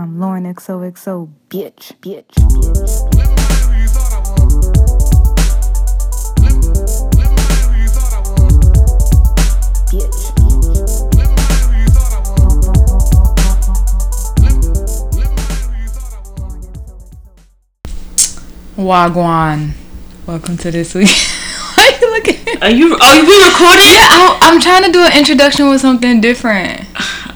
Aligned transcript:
I'm 0.00 0.18
Lauren 0.18 0.44
XOXO, 0.54 1.28
bitch, 1.50 1.92
bitch, 2.00 2.24
bitch. 2.32 2.88
Living 3.12 3.36
my 3.36 3.36
life 3.36 3.60
who 3.60 3.76
you 3.76 3.86
thought 3.86 4.16
I 4.16 4.20
was. 4.24 4.56
Living, 6.40 6.72
living 6.72 7.04
my 7.20 7.36
life 7.36 7.60
who 7.60 7.76
you 7.76 7.88
thought 7.92 8.14
I 8.16 8.20
was. 8.24 8.64
bitch. 9.92 10.20
Living 10.40 10.72
my 11.12 11.36
life 11.36 11.60
who 11.60 11.76
you 11.76 11.88
thought 11.92 12.16
I 12.16 12.20
was. 12.24 13.04
Living, 14.40 14.72
living 15.12 15.36
my 15.36 15.44
life 15.44 15.68
who 15.68 15.76
you 15.76 15.88
thought 15.92 16.16
I 16.16 16.24
was. 16.40 16.64
Wagwan. 18.78 19.60
Welcome 20.26 20.56
to 20.56 20.70
this 20.70 20.94
week. 20.94 21.10
Why 21.76 21.84
are 21.84 22.00
you 22.00 22.10
looking? 22.10 22.40
Are 22.62 22.70
you 22.70 22.96
are 22.96 23.16
you 23.18 23.44
recording? 23.48 23.84
Yeah, 23.92 24.08
I'm, 24.08 24.54
I'm 24.54 24.60
trying 24.62 24.84
to 24.84 24.92
do 24.92 25.04
an 25.04 25.12
introduction 25.18 25.68
with 25.68 25.82
something 25.82 26.22
different. 26.22 26.86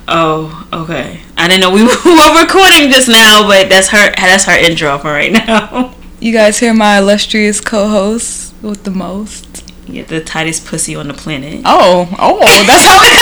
Oh, 0.07 0.67
okay. 0.73 1.21
I 1.37 1.49
didn't 1.49 1.61
know 1.63 1.71
we 1.71 1.83
were 1.85 2.43
recording 2.43 2.91
just 2.91 3.09
now, 3.09 3.47
but 3.49 3.69
that's 3.69 3.89
her 3.89 4.13
that's 4.17 4.45
her 4.45 4.57
intro 4.57 4.99
for 4.99 5.11
right 5.13 5.33
now. 5.33 5.95
You 6.21 6.33
guys 6.33 6.59
hear 6.59 6.73
my 6.73 6.97
illustrious 6.99 7.61
co-host 7.61 8.55
with 8.63 8.85
the 8.85 8.91
most? 8.91 9.63
Get 9.85 10.09
the 10.09 10.23
tightest 10.25 10.65
pussy 10.65 10.95
on 10.97 11.09
the 11.09 11.13
planet. 11.13 11.61
Oh, 11.67 12.09
oh, 12.19 12.39
that's 12.67 12.85
how 12.87 12.99
it. 13.05 13.15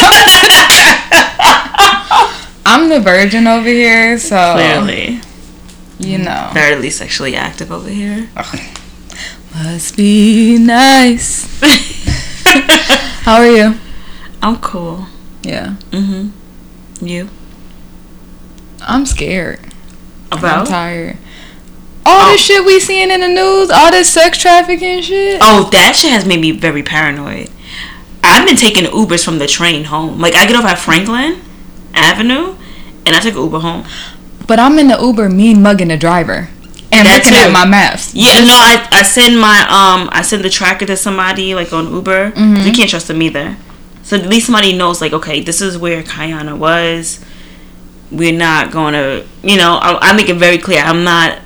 I'm 2.64 2.88
the 2.88 3.00
virgin 3.00 3.48
over 3.48 3.66
here, 3.68 4.18
so 4.20 4.52
Clearly, 4.54 5.20
you 5.98 6.18
know. 6.18 6.50
thoroughly 6.54 6.90
sexually 6.90 7.34
active 7.34 7.72
over 7.72 7.88
here. 7.88 8.28
Must 9.54 9.96
be 9.96 10.58
nice. 10.58 11.48
How 13.24 13.38
are 13.40 13.50
you? 13.50 13.74
I'm 14.40 14.58
cool. 14.58 15.06
Yeah, 15.42 15.74
Mhm. 15.90 16.30
You 17.02 17.28
I'm 18.80 19.06
scared. 19.06 19.60
I'm 20.30 20.38
about? 20.38 20.66
tired. 20.66 21.18
All 22.04 22.28
Oh. 22.28 22.32
this 22.32 22.40
shit 22.44 22.64
we 22.64 22.80
seeing 22.80 23.10
in 23.10 23.20
the 23.20 23.28
news, 23.28 23.70
all 23.70 23.90
this 23.90 24.08
sex 24.12 24.38
trafficking 24.38 25.02
shit. 25.02 25.38
Oh, 25.42 25.68
that 25.72 25.94
shit 25.94 26.10
has 26.10 26.26
made 26.26 26.40
me 26.40 26.50
very 26.52 26.82
paranoid. 26.82 27.48
I've 28.24 28.46
been 28.46 28.56
taking 28.56 28.84
Ubers 28.86 29.24
from 29.24 29.38
the 29.38 29.46
train 29.46 29.84
home. 29.84 30.18
Like 30.20 30.34
I 30.34 30.46
get 30.46 30.56
off 30.56 30.64
at 30.64 30.78
Franklin 30.78 31.40
Avenue, 31.94 32.56
and 33.06 33.14
I 33.14 33.20
take 33.20 33.34
Uber 33.34 33.58
home. 33.60 33.84
But 34.48 34.58
I'm 34.58 34.78
in 34.78 34.88
the 34.88 34.98
Uber, 35.00 35.28
me 35.28 35.54
mugging 35.54 35.88
the 35.88 35.96
driver 35.96 36.48
and 36.90 37.06
That 37.06 37.18
looking 37.24 37.32
too. 37.38 37.44
at 37.46 37.52
my 37.52 37.64
maps. 37.64 38.14
Yeah, 38.14 38.40
no, 38.44 38.54
I, 38.54 38.88
I 38.90 39.02
send 39.02 39.40
my 39.40 39.60
um 39.68 40.08
I 40.12 40.22
send 40.22 40.44
the 40.44 40.50
tracker 40.50 40.86
to 40.86 40.96
somebody 40.96 41.54
like 41.54 41.72
on 41.72 41.92
Uber. 41.92 42.32
Mm-hmm. 42.32 42.66
You 42.66 42.72
can't 42.72 42.90
trust 42.90 43.06
them 43.08 43.22
either. 43.22 43.56
So 44.12 44.18
at 44.18 44.26
least 44.28 44.44
somebody 44.48 44.76
knows 44.76 45.00
like 45.00 45.14
okay, 45.14 45.40
this 45.40 45.62
is 45.62 45.78
where 45.78 46.02
Kayana 46.02 46.58
was. 46.58 47.24
We're 48.10 48.36
not 48.36 48.70
going 48.70 48.92
to, 48.92 49.24
you 49.42 49.56
know, 49.56 49.76
I, 49.80 50.10
I 50.10 50.12
make 50.12 50.28
it 50.28 50.34
very 50.36 50.58
clear. 50.58 50.80
I'm 50.82 51.02
not 51.02 51.38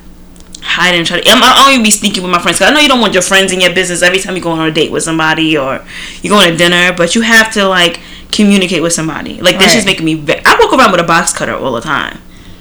hiding. 0.63 1.05
Trying 1.05 1.23
to, 1.23 1.31
I'm, 1.31 1.41
I 1.41 1.55
don't 1.63 1.73
even 1.75 1.85
be 1.85 1.93
sneaky 1.93 2.19
with 2.19 2.29
my 2.29 2.41
friends. 2.43 2.59
Cause 2.59 2.69
I 2.69 2.75
know 2.75 2.81
you 2.81 2.89
don't 2.89 3.01
want 3.01 3.13
your 3.13 3.23
friends 3.23 3.53
in 3.53 3.61
your 3.61 3.73
business 3.73 4.03
every 4.03 4.19
time 4.19 4.35
you 4.35 4.43
go 4.43 4.51
on 4.51 4.69
a 4.69 4.73
date 4.73 4.91
with 4.91 5.05
somebody 5.05 5.57
or 5.57 5.85
you 6.23 6.29
go 6.31 6.39
on 6.39 6.49
a 6.53 6.57
dinner, 6.57 6.93
but 6.97 7.15
you 7.15 7.21
have 7.21 7.53
to 7.53 7.69
like 7.69 8.01
communicate 8.33 8.83
with 8.83 8.93
somebody. 8.93 9.41
Like 9.41 9.59
this 9.61 9.69
Right. 9.69 9.77
is 9.79 9.85
making 9.87 10.05
me. 10.05 10.15
Ve- 10.15 10.43
I 10.45 10.59
walk 10.61 10.77
around 10.77 10.91
with 10.91 11.01
a 11.01 11.05
box 11.05 11.33
cutter 11.33 11.55
all 11.55 11.71
the 11.73 11.81
time. 11.81 12.19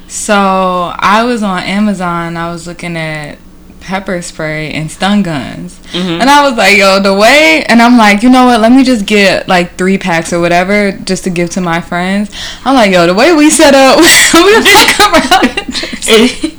So 0.08 0.36
I 0.36 1.24
was 1.24 1.42
on 1.42 1.64
Amazon. 1.64 2.38
I 2.38 2.52
was 2.52 2.68
looking 2.68 2.96
at 2.96 3.40
pepper 3.86 4.22
spray 4.22 4.72
and 4.72 4.90
stun 4.92 5.22
guns, 5.22 5.78
Mhm. 5.94 6.20
and 6.20 6.28
I 6.30 6.42
was 6.48 6.58
like, 6.58 6.76
"Yo, 6.78 7.00
the 7.00 7.14
way." 7.14 7.64
And 7.70 7.82
I'm 7.82 7.98
like, 7.98 8.24
you 8.24 8.30
know 8.30 8.46
what? 8.48 8.60
Let 8.60 8.72
me 8.72 8.84
just 8.84 9.06
get 9.06 9.48
like 9.48 9.78
three 9.78 9.98
packs 9.98 10.34
or 10.34 10.40
whatever, 10.40 10.92
just 11.06 11.24
to 11.26 11.30
give 11.30 11.52
to 11.52 11.62
my 11.62 11.82
friends. 11.82 12.30
I'm 12.66 12.74
like, 12.76 12.92
"Yo, 12.92 13.06
the 13.06 13.14
way 13.14 13.32
we 13.34 13.50
set 13.50 13.74
up, 13.76 13.98
we 14.34 14.58
walk 14.58 15.00
around 15.00 15.58
and 15.60 15.74
just 15.74 16.56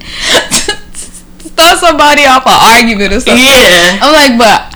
start 1.52 1.78
somebody 1.78 2.24
off 2.26 2.46
an 2.46 2.58
argument 2.78 3.12
or 3.12 3.20
something." 3.20 3.44
yeah. 3.44 3.98
I'm 4.02 4.12
like, 4.12 4.38
but 4.38 4.74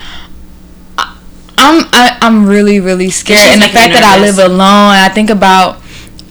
I- 0.99 1.17
I'm 1.59 1.85
I, 1.93 2.19
I'm 2.21 2.47
really 2.47 2.81
really 2.81 3.11
scared, 3.11 3.53
and 3.53 3.63
the 3.63 3.69
fact 3.69 3.89
you 3.95 4.01
that 4.01 4.05
I 4.05 4.19
live 4.21 4.39
alone, 4.39 4.95
I 5.07 5.09
think 5.09 5.31
about 5.31 5.79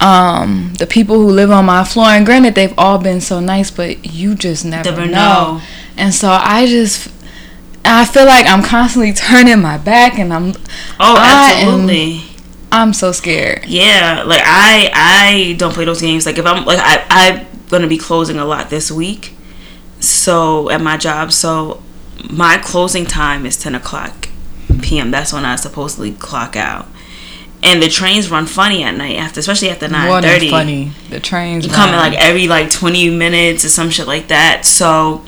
um 0.01 0.73
the 0.79 0.87
people 0.87 1.15
who 1.17 1.29
live 1.29 1.51
on 1.51 1.65
my 1.65 1.83
floor, 1.83 2.07
and 2.07 2.25
granted 2.25 2.55
they've 2.55 2.73
all 2.77 2.97
been 2.97 3.21
so 3.21 3.39
nice, 3.39 3.69
but 3.71 4.05
you 4.05 4.33
just 4.35 4.63
never, 4.65 4.89
Never 4.91 5.05
know. 5.05 5.11
know. 5.57 5.61
And 5.99 6.13
so 6.13 6.29
I 6.29 6.65
just 6.65 7.09
I 7.85 8.05
feel 8.05 8.25
like 8.25 8.45
I'm 8.47 8.63
constantly 8.63 9.13
turning 9.13 9.61
my 9.61 9.77
back, 9.77 10.17
and 10.17 10.33
I'm 10.33 10.53
Oh, 10.99 11.15
I 11.17 11.51
am- 11.51 11.67
absolutely. 11.69 12.23
I'm 12.71 12.93
so 12.93 13.11
scared. 13.11 13.65
Yeah, 13.65 14.23
like 14.25 14.41
I 14.43 14.91
I 14.93 15.53
don't 15.57 15.73
play 15.73 15.85
those 15.85 16.01
games. 16.01 16.25
Like 16.25 16.37
if 16.37 16.45
I'm 16.45 16.65
like 16.65 16.79
I 16.79 17.05
I'm 17.09 17.47
gonna 17.69 17.87
be 17.87 17.97
closing 17.97 18.37
a 18.37 18.45
lot 18.45 18.69
this 18.69 18.91
week, 18.91 19.33
so 19.99 20.69
at 20.69 20.81
my 20.81 20.97
job, 20.97 21.31
so 21.31 21.81
my 22.29 22.57
closing 22.57 23.05
time 23.05 23.45
is 23.45 23.57
ten 23.57 23.75
o'clock 23.75 24.29
p.m. 24.81 25.11
That's 25.11 25.33
when 25.33 25.45
I 25.45 25.55
supposedly 25.55 26.11
clock 26.11 26.55
out, 26.55 26.87
and 27.63 27.81
the 27.81 27.89
trains 27.89 28.29
run 28.29 28.45
funny 28.45 28.83
at 28.83 28.95
night 28.95 29.15
after, 29.17 29.39
especially 29.39 29.69
after 29.71 29.87
nine 29.87 30.21
thirty. 30.21 30.49
funny. 30.51 30.91
The 31.09 31.19
trains 31.19 31.65
come 31.67 31.89
in 31.89 31.95
like 31.95 32.13
every 32.13 32.47
like 32.47 32.69
20 32.69 33.09
minutes 33.09 33.65
or 33.65 33.69
some 33.69 33.89
shit 33.89 34.05
like 34.07 34.27
that. 34.27 34.63
So 34.65 35.25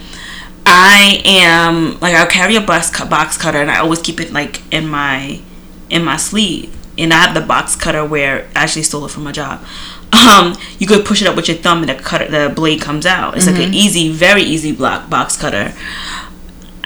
I 0.73 1.21
am 1.25 1.99
like 1.99 2.15
I'll 2.15 2.27
carry 2.27 2.55
a 2.55 2.61
box 2.61 2.97
box 3.05 3.37
cutter 3.37 3.57
and 3.57 3.69
I 3.69 3.79
always 3.79 4.01
keep 4.01 4.21
it 4.21 4.31
like 4.31 4.61
in 4.73 4.87
my 4.87 5.41
in 5.89 6.03
my 6.05 6.15
sleeve. 6.15 6.75
And 6.97 7.13
I 7.13 7.17
have 7.17 7.33
the 7.33 7.41
box 7.41 7.75
cutter 7.75 8.05
where 8.05 8.47
I 8.55 8.63
actually 8.63 8.83
stole 8.83 9.05
it 9.05 9.11
from 9.11 9.23
my 9.23 9.31
job. 9.31 9.63
Um, 10.13 10.55
you 10.77 10.87
could 10.87 11.05
push 11.05 11.21
it 11.21 11.27
up 11.27 11.35
with 11.35 11.47
your 11.47 11.57
thumb 11.57 11.79
and 11.79 11.89
the 11.89 11.95
cutter 11.95 12.27
the 12.29 12.53
blade 12.53 12.81
comes 12.81 13.05
out. 13.05 13.35
It's 13.35 13.47
like 13.47 13.57
an 13.57 13.73
easy, 13.73 14.11
very 14.11 14.43
easy 14.43 14.71
block 14.71 15.09
box 15.09 15.35
cutter. 15.35 15.73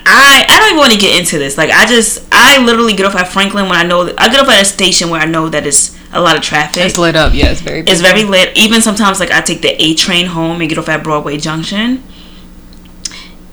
I 0.08 0.46
I 0.48 0.60
don't 0.60 0.70
even 0.70 0.78
want 0.78 0.94
to 0.94 1.00
get 1.00 1.20
into 1.20 1.38
this. 1.38 1.58
Like 1.58 1.70
I 1.70 1.86
just 1.86 2.26
I 2.32 2.64
literally 2.64 2.94
get 2.94 3.06
off 3.06 3.16
at 3.16 3.28
Franklin 3.28 3.66
when 3.66 3.78
I 3.78 3.84
know 3.84 4.06
that, 4.06 4.20
I 4.20 4.30
get 4.30 4.40
off 4.40 4.50
at 4.50 4.62
a 4.62 4.66
station 4.66 5.10
where 5.10 5.22
I 5.22 5.26
know 5.26 5.50
that 5.50 5.66
it's 5.68 5.96
a 6.12 6.22
lot 6.22 6.38
of 6.38 6.42
traffic. 6.44 6.84
it's 6.84 6.98
lit 6.98 7.16
up. 7.16 7.34
Yeah, 7.36 7.52
it's 7.52 7.62
very. 7.62 7.82
It's 7.82 8.02
very 8.02 8.24
lit. 8.24 8.56
Even 8.58 8.82
sometimes, 8.82 9.20
like 9.20 9.32
I 9.32 9.42
take 9.42 9.62
the 9.62 9.80
A 9.84 9.94
train 9.96 10.28
home 10.28 10.62
and 10.62 10.70
get 10.70 10.78
off 10.80 10.90
at 10.90 11.04
Broadway 11.04 11.38
Junction, 11.38 12.04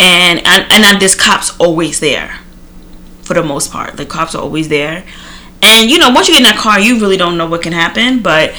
and 0.02 0.40
and 0.46 0.66
and 0.72 1.00
there's 1.00 1.14
cops 1.14 1.56
always 1.58 2.00
there, 2.00 2.38
for 3.22 3.34
the 3.34 3.42
most 3.42 3.70
part. 3.72 3.96
The 3.96 4.04
cops 4.06 4.34
are 4.34 4.42
always 4.42 4.68
there, 4.68 5.04
and 5.62 5.90
you 5.90 5.98
know 5.98 6.10
once 6.10 6.28
you 6.28 6.34
get 6.34 6.38
in 6.40 6.44
that 6.44 6.56
car, 6.56 6.78
you 6.80 6.98
really 7.00 7.16
don't 7.16 7.36
know 7.38 7.46
what 7.46 7.62
can 7.62 7.72
happen. 7.72 8.20
But 8.20 8.52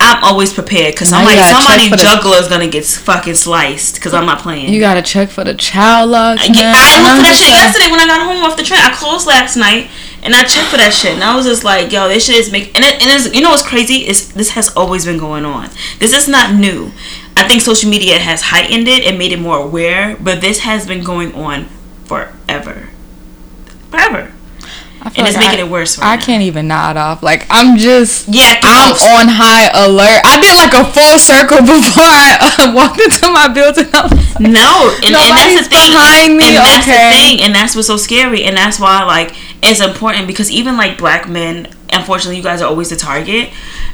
I'm 0.00 0.22
always 0.24 0.52
prepared 0.52 0.94
because 0.94 1.10
Now 1.12 1.22
you 1.22 1.28
somebody 1.30 1.52
somebody 1.54 1.88
for 1.90 1.96
the- 1.96 2.02
jugular 2.02 2.36
is 2.38 2.48
gonna 2.48 2.68
get 2.68 2.84
fucking 2.84 3.34
sliced 3.36 3.94
because 3.94 4.12
I'm 4.14 4.26
not 4.26 4.40
playing. 4.40 4.72
You 4.72 4.80
gotta 4.80 5.02
check 5.02 5.30
for 5.30 5.44
the 5.44 5.54
child 5.54 6.10
locks. 6.10 6.46
Yeah. 6.48 6.72
I 6.76 7.00
looked 7.00 7.08
I'm 7.08 7.16
for 7.16 7.22
that 7.22 7.36
shit 7.38 7.48
like- 7.48 7.58
yesterday 7.62 7.90
when 7.90 8.00
I 8.00 8.06
got 8.06 8.20
home 8.26 8.42
off 8.44 8.56
the 8.56 8.64
train. 8.64 8.80
I 8.82 8.90
closed 8.90 9.26
last 9.26 9.56
night 9.56 9.88
and 10.24 10.34
I 10.34 10.42
checked 10.42 10.68
for 10.68 10.76
that 10.76 10.92
shit, 10.92 11.14
and 11.14 11.22
I 11.24 11.34
was 11.36 11.46
just 11.46 11.64
like, 11.64 11.90
"Yo, 11.92 12.08
this 12.08 12.26
shit 12.26 12.36
is 12.36 12.50
making 12.52 12.74
And 12.76 12.84
it, 12.84 12.94
and 13.02 13.10
it's, 13.10 13.34
you 13.34 13.40
know 13.42 13.50
what's 13.50 13.62
crazy 13.66 14.06
is 14.06 14.28
this 14.28 14.50
has 14.50 14.68
always 14.76 15.04
been 15.04 15.18
going 15.18 15.44
on. 15.44 15.70
This 16.00 16.12
is 16.12 16.28
not 16.28 16.54
new. 16.54 16.92
I 17.36 17.48
think 17.48 17.62
social 17.62 17.88
media 17.90 18.18
has 18.18 18.42
heightened 18.42 18.88
it 18.88 19.04
and 19.04 19.18
made 19.18 19.32
it 19.32 19.38
more 19.40 19.58
aware, 19.58 20.16
but 20.20 20.40
this 20.40 20.60
has 20.60 20.86
been 20.86 21.02
going 21.02 21.34
on 21.34 21.66
forever, 22.04 22.88
forever. 23.90 24.32
And 25.04 25.26
it's 25.26 25.36
making 25.36 25.58
I- 25.58 25.64
it 25.64 25.68
worse 25.68 25.98
right 25.98 26.06
I 26.12 26.16
now. 26.16 26.22
can't 26.22 26.42
even 26.44 26.68
nod 26.68 26.96
off. 26.96 27.24
Like 27.24 27.44
I'm 27.50 27.76
just. 27.76 28.28
Yeah, 28.28 28.54
I'm 28.62 28.94
close. 28.94 29.02
on 29.02 29.26
high 29.28 29.66
alert. 29.74 30.22
I 30.24 30.38
did 30.40 30.54
like 30.56 30.72
a 30.78 30.84
full 30.92 31.18
circle 31.18 31.58
before 31.66 32.06
I 32.06 32.38
uh, 32.38 32.72
walked 32.72 33.00
into 33.00 33.26
my 33.32 33.48
building. 33.48 33.86
I 33.92 34.02
was 34.06 34.12
like, 34.12 34.40
No, 34.40 34.94
and, 35.02 35.06
and 35.06 35.14
that's 35.16 35.28
Nobody's 35.34 35.68
the 35.68 35.74
thing. 35.74 35.90
behind 35.90 36.36
me, 36.36 36.46
And 36.54 36.56
that's 36.64 36.86
okay. 36.86 37.10
the 37.10 37.16
thing, 37.16 37.40
and 37.42 37.52
that's 37.54 37.74
what's 37.74 37.88
so 37.88 37.96
scary, 37.96 38.44
and 38.44 38.56
that's 38.56 38.78
why 38.78 39.02
like 39.02 39.34
it's 39.60 39.80
important 39.80 40.28
because 40.28 40.52
even 40.52 40.76
like 40.76 40.98
black 40.98 41.28
men, 41.28 41.66
unfortunately, 41.92 42.36
you 42.36 42.42
guys 42.44 42.62
are 42.62 42.68
always 42.68 42.90
the 42.90 42.96
target. 42.96 43.50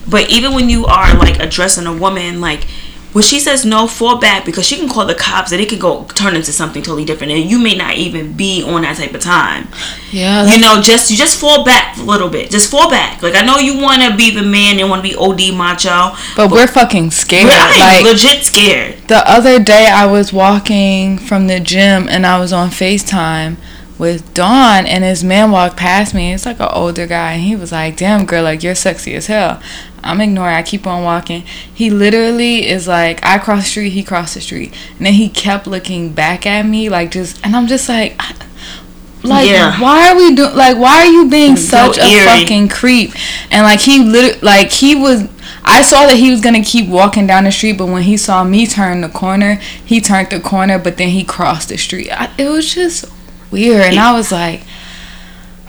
But 0.06 0.28
even 0.28 0.52
when 0.52 0.68
you 0.68 0.84
are 0.84 1.14
like 1.16 1.38
addressing 1.40 1.86
a 1.86 1.96
woman, 1.96 2.42
like 2.42 2.66
when 3.12 3.24
she 3.24 3.40
says 3.40 3.64
no, 3.64 3.86
fall 3.86 4.18
back 4.18 4.44
because 4.44 4.66
she 4.66 4.76
can 4.76 4.88
call 4.88 5.06
the 5.06 5.14
cops 5.14 5.50
and 5.52 5.60
it 5.60 5.68
can 5.68 5.78
go 5.78 6.04
turn 6.14 6.36
into 6.36 6.52
something 6.52 6.82
totally 6.82 7.04
different, 7.04 7.32
and 7.32 7.50
you 7.50 7.58
may 7.58 7.74
not 7.74 7.94
even 7.96 8.32
be 8.34 8.62
on 8.62 8.82
that 8.82 8.96
type 8.96 9.14
of 9.14 9.20
time. 9.20 9.68
yeah, 10.12 10.46
You 10.52 10.60
know, 10.60 10.80
just 10.82 11.10
you 11.10 11.16
just 11.16 11.40
fall 11.40 11.64
back 11.64 11.96
a 11.96 12.02
little 12.02 12.28
bit. 12.28 12.50
Just 12.50 12.70
fall 12.70 12.90
back. 12.90 13.22
Like 13.22 13.34
I 13.34 13.44
know 13.44 13.56
you 13.58 13.80
want 13.80 14.02
to 14.02 14.16
be 14.16 14.30
the 14.30 14.42
man 14.42 14.78
and 14.78 14.90
want 14.90 15.02
to 15.02 15.08
be 15.08 15.16
OD 15.16 15.56
macho. 15.56 16.16
but 16.36 16.50
we're 16.50 16.66
fucking 16.66 17.10
scared. 17.10 17.46
Like 17.46 18.04
legit 18.04 18.44
scared. 18.44 18.96
the 19.08 19.22
other 19.28 19.58
day, 19.62 19.86
I 19.86 20.06
was 20.06 20.32
walking 20.32 21.18
from 21.18 21.46
the 21.46 21.60
gym 21.60 22.08
and 22.08 22.26
I 22.26 22.38
was 22.38 22.52
on 22.52 22.68
Facetime 22.68 23.56
with 23.98 24.32
Dawn, 24.32 24.86
and 24.86 25.02
this 25.04 25.22
man 25.24 25.50
walked 25.50 25.76
past 25.76 26.14
me. 26.14 26.32
It's 26.32 26.46
like 26.46 26.60
an 26.60 26.68
older 26.72 27.06
guy, 27.06 27.32
and 27.32 27.42
he 27.42 27.56
was 27.56 27.72
like, 27.72 27.96
"Damn, 27.96 28.24
girl, 28.26 28.44
like 28.44 28.62
you're 28.62 28.74
sexy 28.74 29.14
as 29.14 29.26
hell." 29.26 29.60
I'm 30.02 30.20
ignoring. 30.20 30.54
I 30.54 30.62
keep 30.62 30.86
on 30.86 31.02
walking. 31.02 31.42
He 31.74 31.90
literally 31.90 32.68
is 32.68 32.86
like, 32.86 33.18
I 33.26 33.38
cross 33.38 33.64
the 33.64 33.68
street, 33.70 33.90
he 33.90 34.04
crossed 34.04 34.34
the 34.34 34.40
street, 34.40 34.72
and 34.96 35.04
then 35.06 35.14
he 35.14 35.28
kept 35.28 35.66
looking 35.66 36.10
back 36.12 36.46
at 36.46 36.64
me, 36.64 36.88
like 36.88 37.10
just, 37.10 37.44
and 37.44 37.56
I'm 37.56 37.66
just 37.66 37.88
like, 37.88 38.16
like, 39.24 39.48
Yeah. 39.50 39.80
why 39.80 40.08
are 40.10 40.16
we 40.16 40.34
doing? 40.34 40.54
Like, 40.54 40.76
why 40.78 40.98
are 40.98 41.06
you 41.06 41.28
being 41.28 41.56
such 41.56 41.98
a 41.98 42.24
fucking 42.24 42.68
creep? 42.68 43.10
And 43.50 43.64
like 43.64 43.80
he 43.80 44.02
literally, 44.04 44.40
like 44.40 44.70
he 44.70 44.94
was. 44.94 45.28
I 45.64 45.82
saw 45.82 46.06
that 46.06 46.16
he 46.16 46.30
was 46.30 46.40
gonna 46.40 46.62
keep 46.64 46.88
walking 46.88 47.26
down 47.26 47.44
the 47.44 47.52
street, 47.52 47.76
but 47.76 47.86
when 47.86 48.04
he 48.04 48.16
saw 48.16 48.44
me 48.44 48.66
turn 48.66 49.00
the 49.02 49.08
corner, 49.08 49.56
he 49.84 50.00
turned 50.00 50.30
the 50.30 50.40
corner, 50.40 50.78
but 50.78 50.96
then 50.96 51.08
he 51.08 51.24
crossed 51.24 51.68
the 51.68 51.76
street. 51.76 52.10
I, 52.10 52.30
it 52.38 52.48
was 52.48 52.72
just 52.74 53.04
weird, 53.50 53.86
and 53.86 53.98
I 53.98 54.12
was 54.12 54.30
like, 54.32 54.62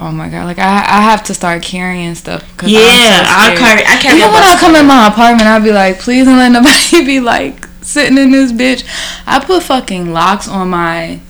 "Oh 0.00 0.10
my 0.12 0.28
god!" 0.28 0.44
Like 0.44 0.58
I, 0.58 0.78
I 0.78 1.00
have 1.02 1.22
to 1.24 1.34
start 1.34 1.62
carrying 1.62 2.14
stuff. 2.14 2.42
'cause 2.56 2.68
I'm 2.70 2.74
so 2.74 2.80
Yeah, 2.80 3.24
I 3.26 3.56
carry. 3.56 3.82
I 3.86 3.96
carry. 3.96 4.18
Even 4.18 4.32
when 4.32 4.42
I 4.42 4.56
come 4.58 4.76
in 4.76 4.86
my 4.86 5.06
apartment, 5.08 5.48
I'd 5.48 5.64
be 5.64 5.72
like, 5.72 5.98
please 5.98 6.24
don't 6.26 6.38
let 6.38 6.52
nobody 6.52 7.04
be 7.06 7.20
like 7.20 7.66
sitting 7.82 8.18
in 8.18 8.30
this 8.30 8.52
bitch. 8.52 8.84
I 9.26 9.40
put 9.44 9.62
fucking 9.62 10.12
locks 10.12 10.48
on 10.48 10.70
my 10.70 11.20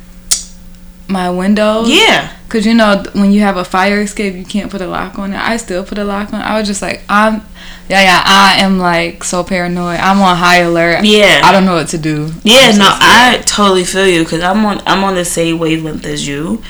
my 1.08 1.30
windows. 1.30 1.88
Yeah. 1.90 2.32
Cause 2.48 2.64
you 2.64 2.72
know 2.72 3.02
when 3.12 3.30
you 3.30 3.40
have 3.42 3.58
a 3.58 3.64
fire 3.64 4.00
escape, 4.00 4.34
you 4.34 4.44
can't 4.44 4.70
put 4.70 4.80
a 4.80 4.86
lock 4.86 5.18
on 5.18 5.34
it. 5.34 5.36
I 5.36 5.58
still 5.58 5.84
put 5.84 5.98
a 5.98 6.04
lock 6.04 6.32
on. 6.32 6.40
It. 6.40 6.44
I 6.44 6.58
was 6.58 6.66
just 6.66 6.80
like, 6.80 7.02
I'm, 7.06 7.42
yeah, 7.90 8.02
yeah. 8.02 8.22
I 8.24 8.56
am 8.60 8.78
like 8.78 9.22
so 9.22 9.44
paranoid. 9.44 10.00
I'm 10.00 10.18
on 10.22 10.34
high 10.34 10.60
alert. 10.60 11.04
Yeah. 11.04 11.42
I 11.44 11.52
don't 11.52 11.66
know 11.66 11.74
what 11.74 11.88
to 11.88 11.98
do. 11.98 12.32
Yeah, 12.44 12.72
no. 12.72 12.88
I 12.88 13.42
totally 13.44 13.84
feel 13.84 14.06
you 14.06 14.24
because 14.24 14.42
I'm 14.42 14.64
on 14.64 14.80
I'm 14.86 15.04
on 15.04 15.14
the 15.14 15.26
same 15.26 15.58
wavelength 15.58 16.06
as 16.06 16.26
you. 16.26 16.62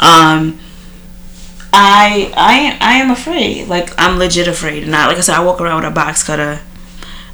Um, 0.00 0.58
I 1.72 2.32
I 2.36 2.52
am 2.54 2.78
I 2.80 2.92
am 2.94 3.10
afraid. 3.12 3.68
Like 3.68 3.90
I'm 3.98 4.18
legit 4.18 4.48
afraid. 4.48 4.82
And 4.82 4.94
I, 4.94 5.06
like 5.06 5.18
I 5.18 5.20
said, 5.20 5.36
I 5.36 5.44
walk 5.44 5.60
around 5.60 5.82
with 5.82 5.92
a 5.92 5.94
box 5.94 6.24
cutter. 6.24 6.60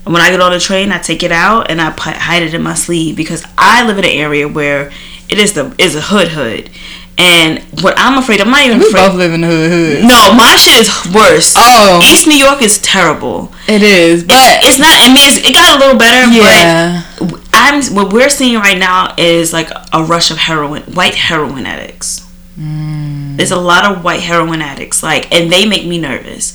And 0.05 0.13
when 0.13 0.23
I 0.23 0.31
get 0.31 0.41
on 0.41 0.53
the 0.53 0.61
train, 0.61 0.93
I 0.93 0.99
take 0.99 1.23
it 1.23 1.33
out 1.33 1.71
and 1.71 1.81
I 1.81 1.91
hide 1.91 2.43
it 2.43 2.53
in 2.55 2.63
my 2.63 2.75
sleeve 2.75 3.17
because 3.17 3.45
I 3.57 3.87
live 3.87 3.99
in 3.99 4.05
an 4.05 4.11
area 4.11 4.47
where 4.47 4.93
it 5.29 5.39
is 5.39 5.55
the 5.55 5.75
is 5.79 5.95
a 5.95 6.03
hood 6.03 6.29
hood. 6.29 6.71
And 7.19 7.59
what 7.83 7.95
I'm 7.97 8.17
afraid, 8.17 8.41
I'm 8.41 8.49
not 8.51 8.65
even 8.65 8.79
we 8.79 8.87
afraid. 8.87 9.09
both 9.09 9.17
live 9.17 9.33
in 9.33 9.41
the 9.41 9.49
hood. 9.49 9.71
hood. 9.71 10.03
No, 10.05 10.33
my 10.35 10.55
shit 10.57 10.79
is 10.79 10.89
worse. 11.13 11.53
Oh. 11.57 12.01
East 12.05 12.29
New 12.29 12.37
York 12.37 12.63
is 12.63 12.79
terrible. 12.79 13.53
It 13.67 13.83
is, 13.83 14.23
but 14.23 14.37
It's 14.63 14.79
not. 14.79 14.89
I 14.91 15.09
mean, 15.09 15.27
it's, 15.27 15.45
it 15.49 15.53
got 15.53 15.77
a 15.77 15.81
little 15.85 15.99
better, 15.99 16.31
yeah, 16.33 17.05
but 17.19 17.41
I'm 17.53 17.83
what 17.95 18.13
we're 18.13 18.31
seeing 18.31 18.55
right 18.61 18.79
now 18.79 19.15
is 19.19 19.53
like 19.53 19.69
a 19.93 20.05
rush 20.05 20.31
of 20.31 20.39
heroin, 20.39 20.83
white 20.85 21.17
heroin 21.17 21.67
addicts. 21.67 22.25
Mm. 22.57 23.37
There's 23.37 23.51
a 23.53 23.57
lot 23.61 23.85
of 23.85 24.05
white 24.05 24.21
heroin 24.21 24.63
addicts, 24.63 25.03
like, 25.03 25.33
and 25.33 25.51
they 25.53 25.67
make 25.67 25.87
me 25.87 25.99
nervous. 25.99 26.55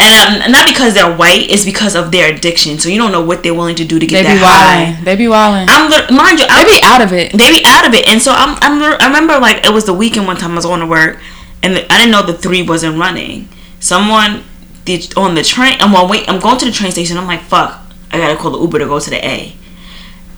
And 0.00 0.44
um, 0.44 0.52
not 0.52 0.68
because 0.68 0.94
they're 0.94 1.16
white, 1.16 1.50
it's 1.50 1.64
because 1.64 1.96
of 1.96 2.12
their 2.12 2.32
addiction. 2.32 2.78
So 2.78 2.88
you 2.88 2.98
don't 2.98 3.10
know 3.10 3.24
what 3.24 3.42
they're 3.42 3.54
willing 3.54 3.74
to 3.76 3.84
do 3.84 3.98
to 3.98 4.06
they 4.06 4.10
get 4.10 4.22
be 4.22 4.28
that 4.28 4.38
high. 4.38 4.84
wilding. 4.90 5.04
They 5.04 5.16
be 5.16 5.26
wilding. 5.28 5.66
I'm 5.68 5.90
mind 6.14 6.38
you, 6.38 6.46
They 6.46 6.52
I'm, 6.52 6.66
be 6.66 6.80
out 6.84 7.00
of 7.02 7.12
it. 7.12 7.32
they 7.32 7.50
be 7.50 7.64
out 7.66 7.86
of 7.86 7.94
it, 7.94 8.06
and 8.08 8.22
so 8.22 8.32
I'm, 8.32 8.56
I'm 8.62 8.80
I 9.00 9.06
remember 9.06 9.38
like 9.40 9.66
it 9.66 9.72
was 9.72 9.86
the 9.86 9.94
weekend 9.94 10.26
one 10.28 10.36
time 10.36 10.52
I 10.52 10.54
was 10.56 10.66
going 10.66 10.80
to 10.80 10.86
work, 10.86 11.18
and 11.64 11.74
the, 11.74 11.92
I 11.92 11.98
didn't 11.98 12.12
know 12.12 12.22
the 12.24 12.34
three 12.34 12.62
wasn't 12.62 12.96
running. 12.98 13.48
Someone 13.80 14.44
did 14.84 15.16
on 15.16 15.34
the 15.34 15.42
train. 15.42 15.76
I'm 15.80 15.92
on 15.96 16.08
wait. 16.08 16.28
I'm 16.28 16.38
going 16.38 16.58
to 16.58 16.64
the 16.66 16.72
train 16.72 16.92
station. 16.92 17.18
I'm 17.18 17.26
like, 17.26 17.40
fuck, 17.42 17.80
I 18.12 18.18
gotta 18.18 18.36
call 18.36 18.52
the 18.52 18.60
Uber 18.60 18.78
to 18.78 18.86
go 18.86 19.00
to 19.00 19.10
the 19.10 19.24
A. 19.26 19.56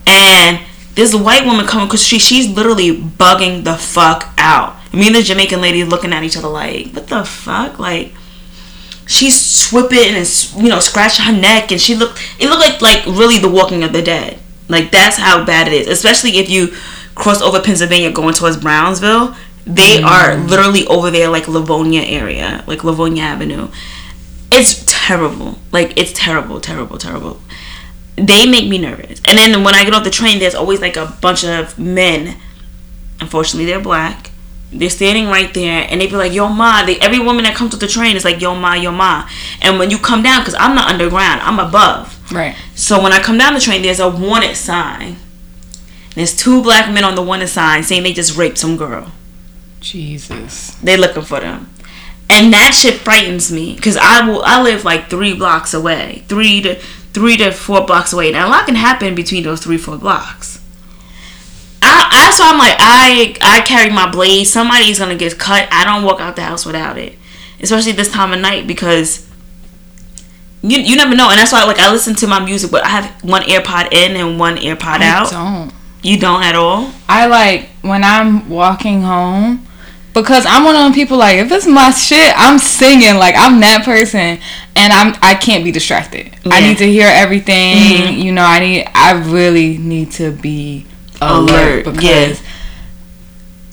And 0.07 0.61
this 0.95 1.15
white 1.15 1.45
woman 1.45 1.67
coming 1.67 1.87
because 1.87 2.03
she 2.03 2.19
she's 2.19 2.49
literally 2.49 2.97
bugging 2.97 3.65
the 3.65 3.75
fuck 3.75 4.33
out. 4.39 4.77
Me 4.95 5.07
and 5.09 5.17
the 5.17 5.23
Jamaican 5.23 5.61
lady 5.61 5.85
looking 5.85 6.13
at 6.15 6.25
each 6.25 6.37
other 6.39 6.49
like, 6.49 6.93
what 6.93 7.09
the 7.09 7.25
fuck, 7.25 7.79
like. 7.79 8.15
She's 9.11 9.39
swipping 9.41 10.15
and 10.15 10.53
you 10.57 10.69
know 10.69 10.79
scratching 10.79 11.25
her 11.25 11.33
neck, 11.33 11.73
and 11.73 11.81
she 11.81 11.97
looked. 11.97 12.21
It 12.39 12.49
looked 12.49 12.61
like 12.61 12.81
like 12.81 13.07
really 13.07 13.39
the 13.39 13.49
Walking 13.49 13.83
of 13.83 13.93
the 13.93 14.03
Dead. 14.03 14.39
Like 14.69 14.93
that's 14.93 15.17
how 15.17 15.45
bad 15.45 15.67
it 15.67 15.73
is. 15.73 15.89
Especially 15.89 16.39
if 16.39 16.49
you 16.49 16.69
cross 17.17 17.43
over 17.43 17.61
Pennsylvania 17.61 18.13
going 18.13 18.35
towards 18.35 18.57
Brownsville, 18.57 19.35
they 19.67 19.99
mm-hmm. 19.99 20.07
are 20.07 20.37
literally 20.37 20.87
over 20.87 21.11
there 21.11 21.29
like 21.29 21.49
Livonia 21.49 22.03
area, 22.03 22.63
like 22.69 22.85
Livonia 22.85 23.25
Avenue. 23.25 23.67
It's 24.53 24.85
terrible. 24.87 25.59
Like 25.73 25.99
it's 25.99 26.13
terrible, 26.13 26.61
terrible, 26.61 26.97
terrible. 26.97 27.41
They 28.15 28.49
make 28.49 28.69
me 28.69 28.79
nervous. 28.79 29.21
And 29.27 29.37
then 29.37 29.65
when 29.65 29.75
I 29.75 29.83
get 29.83 29.93
off 29.93 30.05
the 30.05 30.11
train, 30.11 30.39
there's 30.39 30.55
always 30.55 30.81
like 30.81 30.97
a 30.97 31.17
bunch 31.21 31.45
of 31.45 31.77
men. 31.81 32.37
Unfortunately, 33.21 33.67
they're 33.67 33.81
black. 33.81 34.30
They're 34.73 34.91
standing 34.91 35.27
right 35.27 35.53
there, 35.53 35.87
and 35.91 36.01
they 36.01 36.07
be 36.07 36.15
like, 36.15 36.33
"Yo, 36.33 36.49
ma." 36.49 36.85
They, 36.85 36.99
every 37.01 37.19
woman 37.19 37.45
that 37.45 37.57
comes 37.57 37.73
to 37.73 37.77
the 37.77 37.89
train 37.89 38.17
is 38.17 38.25
like, 38.25 38.41
"Yo, 38.41 38.55
ma, 38.55 38.75
yo, 38.75 38.93
ma." 38.93 39.29
And 39.61 39.79
when 39.79 39.91
you 39.91 39.99
come 39.99 40.23
down, 40.23 40.41
because 40.41 40.55
I'm 40.55 40.77
not 40.77 40.91
underground, 40.91 41.41
I'm 41.41 41.59
above. 41.59 42.17
Right. 42.33 42.55
So 42.77 43.03
when 43.03 43.13
I 43.13 43.21
come 43.21 43.37
down 43.37 43.55
the 43.55 43.61
train, 43.61 43.83
there's 43.83 43.99
a 44.01 44.09
wanted 44.09 44.57
sign. 44.57 45.17
There's 46.15 46.37
two 46.37 46.63
black 46.63 46.93
men 46.93 47.05
on 47.05 47.15
the 47.15 47.23
wanted 47.23 47.49
sign 47.49 47.83
saying 47.83 48.03
they 48.05 48.13
just 48.13 48.37
raped 48.37 48.59
some 48.59 48.77
girl. 48.77 49.13
Jesus. 49.81 50.75
They 50.77 50.97
looking 50.97 51.23
for 51.23 51.41
them. 51.41 51.71
And 52.29 52.53
that 52.53 52.75
shit 52.75 52.95
frightens 52.95 53.51
me 53.51 53.75
because 53.75 53.97
I 53.97 54.27
will. 54.27 54.43
I 54.45 54.63
live 54.63 54.85
like 54.85 55.11
three 55.11 55.35
blocks 55.35 55.75
away, 55.75 56.25
three 56.29 56.61
to 56.63 56.77
three 57.13 57.37
to 57.39 57.51
four 57.51 57.85
blocks 57.85 58.13
away. 58.13 58.31
Now 58.31 58.47
a 58.47 58.51
lot 58.51 58.67
can 58.67 58.77
happen 58.77 59.17
between 59.17 59.43
those 59.43 59.61
three 59.61 59.79
four 59.79 59.99
blocks. 59.99 60.60
I, 61.91 62.29
I 62.29 62.31
so 62.33 62.45
I'm 62.45 62.59
like 62.59 62.77
I 62.79 63.37
I 63.43 63.61
carry 63.63 63.91
my 63.91 64.11
blade. 64.11 64.45
Somebody's 64.45 64.99
gonna 64.99 65.17
get 65.17 65.39
cut. 65.39 65.69
I 65.71 65.85
don't 65.85 66.05
walk 66.05 66.21
out 66.21 66.37
the 66.37 66.43
house 66.43 66.65
without 66.65 66.97
it, 66.99 67.17
especially 67.61 67.93
this 67.93 68.11
time 68.11 68.33
of 68.33 68.41
night 68.41 68.67
because 68.67 69.29
you 70.63 70.79
you 70.81 70.97
never 70.97 71.15
know. 71.15 71.31
And 71.31 71.39
that's 71.39 71.53
why 71.53 71.65
like 71.65 71.79
I 71.79 71.91
listen 71.91 72.15
to 72.17 72.27
my 72.27 72.45
music, 72.45 72.71
but 72.71 72.85
I 72.85 72.89
have 72.89 73.25
one 73.25 73.43
AirPod 73.43 73.93
in 73.93 74.17
and 74.17 74.39
one 74.39 74.57
AirPod 74.57 75.01
I 75.01 75.07
out. 75.09 75.31
don't. 75.31 75.73
You 76.03 76.19
don't 76.19 76.43
at 76.43 76.55
all. 76.55 76.91
I 77.09 77.27
like 77.27 77.69
when 77.83 78.03
I'm 78.05 78.49
walking 78.49 79.03
home 79.03 79.67
because 80.15 80.47
I'm 80.47 80.65
one 80.65 80.75
of 80.75 80.83
them 80.83 80.93
people 80.93 81.19
like 81.19 81.37
if 81.39 81.53
it's 81.53 81.67
my 81.67 81.91
shit, 81.91 82.33
I'm 82.37 82.59
singing 82.59 83.17
like 83.17 83.35
I'm 83.37 83.61
that 83.61 83.85
person 83.85 84.39
and 84.77 84.93
I'm 84.93 85.15
I 85.23 85.35
can't 85.35 85.63
be 85.65 85.71
distracted. 85.73 86.35
I 86.47 86.61
need 86.61 86.79
to 86.79 86.87
hear 86.87 87.09
everything. 87.09 87.77
Mm-hmm. 87.77 88.21
You 88.21 88.33
know, 88.33 88.45
I 88.45 88.61
need 88.61 88.89
I 88.95 89.13
really 89.13 89.77
need 89.79 90.13
to 90.13 90.33
be 90.33 90.87
Oh, 91.23 91.41
alert, 91.45 91.87
Alert, 91.87 91.95
because 91.95 92.43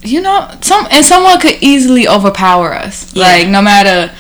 you 0.01 0.21
know 0.21 0.49
some 0.61 0.87
and 0.91 1.05
someone 1.05 1.39
could 1.39 1.57
easily 1.61 2.07
overpower 2.07 2.73
us. 2.73 3.13
Yeah. 3.15 3.23
Like 3.23 3.47
no 3.47 3.61
matter 3.61 4.13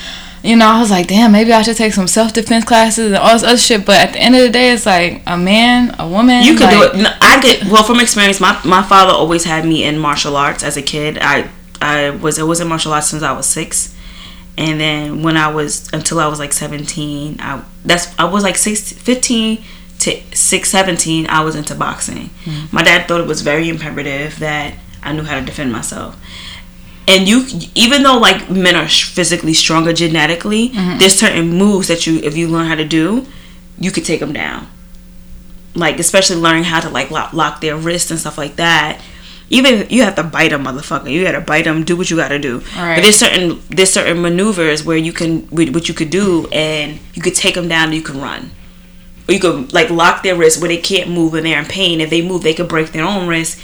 you 0.43 0.55
know, 0.55 0.67
I 0.67 0.79
was 0.79 0.89
like, 0.89 1.07
damn, 1.07 1.33
maybe 1.33 1.51
I 1.51 1.61
should 1.61 1.75
take 1.75 1.93
some 1.93 2.07
self 2.07 2.31
defense 2.31 2.63
classes 2.63 3.07
and 3.07 3.15
all 3.17 3.33
this 3.33 3.43
other 3.43 3.57
shit. 3.57 3.85
But 3.85 3.97
at 3.97 4.13
the 4.13 4.19
end 4.19 4.35
of 4.35 4.41
the 4.41 4.49
day, 4.49 4.71
it's 4.71 4.85
like 4.85 5.21
a 5.27 5.37
man, 5.37 5.93
a 5.99 6.07
woman. 6.07 6.43
You 6.43 6.55
could 6.57 6.69
do 6.69 6.83
it. 6.83 6.95
No, 6.95 7.09
I 7.21 7.41
could. 7.41 7.69
Well, 7.69 7.83
from 7.83 7.99
experience, 7.99 8.39
my 8.39 8.59
my 8.63 8.81
father 8.81 9.11
always 9.11 9.43
had 9.43 9.65
me 9.65 9.83
in 9.83 9.97
martial 9.97 10.37
arts 10.37 10.63
as 10.63 10.77
a 10.77 10.81
kid. 10.81 11.17
I 11.19 11.49
I 11.81 12.11
was 12.11 12.39
I 12.39 12.43
was 12.43 12.61
in 12.61 12.67
martial 12.67 12.93
arts 12.93 13.07
since 13.09 13.23
I 13.23 13.33
was 13.33 13.45
six, 13.45 13.95
and 14.57 14.79
then 14.79 15.21
when 15.21 15.35
I 15.37 15.49
was 15.49 15.91
until 15.91 16.19
I 16.19 16.27
was 16.27 16.39
like 16.39 16.53
seventeen, 16.53 17.37
I 17.39 17.63
that's 17.83 18.17
I 18.17 18.25
was 18.25 18.43
like 18.43 18.57
six, 18.57 18.93
15 18.93 19.63
to 19.99 20.21
six, 20.35 20.69
17, 20.69 21.27
I 21.27 21.43
was 21.43 21.55
into 21.55 21.75
boxing. 21.75 22.29
Mm-hmm. 22.45 22.75
My 22.75 22.83
dad 22.83 23.07
thought 23.07 23.21
it 23.21 23.27
was 23.27 23.41
very 23.41 23.69
imperative 23.69 24.39
that 24.39 24.75
I 25.03 25.13
knew 25.13 25.23
how 25.23 25.39
to 25.39 25.45
defend 25.45 25.71
myself. 25.71 26.19
And 27.07 27.27
you, 27.27 27.45
even 27.73 28.03
though 28.03 28.17
like 28.17 28.49
men 28.49 28.75
are 28.75 28.87
sh- 28.87 29.05
physically 29.05 29.53
stronger 29.53 29.93
genetically, 29.93 30.69
mm-hmm. 30.69 30.99
there's 30.99 31.17
certain 31.17 31.49
moves 31.49 31.87
that 31.87 32.05
you, 32.05 32.19
if 32.19 32.35
you 32.35 32.47
learn 32.47 32.67
how 32.67 32.75
to 32.75 32.85
do, 32.85 33.25
you 33.79 33.91
could 33.91 34.05
take 34.05 34.19
them 34.19 34.33
down. 34.33 34.67
Like 35.73 35.99
especially 35.99 36.37
learning 36.37 36.65
how 36.65 36.81
to 36.81 36.89
like 36.89 37.09
lock, 37.09 37.33
lock 37.33 37.61
their 37.61 37.77
wrists 37.77 38.11
and 38.11 38.19
stuff 38.19 38.37
like 38.37 38.57
that. 38.57 39.01
Even 39.49 39.87
you 39.89 40.03
have 40.03 40.15
to 40.15 40.23
bite 40.23 40.51
a 40.51 40.59
motherfucker. 40.59 41.09
You 41.09 41.23
gotta 41.23 41.39
bite 41.39 41.63
them 41.63 41.85
do 41.85 41.95
what 41.95 42.09
you 42.09 42.17
gotta 42.17 42.39
do. 42.39 42.59
Right. 42.75 42.95
but 42.95 43.01
there's 43.03 43.15
certain 43.15 43.61
there's 43.69 43.93
certain 43.93 44.21
maneuvers 44.21 44.83
where 44.83 44.97
you 44.97 45.13
can 45.13 45.43
wh- 45.43 45.73
what 45.73 45.87
you 45.87 45.93
could 45.93 46.09
do 46.09 46.47
and 46.51 46.99
you 47.13 47.21
could 47.21 47.35
take 47.35 47.55
them 47.55 47.69
down 47.69 47.85
and 47.85 47.95
you 47.95 48.01
can 48.01 48.19
run 48.19 48.51
or 49.27 49.33
you 49.33 49.39
could 49.39 49.73
like 49.73 49.89
lock 49.89 50.23
their 50.23 50.35
wrists 50.35 50.59
where 50.59 50.67
they 50.67 50.77
can't 50.77 51.09
move 51.09 51.33
and 51.33 51.45
they're 51.45 51.59
in 51.59 51.65
pain 51.65 52.01
if 52.01 52.09
they 52.09 52.21
move 52.21 52.43
they 52.43 52.53
could 52.53 52.67
break 52.67 52.91
their 52.91 53.03
own 53.03 53.27
wrist 53.27 53.59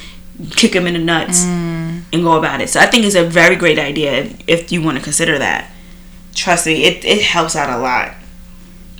kick 0.51 0.71
them 0.73 0.87
in 0.87 0.93
the 0.93 0.99
nuts 0.99 1.43
mm. 1.43 2.03
and 2.11 2.23
go 2.23 2.37
about 2.37 2.61
it 2.61 2.69
so 2.69 2.79
i 2.79 2.85
think 2.85 3.05
it's 3.05 3.15
a 3.15 3.23
very 3.23 3.55
great 3.55 3.79
idea 3.79 4.13
if, 4.13 4.43
if 4.47 4.71
you 4.71 4.81
want 4.81 4.97
to 4.97 5.03
consider 5.03 5.37
that 5.37 5.71
trust 6.33 6.65
me 6.65 6.83
it, 6.83 7.05
it 7.05 7.21
helps 7.21 7.55
out 7.55 7.69
a 7.69 7.81
lot 7.81 8.13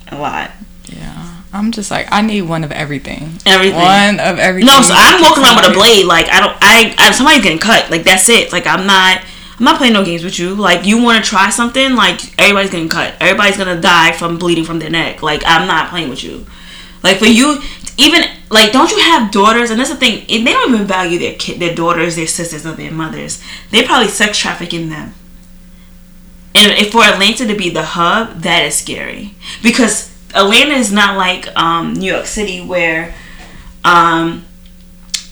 a 0.10 0.18
lot 0.18 0.52
Yeah. 0.86 1.30
I'm 1.54 1.72
just 1.72 1.92
like 1.92 2.08
I 2.12 2.22
need 2.22 2.42
one 2.44 2.64
of 2.64 2.72
everything. 2.72 3.38
Everything. 3.46 3.80
One 3.80 4.20
of 4.20 4.40
everything. 4.40 4.66
No, 4.66 4.82
so 4.82 4.96
I'm 4.98 5.22
walking 5.22 5.44
around 5.44 5.58
with 5.58 5.70
a 5.70 5.74
blade. 5.74 6.08
Like 6.08 6.28
I 6.30 6.40
don't, 6.40 6.58
I, 6.60 6.96
I 6.98 7.12
somebody's 7.12 7.44
getting 7.44 7.60
cut. 7.60 7.92
Like 7.92 8.04
that's 8.04 8.28
it. 8.28 8.52
Like 8.52 8.66
I'm 8.66 8.88
not, 8.88 9.22
I'm 9.64 9.66
not 9.66 9.78
playing 9.78 9.94
no 9.94 10.04
games 10.04 10.26
with 10.26 10.38
you. 10.40 10.56
Like 10.56 10.86
you 10.86 11.02
want 11.02 11.24
to 11.24 11.30
try 11.30 11.50
something, 11.50 11.96
like 11.96 12.20
everybody's 12.38 12.70
getting 12.70 12.90
cut. 12.90 13.16
Everybody's 13.22 13.56
gonna 13.56 13.80
die 13.80 14.12
from 14.12 14.38
bleeding 14.38 14.66
from 14.66 14.80
their 14.80 14.90
neck. 14.90 15.24
Like 15.24 15.42
I'm 15.46 15.70
not 15.70 15.90
playing 15.90 16.10
with 16.10 16.22
you. 16.22 16.46
Like 17.02 17.16
for 17.16 17.28
you, 17.28 17.62
even 17.98 18.26
like 18.50 18.74
don't 18.74 18.92
you 18.92 19.00
have 19.00 19.32
daughters? 19.32 19.72
And 19.72 19.80
that's 19.80 19.90
the 19.90 19.96
thing. 19.96 20.26
They 20.28 20.52
don't 20.52 20.74
even 20.74 20.86
value 20.86 21.18
their 21.18 21.36
kid, 21.36 21.62
their 21.62 21.74
daughters, 21.74 22.18
their 22.18 22.28
sisters, 22.28 22.66
or 22.66 22.74
their 22.74 22.92
mothers. 22.92 23.42
They 23.72 23.86
probably 23.86 24.10
sex 24.10 24.38
trafficking 24.38 24.90
them. 24.90 25.14
And 26.54 26.74
if 26.74 26.92
for 26.92 27.02
Atlanta 27.02 27.48
to 27.48 27.56
be 27.56 27.70
the 27.70 27.84
hub, 27.84 28.42
that 28.42 28.66
is 28.66 28.76
scary 28.76 29.34
because 29.64 30.14
Atlanta 30.36 30.74
is 30.74 30.92
not 30.92 31.16
like 31.16 31.48
um, 31.56 31.94
New 31.94 32.12
York 32.12 32.26
City 32.26 32.60
where 32.60 33.16
um, 33.86 34.44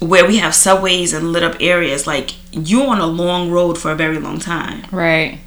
where 0.02 0.26
we 0.28 0.38
have 0.38 0.54
subways 0.56 1.14
and 1.14 1.32
lit 1.32 1.44
up 1.44 1.56
areas. 1.62 2.06
Like 2.08 2.32
you're 2.52 2.88
on 2.88 3.00
a 3.00 3.06
long 3.08 3.50
road 3.52 3.78
for 3.78 3.92
a 3.92 3.96
very 3.96 4.18
long 4.20 4.40
time. 4.40 4.84
Right. 4.92 5.40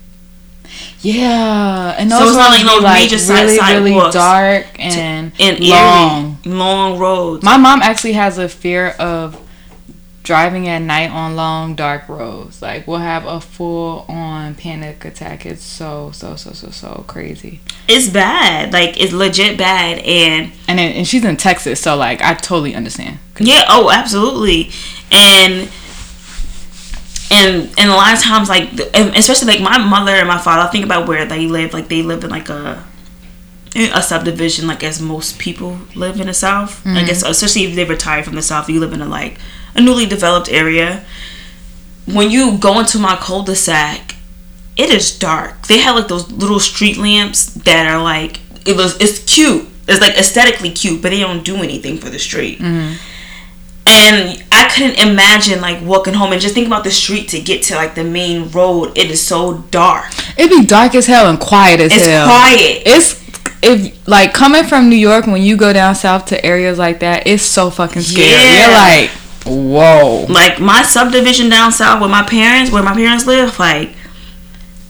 Yeah, 1.00 1.94
and 1.99 2.11
So 2.11 2.26
it's 2.26 2.37
not 2.37 2.50
like 2.50 2.64
no 2.64 2.78
like 2.78 3.02
major 3.02 3.18
side- 3.18 3.44
really, 3.44 3.90
really 3.92 4.11
dark 4.11 4.66
and, 4.80 5.32
and 5.38 5.61
long. 5.61 6.38
long 6.46 6.99
roads. 6.99 7.42
My 7.44 7.56
mom 7.58 7.82
actually 7.82 8.14
has 8.14 8.38
a 8.38 8.49
fear 8.49 8.90
of 8.99 9.38
driving 10.25 10.66
at 10.66 10.81
night 10.81 11.11
on 11.11 11.37
long, 11.37 11.75
dark 11.76 12.09
roads. 12.09 12.61
Like 12.61 12.88
we'll 12.88 12.99
have 12.99 13.25
a 13.26 13.40
full 13.40 14.07
on 14.09 14.57
panic 14.57 15.04
attack. 15.04 15.47
It's 15.47 15.62
so, 15.62 16.11
so, 16.12 16.35
so, 16.35 16.52
so, 16.52 16.71
so 16.71 17.04
crazy. 17.07 17.61
it's 17.87 18.09
bad. 18.09 18.73
Like 18.73 19.00
it's 19.00 19.12
legit 19.12 19.57
bad, 19.57 19.99
and 20.00 20.50
And 20.66 20.78
then, 20.81 20.93
and 20.95 21.07
she's 21.07 21.25
in 21.25 21.37
Texas, 21.37 21.81
so 21.81 21.95
like 21.95 22.21
I 22.23 22.35
totally 22.35 22.75
understand. 22.75 23.19
Yeah, 23.38 23.64
oh, 23.69 23.90
absolutely. 23.90 24.71
And 25.12 25.71
and 27.31 27.73
and 27.78 27.90
a 27.90 27.95
lot 27.95 28.14
of 28.14 28.21
times 28.21 28.49
like 28.49 28.73
especially 28.95 29.49
like 29.49 29.61
my 29.61 29.78
mother 29.78 30.12
and 30.12 30.26
my 30.26 30.38
father, 30.38 30.62
I 30.62 30.73
think 30.73 30.85
about 30.85 31.07
where 31.07 31.25
they 31.26 31.47
live, 31.47 31.73
like 31.73 31.88
they 31.88 32.02
live 32.02 32.25
in 32.25 32.31
like 32.31 32.49
a 32.49 32.85
a 33.76 34.00
subdivision 34.00 34.69
like 34.69 34.85
as 34.85 35.02
most 35.02 35.38
people 35.38 35.81
live 35.97 36.21
in 36.21 36.28
the 36.28 36.35
south. 36.35 36.87
I 36.87 37.04
guess 37.04 37.23
mm-hmm. 37.23 37.31
especially 37.31 37.64
if 37.64 37.75
they 37.75 37.85
retire 37.85 38.23
from 38.23 38.37
the 38.37 38.43
south, 38.43 38.71
you 38.71 38.81
live 38.81 38.93
in 38.93 39.02
a 39.02 39.07
like 39.07 39.38
a 39.75 39.81
newly 39.81 40.07
developed 40.07 40.49
area. 40.49 41.04
When 42.07 42.31
you 42.31 42.59
go 42.59 42.78
into 42.78 42.99
my 42.99 43.16
cul-de-sac, 43.16 44.16
it 44.76 44.90
is 44.90 45.16
dark. 45.16 45.66
They 45.66 45.78
have 45.78 45.97
like 45.97 46.09
those 46.09 46.31
little 46.31 46.61
street 46.61 46.97
lamps 46.97 47.47
that 47.47 47.87
are 47.87 48.02
like 48.02 48.40
it 48.66 48.76
was 48.76 49.00
it's 49.00 49.19
cute. 49.33 49.66
It's 49.87 50.00
like 50.00 50.16
aesthetically 50.16 50.71
cute, 50.71 51.02
but 51.02 51.11
they 51.11 51.21
don't 51.21 51.45
do 51.45 51.57
anything 51.57 51.99
for 51.99 52.11
the 52.11 52.19
street. 52.19 52.59
Mm-hmm. 52.59 52.95
And 53.87 54.43
I 54.50 54.71
couldn't 54.75 54.99
imagine 54.99 55.61
like 55.61 55.83
walking 55.83 56.14
home 56.14 56.33
and 56.33 56.40
just 56.40 56.54
think 56.54 56.66
about 56.66 56.85
the 56.85 56.90
street 56.90 57.28
to 57.28 57.40
get 57.40 57.62
to 57.64 57.75
like 57.75 57.95
the 57.95 58.04
main 58.04 58.50
road. 58.50 58.97
It 58.97 59.11
is 59.11 59.25
so 59.25 59.59
dark. 59.71 60.07
It'd 60.38 60.50
be 60.50 60.64
dark 60.64 60.95
as 60.95 61.07
hell 61.07 61.28
and 61.28 61.38
quiet 61.38 61.81
as 61.81 61.93
hell. 61.93 62.00
It's 62.00 62.09
hell. 62.09 62.26
quiet. 62.26 62.83
It's 62.87 63.25
if 63.62 64.09
like 64.09 64.33
coming 64.33 64.64
from 64.64 64.88
New 64.88 64.97
York 64.97 65.26
when 65.26 65.43
you 65.43 65.57
go 65.57 65.73
down 65.73 65.95
south 65.95 66.26
to 66.26 66.45
areas 66.45 66.78
like 66.78 67.00
that, 67.00 67.26
it's 67.26 67.43
so 67.43 67.71
fucking 67.71 68.02
scary. 68.02 68.28
Yeah. 68.28 68.66
You're 68.66 68.75
like, 68.75 69.11
whoa. 69.46 70.26
like 70.28 70.60
my 70.60 70.82
subdivision 70.82 71.48
down 71.48 71.70
south 71.72 72.00
where 72.00 72.10
my 72.10 72.22
parents 72.22 72.70
where 72.70 72.82
my 72.82 72.94
parents 72.94 73.26
live 73.26 73.58
like 73.58 73.90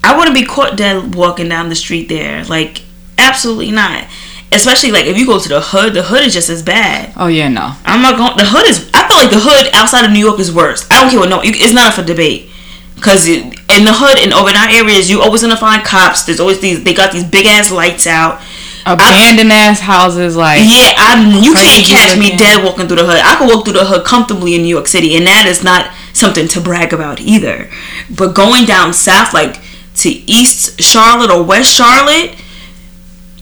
i 0.02 0.16
wouldn't 0.16 0.34
be 0.34 0.44
caught 0.44 0.76
dead 0.76 1.14
walking 1.14 1.48
down 1.48 1.68
the 1.68 1.74
street 1.74 2.08
there. 2.08 2.44
Like 2.44 2.82
absolutely 3.18 3.70
not. 3.70 4.06
Especially 4.52 4.92
like 4.92 5.06
if 5.06 5.16
you 5.16 5.26
go 5.26 5.38
to 5.40 5.48
the 5.48 5.60
hood 5.60 5.94
the 5.94 6.02
hood 6.02 6.22
is 6.26 6.32
just 6.34 6.48
as 6.50 6.62
bad. 6.62 7.12
Oh 7.16 7.26
yeah, 7.26 7.48
no. 7.48 7.72
i'm 7.84 8.02
not 8.02 8.16
going 8.16 8.36
the 8.36 8.44
hood 8.44 8.66
is 8.68 8.90
i 8.94 9.08
feel 9.08 9.16
like 9.16 9.30
the 9.30 9.40
hood 9.40 9.74
outside 9.74 10.04
of 10.04 10.12
new 10.12 10.18
york 10.24 10.38
is 10.38 10.52
worse. 10.54 10.86
I 10.90 11.00
don't 11.00 11.10
care 11.10 11.20
what 11.20 11.28
no 11.30 11.42
you- 11.42 11.52
it's 11.54 11.72
not 11.72 11.88
up 11.88 11.94
for 11.94 12.02
debate. 12.04 12.50
Because 12.94 13.26
in 13.26 13.50
the 13.84 13.92
hood 13.92 14.18
in 14.22 14.32
overnight 14.32 14.72
areas 14.74 15.10
you 15.10 15.20
always 15.20 15.42
gonna 15.42 15.56
find 15.56 15.82
cops. 15.84 16.24
There's 16.24 16.38
always 16.38 16.60
these 16.60 16.84
they 16.84 16.94
got 16.94 17.10
these 17.12 17.24
big 17.24 17.46
ass 17.46 17.70
lights 17.72 18.06
out 18.06 18.40
Abandoned 18.86 19.52
ass 19.52 19.80
houses, 19.80 20.36
like 20.36 20.60
yeah, 20.62 20.92
I'm. 20.96 21.42
You 21.42 21.54
can't 21.54 21.86
catch 21.86 22.18
me 22.18 22.36
dead 22.36 22.62
walking 22.64 22.86
through 22.86 22.98
the 22.98 23.04
hood. 23.06 23.20
I 23.24 23.36
can 23.36 23.48
walk 23.48 23.64
through 23.64 23.74
the 23.74 23.84
hood 23.84 24.04
comfortably 24.04 24.54
in 24.54 24.62
New 24.62 24.68
York 24.68 24.86
City, 24.88 25.16
and 25.16 25.26
that 25.26 25.46
is 25.46 25.64
not 25.64 25.90
something 26.12 26.46
to 26.48 26.60
brag 26.60 26.92
about 26.92 27.20
either. 27.20 27.70
But 28.10 28.34
going 28.34 28.64
down 28.66 28.92
south, 28.92 29.32
like 29.32 29.60
to 29.96 30.10
East 30.10 30.80
Charlotte 30.82 31.30
or 31.30 31.42
West 31.42 31.72
Charlotte, 31.74 32.36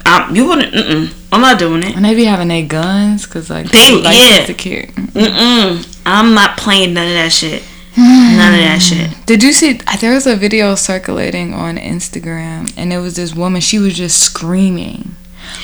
um, 0.07 0.35
you 0.35 0.47
wouldn't. 0.47 0.75
Mm-mm, 0.75 1.13
I'm 1.33 1.41
not 1.41 1.59
doing 1.59 1.83
it. 1.83 1.97
and 1.97 2.05
they 2.05 2.15
be 2.15 2.25
having 2.25 2.49
their 2.49 2.67
guns 2.67 3.25
because 3.27 3.51
like 3.51 3.71
They- 3.71 4.01
like 4.01 4.17
yeah. 4.17 4.45
secure. 4.45 4.83
Mm-mm, 4.85 6.01
I'm 6.07 6.35
not 6.35 6.57
playing 6.57 6.95
none 6.95 7.07
of 7.09 7.15
that 7.15 7.33
shit. 7.33 7.63
None 7.97 8.55
of 8.55 8.61
that 8.61 8.79
shit. 8.81 9.27
Did 9.27 9.43
you 9.43 9.53
see? 9.53 9.79
There 10.01 10.15
was 10.15 10.27
a 10.27 10.35
video 10.35 10.75
circulating 10.77 11.53
on 11.53 11.77
Instagram, 11.77 12.73
and 12.75 12.91
it 12.91 12.97
was 12.99 13.17
this 13.17 13.35
woman. 13.35 13.61
She 13.61 13.79
was 13.79 13.95
just 13.95 14.19
screaming, 14.19 15.15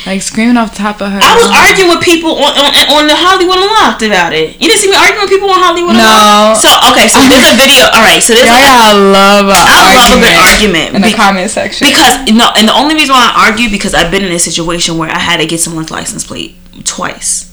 like 0.07 0.23
screaming 0.23 0.57
off 0.57 0.73
the 0.73 0.79
top 0.81 1.01
of 1.01 1.13
her. 1.13 1.21
I 1.23 1.35
was 1.37 1.49
arguing 1.51 1.91
with 1.93 2.01
people 2.05 2.37
on, 2.41 2.53
on, 2.57 2.71
on 2.95 3.03
the 3.07 3.17
Hollywood 3.19 3.59
Unlocked 3.61 4.03
about 4.07 4.33
it. 4.33 4.57
You 4.61 4.67
didn't 4.71 4.81
see 4.81 4.89
me 4.91 4.97
arguing 4.97 5.25
with 5.27 5.33
people 5.35 5.51
on 5.51 5.61
Hollywood 5.61 5.95
No. 5.97 6.07
Unlocked? 6.07 6.63
So, 6.65 6.71
okay, 6.93 7.07
so 7.11 7.19
there's 7.29 7.51
a 7.51 7.57
video. 7.59 7.85
All 7.93 8.05
right, 8.07 8.23
so 8.23 8.33
there's 8.37 8.49
Y'all 8.49 8.59
a, 8.59 8.69
gotta 8.69 8.99
love 8.99 9.47
a 9.51 9.57
I 9.59 9.95
love 9.97 10.17
a 10.17 10.21
good 10.23 10.37
argument. 10.39 10.95
in 10.97 11.01
the 11.03 11.13
Be- 11.13 11.19
comment 11.19 11.51
section. 11.51 11.89
Because 11.89 12.25
no, 12.33 12.49
and 12.57 12.69
the 12.69 12.77
only 12.77 12.95
reason 12.97 13.13
why 13.13 13.29
I 13.31 13.49
argue 13.51 13.69
because 13.69 13.93
I've 13.95 14.11
been 14.11 14.25
in 14.25 14.33
a 14.33 14.39
situation 14.43 14.97
where 14.99 15.11
I 15.11 15.19
had 15.19 15.39
to 15.41 15.47
get 15.47 15.61
someone's 15.61 15.91
license 15.91 16.25
plate 16.25 16.55
twice. 16.85 17.51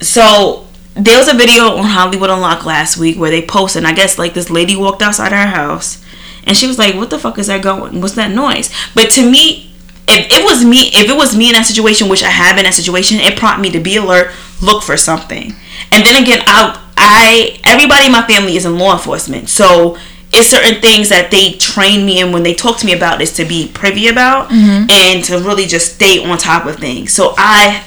So 0.00 0.66
there 0.94 1.18
was 1.18 1.28
a 1.28 1.34
video 1.36 1.76
on 1.76 1.84
Hollywood 1.84 2.30
Unlocked 2.30 2.64
last 2.64 2.96
week 2.96 3.18
where 3.18 3.30
they 3.30 3.42
posted. 3.42 3.80
And 3.80 3.86
I 3.86 3.92
guess 3.92 4.18
like 4.18 4.34
this 4.34 4.50
lady 4.50 4.76
walked 4.76 5.02
outside 5.02 5.32
her 5.32 5.46
house, 5.46 6.02
and 6.44 6.56
she 6.56 6.66
was 6.66 6.78
like, 6.78 6.94
"What 6.94 7.10
the 7.10 7.18
fuck 7.18 7.38
is 7.38 7.48
that 7.48 7.62
going? 7.62 8.00
What's 8.00 8.14
that 8.14 8.30
noise?" 8.30 8.72
But 8.94 9.10
to 9.12 9.28
me, 9.28 9.65
if 10.08 10.26
it 10.30 10.44
was 10.44 10.64
me, 10.64 10.90
if 10.94 11.08
it 11.08 11.16
was 11.16 11.36
me 11.36 11.48
in 11.48 11.54
that 11.54 11.66
situation, 11.66 12.08
which 12.08 12.22
I 12.22 12.28
have 12.28 12.58
in 12.58 12.64
that 12.64 12.74
situation, 12.74 13.18
it 13.20 13.38
prompted 13.38 13.62
me 13.62 13.70
to 13.70 13.80
be 13.80 13.96
alert, 13.96 14.32
look 14.62 14.82
for 14.82 14.96
something. 14.96 15.54
And 15.92 16.04
then 16.04 16.22
again, 16.22 16.42
I, 16.46 16.82
I, 16.96 17.60
everybody 17.64 18.06
in 18.06 18.12
my 18.12 18.26
family 18.26 18.56
is 18.56 18.64
in 18.64 18.78
law 18.78 18.92
enforcement, 18.92 19.48
so 19.48 19.96
it's 20.32 20.48
certain 20.48 20.80
things 20.80 21.08
that 21.08 21.30
they 21.30 21.52
train 21.52 22.04
me 22.04 22.20
in 22.20 22.32
when 22.32 22.42
they 22.42 22.54
talk 22.54 22.78
to 22.78 22.86
me 22.86 22.92
about 22.92 23.20
is 23.20 23.32
to 23.34 23.44
be 23.44 23.70
privy 23.72 24.08
about 24.08 24.50
mm-hmm. 24.50 24.90
and 24.90 25.24
to 25.24 25.38
really 25.38 25.66
just 25.66 25.94
stay 25.94 26.24
on 26.24 26.36
top 26.36 26.66
of 26.66 26.76
things. 26.76 27.12
So 27.12 27.34
I, 27.38 27.84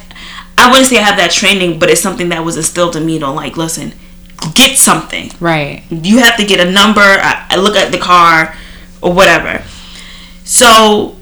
I 0.58 0.70
wouldn't 0.70 0.88
say 0.88 0.98
I 0.98 1.02
have 1.02 1.18
that 1.18 1.32
training, 1.32 1.80
but 1.80 1.90
it's 1.90 2.02
something 2.02 2.30
that 2.30 2.44
was 2.44 2.58
instilled 2.58 2.96
in 2.96 3.06
me 3.06 3.20
to 3.20 3.30
like, 3.30 3.58
listen, 3.58 3.94
get 4.54 4.78
something 4.78 5.32
right. 5.40 5.84
you 5.90 6.20
have 6.20 6.38
to 6.38 6.46
get 6.46 6.66
a 6.66 6.72
number 6.72 7.02
I, 7.02 7.48
I 7.50 7.56
look 7.58 7.76
at 7.76 7.92
the 7.92 7.98
car 7.98 8.56
or 9.02 9.14
whatever 9.14 9.64
so 10.44 11.16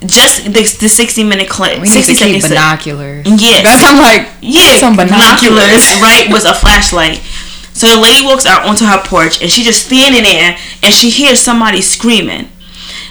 just 0.00 0.44
the, 0.44 0.52
the 0.52 0.88
60 0.88 1.24
minute 1.24 1.48
clip. 1.48 1.80
We 1.80 1.86
60 1.86 2.12
need 2.12 2.18
to 2.18 2.24
keep 2.24 2.50
binoculars. 2.50 3.26
Yes. 3.26 3.62
That's 3.62 3.82
I'm 3.82 3.98
like 3.98 4.32
yeah. 4.40 4.76
some 4.76 4.96
binoculars. 4.96 6.00
right 6.02 6.26
was 6.30 6.44
a 6.44 6.54
flashlight. 6.54 7.18
So 7.72 7.88
the 7.88 8.00
lady 8.00 8.24
walks 8.24 8.46
out 8.46 8.66
onto 8.66 8.84
her 8.84 9.02
porch 9.04 9.42
and 9.42 9.50
she's 9.50 9.66
just 9.66 9.86
standing 9.86 10.22
there 10.22 10.56
and 10.82 10.94
she 10.94 11.10
hears 11.10 11.40
somebody 11.40 11.80
screaming. 11.80 12.48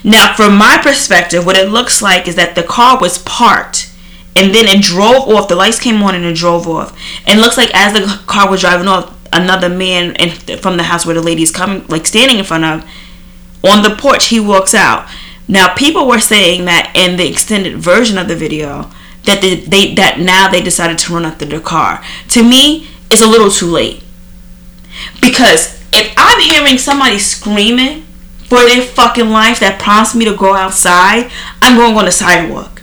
Now 0.03 0.35
from 0.35 0.57
my 0.57 0.79
perspective 0.81 1.45
what 1.45 1.57
it 1.57 1.69
looks 1.69 2.01
like 2.01 2.27
is 2.27 2.35
that 2.35 2.55
the 2.55 2.63
car 2.63 2.99
was 2.99 3.17
parked 3.19 3.91
and 4.35 4.53
then 4.53 4.67
it 4.67 4.81
drove 4.81 5.27
off. 5.29 5.47
The 5.47 5.55
lights 5.55 5.79
came 5.79 6.01
on 6.01 6.15
and 6.15 6.25
it 6.25 6.35
drove 6.35 6.67
off. 6.67 6.97
And 7.27 7.39
it 7.39 7.41
looks 7.41 7.57
like 7.57 7.71
as 7.73 7.93
the 7.93 8.21
car 8.25 8.49
was 8.49 8.61
driving 8.61 8.87
off 8.87 9.13
another 9.33 9.69
man 9.69 10.15
in, 10.15 10.57
from 10.59 10.77
the 10.77 10.83
house 10.83 11.05
where 11.05 11.15
the 11.15 11.21
lady 11.21 11.41
is 11.43 11.51
coming 11.51 11.85
like 11.87 12.05
standing 12.05 12.37
in 12.37 12.45
front 12.45 12.63
of 12.63 12.89
on 13.63 13.81
the 13.81 13.95
porch 13.95 14.27
he 14.27 14.39
walks 14.39 14.75
out 14.75 15.09
now 15.47 15.73
people 15.73 16.07
were 16.07 16.19
saying 16.19 16.65
that 16.65 16.91
in 16.95 17.17
the 17.17 17.29
extended 17.29 17.77
version 17.77 18.17
of 18.17 18.27
the 18.27 18.35
video 18.35 18.89
that 19.25 19.41
they, 19.41 19.55
they 19.55 19.93
that 19.95 20.19
now 20.19 20.49
they 20.49 20.61
decided 20.61 20.97
to 20.99 21.13
run 21.13 21.25
after 21.25 21.45
their 21.45 21.59
car. 21.59 22.03
To 22.29 22.43
me 22.43 22.87
it's 23.11 23.21
a 23.21 23.27
little 23.27 23.51
too 23.51 23.67
late. 23.67 24.03
Because 25.21 25.81
if 25.91 26.13
i'm 26.17 26.39
hearing 26.39 26.77
somebody 26.77 27.19
screaming 27.19 28.01
for 28.47 28.59
their 28.65 28.81
fucking 28.81 29.29
life 29.29 29.59
that 29.59 29.79
prompts 29.79 30.15
me 30.15 30.25
to 30.25 30.35
go 30.35 30.53
outside 30.53 31.31
i'm 31.61 31.77
going 31.77 31.95
on 31.95 32.05
the 32.05 32.11
sidewalk. 32.11 32.81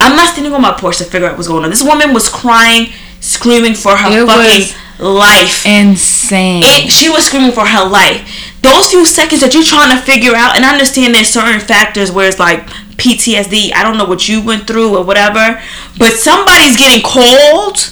I'm 0.00 0.16
not 0.16 0.32
standing 0.32 0.52
on 0.52 0.60
my 0.60 0.72
porch 0.72 0.98
to 0.98 1.04
figure 1.04 1.28
out 1.28 1.36
what's 1.36 1.48
going 1.48 1.64
on. 1.64 1.70
This 1.70 1.82
woman 1.82 2.12
was 2.12 2.28
crying 2.28 2.92
screaming 3.20 3.74
for 3.74 3.96
her 3.96 4.10
It 4.10 4.26
fucking 4.26 4.83
life 4.98 5.64
insane. 5.66 6.62
it, 6.64 6.90
she 6.90 7.08
was 7.10 7.26
screaming 7.26 7.52
for 7.52 7.66
her 7.66 7.88
life. 7.88 8.52
Those 8.62 8.90
few 8.90 9.04
seconds 9.04 9.40
that 9.42 9.52
you're 9.52 9.62
trying 9.64 9.94
to 9.96 10.02
figure 10.02 10.34
out, 10.34 10.56
and 10.56 10.64
I 10.64 10.72
understand 10.72 11.14
there's 11.14 11.28
certain 11.28 11.60
factors 11.60 12.10
where 12.10 12.28
it's 12.28 12.38
like 12.38 12.66
PTSD. 12.96 13.74
I 13.74 13.82
don't 13.82 13.98
know 13.98 14.06
what 14.06 14.28
you 14.28 14.40
went 14.42 14.66
through 14.66 14.96
or 14.96 15.04
whatever, 15.04 15.60
but 15.98 16.12
somebody's 16.12 16.76
getting 16.76 17.02
cold. 17.04 17.90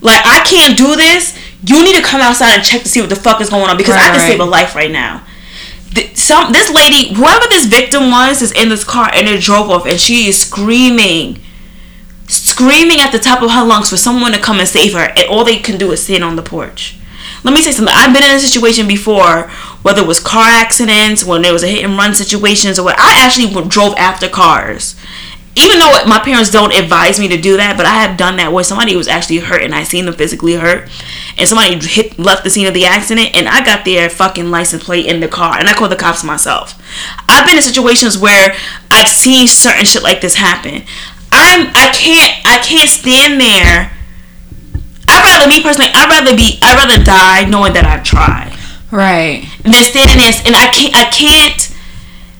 Like 0.00 0.22
I 0.24 0.42
can't 0.48 0.78
do 0.78 0.96
this. 0.96 1.36
You 1.66 1.84
need 1.84 1.96
to 1.96 2.02
come 2.02 2.22
outside 2.22 2.54
and 2.54 2.64
check 2.64 2.82
to 2.82 2.88
see 2.88 3.00
what 3.00 3.10
the 3.10 3.16
fuck 3.16 3.40
is 3.42 3.50
going 3.50 3.68
on 3.68 3.76
because 3.76 3.94
I 3.94 4.08
can 4.08 4.16
right. 4.18 4.28
save 4.30 4.40
a 4.40 4.44
life 4.44 4.74
right 4.74 4.90
now. 4.90 5.26
Th- 5.94 6.16
Some 6.16 6.52
this 6.52 6.70
lady, 6.70 7.12
whoever 7.12 7.44
this 7.50 7.66
victim 7.66 8.10
was, 8.10 8.40
is 8.40 8.52
in 8.52 8.70
this 8.70 8.84
car 8.84 9.10
and 9.12 9.28
it 9.28 9.42
drove 9.42 9.68
off, 9.68 9.84
and 9.84 10.00
she 10.00 10.28
is 10.28 10.40
screaming 10.40 11.40
screaming 12.60 13.00
at 13.00 13.10
the 13.10 13.18
top 13.18 13.40
of 13.40 13.50
her 13.50 13.64
lungs 13.64 13.88
for 13.88 13.96
someone 13.96 14.32
to 14.32 14.38
come 14.38 14.58
and 14.58 14.68
save 14.68 14.92
her, 14.92 15.12
and 15.16 15.24
all 15.30 15.44
they 15.44 15.56
can 15.56 15.78
do 15.78 15.92
is 15.92 16.02
stand 16.02 16.22
on 16.22 16.36
the 16.36 16.42
porch. 16.42 16.98
Let 17.42 17.54
me 17.54 17.62
say 17.62 17.72
something. 17.72 17.94
I've 17.96 18.12
been 18.12 18.22
in 18.22 18.36
a 18.36 18.38
situation 18.38 18.86
before, 18.86 19.48
whether 19.80 20.02
it 20.02 20.06
was 20.06 20.20
car 20.20 20.46
accidents, 20.46 21.24
when 21.24 21.40
there 21.40 21.54
was 21.54 21.62
a 21.62 21.68
hit 21.68 21.82
and 21.84 21.96
run 21.96 22.14
situations, 22.14 22.78
or 22.78 22.84
what. 22.84 23.00
I 23.00 23.24
actually 23.24 23.50
drove 23.68 23.94
after 23.96 24.28
cars. 24.28 24.94
Even 25.56 25.78
though 25.78 26.04
my 26.06 26.20
parents 26.22 26.50
don't 26.50 26.74
advise 26.74 27.18
me 27.18 27.28
to 27.28 27.40
do 27.40 27.56
that, 27.56 27.78
but 27.78 27.86
I 27.86 28.02
have 28.02 28.18
done 28.18 28.36
that 28.36 28.52
where 28.52 28.62
somebody 28.62 28.94
was 28.94 29.08
actually 29.08 29.38
hurt 29.38 29.62
and 29.62 29.74
I 29.74 29.82
seen 29.82 30.04
them 30.04 30.14
physically 30.14 30.54
hurt, 30.54 30.90
and 31.38 31.48
somebody 31.48 31.76
hit 31.76 32.18
left 32.18 32.44
the 32.44 32.50
scene 32.50 32.66
of 32.66 32.74
the 32.74 32.84
accident, 32.84 33.30
and 33.34 33.48
I 33.48 33.64
got 33.64 33.86
their 33.86 34.10
fucking 34.10 34.50
license 34.50 34.84
plate 34.84 35.06
in 35.06 35.20
the 35.20 35.28
car, 35.28 35.58
and 35.58 35.66
I 35.66 35.72
called 35.72 35.92
the 35.92 35.96
cops 35.96 36.22
myself. 36.22 36.80
I've 37.26 37.46
been 37.46 37.56
in 37.56 37.62
situations 37.62 38.18
where 38.18 38.54
I've 38.90 39.08
seen 39.08 39.48
certain 39.48 39.86
shit 39.86 40.02
like 40.02 40.20
this 40.20 40.34
happen. 40.34 40.84
I'm 41.32 41.68
I 41.74 41.90
can't 41.94 42.34
I 42.44 42.58
can't 42.58 42.88
stand 42.90 43.40
there. 43.40 43.92
I'd 45.08 45.24
rather 45.24 45.48
me 45.48 45.62
personally. 45.62 45.90
I'd 45.94 46.08
rather 46.10 46.36
be. 46.36 46.58
I'd 46.62 46.76
rather 46.78 47.02
die 47.02 47.44
knowing 47.48 47.72
that 47.74 47.84
I've 47.84 48.04
tried 48.04 48.56
right. 48.90 49.44
than 49.62 49.74
standing 49.74 50.18
there 50.18 50.32
and 50.46 50.54
I 50.56 50.70
can't. 50.70 50.94
I 50.96 51.04
can't 51.10 51.70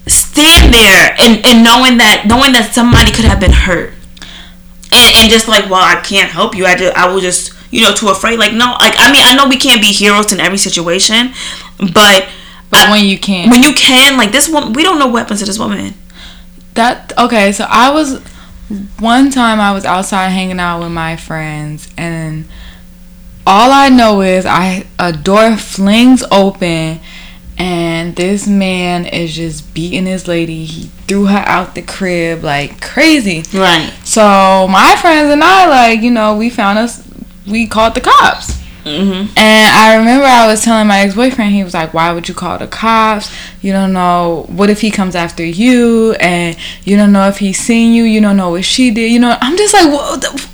stand 0.07 0.73
there 0.75 1.15
and, 1.21 1.45
and 1.47 1.63
knowing 1.63 1.99
that 1.99 2.25
knowing 2.27 2.53
that 2.53 2.71
somebody 2.73 3.13
could 3.13 3.25
have 3.27 3.39
been 3.39 3.53
hurt 3.53 3.93
and, 4.91 5.11
and 5.23 5.31
just 5.31 5.47
like 5.47 5.71
well 5.71 5.79
i 5.85 6.01
can't 6.03 6.31
help 6.33 6.57
you 6.57 6.67
i 6.67 6.75
just 6.75 6.97
i 6.97 7.07
will 7.07 7.21
just 7.21 7.53
you 7.71 7.81
know 7.81 7.95
too 7.95 8.09
afraid 8.09 8.37
like 8.39 8.53
no 8.53 8.75
like 8.81 8.95
i 8.99 9.13
mean 9.13 9.23
i 9.23 9.35
know 9.37 9.47
we 9.47 9.57
can't 9.57 9.81
be 9.81 9.93
heroes 9.93 10.33
in 10.33 10.41
every 10.41 10.59
situation 10.59 11.31
but 11.95 12.27
But 12.71 12.89
I- 12.89 12.91
when 12.91 13.05
you 13.05 13.19
can, 13.21 13.51
when 13.51 13.63
you 13.63 13.73
can 13.73 14.17
like 14.17 14.33
this 14.33 14.49
woman 14.49 14.73
we 14.73 14.83
don't 14.83 14.99
know 14.99 15.07
weapons 15.07 15.39
to 15.41 15.45
this 15.47 15.59
woman 15.61 15.95
That 16.75 17.13
okay, 17.19 17.53
so 17.53 17.67
I 17.69 17.93
was 17.93 18.19
one 18.99 19.31
time 19.31 19.59
I 19.59 19.73
was 19.73 19.85
outside 19.85 20.29
hanging 20.29 20.61
out 20.61 20.81
with 20.81 20.93
my 20.93 21.17
friends 21.17 21.89
and 21.97 22.47
all 23.47 23.73
I 23.73 23.89
know 23.89 24.23
is 24.23 24.47
I 24.47 24.87
a 24.99 25.13
door 25.13 25.57
flings 25.57 26.23
open 26.31 27.01
and 27.59 28.15
this 28.15 28.47
man 28.47 29.07
is 29.07 29.35
just 29.35 29.75
beating 29.75 30.07
his 30.07 30.29
lady. 30.29 30.65
He 30.65 30.85
threw 31.09 31.27
her 31.27 31.45
out 31.47 31.75
the 31.75 31.83
crib 31.83 32.45
like 32.45 32.81
crazy. 32.81 33.43
right 33.59 33.93
So 34.05 34.69
my 34.71 34.97
friends 35.01 35.31
and 35.31 35.43
I 35.43 35.67
like, 35.67 36.01
you 36.01 36.11
know, 36.11 36.37
we 36.37 36.49
found 36.49 36.79
us 36.79 37.07
we 37.47 37.67
called 37.67 37.95
the 37.95 38.01
cops. 38.01 38.61
Mm-hmm 38.91 39.33
And 39.37 39.77
I 39.77 39.97
remember 39.97 40.25
I 40.27 40.47
was 40.47 40.63
telling 40.63 40.87
my 40.89 41.01
ex 41.01 41.15
boyfriend, 41.15 41.53
he 41.55 41.65
was 41.65 41.75
like, 41.75 41.93
Why 41.95 42.13
would 42.13 42.29
you 42.29 42.35
call 42.35 42.59
the 42.59 42.67
cops? 42.67 43.31
You 43.63 43.73
don't 43.73 43.93
know. 43.93 44.47
What 44.49 44.71
if 44.71 44.81
he 44.81 44.91
comes 44.91 45.15
after 45.15 45.45
you? 45.45 46.13
And 46.15 46.57
you 46.85 46.97
don't 46.97 47.13
know 47.13 47.29
if 47.29 47.39
he's 47.39 47.59
seen 47.59 47.93
you. 47.93 48.05
You 48.05 48.21
don't 48.21 48.37
know 48.37 48.51
what 48.51 48.65
she 48.65 48.91
did. 48.91 49.11
You 49.13 49.19
know, 49.21 49.37
I'm 49.41 49.57
just 49.57 49.75
like, 49.75 49.89
what 49.93 50.21
the, 50.21 50.49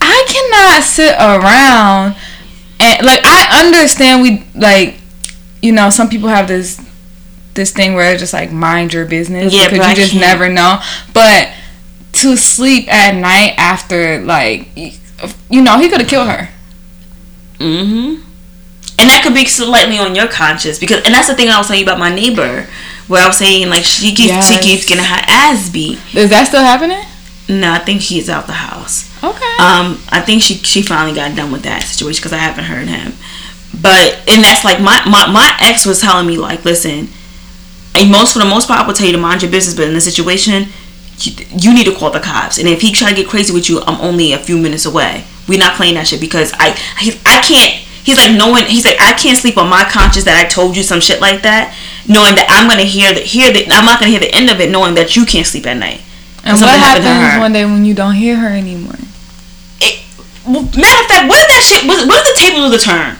I 0.00 0.24
cannot 0.28 0.82
sit 0.84 1.14
around 1.14 2.16
and, 2.80 3.04
like, 3.06 3.20
I 3.24 3.64
understand 3.66 4.22
we, 4.22 4.44
like, 4.54 4.96
you 5.62 5.72
know, 5.72 5.90
some 5.90 6.08
people 6.08 6.28
have 6.28 6.48
this. 6.48 6.80
This 7.54 7.72
thing 7.72 7.94
where 7.94 8.12
it's 8.12 8.20
just 8.20 8.32
like 8.32 8.52
mind 8.52 8.92
your 8.92 9.04
business 9.04 9.52
Yeah, 9.52 9.64
because 9.64 9.78
you 9.78 9.82
I 9.82 9.94
just 9.96 10.12
can't. 10.12 10.20
never 10.20 10.48
know. 10.48 10.78
But 11.12 11.50
to 12.12 12.36
sleep 12.36 12.86
at 12.86 13.16
night 13.16 13.54
after 13.58 14.20
like 14.22 14.68
you 15.50 15.60
know 15.60 15.76
he 15.76 15.88
could 15.88 16.00
have 16.00 16.08
killed 16.08 16.28
her. 16.28 16.50
Mm-hmm. 17.58 18.24
And 19.00 19.08
that 19.10 19.22
could 19.22 19.34
be 19.34 19.46
slightly 19.46 19.98
on 19.98 20.14
your 20.14 20.26
conscience 20.26 20.78
because, 20.78 21.04
and 21.04 21.14
that's 21.14 21.28
the 21.28 21.34
thing 21.34 21.48
I 21.48 21.58
was 21.58 21.68
telling 21.68 21.80
you 21.80 21.86
about 21.86 22.00
my 22.00 22.12
neighbor, 22.12 22.66
where 23.06 23.22
I 23.22 23.28
was 23.28 23.38
saying 23.38 23.70
like 23.70 23.84
she 23.84 24.14
keeps 24.14 24.48
she 24.48 24.58
keeps 24.58 24.86
getting 24.86 25.04
her 25.04 25.24
ass 25.28 25.70
beat. 25.70 25.98
Is 26.14 26.30
that 26.30 26.48
still 26.48 26.62
happening? 26.62 27.04
No, 27.48 27.72
I 27.72 27.78
think 27.78 28.00
he's 28.02 28.28
out 28.28 28.46
the 28.46 28.52
house. 28.52 29.08
Okay. 29.22 29.54
Um, 29.58 30.02
I 30.10 30.20
think 30.24 30.42
she 30.42 30.54
she 30.54 30.82
finally 30.82 31.14
got 31.14 31.36
done 31.36 31.52
with 31.52 31.62
that 31.62 31.82
situation 31.82 32.20
because 32.20 32.32
I 32.32 32.38
haven't 32.38 32.64
heard 32.64 32.88
him. 32.88 33.12
But 33.80 34.18
and 34.28 34.42
that's 34.42 34.64
like 34.64 34.80
my, 34.80 35.00
my 35.08 35.30
my 35.30 35.56
ex 35.60 35.86
was 35.86 36.00
telling 36.00 36.26
me 36.26 36.36
like, 36.36 36.64
listen, 36.64 37.08
and 37.94 38.10
most 38.10 38.32
for 38.32 38.40
the 38.40 38.44
most 38.44 38.66
part, 38.68 38.80
I 38.80 38.86
will 38.86 38.94
tell 38.94 39.06
you 39.06 39.12
to 39.12 39.18
mind 39.18 39.42
your 39.42 39.50
business. 39.50 39.76
But 39.76 39.86
in 39.88 39.94
this 39.94 40.04
situation, 40.04 40.66
you, 41.20 41.32
you 41.56 41.74
need 41.74 41.84
to 41.84 41.94
call 41.94 42.10
the 42.10 42.20
cops. 42.20 42.58
And 42.58 42.68
if 42.68 42.80
he 42.80 42.92
try 42.92 43.10
to 43.10 43.16
get 43.16 43.28
crazy 43.28 43.52
with 43.52 43.68
you, 43.68 43.80
I'm 43.82 44.00
only 44.00 44.32
a 44.32 44.38
few 44.38 44.58
minutes 44.58 44.84
away. 44.84 45.24
We're 45.48 45.58
not 45.58 45.74
playing 45.74 45.94
that 45.94 46.06
shit 46.06 46.20
because 46.20 46.52
I 46.58 46.70
he, 47.00 47.12
I 47.26 47.40
can't. 47.42 47.74
He's 48.04 48.16
like 48.16 48.32
knowing. 48.36 48.64
He's 48.66 48.84
like 48.84 48.96
I 49.00 49.12
can't 49.12 49.36
sleep 49.36 49.56
on 49.56 49.68
my 49.68 49.84
conscience 49.84 50.24
that 50.24 50.36
I 50.36 50.48
told 50.48 50.76
you 50.76 50.82
some 50.82 51.00
shit 51.00 51.20
like 51.20 51.42
that, 51.42 51.76
knowing 52.06 52.36
that 52.36 52.46
I'm 52.48 52.68
gonna 52.68 52.84
hear 52.88 53.12
the 53.12 53.20
hear 53.20 53.52
that 53.52 53.64
I'm 53.72 53.84
not 53.84 54.00
gonna 54.00 54.10
hear 54.12 54.20
the 54.20 54.32
end 54.34 54.48
of 54.50 54.60
it, 54.60 54.70
knowing 54.70 54.94
that 54.94 55.16
you 55.16 55.24
can't 55.26 55.46
sleep 55.46 55.66
at 55.66 55.76
night. 55.76 56.00
and 56.44 56.56
what 56.56 56.60
something 56.60 56.80
happened 56.80 57.04
to 57.04 57.10
happens 57.12 57.40
one 57.40 57.52
day 57.52 57.64
when 57.64 57.84
you 57.84 57.92
don't 57.94 58.14
hear 58.14 58.36
her 58.36 58.48
anymore? 58.48 58.96
it, 59.80 60.00
well, 60.46 60.62
matter 60.64 61.00
of 61.04 61.08
fact, 61.08 61.28
what 61.28 61.40
if 61.44 61.48
that 61.52 61.60
shit 61.64 61.84
was? 61.88 62.06
What 62.08 62.24
if 62.24 62.32
the 62.32 62.36
table 62.40 62.64
was 62.68 62.72
a 62.72 62.80
turn? 62.80 63.16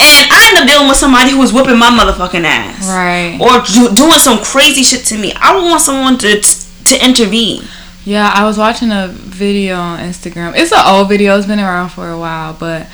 And 0.00 0.28
I 0.32 0.48
end 0.52 0.58
up 0.58 0.66
dealing 0.68 0.88
with 0.88 0.96
somebody 0.98 1.30
who 1.30 1.38
was 1.38 1.52
whipping 1.52 1.78
my 1.78 1.88
motherfucking 1.88 2.44
ass, 2.44 2.84
Right. 2.88 3.38
Or 3.40 3.62
do, 3.64 3.94
doing 3.94 4.18
some 4.18 4.38
crazy 4.42 4.82
shit 4.82 5.04
to 5.06 5.18
me. 5.18 5.32
I 5.36 5.54
would 5.54 5.64
want 5.64 5.80
someone 5.80 6.18
to 6.18 6.40
to 6.40 6.94
intervene. 7.04 7.64
Yeah, 8.04 8.30
I 8.34 8.44
was 8.44 8.58
watching 8.58 8.90
a 8.90 9.08
video 9.08 9.76
on 9.76 9.98
Instagram. 9.98 10.54
It's 10.56 10.72
an 10.72 10.82
old 10.86 11.08
video. 11.08 11.36
It's 11.38 11.46
been 11.46 11.58
around 11.58 11.88
for 11.88 12.10
a 12.10 12.18
while, 12.18 12.52
but 12.52 12.86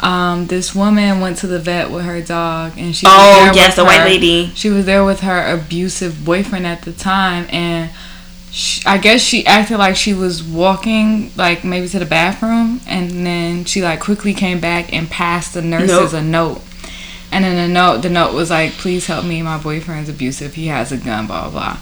um, 0.00 0.46
this 0.46 0.74
woman 0.74 1.20
went 1.20 1.38
to 1.38 1.46
the 1.46 1.58
vet 1.58 1.90
with 1.90 2.04
her 2.04 2.20
dog, 2.20 2.72
and 2.76 2.94
she. 2.94 3.06
Oh 3.08 3.50
yes, 3.54 3.76
the 3.76 3.84
white 3.84 4.04
lady. 4.04 4.52
She 4.54 4.68
was 4.68 4.84
there 4.84 5.04
with 5.04 5.20
her 5.20 5.54
abusive 5.54 6.24
boyfriend 6.24 6.66
at 6.66 6.82
the 6.82 6.92
time, 6.92 7.46
and 7.50 7.90
she, 8.50 8.82
I 8.84 8.98
guess 8.98 9.22
she 9.22 9.46
acted 9.46 9.78
like 9.78 9.96
she 9.96 10.12
was 10.12 10.42
walking, 10.42 11.32
like 11.34 11.64
maybe 11.64 11.88
to 11.88 11.98
the 11.98 12.06
bathroom, 12.06 12.82
and 12.86 13.24
then 13.26 13.64
she 13.64 13.82
like 13.82 14.00
quickly 14.00 14.34
came 14.34 14.60
back 14.60 14.92
and 14.92 15.08
passed 15.08 15.54
the 15.54 15.62
nurses 15.62 16.12
Nope. 16.12 16.22
a 16.22 16.22
note. 16.22 16.62
And 17.32 17.44
then 17.44 17.56
the 17.68 17.72
note, 17.72 18.02
the 18.02 18.10
note 18.10 18.34
was 18.34 18.50
like, 18.50 18.72
"Please 18.72 19.06
help 19.06 19.24
me. 19.24 19.40
My 19.42 19.58
boyfriend's 19.58 20.10
abusive. 20.10 20.54
He 20.54 20.66
has 20.66 20.92
a 20.92 20.98
gun. 20.98 21.26
Blah 21.26 21.48
blah." 21.48 21.50
blah. 21.50 21.78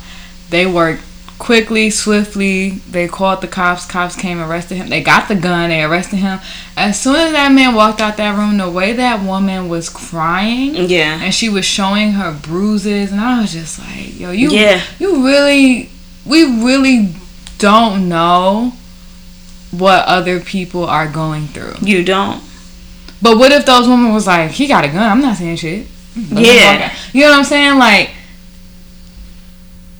They 0.50 0.64
worked 0.66 1.02
quickly, 1.38 1.90
swiftly. 1.90 2.70
They 2.90 3.08
called 3.08 3.40
the 3.40 3.48
cops. 3.48 3.86
Cops 3.86 4.16
came, 4.16 4.40
arrested 4.40 4.76
him. 4.76 4.88
They 4.88 5.02
got 5.02 5.28
the 5.28 5.34
gun. 5.34 5.68
They 5.70 5.82
arrested 5.82 6.16
him. 6.16 6.40
As 6.76 7.00
soon 7.00 7.16
as 7.16 7.32
that 7.32 7.52
man 7.52 7.74
walked 7.74 8.00
out 8.00 8.16
that 8.16 8.36
room, 8.36 8.56
the 8.58 8.70
way 8.70 8.92
that 8.94 9.24
woman 9.24 9.68
was 9.68 9.88
crying, 9.88 10.74
Yeah, 10.74 11.20
and 11.22 11.34
she 11.34 11.48
was 11.48 11.64
showing 11.64 12.12
her 12.12 12.32
bruises 12.32 13.12
and 13.12 13.20
I 13.20 13.40
was 13.40 13.52
just 13.52 13.78
like, 13.78 14.18
yo, 14.18 14.30
you 14.30 14.50
Yeah. 14.50 14.82
you 14.98 15.24
really 15.24 15.90
we 16.24 16.42
really 16.44 17.14
don't 17.58 18.08
know 18.08 18.72
what 19.70 20.04
other 20.06 20.40
people 20.40 20.84
are 20.84 21.06
going 21.08 21.46
through. 21.48 21.74
you 21.82 22.04
don't. 22.04 22.42
But 23.22 23.38
what 23.38 23.50
if 23.52 23.64
those 23.64 23.88
women 23.88 24.12
was 24.12 24.26
like, 24.26 24.50
he 24.50 24.66
got 24.66 24.84
a 24.84 24.88
gun, 24.88 25.02
I'm 25.10 25.20
not 25.22 25.36
saying 25.36 25.56
shit. 25.56 25.86
Him 26.14 26.38
Yeah. 26.38 26.94
You 27.12 27.22
know 27.22 27.30
what 27.30 27.38
I'm 27.38 27.44
saying? 27.44 27.78
Like 27.78 28.10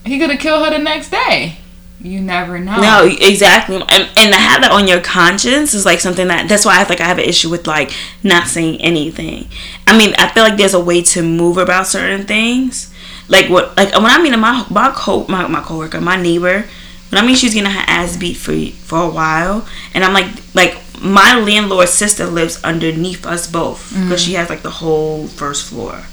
he 0.07 0.19
could 0.19 0.29
have 0.29 0.39
killed 0.39 0.65
her 0.65 0.71
the 0.71 0.83
next 0.83 1.09
day. 1.09 1.57
You 1.99 2.21
never 2.21 2.59
know. 2.59 2.79
No, 2.79 3.09
exactly. 3.19 3.75
And, 3.75 3.91
and 3.91 4.33
to 4.33 4.39
have 4.39 4.61
that 4.61 4.71
on 4.71 4.87
your 4.87 5.01
conscience 5.01 5.73
is 5.73 5.83
like 5.83 5.99
something 5.99 6.27
that 6.27 6.47
that's 6.47 6.63
why 6.63 6.79
I 6.79 6.87
like 6.87 7.01
I 7.01 7.05
have 7.05 7.17
an 7.17 7.25
issue 7.25 7.49
with 7.49 7.65
like 7.65 7.91
not 8.23 8.47
saying 8.47 8.81
anything. 8.81 9.47
I 9.87 9.97
mean, 9.97 10.13
I 10.19 10.29
feel 10.29 10.43
like 10.43 10.57
there's 10.57 10.75
a 10.75 10.79
way 10.79 11.01
to 11.01 11.23
move 11.23 11.57
about 11.57 11.87
certain 11.87 12.27
things. 12.27 12.93
Like 13.29 13.49
what 13.49 13.75
like 13.75 13.93
when 13.95 14.05
I 14.05 14.21
mean 14.21 14.39
my 14.39 14.65
my 14.69 14.91
co 14.95 15.25
my, 15.27 15.47
my 15.47 15.61
coworker, 15.61 15.99
my 15.99 16.21
neighbor, 16.21 16.65
when 17.09 17.23
I 17.23 17.25
mean 17.25 17.35
she's 17.35 17.55
getting 17.55 17.71
her 17.71 17.83
ass 17.87 18.15
beat 18.15 18.37
for 18.37 18.55
for 18.85 19.01
a 19.01 19.09
while, 19.09 19.67
and 19.95 20.03
I'm 20.03 20.13
like 20.13 20.27
like 20.53 20.77
my 21.01 21.39
landlord's 21.39 21.93
sister 21.93 22.25
lives 22.25 22.63
underneath 22.63 23.25
us 23.25 23.49
both 23.49 23.89
because 23.89 24.03
mm-hmm. 24.03 24.15
she 24.15 24.33
has 24.33 24.49
like 24.49 24.61
the 24.61 24.69
whole 24.69 25.27
first 25.27 25.67
floor. 25.67 26.03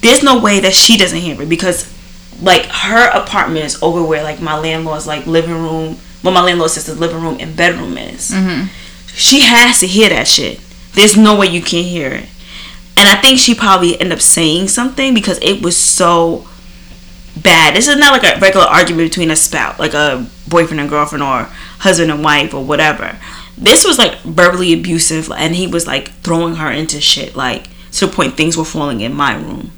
There's 0.00 0.22
no 0.22 0.40
way 0.40 0.60
that 0.60 0.74
she 0.74 0.96
doesn't 0.96 1.18
hear 1.18 1.40
it 1.40 1.48
because 1.48 1.93
like 2.44 2.66
her 2.66 3.08
apartment 3.10 3.64
is 3.66 3.82
over 3.82 4.02
where 4.04 4.22
like 4.22 4.40
my 4.40 4.58
landlord's 4.58 5.06
like 5.06 5.26
living 5.26 5.52
room 5.54 5.96
well 6.22 6.32
my 6.34 6.42
landlord's 6.42 6.74
sister's 6.74 6.98
living 7.00 7.20
room 7.22 7.36
and 7.40 7.56
bedroom 7.56 7.96
is. 7.98 8.30
Mhm. 8.30 8.68
she 9.14 9.40
has 9.42 9.80
to 9.80 9.86
hear 9.86 10.08
that 10.08 10.26
shit. 10.28 10.60
There's 10.94 11.16
no 11.16 11.34
way 11.36 11.46
you 11.48 11.62
can't 11.62 11.86
hear 11.86 12.10
it. 12.12 12.28
And 12.96 13.08
i 13.08 13.16
think 13.20 13.38
she 13.38 13.54
probably 13.54 13.94
ended 14.00 14.12
up 14.12 14.20
saying 14.22 14.68
something 14.68 15.14
because 15.14 15.38
it 15.42 15.62
was 15.62 15.76
so 15.76 16.46
bad. 17.36 17.74
This 17.74 17.88
is 17.88 17.96
not 17.96 18.12
like 18.12 18.36
a 18.36 18.38
regular 18.40 18.66
argument 18.66 19.10
between 19.10 19.30
a 19.30 19.36
spouse 19.36 19.78
like 19.78 19.94
a 19.94 20.26
boyfriend 20.48 20.80
and 20.80 20.88
girlfriend 20.88 21.22
or 21.22 21.48
husband 21.80 22.10
and 22.10 22.22
wife 22.22 22.54
or 22.54 22.64
whatever. 22.64 23.18
This 23.58 23.84
was 23.84 23.98
like 23.98 24.20
verbally 24.22 24.72
abusive 24.72 25.30
and 25.30 25.54
he 25.54 25.66
was 25.66 25.86
like 25.86 26.10
throwing 26.22 26.56
her 26.56 26.70
into 26.70 27.00
shit 27.00 27.34
like 27.36 27.68
to 27.92 28.06
the 28.06 28.12
point 28.12 28.36
things 28.36 28.56
were 28.56 28.64
falling 28.64 29.00
in 29.00 29.14
my 29.14 29.34
room 29.34 29.70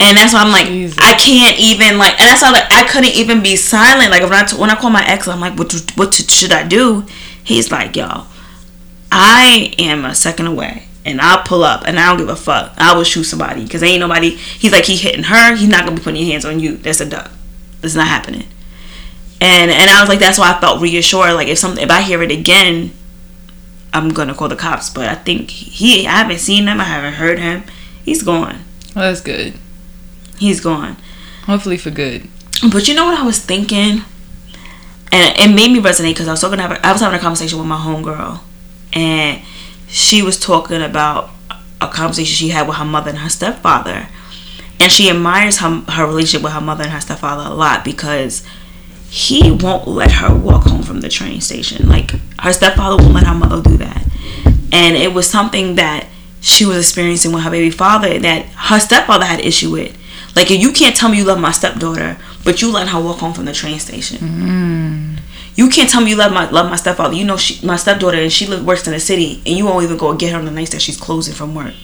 and 0.00 0.16
that's 0.16 0.32
why 0.32 0.42
I'm 0.42 0.52
like, 0.52 0.66
Jesus. 0.66 0.98
I 1.00 1.14
can't 1.14 1.58
even 1.58 1.98
like, 1.98 2.20
and 2.20 2.28
that's 2.28 2.42
why 2.42 2.50
like 2.50 2.70
I 2.72 2.86
couldn't 2.88 3.14
even 3.14 3.42
be 3.42 3.56
silent. 3.56 4.10
Like 4.10 4.22
when 4.22 4.32
I 4.32 4.44
t- 4.44 4.56
when 4.56 4.70
I 4.70 4.74
call 4.74 4.90
my 4.90 5.04
ex, 5.06 5.28
I'm 5.28 5.40
like, 5.40 5.58
what 5.58 5.72
what 5.96 6.14
should 6.14 6.52
I 6.52 6.66
do? 6.66 7.04
He's 7.42 7.70
like, 7.70 7.96
yo, 7.96 8.26
I 9.12 9.74
am 9.78 10.04
a 10.04 10.14
second 10.14 10.46
away, 10.46 10.88
and 11.04 11.20
I'll 11.20 11.42
pull 11.42 11.62
up, 11.62 11.84
and 11.86 11.98
I 11.98 12.08
don't 12.08 12.18
give 12.18 12.28
a 12.28 12.36
fuck. 12.36 12.74
I 12.76 12.94
will 12.96 13.04
shoot 13.04 13.24
somebody 13.24 13.64
because 13.64 13.82
ain't 13.82 14.00
nobody. 14.00 14.30
He's 14.30 14.72
like, 14.72 14.84
he 14.84 14.96
hitting 14.96 15.24
her. 15.24 15.54
He's 15.54 15.68
not 15.68 15.84
gonna 15.84 15.96
be 15.96 16.02
putting 16.02 16.20
your 16.20 16.30
hands 16.32 16.44
on 16.44 16.60
you. 16.60 16.76
That's 16.76 17.00
a 17.00 17.06
duck. 17.06 17.30
It's 17.82 17.94
not 17.94 18.08
happening. 18.08 18.46
And 19.40 19.70
and 19.70 19.90
I 19.90 20.00
was 20.00 20.08
like, 20.08 20.18
that's 20.18 20.38
why 20.38 20.52
I 20.54 20.60
felt 20.60 20.80
reassured. 20.80 21.34
Like 21.34 21.48
if 21.48 21.58
something, 21.58 21.82
if 21.82 21.90
I 21.90 22.00
hear 22.00 22.22
it 22.22 22.30
again, 22.30 22.92
I'm 23.92 24.08
gonna 24.08 24.34
call 24.34 24.48
the 24.48 24.56
cops. 24.56 24.90
But 24.90 25.08
I 25.08 25.14
think 25.14 25.50
he, 25.50 26.06
I 26.06 26.12
haven't 26.12 26.38
seen 26.38 26.66
him. 26.66 26.80
I 26.80 26.84
haven't 26.84 27.14
heard 27.14 27.38
him. 27.38 27.62
He's 28.04 28.22
gone. 28.22 28.64
Well, 28.94 29.08
that's 29.08 29.20
good. 29.20 29.54
He's 30.38 30.60
gone. 30.60 30.96
Hopefully 31.46 31.76
for 31.76 31.90
good. 31.90 32.28
But 32.70 32.88
you 32.88 32.94
know 32.94 33.04
what 33.04 33.18
I 33.18 33.24
was 33.24 33.38
thinking, 33.38 34.02
and 35.12 35.38
it 35.38 35.54
made 35.54 35.70
me 35.70 35.80
resonate 35.80 36.10
because 36.10 36.28
I 36.28 36.32
was 36.32 36.40
talking. 36.40 36.60
I 36.60 36.92
was 36.92 37.00
having 37.00 37.18
a 37.18 37.22
conversation 37.22 37.58
with 37.58 37.66
my 37.66 37.76
homegirl, 37.76 38.40
and 38.92 39.42
she 39.88 40.22
was 40.22 40.38
talking 40.40 40.82
about 40.82 41.30
a 41.80 41.88
conversation 41.88 42.34
she 42.34 42.48
had 42.48 42.66
with 42.66 42.76
her 42.76 42.84
mother 42.84 43.10
and 43.10 43.18
her 43.18 43.28
stepfather, 43.28 44.08
and 44.80 44.90
she 44.90 45.10
admires 45.10 45.58
her 45.58 45.82
her 45.88 46.06
relationship 46.06 46.42
with 46.42 46.52
her 46.52 46.60
mother 46.60 46.84
and 46.84 46.92
her 46.92 47.00
stepfather 47.00 47.50
a 47.50 47.54
lot 47.54 47.84
because 47.84 48.46
he 49.10 49.52
won't 49.52 49.86
let 49.86 50.10
her 50.10 50.34
walk 50.34 50.64
home 50.64 50.82
from 50.82 51.00
the 51.00 51.08
train 51.08 51.40
station. 51.40 51.88
Like 51.88 52.12
her 52.40 52.52
stepfather 52.52 52.96
won't 53.02 53.14
let 53.14 53.26
her 53.26 53.34
mother 53.34 53.62
do 53.62 53.76
that, 53.78 54.04
and 54.72 54.96
it 54.96 55.12
was 55.12 55.28
something 55.28 55.74
that 55.74 56.08
she 56.40 56.64
was 56.64 56.78
experiencing 56.78 57.32
with 57.32 57.42
her 57.42 57.50
baby 57.50 57.70
father 57.70 58.18
that 58.18 58.46
her 58.46 58.80
stepfather 58.80 59.24
had 59.24 59.40
issue 59.40 59.70
with. 59.70 59.96
Like 60.36 60.50
you 60.50 60.72
can't 60.72 60.96
tell 60.96 61.08
me 61.08 61.18
you 61.18 61.24
love 61.24 61.38
my 61.40 61.52
stepdaughter, 61.52 62.16
but 62.44 62.60
you 62.60 62.70
let 62.72 62.88
her 62.88 63.00
walk 63.00 63.18
home 63.18 63.32
from 63.32 63.44
the 63.44 63.52
train 63.52 63.78
station. 63.78 64.18
Mm. 64.18 65.20
You 65.56 65.68
can't 65.68 65.88
tell 65.88 66.00
me 66.00 66.10
you 66.10 66.16
love 66.16 66.32
my 66.32 66.50
love 66.50 66.68
my 66.68 66.76
stepfather. 66.76 67.14
You 67.14 67.24
know 67.24 67.36
she 67.36 67.64
my 67.64 67.76
stepdaughter 67.76 68.18
and 68.18 68.32
she 68.32 68.46
live, 68.46 68.64
works 68.66 68.86
in 68.86 68.92
the 68.92 69.00
city, 69.00 69.42
and 69.46 69.56
you 69.56 69.64
won't 69.64 69.84
even 69.84 69.96
go 69.96 70.14
get 70.16 70.32
her 70.32 70.38
on 70.38 70.44
the 70.44 70.50
nights 70.50 70.70
that 70.70 70.82
she's 70.82 70.96
closing 70.96 71.34
from 71.34 71.54
work. 71.54 71.74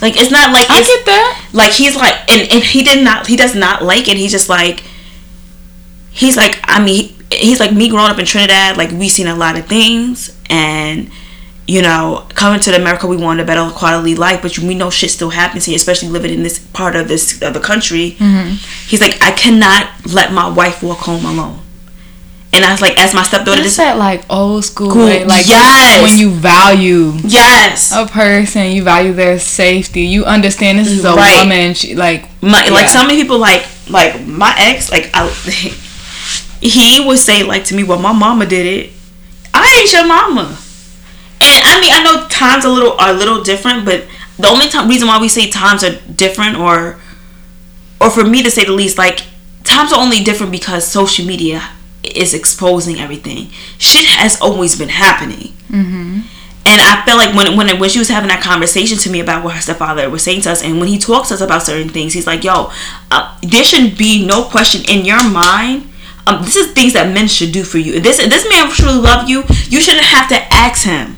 Like 0.00 0.16
it's 0.16 0.30
not 0.30 0.52
like 0.52 0.66
I 0.70 0.82
get 0.82 1.06
that. 1.06 1.48
like 1.52 1.72
he's 1.72 1.96
like 1.96 2.14
and, 2.30 2.50
and 2.52 2.62
he 2.62 2.82
did 2.82 3.02
not 3.02 3.26
he 3.26 3.36
does 3.36 3.54
not 3.54 3.82
like 3.82 4.08
it 4.08 4.16
he's 4.16 4.32
just 4.32 4.48
like 4.48 4.82
he's 6.10 6.36
like 6.36 6.58
i 6.64 6.82
mean 6.82 7.14
he, 7.30 7.36
he's 7.38 7.60
like 7.60 7.72
me 7.72 7.88
growing 7.88 8.10
up 8.10 8.18
in 8.18 8.26
trinidad 8.26 8.76
like 8.76 8.90
we 8.90 9.08
seen 9.08 9.26
a 9.26 9.34
lot 9.34 9.58
of 9.58 9.66
things 9.66 10.38
and 10.50 11.10
you 11.68 11.82
know 11.82 12.24
coming 12.34 12.60
to 12.60 12.74
america 12.74 13.06
we 13.06 13.16
want 13.16 13.40
a 13.40 13.44
better 13.44 13.68
quality 13.74 14.14
life 14.14 14.40
but 14.42 14.56
we 14.58 14.74
know 14.74 14.88
shit 14.90 15.10
still 15.10 15.30
happens 15.30 15.64
here 15.64 15.74
especially 15.76 16.08
living 16.08 16.32
in 16.32 16.42
this 16.42 16.58
part 16.58 16.94
of 16.94 17.08
this 17.08 17.42
of 17.42 17.54
the 17.54 17.60
country 17.60 18.12
mm-hmm. 18.18 18.50
he's 18.88 19.00
like 19.00 19.20
i 19.22 19.30
cannot 19.32 19.88
let 20.12 20.32
my 20.32 20.48
wife 20.48 20.82
walk 20.82 20.98
home 20.98 21.24
alone 21.24 21.58
and 22.52 22.64
i 22.64 22.70
was 22.70 22.80
like 22.80 22.96
as 22.98 23.12
my 23.14 23.22
stepdaughter 23.24 23.62
this 23.62 23.76
that 23.78 23.98
like 23.98 24.22
old 24.30 24.64
school 24.64 24.90
Cool. 24.92 25.06
way. 25.06 25.24
Like 25.24 25.46
Yes. 25.48 26.02
when 26.02 26.16
you 26.18 26.30
value 26.30 27.12
yes 27.24 27.90
a 27.92 28.06
person, 28.06 28.70
you 28.70 28.82
value 28.84 29.12
their 29.12 29.38
safety. 29.40 30.02
You 30.02 30.24
understand 30.24 30.78
this 30.78 30.88
is 30.88 31.04
a 31.04 31.12
Right. 31.14 31.40
woman. 31.42 31.74
She 31.74 31.94
like 31.96 32.28
my 32.40 32.66
like 32.68 32.88
so 32.88 33.02
many 33.04 33.20
people 33.20 33.38
like 33.38 33.66
like 33.90 34.24
my 34.24 34.54
ex 34.56 34.90
like 34.90 35.10
I, 35.12 35.26
he 36.60 37.04
would 37.04 37.18
say 37.18 37.42
like 37.42 37.64
to 37.64 37.74
me 37.74 37.82
well 37.84 37.98
my 37.98 38.12
mama 38.12 38.46
did 38.46 38.66
it 38.66 38.92
i 39.52 39.78
ain't 39.80 39.92
your 39.92 40.06
mama 40.06 40.56
and 41.46 41.62
i 41.64 41.80
mean 41.80 41.92
i 41.92 42.02
know 42.02 42.26
times 42.28 42.64
a 42.64 42.68
little 42.68 42.92
are 42.98 43.10
a 43.10 43.12
little 43.12 43.42
different 43.42 43.84
but 43.84 44.04
the 44.38 44.48
only 44.48 44.68
time 44.68 44.88
reason 44.88 45.06
why 45.08 45.18
we 45.20 45.28
say 45.28 45.48
times 45.48 45.82
are 45.84 45.94
different 46.14 46.56
or 46.56 46.98
or 48.00 48.10
for 48.10 48.24
me 48.24 48.42
to 48.42 48.50
say 48.50 48.64
the 48.64 48.72
least 48.72 48.98
like 48.98 49.22
times 49.64 49.92
are 49.92 50.00
only 50.00 50.20
different 50.22 50.52
because 50.52 50.86
social 50.86 51.24
media 51.24 51.70
is 52.02 52.34
exposing 52.34 52.98
everything 52.98 53.48
shit 53.78 54.04
has 54.04 54.40
always 54.40 54.76
been 54.78 54.88
happening 54.90 55.52
and 56.68 56.80
I 56.80 57.02
felt 57.06 57.18
like 57.18 57.34
when 57.36 57.56
when 57.56 57.78
when 57.78 57.90
she 57.90 57.98
was 57.98 58.08
having 58.08 58.28
that 58.28 58.42
conversation 58.42 58.98
to 58.98 59.10
me 59.10 59.20
about 59.20 59.44
what 59.44 59.54
her 59.54 59.60
stepfather 59.60 60.10
was 60.10 60.22
saying 60.24 60.40
to 60.42 60.50
us, 60.50 60.62
and 60.64 60.80
when 60.80 60.88
he 60.88 60.98
talks 60.98 61.28
to 61.28 61.34
us 61.34 61.40
about 61.40 61.62
certain 61.62 61.88
things, 61.88 62.12
he's 62.12 62.26
like, 62.26 62.42
"Yo, 62.42 62.72
uh, 63.10 63.38
there 63.42 63.62
should 63.62 63.96
be 63.96 64.26
no 64.26 64.42
question 64.44 64.82
in 64.88 65.04
your 65.04 65.22
mind. 65.22 65.88
Um, 66.26 66.42
this 66.44 66.56
is 66.56 66.72
things 66.72 66.92
that 66.94 67.12
men 67.14 67.28
should 67.28 67.52
do 67.52 67.62
for 67.62 67.78
you. 67.78 68.00
This 68.00 68.16
this 68.18 68.48
man 68.48 68.68
truly 68.72 68.98
love 68.98 69.28
you, 69.28 69.44
you 69.68 69.80
shouldn't 69.80 70.06
have 70.06 70.28
to 70.30 70.38
ask 70.52 70.82
him. 70.84 71.16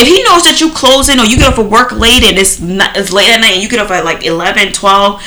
If 0.00 0.08
he 0.08 0.22
knows 0.22 0.44
that 0.44 0.60
you 0.60 0.70
closing 0.72 1.18
or 1.18 1.24
you 1.24 1.36
get 1.36 1.52
off 1.52 1.58
of 1.58 1.70
work 1.70 1.92
late 1.92 2.24
and 2.24 2.38
it's 2.38 2.58
not, 2.58 2.96
it's 2.96 3.12
late 3.12 3.28
at 3.28 3.40
night 3.40 3.52
and 3.52 3.62
you 3.62 3.68
get 3.68 3.80
off 3.80 3.90
at 3.90 4.02
like 4.02 4.24
11, 4.24 4.72
12, 4.72 5.22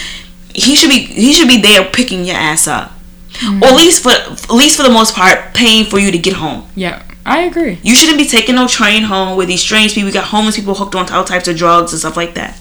he 0.55 0.75
should 0.75 0.89
be 0.89 1.05
he 1.05 1.31
should 1.31 1.47
be 1.47 1.61
there 1.61 1.85
picking 1.85 2.25
your 2.25 2.35
ass 2.35 2.67
up, 2.67 2.89
or 2.89 3.37
mm-hmm. 3.37 3.63
at 3.63 3.75
least 3.75 4.01
for 4.01 4.09
at 4.09 4.49
least 4.49 4.77
for 4.77 4.83
the 4.83 4.89
most 4.89 5.13
part, 5.13 5.53
paying 5.53 5.85
for 5.85 5.99
you 5.99 6.11
to 6.11 6.17
get 6.17 6.33
home." 6.33 6.67
yeah, 6.75 7.03
I 7.25 7.41
agree. 7.41 7.79
You 7.83 7.95
shouldn't 7.95 8.17
be 8.17 8.25
taking 8.25 8.55
no 8.55 8.67
train 8.67 9.03
home 9.03 9.37
with 9.37 9.47
these 9.47 9.61
strange 9.61 9.93
people. 9.93 10.07
You 10.07 10.13
got 10.13 10.25
homeless 10.25 10.55
people 10.55 10.75
hooked 10.75 10.95
on 10.95 11.09
all 11.11 11.23
types 11.23 11.47
of 11.47 11.55
drugs 11.55 11.91
and 11.91 11.99
stuff 11.99 12.17
like 12.17 12.33
that. 12.33 12.59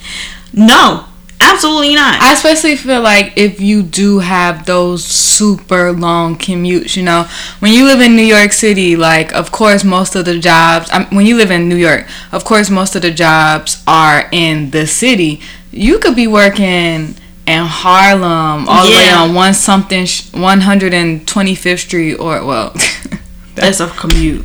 No, 0.52 1.06
absolutely 1.42 1.94
not. 1.94 2.20
I 2.20 2.32
especially 2.32 2.76
feel 2.76 3.00
like 3.00 3.32
if 3.36 3.60
you 3.60 3.82
do 3.82 4.20
have 4.20 4.66
those 4.66 5.04
super 5.04 5.92
long 5.92 6.36
commutes, 6.36 6.96
you 6.96 7.02
know, 7.02 7.26
when 7.60 7.72
you 7.72 7.84
live 7.84 8.00
in 8.00 8.16
New 8.16 8.22
York 8.22 8.52
City, 8.52 8.96
like, 8.96 9.32
of 9.34 9.52
course, 9.52 9.84
most 9.84 10.14
of 10.14 10.24
the 10.24 10.38
jobs, 10.38 10.90
um, 10.92 11.06
when 11.06 11.26
you 11.26 11.36
live 11.36 11.50
in 11.50 11.68
New 11.68 11.76
York, 11.76 12.06
of 12.32 12.44
course, 12.44 12.70
most 12.70 12.96
of 12.96 13.02
the 13.02 13.10
jobs 13.10 13.82
are 13.86 14.28
in 14.32 14.70
the 14.70 14.86
city. 14.86 15.40
You 15.70 15.98
could 15.98 16.16
be 16.16 16.26
working 16.26 17.16
in 17.46 17.64
Harlem, 17.66 18.68
all 18.68 18.86
the 18.86 18.92
way 18.94 19.10
on 19.10 19.34
one 19.34 19.54
something, 19.54 20.06
sh- 20.06 20.30
125th 20.30 21.78
Street, 21.80 22.14
or, 22.14 22.44
well, 22.44 22.74
That's 23.54 23.80
a 23.80 23.88
commute. 23.88 24.44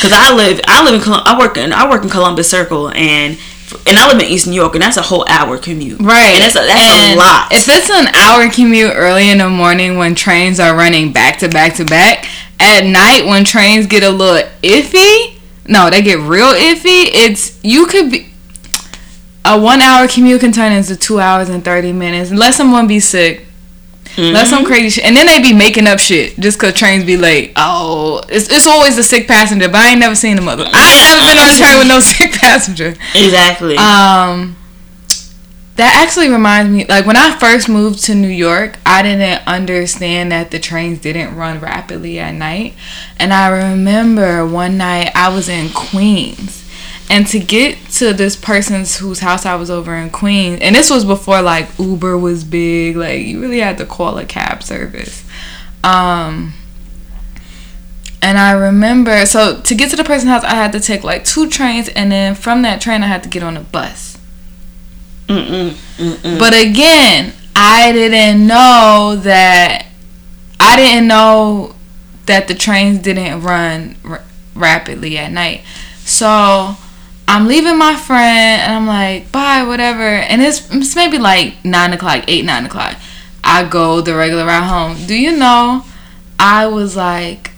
Cause 0.00 0.12
I 0.12 0.34
live, 0.34 0.60
I 0.66 0.84
live 0.84 1.02
in, 1.06 1.12
I 1.12 1.38
work 1.38 1.56
in, 1.56 1.72
I 1.72 1.88
work 1.88 2.02
in 2.02 2.10
Columbus 2.10 2.50
Circle, 2.50 2.90
and 2.90 3.38
and 3.86 3.98
I 3.98 4.08
live 4.12 4.20
in 4.20 4.26
East 4.26 4.46
New 4.46 4.54
York, 4.54 4.74
and 4.74 4.82
that's 4.82 4.96
a 4.96 5.02
whole 5.02 5.24
hour 5.28 5.58
commute. 5.58 6.00
Right. 6.00 6.34
and 6.34 6.42
that's 6.42 6.56
a, 6.56 6.60
that's 6.60 7.08
And 7.10 7.18
a 7.18 7.18
lot. 7.18 7.52
If 7.52 7.68
it's 7.68 7.90
an 7.90 8.08
hour 8.14 8.48
commute 8.50 8.92
early 8.94 9.30
in 9.30 9.38
the 9.38 9.48
morning 9.48 9.96
when 9.96 10.14
trains 10.14 10.60
are 10.60 10.76
running 10.76 11.12
back 11.12 11.38
to 11.40 11.48
back 11.48 11.74
to 11.76 11.84
back, 11.84 12.26
at 12.60 12.84
night 12.84 13.26
when 13.26 13.44
trains 13.44 13.86
get 13.86 14.02
a 14.02 14.10
little 14.10 14.48
iffy, 14.62 15.38
no, 15.66 15.90
they 15.90 16.02
get 16.02 16.18
real 16.18 16.52
iffy. 16.52 17.08
It's 17.12 17.58
you 17.62 17.86
could 17.86 18.10
be 18.10 18.26
a 19.44 19.58
one 19.58 19.80
hour 19.80 20.06
commute 20.08 20.40
can 20.40 20.52
turn 20.52 20.72
into 20.72 20.96
two 20.96 21.20
hours 21.20 21.48
and 21.48 21.64
thirty 21.64 21.92
minutes 21.92 22.30
unless 22.30 22.56
someone 22.56 22.86
be 22.86 23.00
sick. 23.00 23.47
That's 24.18 24.50
Mm-hmm. 24.50 24.56
some 24.56 24.64
crazy 24.64 24.90
shit. 24.90 25.04
And 25.04 25.16
then 25.16 25.26
they 25.26 25.40
be 25.40 25.52
making 25.56 25.86
up 25.86 26.00
shit 26.00 26.36
just 26.40 26.58
cause 26.58 26.72
trains 26.74 27.04
be 27.04 27.16
late. 27.16 27.52
Oh, 27.54 28.20
it's, 28.28 28.48
it's 28.50 28.66
always 28.66 28.98
a 28.98 29.04
sick 29.04 29.28
passenger, 29.28 29.68
but 29.68 29.76
I 29.76 29.90
ain't 29.90 30.00
never 30.00 30.16
seen 30.16 30.36
a 30.38 30.42
mother. 30.42 30.64
I 30.66 30.90
ain't 30.90 31.02
never 31.02 31.22
been 31.22 31.38
on 31.38 31.48
a 31.48 31.56
train 31.56 31.78
with 31.78 31.86
no 31.88 32.00
sick 32.12 32.32
passenger. 32.32 32.94
exactly. 33.14 33.76
Um, 33.76 34.56
that 35.76 36.02
actually 36.04 36.28
reminds 36.30 36.72
me, 36.72 36.84
like 36.86 37.06
when 37.06 37.16
I 37.16 37.38
first 37.38 37.68
moved 37.68 38.02
to 38.06 38.14
New 38.16 38.26
York, 38.26 38.78
I 38.84 39.02
didn't 39.02 39.46
understand 39.46 40.32
that 40.32 40.50
the 40.50 40.58
trains 40.58 40.98
didn't 40.98 41.36
run 41.36 41.60
rapidly 41.60 42.18
at 42.18 42.32
night. 42.34 42.74
And 43.20 43.32
I 43.32 43.46
remember 43.70 44.44
one 44.44 44.76
night 44.76 45.12
I 45.14 45.28
was 45.32 45.48
in 45.48 45.68
Queens. 45.70 46.67
And 47.10 47.26
to 47.28 47.38
get 47.38 47.78
to 47.92 48.12
this 48.12 48.36
person's 48.36 48.98
whose 48.98 49.20
house 49.20 49.46
I 49.46 49.54
was 49.54 49.70
over 49.70 49.94
in 49.94 50.10
Queens, 50.10 50.60
and 50.60 50.76
this 50.76 50.90
was 50.90 51.04
before 51.06 51.40
like 51.40 51.66
Uber 51.78 52.18
was 52.18 52.44
big, 52.44 52.96
like 52.96 53.22
you 53.22 53.40
really 53.40 53.60
had 53.60 53.78
to 53.78 53.86
call 53.86 54.18
a 54.18 54.26
cab 54.26 54.62
service. 54.62 55.24
Um, 55.82 56.52
and 58.20 58.36
I 58.36 58.52
remember, 58.52 59.24
so 59.24 59.60
to 59.60 59.74
get 59.74 59.90
to 59.90 59.96
the 59.96 60.04
person's 60.04 60.30
house, 60.30 60.44
I 60.44 60.54
had 60.54 60.72
to 60.72 60.80
take 60.80 61.02
like 61.02 61.24
two 61.24 61.48
trains, 61.48 61.88
and 61.88 62.12
then 62.12 62.34
from 62.34 62.62
that 62.62 62.80
train, 62.80 63.02
I 63.02 63.06
had 63.06 63.22
to 63.22 63.28
get 63.28 63.42
on 63.42 63.56
a 63.56 63.62
bus. 63.62 64.18
Mm-mm, 65.28 65.70
mm-mm. 65.70 66.38
But 66.38 66.52
again, 66.52 67.32
I 67.56 67.92
didn't 67.92 68.46
know 68.46 69.16
that. 69.22 69.86
I 70.60 70.76
didn't 70.76 71.06
know 71.06 71.74
that 72.26 72.48
the 72.48 72.54
trains 72.54 72.98
didn't 72.98 73.40
run 73.40 73.96
r- 74.04 74.24
rapidly 74.54 75.16
at 75.16 75.32
night. 75.32 75.62
So 76.04 76.76
I'm 77.28 77.46
leaving 77.46 77.78
my 77.78 77.94
friend, 77.94 78.62
and 78.62 78.72
I'm 78.72 78.86
like, 78.86 79.30
bye, 79.30 79.62
whatever. 79.62 80.02
And 80.02 80.42
it's, 80.42 80.68
it's 80.74 80.96
maybe 80.96 81.18
like 81.18 81.64
nine 81.64 81.92
o'clock, 81.92 82.24
eight, 82.26 82.44
nine 82.44 82.64
o'clock. 82.64 82.96
I 83.44 83.68
go 83.68 84.00
the 84.00 84.16
regular 84.16 84.46
route 84.46 84.68
home. 84.68 85.06
Do 85.06 85.14
you 85.14 85.36
know? 85.36 85.84
I 86.38 86.66
was 86.66 86.96
like, 86.96 87.52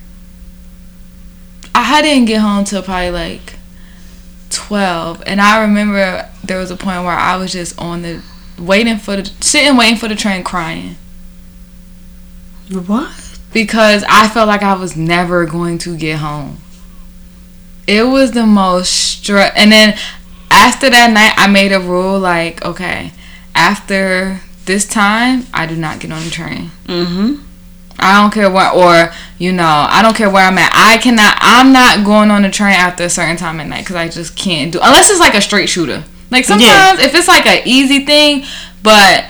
I 1.74 2.02
didn't 2.02 2.26
get 2.26 2.40
home 2.40 2.64
till 2.64 2.82
probably 2.82 3.10
like 3.10 3.60
12 4.50 5.22
and 5.26 5.40
i 5.40 5.62
remember 5.62 6.28
there 6.44 6.58
was 6.58 6.70
a 6.70 6.76
point 6.76 7.04
where 7.04 7.14
i 7.14 7.36
was 7.36 7.52
just 7.52 7.78
on 7.78 8.02
the 8.02 8.22
waiting 8.58 8.98
for 8.98 9.16
the 9.16 9.24
sitting 9.40 9.76
waiting 9.76 9.96
for 9.96 10.08
the 10.08 10.14
train 10.14 10.42
crying 10.42 10.96
what? 12.86 13.38
because 13.52 14.04
i 14.08 14.28
felt 14.28 14.48
like 14.48 14.62
i 14.62 14.74
was 14.74 14.96
never 14.96 15.46
going 15.46 15.78
to 15.78 15.96
get 15.96 16.18
home 16.18 16.58
it 17.90 18.04
was 18.04 18.30
the 18.32 18.46
most 18.46 18.90
stress 18.90 19.52
and 19.56 19.72
then 19.72 19.88
after 20.50 20.88
that 20.88 21.10
night 21.12 21.34
i 21.36 21.46
made 21.50 21.72
a 21.72 21.80
rule 21.80 22.18
like 22.18 22.64
okay 22.64 23.12
after 23.54 24.40
this 24.66 24.86
time 24.86 25.44
i 25.52 25.66
do 25.66 25.74
not 25.76 25.98
get 26.00 26.10
on 26.12 26.22
the 26.24 26.30
train 26.30 26.70
Mm-hmm. 26.86 27.46
I 28.02 28.22
don't 28.22 28.32
care 28.32 28.50
what, 28.50 28.74
or 28.74 29.12
you 29.38 29.52
know, 29.52 29.86
I 29.88 30.00
don't 30.00 30.16
care 30.16 30.30
where 30.30 30.46
I'm 30.46 30.56
at. 30.56 30.72
I 30.74 30.96
cannot. 30.96 31.36
I'm 31.40 31.70
not 31.70 32.02
going 32.02 32.30
on 32.30 32.40
the 32.40 32.48
train 32.50 32.72
after 32.72 33.04
a 33.04 33.10
certain 33.10 33.36
time 33.36 33.60
at 33.60 33.66
night 33.68 33.80
because 33.80 33.96
I 33.96 34.08
just 34.08 34.34
can't 34.36 34.72
do. 34.72 34.78
Unless 34.82 35.10
it's 35.10 35.20
like 35.20 35.34
a 35.34 35.40
straight 35.42 35.68
shooter. 35.68 36.02
Like 36.30 36.46
sometimes 36.46 37.00
if 37.00 37.14
it's 37.14 37.28
like 37.28 37.44
an 37.46 37.60
easy 37.66 38.06
thing, 38.06 38.44
but 38.82 39.26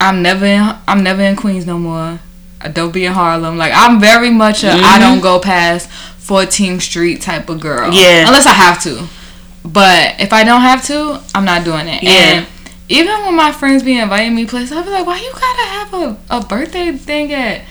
I'm 0.00 0.20
never 0.20 0.46
in. 0.46 0.74
I'm 0.88 1.02
never 1.04 1.22
in 1.22 1.36
Queens 1.36 1.64
no 1.64 1.78
more. 1.78 2.18
I 2.60 2.68
don't 2.68 2.92
be 2.92 3.04
in 3.04 3.12
Harlem. 3.12 3.56
Like 3.56 3.72
I'm 3.72 4.00
very 4.00 4.30
much 4.30 4.64
I 4.64 4.98
don't 4.98 5.20
go 5.20 5.38
past 5.38 5.88
14th 6.28 6.82
Street 6.82 7.20
type 7.22 7.48
of 7.48 7.58
girl. 7.60 7.92
Yeah. 7.92 8.26
Unless 8.26 8.46
I 8.46 8.52
have 8.52 8.82
to. 8.82 9.08
But 9.64 10.20
if 10.20 10.32
I 10.32 10.44
don't 10.44 10.60
have 10.62 10.84
to, 10.86 11.20
I'm 11.34 11.44
not 11.44 11.64
doing 11.64 11.88
it. 11.88 12.02
Yeah. 12.02 12.10
And 12.10 12.46
even 12.88 13.12
when 13.24 13.34
my 13.34 13.52
friends 13.52 13.82
be 13.82 13.98
inviting 13.98 14.34
me 14.34 14.46
places, 14.46 14.72
I'll 14.72 14.84
be 14.84 14.90
like, 14.90 15.06
why 15.06 15.18
you 15.18 15.32
gotta 15.32 15.68
have 15.68 15.94
a, 15.94 16.16
a 16.38 16.46
birthday 16.46 16.92
thing 16.92 17.32
at 17.32 17.62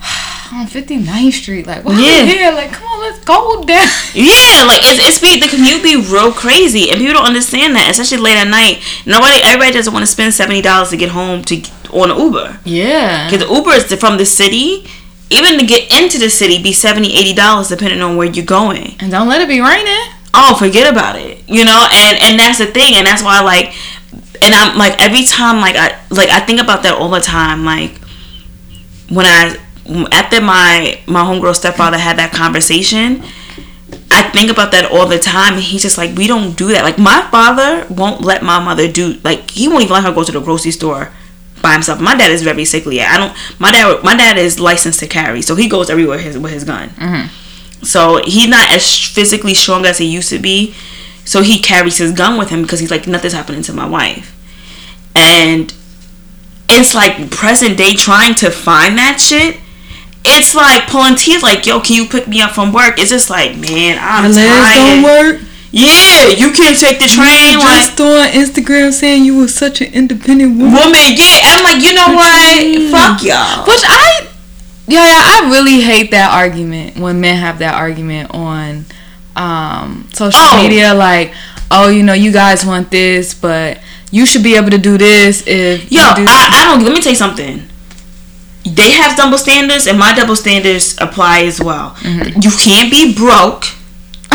on 0.52 0.66
59th 0.66 1.32
Street? 1.32 1.66
Like, 1.66 1.84
why 1.84 1.98
Yeah. 1.98 2.24
here? 2.24 2.52
Like, 2.52 2.72
come 2.72 2.86
on, 2.86 3.00
let's 3.00 3.24
go 3.24 3.62
down. 3.64 3.86
Yeah, 4.14 4.64
like 4.66 4.80
it's, 4.84 5.00
it's 5.00 5.18
be 5.20 5.40
the 5.40 5.48
commute 5.48 5.82
be 5.82 5.96
real 5.96 6.32
crazy, 6.32 6.90
and 6.90 6.98
people 6.98 7.14
don't 7.14 7.26
understand 7.26 7.74
that, 7.76 7.90
especially 7.90 8.18
late 8.18 8.36
at 8.36 8.48
night. 8.48 8.82
Nobody, 9.06 9.40
everybody 9.42 9.72
doesn't 9.72 9.92
want 9.92 10.02
to 10.04 10.10
spend 10.10 10.32
seventy 10.34 10.60
dollars 10.62 10.90
to 10.90 10.96
get 10.96 11.10
home 11.10 11.42
to 11.44 11.62
on 11.92 12.10
an 12.10 12.16
Uber 12.18 12.60
Yeah. 12.64 13.28
because 13.30 13.48
Uber 13.50 13.70
is 13.72 13.92
from 14.00 14.16
the 14.18 14.24
city. 14.26 14.86
Even 15.32 15.58
to 15.58 15.66
get 15.66 15.90
into 15.90 16.18
the 16.18 16.30
city, 16.30 16.62
be 16.62 16.72
70 16.72 17.34
dollars 17.34 17.68
depending 17.68 18.02
on 18.02 18.16
where 18.16 18.28
you're 18.28 18.44
going. 18.44 18.94
And 19.00 19.10
don't 19.10 19.28
let 19.28 19.40
it 19.40 19.48
be 19.48 19.60
raining. 19.60 20.12
Oh, 20.34 20.54
forget 20.58 20.90
about 20.90 21.16
it. 21.16 21.42
You 21.48 21.64
know, 21.64 21.86
and 21.92 22.18
and 22.22 22.38
that's 22.38 22.58
the 22.58 22.66
thing, 22.66 22.94
and 22.94 23.06
that's 23.06 23.22
why 23.22 23.38
I 23.38 23.42
like 23.42 23.74
and 24.42 24.54
I'm 24.54 24.76
like 24.76 25.00
every 25.00 25.24
time 25.24 25.60
like 25.60 25.76
I 25.76 25.98
like 26.10 26.28
I 26.28 26.40
think 26.40 26.60
about 26.60 26.82
that 26.82 26.94
all 26.94 27.08
the 27.08 27.20
time 27.20 27.64
like 27.64 27.96
when 29.08 29.24
I 29.26 29.56
after 30.12 30.40
my 30.40 31.00
my 31.06 31.22
homegirl 31.22 31.54
stepfather 31.54 31.98
had 31.98 32.18
that 32.18 32.32
conversation 32.32 33.22
I 34.10 34.22
think 34.30 34.50
about 34.50 34.72
that 34.72 34.90
all 34.90 35.06
the 35.06 35.18
time 35.18 35.54
and 35.54 35.62
he's 35.62 35.82
just 35.82 35.96
like 35.96 36.16
we 36.16 36.26
don't 36.26 36.56
do 36.56 36.68
that 36.68 36.82
like 36.82 36.98
my 36.98 37.22
father 37.30 37.86
won't 37.88 38.22
let 38.22 38.42
my 38.42 38.62
mother 38.62 38.90
do 38.90 39.14
like 39.22 39.50
he 39.50 39.68
won't 39.68 39.82
even 39.82 39.94
let 39.94 40.04
her 40.04 40.12
go 40.12 40.24
to 40.24 40.32
the 40.32 40.40
grocery 40.40 40.72
store 40.72 41.12
by 41.62 41.72
himself. 41.72 42.00
My 42.00 42.14
dad 42.14 42.30
is 42.30 42.42
very 42.42 42.64
sickly. 42.64 43.00
I 43.00 43.16
don't 43.16 43.34
my 43.60 43.70
dad 43.70 44.02
my 44.02 44.16
dad 44.16 44.36
is 44.36 44.58
licensed 44.60 45.00
to 45.00 45.06
carry 45.06 45.42
so 45.42 45.54
he 45.54 45.68
goes 45.68 45.88
everywhere 45.88 46.18
his, 46.18 46.38
with 46.38 46.52
his 46.52 46.64
gun. 46.64 46.90
Mm-hmm. 46.90 47.84
So 47.84 48.22
he's 48.24 48.48
not 48.48 48.70
as 48.70 49.06
physically 49.06 49.54
strong 49.54 49.86
as 49.86 49.98
he 49.98 50.06
used 50.06 50.28
to 50.30 50.38
be 50.38 50.74
so 51.24 51.42
he 51.42 51.58
carries 51.60 51.98
his 51.98 52.12
gun 52.12 52.38
with 52.38 52.50
him 52.50 52.62
because 52.62 52.80
he's 52.80 52.90
like 52.90 53.06
nothing's 53.06 53.32
happening 53.32 53.62
to 53.62 53.72
my 53.72 53.88
wife. 53.88 54.36
And 55.14 55.72
it's 56.68 56.94
like 56.94 57.30
present 57.30 57.78
day 57.78 57.94
trying 57.94 58.34
to 58.36 58.50
find 58.50 58.96
that 58.98 59.20
shit 59.20 59.58
it's 60.24 60.54
like 60.54 60.86
pulling 60.86 61.16
teeth 61.16 61.42
like 61.42 61.66
yo 61.66 61.80
can 61.80 61.96
you 61.96 62.06
pick 62.06 62.28
me 62.28 62.40
up 62.40 62.52
from 62.52 62.72
work? 62.72 62.98
It's 62.98 63.10
just 63.10 63.28
like 63.28 63.56
man 63.56 63.98
i'm 64.00 64.30
My 64.30 64.36
legs 64.36 64.76
don't 64.76 65.02
work. 65.02 65.51
Yeah 65.72 66.28
you 66.28 66.52
can't 66.52 66.78
take 66.78 66.98
the 67.00 67.08
train 67.08 67.58
like 67.58 67.96
Just 67.96 68.00
on 68.00 68.28
Instagram 68.30 68.92
saying 68.92 69.24
you 69.24 69.38
were 69.38 69.48
such 69.48 69.80
an 69.80 69.92
independent 69.92 70.58
woman. 70.58 70.72
woman 70.74 71.00
yeah 71.16 71.40
i'm 71.56 71.64
like 71.64 71.82
you 71.82 71.94
know 71.94 72.12
what 72.14 72.90
fuck 72.92 73.22
y'all 73.24 73.64
Which 73.66 73.82
I, 73.88 74.28
yeah, 74.86 75.06
yeah, 75.06 75.22
I 75.24 75.48
really 75.50 75.80
hate 75.80 76.10
that 76.10 76.30
argument 76.34 76.98
when 76.98 77.20
men 77.20 77.36
have 77.36 77.60
that 77.60 77.74
argument 77.74 78.30
on 78.34 78.84
um, 79.36 80.08
social 80.12 80.40
Oh. 80.42 80.60
media. 80.62 80.92
Like, 80.92 81.32
oh, 81.70 81.88
you 81.88 82.02
know, 82.02 82.12
you 82.12 82.32
guys 82.32 82.66
want 82.66 82.90
this, 82.90 83.32
but 83.32 83.78
you 84.10 84.26
should 84.26 84.42
be 84.42 84.56
able 84.56 84.70
to 84.70 84.78
do 84.78 84.98
this 84.98 85.46
if 85.46 85.90
Yo, 85.90 86.00
you 86.02 86.14
do. 86.16 86.24
I, 86.28 86.50
I 86.52 86.64
don't. 86.74 86.84
Let 86.84 86.92
me 86.92 87.00
tell 87.00 87.12
you 87.12 87.16
something. 87.16 87.62
They 88.64 88.90
have 88.90 89.16
double 89.16 89.38
standards, 89.38 89.86
and 89.86 89.98
my 89.98 90.12
double 90.14 90.36
standards 90.36 90.96
apply 91.00 91.44
as 91.44 91.60
well. 91.62 91.90
Mm-hmm. 92.00 92.40
You 92.42 92.50
can't 92.50 92.90
be 92.90 93.14
broke. 93.14 93.64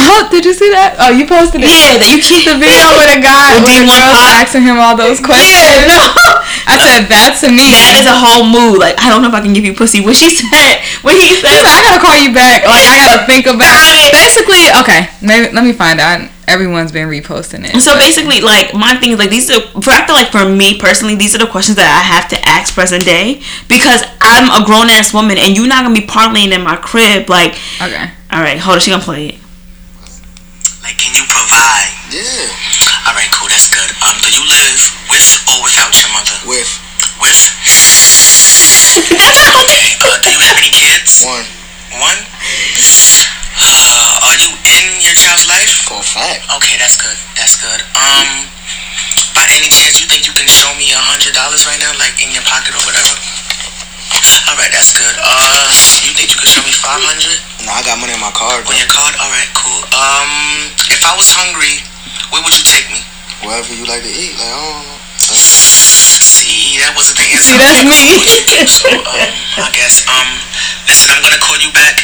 Oh, 0.08 0.28
did 0.32 0.46
you 0.48 0.56
see 0.56 0.72
that? 0.72 0.96
Oh, 0.98 1.12
you 1.12 1.28
posted 1.28 1.62
it. 1.62 1.70
Yeah, 1.70 2.00
that 2.00 2.08
you 2.08 2.24
can't. 2.24 2.48
The 2.48 2.56
video 2.56 2.88
with 2.98 3.12
a 3.12 3.20
guy 3.20 3.60
With 3.60 3.76
a 3.76 3.84
D1 3.84 3.92
girl 3.92 4.24
asking 4.40 4.64
him 4.64 4.80
all 4.80 4.96
those 4.96 5.20
questions. 5.20 5.84
Yeah, 5.84 5.92
no. 5.92 6.02
I 6.68 6.76
said 6.80 7.08
that 7.12 7.40
to 7.44 7.48
me. 7.52 7.72
That 7.72 7.96
is 8.00 8.08
a 8.08 8.16
whole 8.16 8.44
mood. 8.44 8.80
Like 8.80 9.00
I 9.00 9.12
don't 9.12 9.22
know 9.22 9.32
if 9.32 9.38
I 9.38 9.44
can 9.44 9.52
give 9.52 9.64
you 9.64 9.76
pussy. 9.76 10.00
What 10.00 10.16
she 10.16 10.32
said. 10.32 10.84
What 11.04 11.16
he 11.16 11.40
said. 11.40 11.64
like, 11.64 11.76
I 11.76 11.82
gotta 11.84 12.02
call 12.04 12.18
you 12.20 12.32
back. 12.36 12.68
Like 12.68 12.84
I 12.84 12.96
gotta 13.04 13.24
think 13.28 13.48
about. 13.48 13.88
It. 13.96 14.12
Basically, 14.12 14.68
okay. 14.84 15.12
Maybe 15.24 15.52
let 15.52 15.64
me 15.64 15.72
find 15.72 16.00
out. 16.00 16.28
Everyone's 16.48 16.94
been 16.96 17.12
reposting 17.12 17.68
it. 17.68 17.76
So 17.84 17.92
but- 17.92 18.00
basically, 18.00 18.40
like 18.40 18.72
my 18.74 18.96
thing 18.96 19.12
is 19.12 19.20
like 19.20 19.32
these 19.32 19.52
are. 19.52 19.60
For 19.84 19.92
I 19.92 20.08
feel 20.08 20.16
like 20.16 20.32
for 20.32 20.48
me 20.48 20.80
personally, 20.80 21.16
these 21.16 21.36
are 21.36 21.40
the 21.40 21.48
questions 21.52 21.76
that 21.76 21.88
I 21.88 22.04
have 22.04 22.28
to 22.32 22.40
ask 22.48 22.74
present 22.74 23.04
day 23.04 23.44
because 23.68 24.04
I'm 24.20 24.48
a 24.52 24.64
grown 24.64 24.88
ass 24.88 25.14
woman 25.14 25.38
and 25.38 25.56
you're 25.56 25.68
not 25.68 25.84
gonna 25.84 25.96
be 25.96 26.08
parlaying 26.08 26.56
in 26.56 26.64
my 26.64 26.76
crib. 26.76 27.30
Like, 27.30 27.60
okay. 27.80 28.12
all 28.32 28.40
right, 28.40 28.60
hold 28.60 28.76
on, 28.76 28.80
she 28.80 28.92
gonna 28.92 29.04
play 29.04 29.36
it. 29.36 29.47
Like, 30.88 31.04
can 31.04 31.12
you 31.12 31.28
provide? 31.28 31.92
Yeah, 32.16 32.48
All 33.04 33.12
right, 33.12 33.28
cool, 33.36 33.52
that's 33.52 33.68
good. 33.68 33.92
Um, 34.08 34.16
do 34.24 34.32
you 34.32 34.40
live 34.40 34.80
with 35.12 35.28
or 35.52 35.60
without 35.60 35.92
your 36.00 36.08
mother? 36.16 36.32
with 36.48 36.72
With. 37.20 37.36
okay. 39.68 39.88
Uh, 40.00 40.16
do 40.24 40.32
you 40.32 40.40
have 40.40 40.56
any 40.56 40.72
kids? 40.72 41.28
one 41.28 41.44
One. 42.00 42.16
Uh, 43.60 44.32
are 44.32 44.40
you 44.40 44.56
in 44.64 45.04
your 45.04 45.12
child's 45.12 45.44
life? 45.52 45.84
for 45.92 46.00
a 46.00 46.08
fact. 46.08 46.48
Okay, 46.56 46.80
that's 46.80 46.96
good. 46.96 47.20
That's 47.36 47.60
good. 47.60 47.84
Um, 47.92 48.48
by 49.36 49.44
any 49.60 49.68
chance, 49.68 50.00
you 50.00 50.08
think 50.08 50.24
you 50.24 50.32
can 50.32 50.48
show 50.48 50.72
me 50.80 50.96
a 50.96 51.02
hundred 51.04 51.36
dollars 51.36 51.68
right 51.68 51.84
now, 51.84 51.92
like 52.00 52.16
in 52.24 52.32
your 52.32 52.48
pocket 52.48 52.72
or 52.80 52.84
whatever? 52.88 53.12
All 54.48 54.56
right, 54.56 54.72
that's 54.72 54.96
good. 54.96 55.12
Uh, 55.20 55.68
you 56.08 56.16
think 56.16 56.32
you 56.32 56.40
could 56.40 56.48
show 56.48 56.64
me 56.64 56.72
five 56.72 57.04
hundred 57.04 57.36
No, 57.68 57.76
I 57.76 57.84
got 57.84 58.00
money 58.00 58.16
in 58.16 58.22
my 58.24 58.32
card, 58.32 58.64
on 58.64 58.72
bro. 58.72 58.76
your 58.80 58.88
card? 58.88 59.12
All 59.20 59.28
right, 59.32 59.50
cool. 59.52 59.82
Um, 59.92 60.72
if 60.88 61.04
I 61.04 61.12
was 61.20 61.28
hungry, 61.36 61.84
where 62.32 62.40
would 62.42 62.56
you 62.56 62.64
take 62.64 62.88
me? 62.88 63.04
Wherever 63.44 63.70
you 63.76 63.84
like 63.86 64.02
to 64.08 64.10
eat, 64.12 64.34
like 64.40 64.48
I 64.48 64.56
don't 64.56 64.88
know. 64.88 65.00
See, 66.24 66.80
that 66.80 66.96
wasn't 66.96 67.20
the 67.20 67.28
answer. 67.36 67.52
See, 67.52 67.60
that's 67.60 67.84
I 67.84 67.86
was 67.86 68.00
me. 68.00 68.08
going 68.16 68.48
for. 68.48 68.64
So, 68.72 68.88
um, 68.96 69.32
I 69.60 69.70
guess, 69.76 70.08
um, 70.08 70.30
listen, 70.88 71.12
I'm 71.12 71.22
gonna 71.22 71.42
call 71.44 71.60
you 71.60 71.70
back 71.76 72.00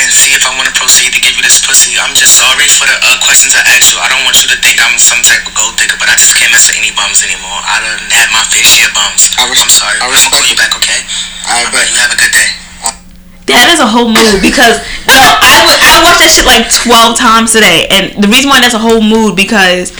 and 0.00 0.10
see 0.10 0.34
if 0.34 0.42
I 0.46 0.52
want 0.58 0.66
to 0.66 0.74
proceed 0.74 1.14
to 1.14 1.20
give 1.22 1.34
you 1.38 1.44
this 1.44 1.62
pussy. 1.62 1.94
I'm 1.98 2.14
just 2.18 2.34
sorry 2.38 2.66
for 2.66 2.84
the 2.88 2.96
uh, 2.98 3.16
questions 3.22 3.54
I 3.54 3.62
asked 3.74 3.94
you. 3.94 3.98
I 4.02 4.10
don't 4.10 4.22
want 4.26 4.42
you 4.42 4.48
to 4.50 4.58
think 4.58 4.82
I'm 4.82 4.98
some 4.98 5.22
type 5.22 5.46
of 5.46 5.54
gold 5.54 5.78
digger, 5.78 5.94
but 6.00 6.10
I 6.10 6.18
just 6.18 6.34
can't 6.34 6.50
mess 6.50 6.66
with 6.66 6.78
any 6.82 6.90
bums 6.98 7.22
anymore. 7.22 7.58
I 7.62 7.78
done 7.82 8.02
had 8.10 8.28
my 8.34 8.42
fair 8.50 8.66
share 8.66 8.90
of 8.90 8.94
bums. 8.98 9.30
I 9.38 9.46
res- 9.46 9.62
I'm 9.62 9.70
sorry. 9.70 9.96
I 10.02 10.06
I'm 10.06 10.12
gonna 10.12 10.32
call 10.34 10.44
you 10.46 10.58
back, 10.58 10.74
okay? 10.78 11.00
I 11.46 11.62
All 11.62 11.64
right, 11.70 11.72
bet. 11.72 11.86
you 11.94 11.98
have 12.02 12.12
a 12.14 12.18
good 12.18 12.34
day. 12.34 12.48
That 13.52 13.68
is 13.68 13.78
a 13.78 13.84
whole 13.86 14.08
mood 14.08 14.40
because 14.40 14.80
yo, 15.04 15.20
I 15.20 15.60
wa- 15.68 15.80
I 15.84 16.00
watched 16.00 16.24
that 16.24 16.32
shit 16.32 16.48
like 16.48 16.64
twelve 16.72 17.12
times 17.20 17.52
today, 17.52 17.84
and 17.92 18.16
the 18.16 18.26
reason 18.32 18.48
why 18.48 18.58
that's 18.64 18.72
a 18.74 18.80
whole 18.80 19.04
mood 19.04 19.36
because 19.36 19.92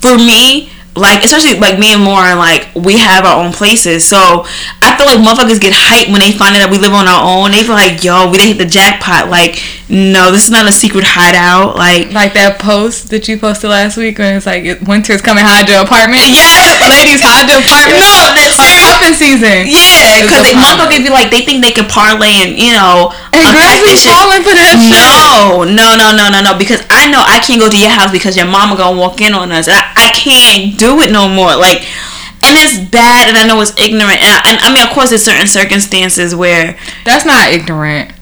for 0.00 0.16
me, 0.16 0.72
like 0.98 1.24
especially 1.24 1.58
like 1.58 1.78
me 1.78 1.92
and 1.92 2.04
Lauren, 2.04 2.38
like 2.38 2.68
we 2.74 2.98
have 2.98 3.24
our 3.24 3.44
own 3.44 3.52
places, 3.52 4.06
so 4.06 4.44
I 4.82 4.96
feel 4.96 5.06
like 5.06 5.18
motherfuckers 5.18 5.60
get 5.60 5.72
hyped 5.72 6.10
when 6.10 6.20
they 6.20 6.32
find 6.32 6.54
out 6.56 6.66
that 6.66 6.70
we 6.70 6.78
live 6.78 6.92
on 6.92 7.06
our 7.06 7.22
own. 7.22 7.52
They 7.52 7.62
feel 7.62 7.78
like, 7.78 8.02
yo, 8.02 8.30
we 8.30 8.38
didn't 8.38 8.58
hit 8.58 8.58
the 8.58 8.70
jackpot. 8.70 9.30
Like, 9.30 9.62
no, 9.88 10.28
this 10.30 10.44
is 10.44 10.50
not 10.52 10.68
a 10.68 10.72
secret 10.72 11.04
hideout. 11.04 11.76
Like, 11.76 12.12
Like 12.12 12.34
that 12.36 12.60
post 12.60 13.08
that 13.08 13.24
you 13.26 13.38
posted 13.40 13.70
last 13.70 13.96
week 13.96 14.18
when 14.20 14.36
it's 14.36 14.44
like 14.44 14.80
winter's 14.84 15.22
coming, 15.24 15.44
hide 15.44 15.68
your 15.68 15.80
apartment. 15.80 16.20
Yes. 16.28 16.76
ladies, 16.92 17.20
hide 17.24 17.48
your 17.48 17.64
apartment. 17.64 18.04
No, 18.04 18.36
that's 18.36 18.60
serious. 18.60 18.84
cuffing 18.84 19.16
season. 19.16 19.56
yeah, 19.64 20.20
because 20.20 20.44
they 20.44 20.52
motherfuckers 20.52 21.00
be 21.00 21.08
like 21.08 21.32
they 21.32 21.40
think 21.40 21.64
they 21.64 21.72
can 21.72 21.88
parlay 21.88 22.44
and 22.44 22.52
you 22.60 22.76
know 22.76 23.08
And 23.32 23.48
girls 23.48 23.80
be 23.80 23.96
this 23.96 24.04
falling 24.04 24.44
for 24.44 24.52
that 24.52 24.76
shit. 24.76 24.92
No, 24.92 25.64
no, 25.64 25.96
no, 25.96 26.12
no, 26.12 26.28
no, 26.28 26.44
no. 26.44 26.52
Because 26.58 26.84
I 26.92 27.08
know 27.08 27.24
I 27.24 27.40
can't 27.40 27.56
go 27.60 27.72
to 27.72 27.78
your 27.78 27.88
house 27.90 28.12
because 28.12 28.36
your 28.36 28.46
mama 28.46 28.76
gonna 28.76 28.92
walk 28.96 29.20
in 29.24 29.32
on 29.32 29.52
us. 29.52 29.68
I, 29.72 29.80
I 29.96 30.12
can't 30.12 30.76
do 30.76 31.00
it 31.00 31.08
no 31.12 31.28
more. 31.32 31.56
Like, 31.56 31.88
and 32.44 32.54
it's 32.60 32.76
bad, 32.92 33.28
and 33.32 33.36
I 33.40 33.48
know 33.48 33.56
it's 33.64 33.72
ignorant. 33.80 34.20
And 34.20 34.30
I, 34.36 34.40
and 34.52 34.56
I 34.60 34.68
mean, 34.72 34.84
of 34.84 34.92
course, 34.92 35.10
there's 35.10 35.24
certain 35.24 35.48
circumstances 35.48 36.34
where 36.36 36.76
That's 37.08 37.24
not 37.24 37.48
ignorant. 37.52 38.12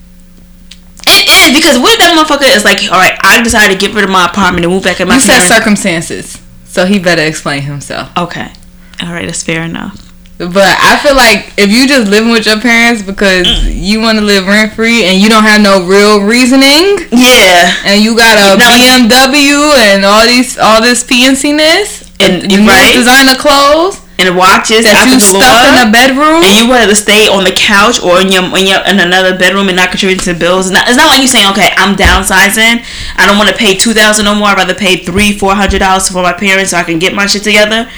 It 1.06 1.28
is 1.28 1.54
because 1.58 1.78
what 1.78 1.92
if 1.94 1.98
that 2.00 2.12
motherfucker 2.16 2.54
is 2.54 2.64
like, 2.64 2.82
all 2.90 2.98
right, 2.98 3.18
I 3.22 3.42
decided 3.42 3.78
to 3.78 3.86
get 3.86 3.94
rid 3.94 4.04
of 4.04 4.10
my 4.10 4.26
apartment 4.26 4.64
and 4.64 4.72
move 4.74 4.84
back 4.84 5.00
in 5.00 5.08
my 5.08 5.14
You 5.14 5.20
said 5.20 5.40
circumstances, 5.46 6.40
so 6.66 6.84
he 6.86 6.98
better 6.98 7.22
explain 7.22 7.62
himself. 7.62 8.10
Okay, 8.16 8.50
all 9.02 9.12
right, 9.12 9.24
that's 9.26 9.42
fair 9.42 9.62
enough. 9.62 10.02
But 10.38 10.76
I 10.82 10.98
feel 11.02 11.14
like 11.16 11.54
if 11.56 11.70
you 11.72 11.88
just 11.88 12.10
living 12.10 12.30
with 12.30 12.44
your 12.44 12.60
parents 12.60 13.00
because 13.02 13.46
Mm. 13.46 13.72
you 13.82 14.00
want 14.00 14.18
to 14.18 14.24
live 14.24 14.46
rent 14.46 14.74
free 14.74 15.04
and 15.06 15.18
you 15.18 15.30
don't 15.30 15.44
have 15.44 15.62
no 15.62 15.86
real 15.86 16.20
reasoning, 16.20 16.98
Yeah, 17.10 17.72
and 17.86 18.02
you 18.04 18.14
got 18.14 18.36
a 18.36 18.58
No. 18.58 18.66
BMW 18.68 19.72
and 19.80 20.04
all 20.04 20.26
these 20.26 20.58
all 20.58 20.82
this 20.82 21.02
PNC 21.04 21.52
ness 21.56 22.04
And- 22.20 22.42
the 22.50 22.58
right. 22.66 22.92
designer 22.94 23.34
clothes 23.34 23.96
and 24.18 24.32
watches 24.32 24.88
that 24.88 25.04
out 25.04 25.12
you 25.12 25.20
the 25.20 25.20
stuff 25.20 25.60
in 25.68 25.76
the 25.76 25.92
bedroom. 25.92 26.40
and 26.40 26.52
you 26.56 26.64
wanted 26.64 26.88
to 26.88 26.96
stay 26.96 27.28
on 27.28 27.44
the 27.44 27.52
couch 27.52 28.00
or 28.00 28.16
in 28.20 28.32
your 28.32 28.48
in 28.56 28.64
your 28.64 28.80
in 28.88 28.96
another 28.96 29.36
bedroom 29.36 29.68
and 29.68 29.76
not 29.76 29.92
contribute 29.92 30.20
to 30.24 30.32
the 30.32 30.38
bills. 30.38 30.66
It's 30.66 30.74
not, 30.74 30.88
it's 30.88 30.96
not 30.96 31.12
like 31.12 31.20
you're 31.20 31.28
saying, 31.28 31.52
okay, 31.52 31.68
I'm 31.76 31.92
downsizing. 31.92 32.80
I 33.20 33.28
don't 33.28 33.36
want 33.36 33.52
to 33.52 33.56
pay 33.56 33.76
two 33.76 33.92
thousand 33.92 34.24
no 34.24 34.34
more. 34.34 34.48
I'd 34.48 34.56
rather 34.56 34.74
pay 34.74 35.04
three, 35.04 35.36
four 35.36 35.52
hundred 35.52 35.84
dollars 35.84 36.08
for 36.08 36.24
my 36.24 36.32
parents 36.32 36.72
so 36.72 36.80
I 36.80 36.84
can 36.84 36.98
get 36.98 37.12
my 37.12 37.28
shit 37.28 37.44
together 37.44 37.88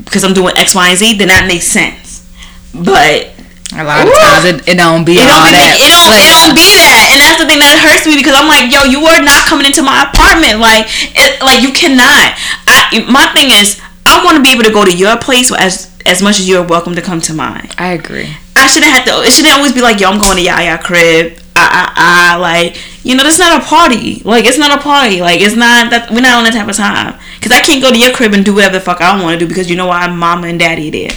because 0.00 0.24
I'm 0.24 0.32
doing 0.32 0.56
X, 0.56 0.74
Y, 0.74 0.88
and 0.88 0.98
Z. 0.98 1.20
Then 1.20 1.28
that 1.28 1.44
makes 1.44 1.68
sense. 1.68 2.24
But 2.72 3.36
a 3.76 3.84
lot 3.84 4.02
of 4.02 4.10
Ooh. 4.10 4.18
times 4.18 4.44
it, 4.48 4.56
it 4.66 4.76
don't 4.80 5.04
be 5.04 5.14
it 5.14 5.28
all 5.28 5.46
don't, 5.46 5.54
be, 5.54 5.62
that. 5.62 5.78
it, 5.78 5.94
don't, 5.94 6.18
it 6.18 6.26
don't 6.26 6.56
be 6.58 6.66
that, 6.74 7.06
and 7.14 7.18
that's 7.22 7.38
the 7.38 7.46
thing 7.46 7.62
that 7.62 7.78
hurts 7.78 8.02
me 8.02 8.18
because 8.18 8.34
I'm 8.34 8.50
like, 8.50 8.66
yo, 8.66 8.82
you 8.82 8.98
are 9.06 9.22
not 9.22 9.46
coming 9.46 9.62
into 9.62 9.86
my 9.86 10.10
apartment, 10.10 10.58
like, 10.58 10.90
it, 11.14 11.38
like 11.38 11.62
you 11.62 11.70
cannot. 11.70 12.34
I, 12.66 13.06
my 13.06 13.30
thing 13.30 13.54
is, 13.54 13.78
I 14.20 14.24
want 14.24 14.36
to 14.36 14.42
be 14.42 14.50
able 14.50 14.64
to 14.64 14.72
go 14.72 14.84
to 14.84 14.94
your 14.94 15.16
place 15.16 15.50
as 15.52 15.90
as 16.06 16.22
much 16.22 16.38
as 16.38 16.48
you're 16.48 16.62
welcome 16.62 16.94
to 16.94 17.02
come 17.02 17.20
to 17.22 17.32
mine. 17.32 17.68
I 17.78 17.92
agree. 17.92 18.36
I 18.56 18.66
shouldn't 18.66 18.92
have 18.92 19.04
to. 19.06 19.22
It 19.22 19.32
shouldn't 19.32 19.54
always 19.54 19.72
be 19.72 19.80
like, 19.80 20.00
yo, 20.00 20.10
I'm 20.10 20.20
going 20.20 20.36
to 20.36 20.42
Yaya 20.42 20.78
crib. 20.78 21.38
I, 21.56 21.92
I, 21.96 22.34
I, 22.34 22.36
like, 22.36 22.76
you 23.04 23.14
know, 23.14 23.22
that's 23.22 23.38
not 23.38 23.62
a 23.62 23.64
party. 23.64 24.20
Like, 24.24 24.44
it's 24.44 24.58
not 24.58 24.78
a 24.78 24.82
party. 24.82 25.20
Like, 25.20 25.40
it's 25.40 25.56
not 25.56 25.90
that 25.90 26.10
we're 26.10 26.20
not 26.20 26.38
on 26.38 26.44
that 26.44 26.52
type 26.52 26.68
of 26.68 26.76
time. 26.76 27.18
Cause 27.40 27.52
I 27.52 27.60
can't 27.60 27.82
go 27.82 27.90
to 27.90 27.98
your 27.98 28.12
crib 28.12 28.34
and 28.34 28.44
do 28.44 28.54
whatever 28.54 28.74
the 28.74 28.80
fuck 28.80 29.00
I 29.00 29.20
want 29.20 29.38
to 29.38 29.46
do 29.46 29.48
because 29.48 29.70
you 29.70 29.76
know 29.76 29.86
why, 29.86 30.06
mama 30.08 30.46
and 30.48 30.58
daddy 30.58 30.90
there. 30.90 31.10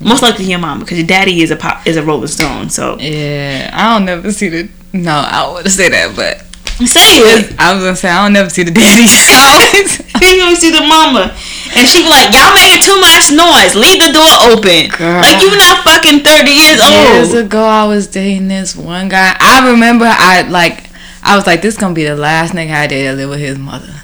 Most 0.00 0.22
likely 0.22 0.46
your 0.46 0.58
mama, 0.58 0.84
because 0.84 0.98
your 0.98 1.06
daddy 1.06 1.42
is 1.42 1.50
a 1.50 1.56
pop, 1.56 1.86
is 1.86 1.96
a 1.96 2.02
Rolling 2.02 2.28
Stone. 2.28 2.70
So 2.70 2.96
Yeah, 2.98 3.70
I 3.72 3.92
don't 3.92 4.06
never 4.06 4.32
see 4.32 4.48
the. 4.48 4.68
No, 4.92 5.12
I 5.12 5.42
don't 5.42 5.54
want 5.54 5.66
to 5.66 5.72
say 5.72 5.88
that, 5.88 6.16
but 6.16 6.49
say 6.86 7.18
it. 7.20 7.54
I 7.58 7.74
was 7.74 7.82
gonna 7.82 7.96
say 7.96 8.08
I 8.08 8.22
don't 8.24 8.32
never 8.32 8.50
see 8.50 8.62
the 8.62 8.70
daddies. 8.70 9.12
always. 9.12 9.98
you 10.20 10.36
don't 10.38 10.56
see 10.56 10.70
the 10.70 10.80
mama, 10.86 11.32
and 11.76 11.88
she 11.88 12.02
be 12.02 12.08
like, 12.08 12.32
y'all 12.32 12.54
making 12.54 12.82
too 12.84 12.98
much 13.00 13.32
noise. 13.32 13.74
Leave 13.74 14.00
the 14.00 14.12
door 14.12 14.30
open. 14.52 14.88
Girl. 14.96 15.20
Like 15.20 15.40
you 15.42 15.50
not 15.56 15.84
fucking 15.84 16.20
thirty 16.20 16.52
years 16.52 16.80
old." 16.80 16.92
Years 16.92 17.34
ago, 17.34 17.62
I 17.64 17.86
was 17.86 18.06
dating 18.06 18.48
this 18.48 18.76
one 18.76 19.08
guy. 19.08 19.36
I 19.40 19.70
remember 19.70 20.06
I 20.06 20.42
like, 20.48 20.88
I 21.22 21.36
was 21.36 21.46
like, 21.46 21.62
this 21.62 21.76
gonna 21.76 21.94
be 21.94 22.04
the 22.04 22.16
last 22.16 22.52
nigga 22.54 22.72
I 22.72 22.86
dated 22.86 23.12
that 23.12 23.16
live 23.16 23.30
with 23.30 23.40
his 23.40 23.58
mother, 23.58 24.02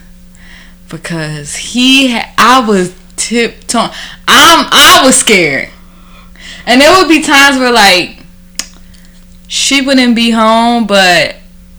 because 0.88 1.54
he, 1.56 2.12
ha- 2.12 2.32
I 2.38 2.66
was 2.66 2.94
tiptoeing. 3.16 3.90
I'm 4.28 4.66
I 4.72 5.02
was 5.04 5.16
scared, 5.16 5.70
and 6.66 6.80
there 6.80 6.90
would 6.96 7.08
be 7.08 7.22
times 7.22 7.58
where 7.58 7.72
like 7.72 8.18
she 9.48 9.80
wouldn't 9.80 10.16
be 10.16 10.30
home, 10.30 10.86
but 10.86 11.36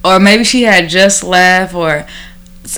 or 0.08 0.20
maybe 0.20 0.43
she 0.43 0.63
had 0.63 0.89
just 0.89 1.24
left, 1.24 1.74
or 1.74 2.06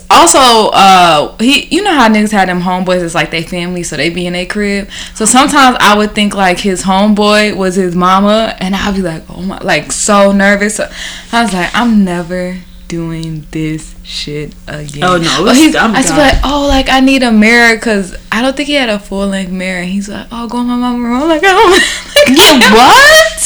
also 0.10 0.70
uh 0.72 1.36
he 1.38 1.66
you 1.76 1.82
know 1.82 1.94
how 1.94 2.08
niggas 2.08 2.32
had 2.32 2.48
them 2.48 2.62
homeboys 2.62 3.02
it's 3.04 3.16
like 3.16 3.32
they 3.32 3.42
family 3.42 3.82
so 3.82 3.98
they 3.98 4.10
be 4.10 4.26
in 4.28 4.34
their 4.34 4.46
crib? 4.46 4.90
So 5.16 5.26
sometimes 5.26 5.78
i 5.80 5.98
would 5.98 6.14
think 6.14 6.36
like 6.36 6.60
his 6.60 6.84
homeboy 6.84 7.56
was 7.56 7.76
his 7.76 7.96
mama 7.96 8.56
and 8.60 8.76
i'd 8.76 8.96
be 8.96 9.02
like 9.02 9.24
oh 9.30 9.42
my 9.42 9.58
like 9.60 9.92
so 9.92 10.32
nervous. 10.32 10.80
I 10.80 11.44
was 11.44 11.54
like 11.54 11.72
i'm 11.74 12.04
never 12.04 12.60
doing 12.88 13.46
this 13.52 13.94
shit 14.04 14.56
again. 14.68 15.04
Oh, 15.04 15.18
no, 15.18 15.44
But 15.46 15.56
he's, 15.56 15.76
I'm 15.76 15.96
i 15.96 16.02
was 16.02 16.10
like 16.10 16.40
oh 16.44 16.66
like 16.68 16.90
i 16.90 17.00
need 17.00 17.22
a 17.22 17.32
mirror 17.32 17.76
because 17.76 18.18
i 18.32 18.42
don't 18.42 18.58
think 18.58 18.68
he 18.68 18.74
had 18.74 18.90
a 18.90 19.00
full-length 19.00 19.52
mirror 19.52 19.82
and 19.82 19.90
he's 19.90 20.10
like 20.10 20.28
oh 20.32 20.48
go 20.48 20.60
in 20.62 20.68
my 20.68 20.76
mama 20.76 21.08
room 21.08 21.22
I'm 21.22 21.30
like 21.30 21.42
oh 21.44 21.80
Yeah, 22.28 22.60
what? 22.74 23.39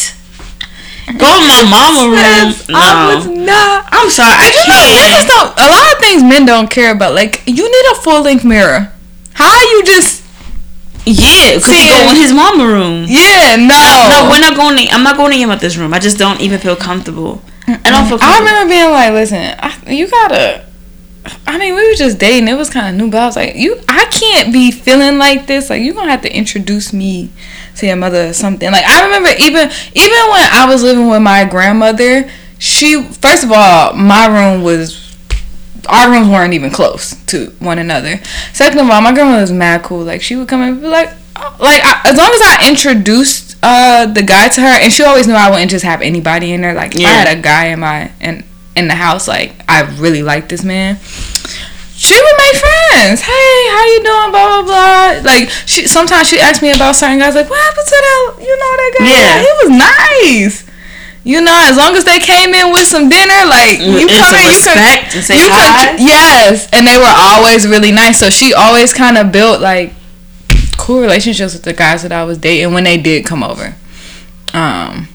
Go 1.17 1.29
in 1.37 1.45
my 1.45 1.63
mama 1.69 2.09
room. 2.09 2.53
No. 2.69 2.79
i 2.79 3.15
was 3.15 3.27
not 3.27 3.85
I'm 3.91 4.09
sorry. 4.09 4.33
I 4.33 4.49
you 4.49 4.65
know, 4.65 4.81
niggas 4.97 5.27
don't. 5.27 5.51
A 5.57 5.67
lot 5.69 5.93
of 5.93 5.99
things 5.99 6.23
men 6.23 6.45
don't 6.45 6.69
care 6.69 6.91
about. 6.91 7.13
Like 7.13 7.43
you 7.45 7.63
need 7.63 7.85
a 7.91 7.95
full 8.01 8.23
length 8.23 8.43
mirror. 8.43 8.91
How 9.33 9.49
are 9.49 9.63
you 9.63 9.83
just? 9.83 10.23
Yeah, 11.05 11.55
because 11.55 11.65
See, 11.65 11.83
you 11.83 11.89
go 11.89 12.09
in 12.11 12.15
his 12.15 12.31
mama 12.33 12.65
room. 12.65 13.05
Yeah, 13.07 13.57
no. 13.57 13.75
No, 14.09 14.29
we're 14.31 14.39
not 14.39 14.55
going. 14.55 14.77
To, 14.77 14.93
I'm 14.93 15.03
not 15.03 15.17
going 15.17 15.31
to 15.31 15.37
him 15.37 15.51
at 15.51 15.59
this 15.59 15.75
room. 15.75 15.93
I 15.93 15.99
just 15.99 16.17
don't 16.17 16.39
even 16.39 16.59
feel 16.59 16.75
comfortable. 16.75 17.41
I 17.67 17.77
don't 17.91 18.07
feel. 18.07 18.19
I 18.21 18.39
remember 18.39 18.69
being 18.69 18.89
like, 18.89 19.11
listen, 19.11 19.55
I, 19.59 19.91
you 19.91 20.09
gotta. 20.09 20.65
I 21.47 21.57
mean, 21.57 21.75
we 21.75 21.87
were 21.87 21.95
just 21.95 22.19
dating. 22.19 22.47
It 22.47 22.55
was 22.55 22.69
kind 22.69 22.93
of 22.95 23.01
new, 23.01 23.09
but 23.11 23.21
I 23.21 23.25
was 23.25 23.35
like, 23.35 23.55
you, 23.55 23.79
I 23.87 24.05
can't 24.11 24.51
be 24.51 24.71
feeling 24.71 25.17
like 25.17 25.47
this. 25.47 25.69
Like, 25.69 25.81
you're 25.81 25.93
gonna 25.93 26.11
have 26.11 26.21
to 26.23 26.35
introduce 26.35 26.91
me 26.91 27.29
to 27.77 27.85
your 27.85 27.95
mother 27.95 28.27
or 28.29 28.33
something. 28.33 28.71
Like, 28.71 28.83
I 28.85 29.05
remember 29.05 29.29
even 29.39 29.69
even 29.93 30.19
when 30.31 30.47
I 30.51 30.65
was 30.67 30.83
living 30.83 31.07
with 31.07 31.21
my 31.21 31.45
grandmother, 31.45 32.29
she 32.59 33.01
first 33.03 33.43
of 33.43 33.51
all, 33.53 33.93
my 33.93 34.25
room 34.27 34.63
was. 34.63 35.01
Our 35.89 36.09
rooms 36.09 36.29
weren't 36.29 36.53
even 36.53 36.71
close 36.71 37.13
to 37.25 37.47
one 37.59 37.77
another. 37.77 38.17
Second 38.53 38.79
of 38.79 38.89
all, 38.89 39.01
my 39.01 39.13
grandmother 39.13 39.41
was 39.41 39.51
mad 39.51 39.83
cool. 39.83 40.01
Like 40.03 40.21
she 40.21 40.37
would 40.37 40.47
come 40.47 40.61
and 40.61 40.79
be 40.79 40.87
like, 40.87 41.09
oh, 41.35 41.57
like 41.59 41.81
I, 41.83 42.09
as 42.09 42.15
long 42.17 42.31
as 42.33 42.41
I 42.41 42.69
introduced 42.69 43.57
uh 43.61 44.05
the 44.05 44.23
guy 44.23 44.47
to 44.47 44.61
her, 44.61 44.79
and 44.81 44.93
she 44.93 45.03
always 45.03 45.27
knew 45.27 45.33
I 45.33 45.49
wouldn't 45.49 45.71
just 45.71 45.83
have 45.83 46.01
anybody 46.01 46.53
in 46.53 46.61
there. 46.61 46.73
Like 46.73 46.95
if 46.95 47.05
I 47.05 47.09
had 47.09 47.37
a 47.37 47.41
guy 47.41 47.65
in 47.65 47.81
my 47.81 48.11
in 48.21 48.45
in 48.75 48.87
the 48.87 48.95
house, 48.95 49.27
like 49.27 49.53
I 49.67 49.81
really 49.99 50.23
like 50.23 50.49
this 50.49 50.63
man. 50.63 50.97
She 51.95 52.15
would 52.15 52.37
make 52.37 52.55
friends. 52.59 53.21
Hey, 53.21 53.57
how 53.71 53.83
you 53.85 54.03
doing? 54.03 54.31
Blah 54.31 54.47
blah 54.49 54.63
blah. 54.63 55.21
Like 55.31 55.49
she 55.65 55.87
sometimes 55.87 56.27
she 56.29 56.39
asked 56.39 56.61
me 56.61 56.71
about 56.71 56.95
certain 56.95 57.19
guys. 57.19 57.35
Like 57.35 57.49
what 57.49 57.59
happened 57.61 57.87
to 57.87 57.95
that? 57.95 58.35
You 58.41 58.55
know 58.59 58.71
that 58.75 58.95
guy? 58.99 59.05
Yeah. 59.07 59.39
he 59.39 59.51
was 59.63 59.69
nice. 59.77 60.69
You 61.25 61.39
know, 61.39 61.55
as 61.63 61.77
long 61.77 61.95
as 61.95 62.03
they 62.03 62.19
came 62.19 62.53
in 62.53 62.73
with 62.73 62.85
some 62.85 63.07
dinner, 63.07 63.45
like 63.47 63.79
you 63.79 64.09
And 64.09 64.09
come 64.09 64.35
in, 64.35 64.41
you 64.43 64.51
can, 64.51 64.75
respect 64.75 65.15
and 65.15 65.23
say 65.23 65.35
you 65.39 65.47
hi. 65.49 65.95
can, 65.95 66.05
yes, 66.05 66.67
and 66.73 66.85
they 66.85 66.97
were 66.97 67.07
always 67.15 67.65
really 67.65 67.93
nice. 67.93 68.19
So 68.19 68.29
she 68.29 68.53
always 68.53 68.93
kind 68.93 69.17
of 69.17 69.31
built 69.31 69.61
like 69.61 69.93
cool 70.77 70.99
relationships 70.99 71.53
with 71.53 71.63
the 71.63 71.71
guys 71.71 72.01
that 72.03 72.11
I 72.11 72.25
was 72.25 72.37
dating 72.37 72.73
when 72.73 72.83
they 72.83 72.97
did 72.97 73.25
come 73.25 73.41
over. 73.41 73.73
Um, 74.53 75.07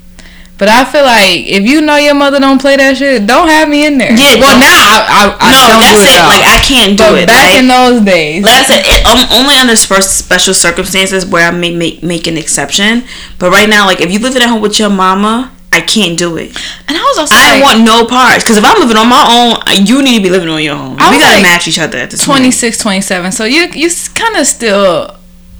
but 0.59 0.69
I 0.69 0.85
feel 0.85 1.05
like 1.05 1.47
if 1.47 1.63
you 1.63 1.81
know 1.81 1.97
your 1.97 2.15
mother 2.15 2.41
don't 2.41 2.61
play 2.61 2.77
that 2.77 2.97
shit, 2.97 3.27
don't 3.27 3.47
have 3.47 3.69
me 3.69 3.87
in 3.87 3.97
there. 3.97 4.11
Yeah, 4.11 4.43
well 4.43 4.59
now 4.59 4.67
I 4.67 5.31
I, 5.39 5.39
I 5.39 5.51
no, 5.71 5.79
that's 5.79 6.03
it, 6.03 6.19
it. 6.19 6.27
Like 6.27 6.45
I 6.45 6.59
can't 6.67 6.99
do 6.99 7.05
but 7.15 7.23
it. 7.23 7.27
back 7.31 7.55
like, 7.55 7.63
in 7.63 7.71
those 7.71 8.03
days, 8.03 8.43
like 8.43 8.59
I 8.59 8.65
said, 8.67 8.83
it, 8.85 9.07
um, 9.07 9.23
only 9.31 9.55
under 9.55 9.77
special 9.79 10.55
circumstances 10.55 11.25
where 11.25 11.47
I 11.47 11.55
may 11.55 11.71
make 11.71 12.03
make 12.03 12.27
an 12.27 12.37
exception. 12.37 13.05
But 13.39 13.51
right 13.51 13.69
now, 13.69 13.87
like 13.87 14.01
if 14.01 14.11
you 14.11 14.19
living 14.19 14.43
at 14.43 14.49
home 14.51 14.61
with 14.61 14.79
your 14.79 14.91
mama, 14.91 15.55
I 15.71 15.81
can't 15.81 16.19
do 16.19 16.37
it. 16.37 16.51
and 16.89 16.99
I 16.99 17.03
was 17.15 17.19
also 17.23 17.35
I 17.39 17.55
don't 17.55 17.61
like, 17.61 17.63
want 17.63 17.87
no 17.87 18.07
parts. 18.07 18.43
Because 18.43 18.59
if 18.59 18.65
I'm 18.67 18.81
living 18.83 18.97
on 18.97 19.07
my 19.07 19.23
own, 19.31 19.87
you 19.87 20.03
need 20.03 20.19
to 20.19 20.23
be 20.27 20.31
living 20.31 20.49
on 20.49 20.63
your 20.63 20.75
own. 20.75 20.99
I 20.99 21.15
we 21.15 21.23
gotta 21.23 21.39
like 21.39 21.43
match 21.47 21.69
each 21.69 21.79
other 21.79 21.99
at 21.99 22.11
this 22.11 22.27
point. 22.27 22.51
26, 22.51 22.79
27. 22.79 23.31
So 23.31 23.45
you 23.45 23.71
you 23.79 23.89
kind 24.15 24.35
of 24.37 24.47
still 24.47 25.15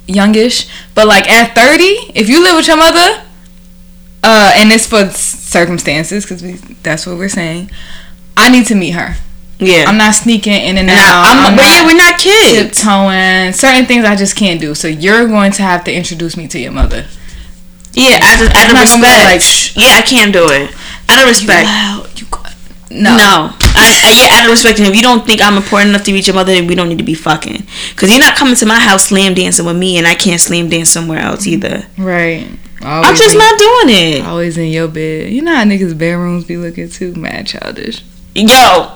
youngish, 0.07 0.67
but 0.93 1.07
like 1.07 1.29
at 1.31 1.55
30, 1.55 2.19
if 2.19 2.27
you 2.27 2.43
live 2.43 2.55
with 2.55 2.67
your 2.67 2.77
mother, 2.77 3.23
uh, 4.23 4.53
and 4.55 4.71
it's 4.71 4.85
for 4.87 5.05
circumstances 5.09 6.25
because 6.25 6.41
that's 6.83 7.05
what 7.07 7.17
we're 7.17 7.29
saying. 7.29 7.69
I 8.37 8.49
need 8.49 8.65
to 8.67 8.75
meet 8.75 8.91
her. 8.91 9.15
Yeah. 9.59 9.85
I'm 9.87 9.97
not 9.97 10.13
sneaking 10.15 10.53
in 10.53 10.77
and 10.77 10.89
And 10.89 10.91
out. 10.91 11.25
I, 11.25 11.31
I'm, 11.47 11.51
I'm 11.51 11.55
but 11.57 11.65
yeah, 11.65 11.85
we're 11.85 11.97
not 11.97 12.17
kids. 12.17 12.77
tiptoeing. 12.77 13.51
Certain 13.53 13.85
things 13.85 14.05
I 14.05 14.15
just 14.15 14.35
can't 14.37 14.61
do. 14.61 14.73
So 14.73 14.87
you're 14.87 15.27
going 15.27 15.51
to 15.53 15.61
have 15.63 15.83
to 15.85 15.93
introduce 15.93 16.37
me 16.37 16.47
to 16.47 16.59
your 16.59 16.71
mother. 16.71 17.05
Yeah, 17.93 18.19
out 18.21 18.39
of, 18.41 18.47
out 18.55 18.69
of 18.69 18.73
not 18.75 18.87
gonna 18.87 19.01
be 19.01 19.07
respect. 19.09 19.75
like, 19.75 19.83
yeah, 19.85 19.95
I 19.97 20.01
can't 20.01 20.31
do 20.31 20.45
it. 20.49 20.73
Out 21.09 21.21
of 21.23 21.27
respect. 21.27 21.67
You 22.21 22.27
go- 22.31 22.43
no. 22.91 23.17
No. 23.17 23.49
I, 23.75 24.01
I, 24.05 24.23
yeah, 24.23 24.39
out 24.39 24.45
of 24.45 24.51
respect. 24.51 24.79
And 24.79 24.87
if 24.87 24.95
you 24.95 25.01
don't 25.01 25.25
think 25.25 25.41
I'm 25.41 25.57
important 25.57 25.89
enough 25.89 26.03
to 26.05 26.13
reach 26.13 26.27
your 26.27 26.35
mother, 26.35 26.53
then 26.53 26.67
we 26.67 26.75
don't 26.75 26.87
need 26.87 26.99
to 26.99 27.03
be 27.03 27.13
fucking. 27.15 27.63
Because 27.89 28.09
you're 28.11 28.19
not 28.19 28.35
coming 28.37 28.55
to 28.55 28.65
my 28.65 28.79
house 28.79 29.05
slam 29.05 29.33
dancing 29.33 29.65
with 29.65 29.75
me, 29.77 29.97
and 29.97 30.07
I 30.07 30.15
can't 30.15 30.39
slam 30.39 30.69
dance 30.69 30.89
somewhere 30.89 31.19
else 31.19 31.45
either. 31.47 31.85
Right. 31.97 32.47
I'm 32.81 33.15
just 33.15 33.33
in- 33.33 33.39
not 33.39 33.59
doing 33.59 33.89
it. 33.89 34.25
Always 34.25 34.57
in 34.57 34.67
your 34.69 34.87
bed. 34.87 35.31
You 35.31 35.41
know 35.41 35.55
how 35.55 35.63
niggas' 35.63 35.97
bedrooms 35.97 36.45
be 36.45 36.57
looking 36.57 36.89
too 36.89 37.13
mad 37.15 37.47
childish. 37.47 38.03
Yo. 38.35 38.91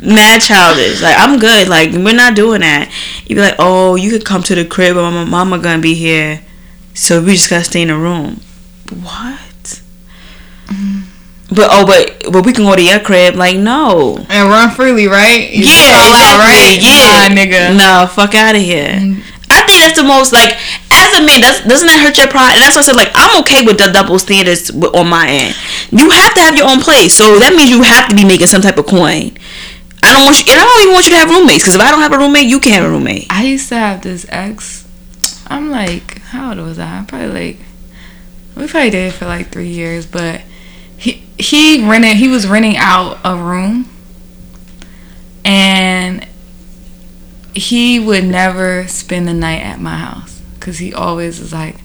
Mad 0.00 0.40
childish. 0.40 1.00
Like, 1.00 1.16
I'm 1.18 1.38
good. 1.38 1.68
Like, 1.68 1.92
we're 1.92 2.14
not 2.14 2.34
doing 2.34 2.60
that. 2.60 2.92
You 3.26 3.36
be 3.36 3.42
like, 3.42 3.54
oh, 3.58 3.94
you 3.94 4.10
could 4.10 4.24
come 4.24 4.42
to 4.42 4.54
the 4.54 4.64
crib, 4.64 4.96
but 4.96 5.10
my 5.10 5.24
mama 5.24 5.58
gonna 5.58 5.80
be 5.80 5.94
here. 5.94 6.42
So 6.92 7.22
we 7.22 7.32
just 7.32 7.48
gotta 7.48 7.64
stay 7.64 7.82
in 7.82 7.88
the 7.88 7.96
room. 7.96 8.40
What? 9.02 9.80
Mm-hmm. 10.66 11.54
But 11.54 11.68
oh, 11.70 11.86
but 11.86 12.32
but 12.32 12.44
we 12.44 12.52
can 12.52 12.64
go 12.64 12.76
to 12.76 12.82
your 12.82 13.00
crib. 13.00 13.36
Like 13.36 13.56
no. 13.56 14.18
And 14.28 14.48
run 14.50 14.70
freely, 14.70 15.06
right? 15.06 15.50
You 15.50 15.64
Yeah, 15.64 15.92
fall 15.92 16.14
out, 16.14 16.74
exactly. 16.74 16.86
Yeah, 16.86 17.28
Nah, 17.28 17.34
nigga. 17.34 17.76
No, 17.76 18.06
fuck 18.06 18.34
out 18.34 18.56
of 18.56 18.62
here. 18.62 18.88
Mm-hmm. 18.88 19.20
I 19.50 19.66
think 19.66 19.82
that's 19.84 19.96
the 19.96 20.04
most 20.04 20.32
like 20.32 20.56
as 21.04 21.18
a 21.18 21.22
man. 21.24 21.40
That's, 21.40 21.60
doesn't 21.64 21.86
that 21.86 22.00
hurt 22.00 22.16
your 22.16 22.28
pride? 22.28 22.56
And 22.56 22.62
that's 22.62 22.76
what 22.76 22.88
I 22.88 22.92
said. 22.92 22.96
Like 22.96 23.12
I'm 23.14 23.40
okay 23.42 23.64
with 23.64 23.78
the 23.78 23.92
double 23.92 24.18
standards 24.18 24.70
on 24.70 25.08
my 25.08 25.28
end. 25.28 25.54
You 25.90 26.10
have 26.10 26.34
to 26.34 26.40
have 26.40 26.56
your 26.56 26.68
own 26.68 26.80
place, 26.80 27.14
so 27.14 27.38
that 27.38 27.54
means 27.54 27.70
you 27.70 27.82
have 27.82 28.08
to 28.08 28.16
be 28.16 28.24
making 28.24 28.48
some 28.48 28.62
type 28.62 28.78
of 28.78 28.86
coin. 28.86 29.36
I 30.02 30.12
don't 30.12 30.24
want 30.24 30.38
you. 30.40 30.52
And 30.52 30.60
I 30.60 30.64
don't 30.64 30.82
even 30.82 30.94
want 30.94 31.04
you 31.06 31.12
to 31.12 31.20
have 31.20 31.30
roommates 31.30 31.64
because 31.64 31.74
if 31.74 31.80
I 31.80 31.90
don't 31.90 32.00
have 32.00 32.12
a 32.12 32.18
roommate, 32.18 32.46
you 32.46 32.60
can't 32.60 32.76
have 32.76 32.84
a 32.84 32.90
roommate. 32.90 33.26
I 33.30 33.44
used 33.44 33.68
to 33.70 33.76
have 33.76 34.02
this 34.02 34.26
ex. 34.28 34.86
I'm 35.46 35.70
like, 35.70 36.20
how 36.22 36.50
old 36.50 36.58
was 36.58 36.78
I? 36.78 37.04
Probably 37.06 37.28
like, 37.28 37.58
we 38.56 38.66
probably 38.66 38.90
dated 38.90 39.14
for 39.14 39.26
like 39.26 39.48
three 39.48 39.68
years, 39.68 40.06
but 40.06 40.42
he 40.96 41.24
he 41.38 41.86
rented. 41.88 42.16
He 42.16 42.28
was 42.28 42.46
renting 42.46 42.76
out 42.76 43.18
a 43.24 43.36
room, 43.36 43.88
and 45.44 46.26
he 47.54 48.00
would 48.00 48.24
never 48.24 48.86
spend 48.88 49.28
the 49.28 49.34
night 49.34 49.60
at 49.60 49.80
my 49.80 49.96
house 49.96 50.33
because 50.64 50.78
he 50.78 50.94
always 50.94 51.40
is 51.40 51.52
like, 51.52 51.76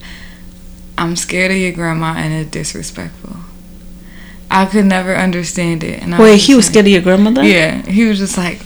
"I'm 0.96 1.14
scared 1.14 1.50
of 1.50 1.58
your 1.58 1.72
grandma," 1.72 2.14
and 2.16 2.32
it's 2.32 2.50
disrespectful. 2.50 3.36
I 4.50 4.64
could 4.64 4.86
never 4.86 5.14
understand 5.14 5.84
it. 5.84 6.02
And 6.02 6.14
I 6.14 6.18
Wait, 6.18 6.36
just 6.36 6.46
he 6.46 6.54
was 6.54 6.64
like- 6.64 6.72
scared 6.72 6.86
of 6.86 6.92
your 6.92 7.02
grandmother? 7.02 7.44
yeah, 7.44 7.82
he 7.82 8.06
was 8.06 8.18
just 8.18 8.38
like, 8.38 8.58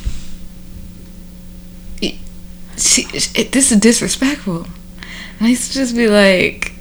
she, 2.77 3.07
it, 3.35 3.51
"This 3.51 3.73
is 3.73 3.79
disrespectful." 3.79 4.67
And 5.39 5.49
I 5.49 5.51
used 5.51 5.73
to 5.73 5.79
just 5.79 5.97
be 5.97 6.07
like, 6.07 6.74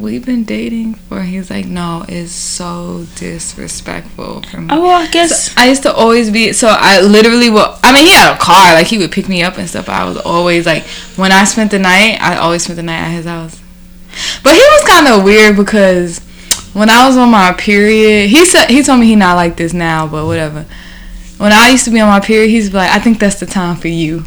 "We've 0.00 0.24
been 0.24 0.44
dating 0.44 0.94
for." 0.94 1.22
He's 1.22 1.50
like, 1.50 1.66
"No, 1.66 2.04
it's 2.08 2.32
so 2.32 3.06
disrespectful 3.16 4.42
for 4.50 4.60
me." 4.60 4.68
Oh, 4.70 4.82
well, 4.82 5.02
I 5.02 5.06
guess. 5.08 5.56
I 5.56 5.68
used 5.68 5.82
to 5.82 5.92
always 5.92 6.30
be 6.30 6.52
so 6.52 6.68
I 6.68 7.00
literally 7.00 7.50
will. 7.50 7.76
I 7.82 7.92
mean, 7.92 8.06
he 8.06 8.12
had 8.12 8.34
a 8.34 8.38
car, 8.38 8.74
like 8.74 8.86
he 8.86 8.98
would 8.98 9.12
pick 9.12 9.28
me 9.28 9.42
up 9.42 9.58
and 9.58 9.68
stuff. 9.68 9.88
I 9.88 10.04
was 10.04 10.16
always 10.16 10.66
like, 10.66 10.84
when 11.16 11.32
I 11.32 11.44
spent 11.44 11.70
the 11.70 11.78
night, 11.78 12.18
I 12.20 12.36
always 12.36 12.64
spent 12.64 12.76
the 12.76 12.82
night 12.82 13.00
at 13.00 13.10
his 13.12 13.26
house. 13.26 13.60
But 14.42 14.54
he 14.54 14.60
was 14.60 14.88
kind 14.88 15.06
of 15.08 15.24
weird 15.24 15.56
because 15.56 16.18
when 16.72 16.90
I 16.90 17.06
was 17.06 17.16
on 17.16 17.30
my 17.30 17.52
period, 17.52 18.30
he 18.30 18.44
said 18.44 18.70
he 18.70 18.82
told 18.82 19.00
me 19.00 19.06
he 19.06 19.16
not 19.16 19.34
like 19.34 19.56
this 19.56 19.72
now, 19.72 20.06
but 20.06 20.26
whatever. 20.26 20.66
When 21.38 21.52
I 21.52 21.70
used 21.70 21.84
to 21.84 21.90
be 21.90 22.00
on 22.00 22.08
my 22.08 22.20
period, 22.20 22.50
he's 22.50 22.72
like, 22.74 22.90
I 22.90 22.98
think 22.98 23.18
that's 23.18 23.40
the 23.40 23.46
time 23.46 23.76
for 23.76 23.88
you. 23.88 24.24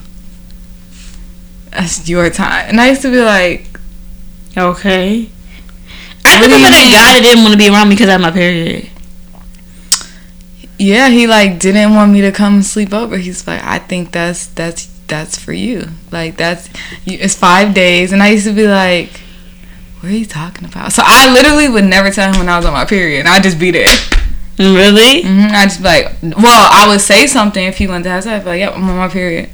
That's 1.70 2.08
your 2.08 2.30
time, 2.30 2.70
and 2.70 2.80
I 2.80 2.90
used 2.90 3.02
to 3.02 3.10
be 3.12 3.22
like, 3.22 3.74
Okay. 4.56 5.30
I 6.34 6.42
do 6.48 6.54
remember 6.54 6.68
you 6.68 6.72
that 6.72 6.84
mean? 6.84 6.92
guy 6.92 7.14
that 7.14 7.22
didn't 7.22 7.44
want 7.44 7.54
to 7.54 7.58
be 7.58 7.70
around 7.70 7.90
me 7.90 7.96
because 7.96 8.10
I 8.10 8.14
had 8.14 8.22
my 8.22 8.32
period. 8.32 8.90
yeah, 10.78 11.10
he 11.10 11.28
like 11.28 11.60
didn't 11.60 11.94
want 11.94 12.12
me 12.12 12.22
to 12.22 12.32
come 12.32 12.62
sleep 12.62 12.94
over. 12.94 13.18
He's 13.18 13.48
like, 13.48 13.64
I 13.64 13.80
think 13.80 14.12
that's 14.12 14.48
that's 14.48 14.88
that's 15.08 15.38
for 15.38 15.54
you. 15.54 15.90
Like 16.12 16.38
that's 16.38 16.70
it's 17.06 17.36
five 17.36 17.74
days, 17.74 18.12
and 18.12 18.22
I 18.24 18.30
used 18.30 18.46
to 18.48 18.54
be 18.54 18.68
like, 18.68 19.22
what 20.00 20.12
are 20.12 20.16
you 20.16 20.26
talking 20.26 20.66
about? 20.66 20.92
So 20.94 21.04
I 21.06 21.32
literally 21.32 21.70
would 21.70 21.86
never 21.86 22.10
tell 22.10 22.32
him 22.32 22.40
when 22.40 22.50
I 22.50 22.58
was 22.58 22.66
on 22.66 22.74
my 22.74 22.86
period. 22.86 23.20
And 23.22 23.30
I'd 23.30 23.44
just 23.44 23.60
be 23.60 23.72
there. 23.72 23.88
Really? 24.60 25.24
hmm 25.24 25.48
I'd 25.52 25.70
just 25.70 25.80
be 25.80 25.86
like, 25.86 26.12
well, 26.22 26.70
I 26.72 26.88
would 26.88 27.02
say 27.02 27.26
something 27.28 27.64
if 27.66 27.78
he 27.78 27.88
went 27.88 28.04
to 28.04 28.10
house. 28.12 28.28
I'd 28.28 28.46
like, 28.46 28.60
yep, 28.60 28.74
I'm 28.76 28.88
on 28.90 28.98
my 28.98 29.08
period. 29.08 29.50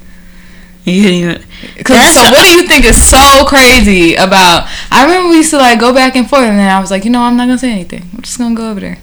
You 0.90 1.02
didn't 1.02 1.18
even. 1.18 1.42
Cause 1.84 1.96
That's 1.96 2.14
so 2.14 2.20
a- 2.22 2.30
what 2.30 2.44
do 2.44 2.50
you 2.56 2.66
think 2.66 2.84
is 2.84 3.00
so 3.00 3.44
crazy 3.46 4.14
about? 4.14 4.68
I 4.90 5.04
remember 5.04 5.30
we 5.30 5.36
used 5.36 5.50
to 5.50 5.58
like 5.58 5.78
go 5.80 5.92
back 5.94 6.16
and 6.16 6.28
forth, 6.28 6.42
and 6.42 6.58
then 6.58 6.70
I 6.70 6.80
was 6.80 6.90
like, 6.90 7.04
you 7.04 7.10
know, 7.10 7.22
I'm 7.22 7.36
not 7.36 7.46
gonna 7.46 7.58
say 7.58 7.70
anything. 7.72 8.08
I'm 8.14 8.22
just 8.22 8.38
gonna 8.38 8.54
go 8.54 8.70
over 8.70 8.80
there. 8.80 8.98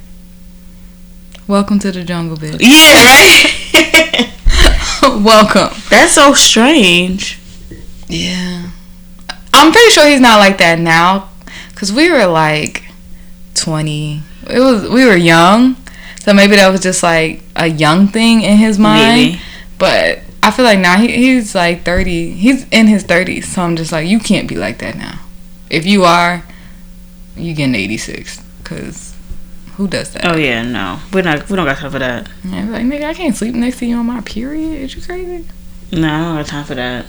Welcome 1.47 1.79
to 1.79 1.91
the 1.91 2.03
jungle, 2.03 2.35
bitch. 2.37 2.57
Yeah, 2.59 2.73
right. 5.03 5.23
Welcome. 5.23 5.77
That's 5.89 6.11
so 6.13 6.33
strange. 6.33 7.39
Yeah. 8.07 8.69
I'm 9.53 9.71
pretty 9.71 9.91
sure 9.91 10.05
he's 10.07 10.19
not 10.19 10.37
like 10.39 10.57
that 10.59 10.79
now, 10.79 11.29
cause 11.75 11.91
we 11.91 12.11
were 12.11 12.25
like 12.25 12.83
20. 13.55 14.21
It 14.49 14.59
was 14.59 14.89
we 14.89 15.05
were 15.05 15.15
young, 15.15 15.75
so 16.21 16.33
maybe 16.33 16.55
that 16.57 16.69
was 16.71 16.81
just 16.81 17.01
like 17.03 17.43
a 17.55 17.67
young 17.67 18.07
thing 18.07 18.41
in 18.43 18.57
his 18.57 18.77
mind. 18.77 19.15
Maybe. 19.15 19.41
But 19.79 20.19
I 20.47 20.51
feel 20.51 20.63
like 20.63 20.79
now 20.79 20.97
he, 20.97 21.11
he's 21.11 21.53
like 21.53 21.83
30. 21.83 22.31
He's 22.31 22.65
in 22.69 22.87
his 22.87 23.03
30s, 23.03 23.43
so 23.43 23.63
I'm 23.63 23.75
just 23.75 23.91
like, 23.91 24.07
you 24.07 24.17
can't 24.17 24.47
be 24.47 24.55
like 24.55 24.77
that 24.77 24.95
now. 24.95 25.19
If 25.69 25.85
you 25.85 26.05
are, 26.05 26.45
you 27.35 27.53
getting 27.53 27.75
86, 27.75 28.41
cause 28.63 29.13
who 29.75 29.89
does 29.89 30.13
that? 30.13 30.25
Oh 30.25 30.37
yeah, 30.37 30.63
no, 30.63 31.01
we're 31.11 31.21
not. 31.21 31.49
We 31.49 31.57
don't 31.57 31.65
got 31.65 31.79
time 31.79 31.91
for 31.91 31.99
that. 31.99 32.29
Yeah, 32.45 32.63
like 32.69 32.83
nigga, 32.83 33.03
I 33.03 33.13
can't 33.13 33.35
sleep 33.35 33.55
next 33.55 33.79
to 33.79 33.87
you 33.87 33.97
on 33.97 34.05
my 34.05 34.21
period. 34.21 34.83
Is 34.83 34.95
you 34.95 35.01
crazy? 35.01 35.45
No, 35.91 36.07
I 36.07 36.19
don't 36.19 36.35
got 36.37 36.45
time 36.45 36.65
for 36.65 36.75
that. 36.75 37.05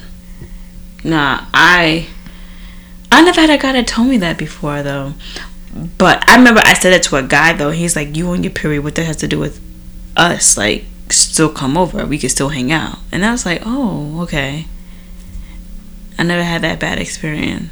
Nah, 1.05 1.47
I. 1.55 2.09
I 3.13 3.23
never 3.23 3.41
had 3.41 3.51
a 3.51 3.59
guy 3.59 3.71
that 3.71 3.87
told 3.87 4.09
me 4.09 4.17
that 4.17 4.37
before 4.37 4.83
though. 4.83 5.15
But 5.97 6.29
I 6.29 6.37
remember 6.37 6.61
I 6.65 6.75
said 6.75 6.93
it 6.93 7.05
to 7.05 7.17
a 7.17 7.23
guy 7.23 7.53
though. 7.53 7.71
He's 7.71 7.95
like, 7.95 8.17
"You 8.17 8.31
on 8.31 8.43
your 8.43 8.53
period? 8.53 8.83
What 8.83 8.97
that 8.97 9.05
has 9.05 9.19
to 9.19 9.29
do 9.29 9.39
with 9.39 9.61
us? 10.17 10.59
Like, 10.59 10.87
still 11.13 11.49
come 11.49 11.77
over. 11.77 12.05
We 12.07 12.19
could 12.19 12.31
still 12.31 12.51
hang 12.51 12.71
out." 12.73 12.99
And 13.13 13.25
I 13.25 13.33
was 13.33 13.45
like, 13.47 13.63
"Oh, 13.65 14.21
okay." 14.23 14.67
I 16.19 16.23
never 16.25 16.43
had 16.43 16.63
that 16.63 16.81
bad 16.81 16.99
experience. 16.99 17.71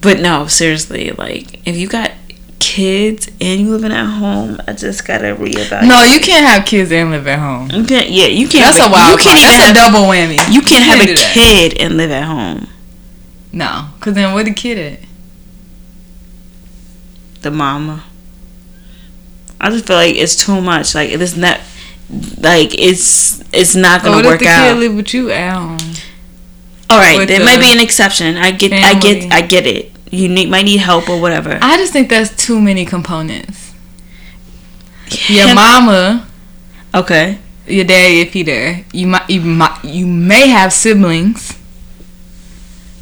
But 0.00 0.20
no, 0.20 0.46
seriously, 0.46 1.10
like 1.10 1.60
if 1.66 1.76
you 1.76 1.86
got 1.88 2.12
kids 2.58 3.28
and 3.40 3.60
you 3.60 3.70
living 3.70 3.92
at 3.92 4.06
home, 4.06 4.60
I 4.66 4.72
just 4.72 5.06
gotta 5.06 5.34
reevaluate. 5.36 5.88
No, 5.88 6.02
you 6.04 6.20
can't 6.20 6.46
have 6.46 6.64
kids 6.64 6.90
and 6.92 7.10
live 7.10 7.26
at 7.26 7.38
home. 7.38 7.70
You 7.70 7.84
can't. 7.84 8.08
Yeah, 8.08 8.26
you 8.26 8.48
can't. 8.48 8.64
That's 8.64 8.78
have 8.78 8.90
a 8.90 8.92
wild. 8.92 9.10
You 9.18 9.24
can't 9.24 9.38
even 9.40 9.48
That's 9.56 9.78
have 9.78 9.90
a 9.90 9.92
double 9.92 10.06
whammy. 10.06 10.38
You 10.54 10.62
can't 10.62 10.84
have 10.84 10.96
can't 10.98 11.10
a 11.10 11.14
do 11.14 11.20
that. 11.20 11.32
kid 11.34 11.78
and 11.80 11.96
live 11.98 12.10
at 12.10 12.24
home. 12.24 12.68
No, 13.52 13.88
cause 14.00 14.14
then 14.14 14.32
where 14.32 14.44
the 14.44 14.54
kid 14.54 14.78
at? 14.78 15.00
The 17.42 17.50
mama. 17.50 18.04
I 19.60 19.70
just 19.70 19.86
feel 19.86 19.96
like 19.96 20.16
it's 20.16 20.36
too 20.36 20.60
much. 20.60 20.94
Like 20.94 21.10
it's 21.10 21.36
not. 21.36 21.60
Like 22.40 22.74
it's 22.78 23.40
it's 23.52 23.76
not 23.76 24.02
gonna 24.02 24.16
oh, 24.16 24.16
what 24.16 24.24
if 24.24 24.30
work 24.32 24.40
the 24.40 24.48
out. 24.48 24.72
kid 24.72 24.78
live 24.78 24.94
with 24.96 25.14
you 25.14 25.28
home? 25.30 25.78
All 26.88 26.98
right, 26.98 27.26
there 27.28 27.38
the 27.38 27.44
might 27.44 27.60
be 27.60 27.70
an 27.72 27.78
exception. 27.80 28.36
I 28.36 28.50
get. 28.50 28.72
I 28.72 28.98
get. 28.98 29.32
I 29.32 29.42
get 29.42 29.66
it. 29.66 29.92
You 30.10 30.28
need 30.28 30.50
might 30.50 30.64
need 30.64 30.78
help 30.78 31.08
or 31.08 31.20
whatever. 31.20 31.58
I 31.62 31.76
just 31.76 31.92
think 31.92 32.08
that's 32.10 32.34
too 32.34 32.60
many 32.60 32.84
components. 32.84 33.72
Your 35.28 35.46
Him- 35.48 35.54
mama, 35.56 36.26
Okay. 36.94 37.38
your 37.68 37.84
daddy, 37.84 38.20
if 38.20 38.32
he 38.32 38.42
there, 38.42 38.84
you 38.92 39.06
might, 39.06 39.28
you 39.30 39.40
might, 39.40 39.84
you 39.84 40.06
may 40.06 40.48
have 40.48 40.72
siblings. 40.72 41.56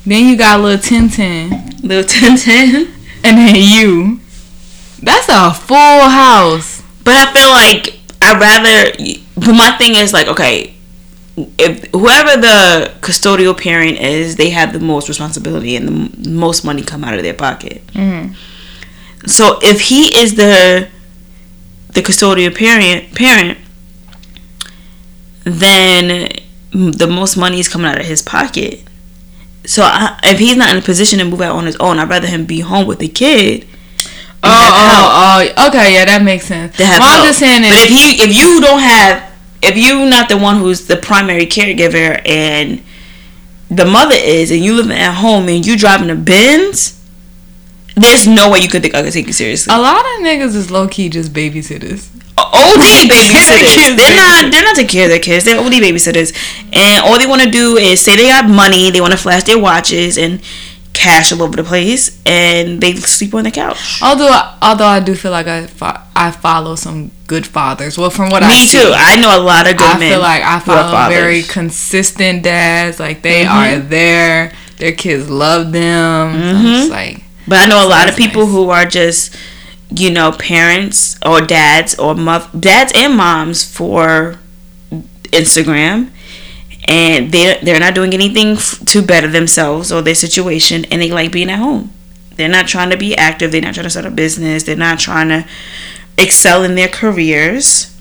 Then 0.04 0.26
you 0.26 0.36
got 0.36 0.60
little 0.60 0.78
Tintin, 0.78 1.82
Little 1.82 2.04
Tintin. 2.04 2.92
and 3.24 3.38
then 3.38 3.54
you. 3.56 4.20
That's 5.02 5.28
a 5.28 5.52
full 5.54 6.08
house. 6.08 6.82
But 7.04 7.14
I 7.16 7.32
feel 7.32 7.48
like 7.50 7.98
I'd 8.20 8.40
rather. 8.40 9.14
But 9.36 9.52
my 9.54 9.70
thing 9.78 9.94
is 9.94 10.12
like, 10.12 10.26
okay, 10.28 10.74
if 11.58 11.84
whoever 11.92 12.40
the 12.40 12.92
custodial 13.00 13.56
parent 13.56 13.98
is, 14.00 14.36
they 14.36 14.50
have 14.50 14.72
the 14.72 14.80
most 14.80 15.08
responsibility 15.08 15.76
and 15.76 15.88
the 15.88 16.28
most 16.30 16.64
money 16.64 16.82
come 16.82 17.04
out 17.04 17.14
of 17.14 17.22
their 17.22 17.34
pocket. 17.34 17.86
Mhm. 17.94 18.34
So 19.26 19.58
if 19.62 19.80
he 19.82 20.16
is 20.18 20.34
the 20.34 20.88
the 21.94 22.02
custodial 22.02 22.54
parent 22.54 23.14
parent, 23.14 23.58
then 25.44 26.28
the 26.72 27.06
most 27.06 27.36
money 27.36 27.60
is 27.60 27.68
coming 27.68 27.86
out 27.90 27.98
of 28.00 28.06
his 28.06 28.20
pocket. 28.22 28.82
So 29.64 29.82
I, 29.82 30.18
if 30.24 30.38
he's 30.38 30.56
not 30.56 30.70
in 30.70 30.78
a 30.78 30.82
position 30.82 31.18
to 31.18 31.24
move 31.24 31.40
out 31.40 31.54
on 31.56 31.66
his 31.66 31.76
own, 31.76 31.98
I'd 31.98 32.08
rather 32.08 32.26
him 32.26 32.44
be 32.46 32.60
home 32.60 32.86
with 32.86 32.98
the 32.98 33.08
kid. 33.08 33.66
Oh, 34.42 34.48
and 34.48 34.54
have 34.54 34.74
oh, 34.74 34.88
help. 34.88 35.52
oh, 35.58 35.64
oh, 35.64 35.68
okay, 35.68 35.94
yeah, 35.94 36.04
that 36.04 36.22
makes 36.22 36.46
sense. 36.46 36.76
to 36.76 36.86
have 36.86 37.00
What 37.00 37.20
I'm 37.20 37.26
just 37.26 37.40
saying 37.40 37.62
but 37.62 37.72
if 37.74 37.88
he 37.88 38.22
if 38.22 38.36
you 38.36 38.60
don't 38.60 38.80
have 38.80 39.32
if 39.62 39.76
you're 39.76 40.08
not 40.08 40.28
the 40.28 40.38
one 40.38 40.58
who's 40.58 40.86
the 40.86 40.96
primary 40.96 41.46
caregiver 41.46 42.22
and 42.26 42.82
the 43.70 43.84
mother 43.84 44.14
is 44.16 44.50
and 44.50 44.64
you 44.64 44.74
living 44.74 44.96
at 44.96 45.14
home 45.14 45.48
and 45.48 45.66
you 45.66 45.76
driving 45.76 46.10
a 46.10 46.14
Benz, 46.14 47.02
there's 47.96 48.26
no 48.26 48.50
way 48.50 48.60
you 48.60 48.68
could 48.68 48.82
think 48.82 48.94
I 48.94 49.02
could 49.02 49.12
take 49.12 49.26
you 49.26 49.32
seriously. 49.32 49.74
a 49.74 49.78
lot 49.78 50.00
of 50.00 50.24
niggas 50.24 50.54
is 50.54 50.70
low 50.70 50.88
key 50.88 51.08
just 51.08 51.32
babysitters. 51.32 52.08
OD 52.38 53.10
babysitters. 53.10 53.96
They're 53.96 54.14
not 54.16 54.52
they're 54.52 54.62
not 54.62 54.76
taking 54.76 54.90
care 54.90 55.04
of 55.04 55.10
their 55.10 55.18
kids. 55.18 55.44
They're 55.44 55.58
OD 55.58 55.72
babysitters. 55.72 56.32
And 56.72 57.04
all 57.04 57.18
they 57.18 57.26
want 57.26 57.42
to 57.42 57.50
do 57.50 57.76
is 57.76 58.00
say 58.00 58.16
they 58.16 58.28
got 58.28 58.48
money, 58.48 58.90
they 58.90 59.00
want 59.00 59.12
to 59.12 59.18
flash 59.18 59.42
their 59.44 59.58
watches 59.58 60.16
and 60.16 60.40
cash 60.98 61.30
all 61.32 61.42
over 61.42 61.56
the 61.56 61.64
place 61.64 62.20
and 62.26 62.80
they 62.80 62.94
sleep 62.96 63.32
on 63.34 63.44
the 63.44 63.50
couch. 63.50 64.00
Although, 64.02 64.34
although 64.60 64.86
I 64.86 65.00
do 65.00 65.14
feel 65.14 65.30
like 65.30 65.46
I 65.46 65.66
fo- 65.66 66.00
I 66.16 66.30
follow 66.32 66.74
some 66.74 67.10
good 67.26 67.46
fathers. 67.46 67.96
Well, 67.96 68.10
from 68.10 68.30
what 68.30 68.42
I 68.42 68.48
Me 68.48 68.66
see. 68.66 68.82
I 68.94 69.14
know 69.20 69.32
a 69.38 69.42
lot 69.52 69.70
of 69.70 69.76
good 69.76 69.86
I 69.96 69.98
men. 69.98 70.10
feel 70.10 70.20
like 70.20 70.42
I 70.42 70.58
follow 70.60 71.08
very 71.08 71.42
consistent 71.42 72.42
dads. 72.42 72.98
Like 72.98 73.22
they 73.22 73.44
Mhm. 73.44 73.50
are 73.50 73.78
there. 73.78 74.52
Their 74.78 74.92
kids 74.92 75.28
love 75.30 75.72
them. 75.72 76.32
So 76.34 76.48
I'm 76.58 76.64
just 76.66 76.88
Mhm. 76.88 76.90
like 76.90 77.22
But 77.46 77.58
I 77.60 77.66
know 77.66 77.80
a 77.86 77.88
lot 77.88 78.08
of 78.08 78.16
people 78.16 78.44
nice. 78.46 78.52
who 78.54 78.70
are 78.70 78.84
just, 78.84 79.34
you 79.94 80.10
know, 80.10 80.32
parents 80.32 81.16
or 81.24 81.40
dads 81.40 81.94
or 81.94 82.14
mo- 82.14 82.48
dads 82.58 82.92
and 82.94 83.16
moms 83.16 83.62
for 83.64 84.36
Instagram, 85.32 86.08
and 86.88 87.30
they 87.30 87.60
they're 87.62 87.78
not 87.78 87.94
doing 87.94 88.14
anything 88.14 88.52
f- 88.56 88.80
to 88.86 89.02
better 89.02 89.28
themselves 89.28 89.92
or 89.92 90.02
their 90.02 90.14
situation, 90.14 90.84
and 90.86 91.00
they 91.00 91.10
like 91.12 91.30
being 91.30 91.50
at 91.50 91.58
home. 91.58 91.92
They're 92.36 92.48
not 92.48 92.66
trying 92.66 92.90
to 92.90 92.96
be 92.96 93.16
active. 93.16 93.52
They're 93.52 93.60
not 93.60 93.74
trying 93.74 93.84
to 93.84 93.90
start 93.90 94.06
a 94.06 94.10
business. 94.10 94.62
They're 94.62 94.76
not 94.76 94.98
trying 94.98 95.28
to 95.28 95.46
excel 96.16 96.64
in 96.64 96.74
their 96.74 96.88
careers. 96.88 97.94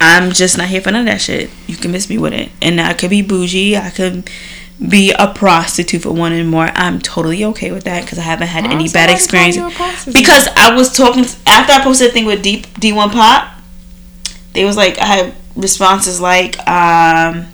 I'm 0.00 0.30
just 0.30 0.56
not 0.56 0.68
here 0.68 0.80
for 0.80 0.92
none 0.92 1.00
of 1.00 1.06
that 1.06 1.20
shit. 1.20 1.50
You 1.66 1.76
can 1.76 1.90
miss 1.90 2.08
me 2.08 2.18
with 2.18 2.32
it, 2.32 2.50
and 2.62 2.80
I 2.80 2.94
could 2.94 3.10
be 3.10 3.20
bougie. 3.22 3.76
I 3.76 3.90
could 3.90 4.30
be 4.88 5.12
a 5.18 5.26
prostitute 5.34 6.02
for 6.02 6.12
one 6.12 6.32
and 6.32 6.48
more. 6.48 6.70
I'm 6.74 7.00
totally 7.00 7.44
okay 7.46 7.72
with 7.72 7.82
that 7.84 8.04
because 8.04 8.18
I 8.18 8.22
haven't 8.22 8.46
had 8.46 8.64
Why 8.64 8.72
any 8.74 8.88
bad 8.88 9.10
experience. 9.10 9.56
call 9.56 9.68
you 9.68 9.74
a 9.74 9.76
prostitute? 9.76 10.14
Because 10.14 10.48
I 10.54 10.72
was 10.76 10.96
talking 10.96 11.24
after 11.46 11.72
I 11.72 11.82
posted 11.82 12.10
the 12.10 12.12
thing 12.12 12.26
with 12.26 12.42
D 12.42 12.62
D1 12.62 13.10
Pop. 13.10 13.54
They 14.52 14.64
was 14.64 14.76
like 14.76 14.98
I 14.98 15.04
had 15.06 15.34
responses 15.58 16.20
like, 16.20 16.58
um, 16.68 17.46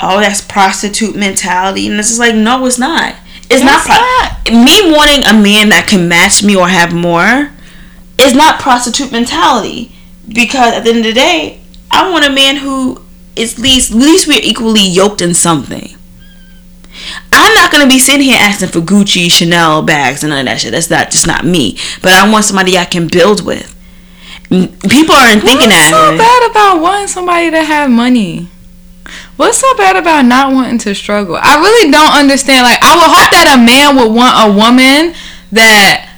"Oh, 0.00 0.20
that's 0.20 0.40
prostitute 0.40 1.16
mentality," 1.16 1.86
and 1.88 1.98
it's 1.98 2.08
just 2.08 2.20
like, 2.20 2.34
no, 2.34 2.64
it's 2.64 2.78
not. 2.78 3.16
It's 3.50 3.62
not, 3.62 3.84
pro- 3.84 4.54
me 4.54 4.92
wanting 4.92 5.24
a 5.24 5.34
man 5.34 5.68
that 5.68 5.86
can 5.88 6.08
match 6.08 6.42
me 6.42 6.56
or 6.56 6.68
have 6.68 6.94
more. 6.94 7.50
Is 8.16 8.32
not 8.32 8.60
prostitute 8.60 9.10
mentality 9.10 9.92
because 10.28 10.72
at 10.74 10.84
the 10.84 10.90
end 10.90 11.00
of 11.00 11.04
the 11.06 11.12
day, 11.12 11.60
I 11.90 12.10
want 12.10 12.24
a 12.24 12.30
man 12.30 12.56
who 12.56 13.02
is 13.34 13.58
least 13.58 13.90
at 13.90 13.96
least 13.96 14.28
we're 14.28 14.40
equally 14.40 14.82
yoked 14.82 15.20
in 15.20 15.34
something. 15.34 15.96
I'm 17.32 17.54
not 17.54 17.72
gonna 17.72 17.88
be 17.88 17.98
sitting 17.98 18.22
here 18.22 18.38
asking 18.38 18.68
for 18.68 18.80
Gucci, 18.80 19.30
Chanel 19.30 19.82
bags, 19.82 20.22
and 20.22 20.30
none 20.30 20.40
of 20.40 20.46
that 20.46 20.60
shit. 20.60 20.70
That's 20.70 20.88
not 20.88 21.10
just 21.10 21.26
not 21.26 21.44
me. 21.44 21.76
But 22.02 22.12
I 22.12 22.30
want 22.30 22.44
somebody 22.44 22.78
I 22.78 22.84
can 22.84 23.08
build 23.08 23.44
with. 23.44 23.73
People 24.48 25.14
aren't 25.16 25.42
thinking 25.42 25.68
What's 25.70 25.90
that. 25.90 25.90
so 25.90 26.10
way. 26.12 26.18
bad 26.18 26.50
about 26.50 26.80
wanting 26.82 27.08
somebody 27.08 27.50
to 27.50 27.62
have 27.62 27.90
money? 27.90 28.48
What's 29.36 29.58
so 29.58 29.76
bad 29.76 29.96
about 29.96 30.24
not 30.26 30.52
wanting 30.52 30.78
to 30.78 30.94
struggle? 30.94 31.36
I 31.40 31.56
really 31.56 31.90
don't 31.90 32.12
understand. 32.14 32.64
Like, 32.64 32.78
I 32.82 32.94
would 32.94 33.10
hope 33.10 33.30
that 33.32 33.56
a 33.56 33.60
man 33.60 33.96
would 33.96 34.14
want 34.14 34.34
a 34.38 34.52
woman 34.56 35.14
that 35.52 36.08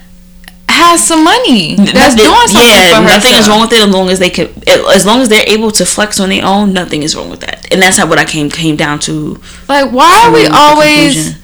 has 0.69 1.07
some 1.07 1.23
money, 1.23 1.75
that's 1.75 1.93
Nothing- 1.93 2.17
doing 2.17 2.47
something 2.47 2.61
yeah, 2.61 2.81
herself. 2.83 3.03
nothing 3.05 3.33
is 3.33 3.49
wrong 3.49 3.61
with 3.61 3.73
it 3.73 3.79
as 3.79 3.89
long 3.89 4.09
as 4.09 4.19
they 4.19 4.29
can, 4.29 4.49
as 4.93 5.05
long 5.05 5.21
as 5.21 5.29
they're 5.29 5.47
able 5.47 5.71
to 5.71 5.85
flex 5.85 6.19
on 6.19 6.29
their 6.29 6.45
own. 6.45 6.73
Nothing 6.73 7.01
is 7.01 7.15
wrong 7.15 7.29
with 7.31 7.39
that, 7.39 7.65
and 7.71 7.81
that's 7.81 7.97
how 7.97 8.05
what 8.07 8.19
I 8.19 8.25
came 8.25 8.49
came 8.51 8.75
down 8.75 8.99
to. 8.99 9.39
Like, 9.67 9.91
why 9.91 10.25
are 10.25 10.31
we 10.31 10.45
always 10.45 11.35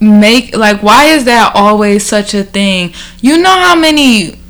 make 0.00 0.56
like? 0.56 0.82
Why 0.82 1.04
is 1.04 1.24
that 1.26 1.52
always 1.54 2.04
such 2.04 2.34
a 2.34 2.42
thing? 2.42 2.92
You 3.20 3.38
know 3.38 3.54
how 3.54 3.76
many? 3.76 4.40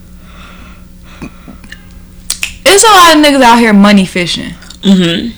It's 2.75 2.83
a 2.85 2.89
lot 2.89 3.16
of 3.16 3.22
niggas 3.25 3.43
out 3.43 3.59
here 3.59 3.72
money 3.72 4.05
fishing. 4.05 4.51
hmm 4.83 5.29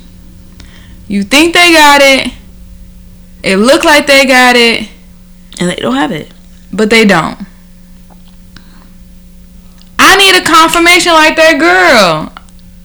You 1.07 1.23
think 1.23 1.53
they 1.55 1.73
got 1.73 2.01
it. 2.03 2.33
It 3.43 3.57
look 3.59 3.85
like 3.85 4.07
they 4.07 4.25
got 4.25 4.57
it, 4.57 4.89
and 5.61 5.69
they 5.71 5.77
don't 5.77 5.95
have 5.95 6.11
it. 6.13 6.33
but 6.73 6.91
they 6.91 7.05
don't. 7.05 7.39
I 9.99 10.17
need 10.17 10.35
a 10.41 10.45
confirmation 10.45 11.13
like 11.13 11.37
that 11.37 11.59
girl. 11.59 12.33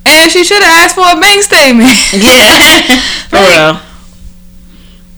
And 0.05 0.31
she 0.31 0.43
should 0.43 0.61
have 0.61 0.83
asked 0.85 0.95
for 0.95 1.05
a 1.05 1.19
bank 1.19 1.43
statement. 1.43 1.89
Yeah. 2.13 2.81
For 3.29 3.35
Like, 3.37 3.49
real. 3.49 3.79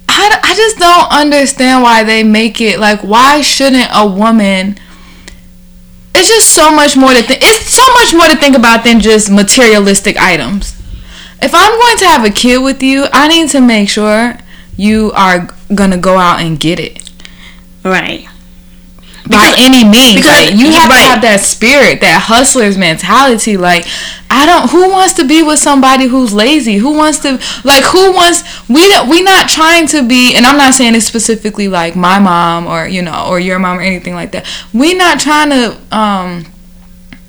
I, 0.09 0.39
I 0.43 0.53
just 0.55 0.77
don't 0.77 1.11
understand 1.11 1.81
why 1.81 2.03
they 2.03 2.23
make 2.23 2.61
it 2.61 2.79
like 2.79 2.99
why 3.01 3.41
shouldn't 3.41 3.89
a 3.91 4.05
woman 4.05 4.77
it's 6.15 6.29
just 6.29 6.53
so 6.53 6.71
much 6.71 6.95
more 6.95 7.11
to 7.11 7.21
think 7.23 7.39
it's 7.43 7.69
so 7.69 7.83
much 7.93 8.13
more 8.13 8.27
to 8.27 8.35
think 8.35 8.55
about 8.55 8.83
than 8.83 8.99
just 8.99 9.29
materialistic 9.31 10.15
items 10.17 10.79
if 11.41 11.53
i'm 11.53 11.79
going 11.79 11.97
to 11.97 12.05
have 12.05 12.23
a 12.25 12.29
kid 12.29 12.59
with 12.63 12.81
you 12.83 13.05
i 13.13 13.27
need 13.27 13.49
to 13.49 13.59
make 13.61 13.89
sure 13.89 14.37
you 14.77 15.11
are 15.13 15.47
gonna 15.75 15.97
go 15.97 16.17
out 16.17 16.39
and 16.39 16.59
get 16.59 16.79
it 16.79 16.99
Right. 17.85 18.25
By 19.29 19.53
any 19.57 19.83
means 19.87 20.25
like, 20.25 20.51
you 20.53 20.71
have 20.71 20.89
right. 20.89 20.97
to 20.97 21.07
have 21.07 21.21
that 21.21 21.39
spirit 21.39 22.01
that 22.01 22.21
hustler's 22.25 22.77
mentality 22.77 23.55
like 23.55 23.85
i 24.29 24.45
don't 24.45 24.69
who 24.69 24.89
wants 24.91 25.13
to 25.13 25.25
be 25.25 25.41
with 25.41 25.57
somebody 25.59 26.07
who's 26.07 26.33
lazy 26.33 26.75
who 26.75 26.93
wants 26.95 27.19
to 27.19 27.39
like 27.63 27.83
who 27.85 28.11
wants 28.11 28.43
we 28.69 28.85
don't 28.89 29.07
we 29.09 29.21
not 29.23 29.47
trying 29.47 29.87
to 29.87 30.05
be 30.05 30.35
and 30.35 30.45
i'm 30.45 30.57
not 30.57 30.73
saying 30.73 30.93
it 30.93 31.01
specifically 31.01 31.67
like 31.69 31.95
my 31.95 32.19
mom 32.19 32.67
or 32.67 32.85
you 32.87 33.01
know 33.01 33.25
or 33.29 33.39
your 33.39 33.59
mom 33.59 33.77
or 33.77 33.81
anything 33.81 34.13
like 34.13 34.31
that 34.33 34.45
we 34.73 34.93
not 34.93 35.19
trying 35.19 35.49
to 35.49 35.77
um 35.95 36.43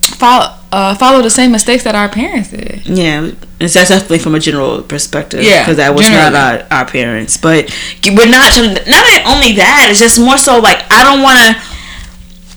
follow 0.02 0.58
uh, 0.72 0.92
follow 0.96 1.22
the 1.22 1.30
same 1.30 1.52
mistakes 1.52 1.84
that 1.84 1.94
our 1.94 2.08
parents 2.08 2.50
did 2.50 2.84
Yeah, 2.84 3.30
it's 3.60 3.74
that's 3.74 3.90
definitely 3.90 4.18
from 4.18 4.34
a 4.34 4.40
general 4.40 4.82
perspective. 4.82 5.44
Yeah, 5.44 5.62
because 5.62 5.76
that 5.76 5.94
was 5.94 6.06
generally. 6.06 6.32
not 6.32 6.62
our, 6.72 6.78
our 6.80 6.84
parents. 6.84 7.36
But 7.36 7.70
we're 8.04 8.26
not. 8.28 8.52
trying- 8.52 8.74
Not 8.90 9.06
only 9.24 9.52
that, 9.54 9.86
it's 9.88 10.00
just 10.00 10.18
more 10.18 10.36
so 10.36 10.58
like 10.58 10.82
I 10.90 11.04
don't 11.04 11.22
want 11.22 11.38
to. 11.38 11.73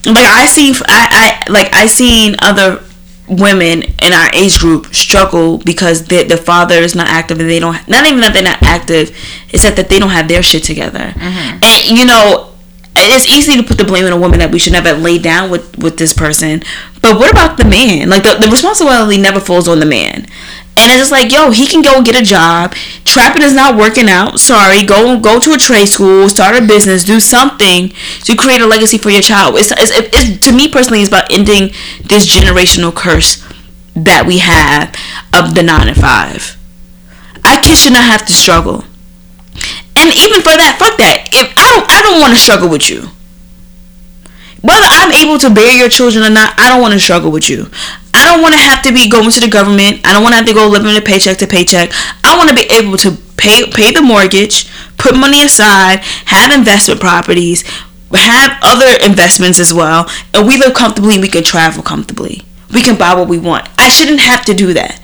Like 0.07 0.25
I 0.25 0.45
see, 0.45 0.73
I, 0.87 1.41
I 1.47 1.51
like 1.51 1.73
I 1.73 1.85
seen 1.85 2.35
other 2.39 2.83
women 3.27 3.83
in 4.01 4.13
our 4.13 4.29
age 4.33 4.57
group 4.59 4.93
struggle 4.95 5.57
because 5.59 6.05
the 6.05 6.23
the 6.23 6.37
father 6.37 6.75
is 6.75 6.95
not 6.95 7.07
active 7.07 7.39
and 7.39 7.49
they 7.49 7.59
don't. 7.59 7.75
Not 7.87 8.05
even 8.05 8.21
that 8.21 8.33
they're 8.33 8.43
not 8.43 8.63
active, 8.63 9.15
it's 9.49 9.63
that 9.63 9.75
that 9.75 9.89
they 9.89 9.99
don't 9.99 10.11
have 10.11 10.27
their 10.27 10.41
shit 10.43 10.63
together. 10.63 11.13
Mm-hmm. 11.15 11.59
And 11.63 11.97
you 11.97 12.05
know, 12.05 12.46
it's 13.05 13.27
easy 13.27 13.55
to 13.57 13.63
put 13.63 13.77
the 13.77 13.83
blame 13.83 14.05
on 14.05 14.13
a 14.13 14.17
woman 14.17 14.39
that 14.39 14.51
we 14.51 14.59
should 14.59 14.73
never 14.73 14.93
lay 14.93 15.17
down 15.17 15.49
with 15.49 15.77
with 15.77 15.97
this 15.97 16.13
person. 16.13 16.61
But 17.01 17.17
what 17.17 17.31
about 17.31 17.57
the 17.57 17.65
man? 17.65 18.09
Like 18.09 18.23
the, 18.23 18.37
the 18.39 18.49
responsibility 18.49 19.17
never 19.17 19.39
falls 19.39 19.67
on 19.67 19.79
the 19.79 19.85
man. 19.85 20.25
And 20.79 20.91
it's 20.91 21.01
just 21.01 21.11
like, 21.11 21.31
yo, 21.31 21.49
he 21.49 21.65
can 21.65 21.81
go 21.81 22.03
get 22.03 22.19
a 22.19 22.23
job. 22.23 22.73
Trapping 23.03 23.41
is 23.41 23.53
not 23.53 23.75
working 23.75 24.07
out. 24.07 24.39
Sorry, 24.39 24.83
go 24.83 25.19
go 25.19 25.39
to 25.39 25.53
a 25.53 25.57
trade 25.57 25.87
school, 25.87 26.29
start 26.29 26.55
a 26.55 26.65
business, 26.65 27.03
do 27.03 27.19
something 27.19 27.89
to 28.23 28.35
create 28.35 28.61
a 28.61 28.67
legacy 28.67 28.97
for 28.97 29.09
your 29.09 29.21
child. 29.21 29.55
It's, 29.57 29.71
it's, 29.71 29.91
it's 29.91 30.45
to 30.45 30.53
me 30.53 30.67
personally, 30.67 31.01
it's 31.01 31.09
about 31.09 31.31
ending 31.31 31.73
this 32.03 32.25
generational 32.27 32.93
curse 32.93 33.43
that 33.95 34.25
we 34.27 34.37
have 34.37 34.93
of 35.33 35.55
the 35.55 35.63
nine 35.63 35.87
and 35.87 35.97
five. 35.97 36.57
Our 37.43 37.59
kids 37.61 37.81
should 37.81 37.93
not 37.93 38.05
have 38.05 38.25
to 38.27 38.33
struggle. 38.33 38.83
And 39.97 40.13
even 40.13 40.41
for 40.45 40.53
that, 40.53 40.77
fuck 40.77 40.97
that. 41.01 41.16
If 41.33 41.53
I 41.57 41.67
don't, 41.75 41.85
I 41.89 42.01
don't 42.01 42.19
want 42.19 42.33
to 42.33 42.39
struggle 42.39 42.69
with 42.69 42.89
you. 42.89 43.09
Whether 44.61 44.87
I'm 44.87 45.11
able 45.13 45.37
to 45.39 45.49
bear 45.49 45.71
your 45.77 45.89
children 45.89 46.23
or 46.23 46.29
not, 46.29 46.53
I 46.57 46.67
don't 46.69 46.81
want 46.81 46.93
to 46.93 46.99
struggle 46.99 47.31
with 47.31 47.49
you. 47.49 47.69
I 48.13 48.25
don't 48.25 48.41
want 48.41 48.53
to 48.55 48.59
have 48.59 48.81
to 48.83 48.91
be 48.91 49.07
going 49.09 49.29
to 49.29 49.39
the 49.39 49.47
government. 49.47 50.01
I 50.05 50.13
don't 50.13 50.23
want 50.23 50.33
to 50.33 50.37
have 50.37 50.47
to 50.47 50.53
go 50.53 50.67
living 50.67 50.97
a 50.97 51.01
paycheck 51.01 51.37
to 51.37 51.47
paycheck. 51.47 51.91
I 52.23 52.35
want 52.37 52.49
to 52.49 52.55
be 52.55 52.67
able 52.73 52.97
to 52.97 53.11
pay 53.37 53.69
pay 53.71 53.91
the 53.91 54.01
mortgage, 54.01 54.67
put 54.97 55.15
money 55.15 55.43
aside, 55.43 55.99
have 56.25 56.51
investment 56.51 56.99
properties, 56.99 57.63
have 58.13 58.57
other 58.63 58.87
investments 59.05 59.59
as 59.59 59.73
well, 59.73 60.09
and 60.33 60.47
we 60.47 60.57
live 60.57 60.73
comfortably. 60.73 61.13
and 61.13 61.21
We 61.21 61.29
can 61.29 61.43
travel 61.43 61.83
comfortably. 61.83 62.41
We 62.73 62.81
can 62.81 62.97
buy 62.97 63.13
what 63.13 63.27
we 63.27 63.37
want. 63.37 63.69
I 63.77 63.89
shouldn't 63.89 64.19
have 64.19 64.43
to 64.45 64.53
do 64.53 64.73
that. 64.73 64.99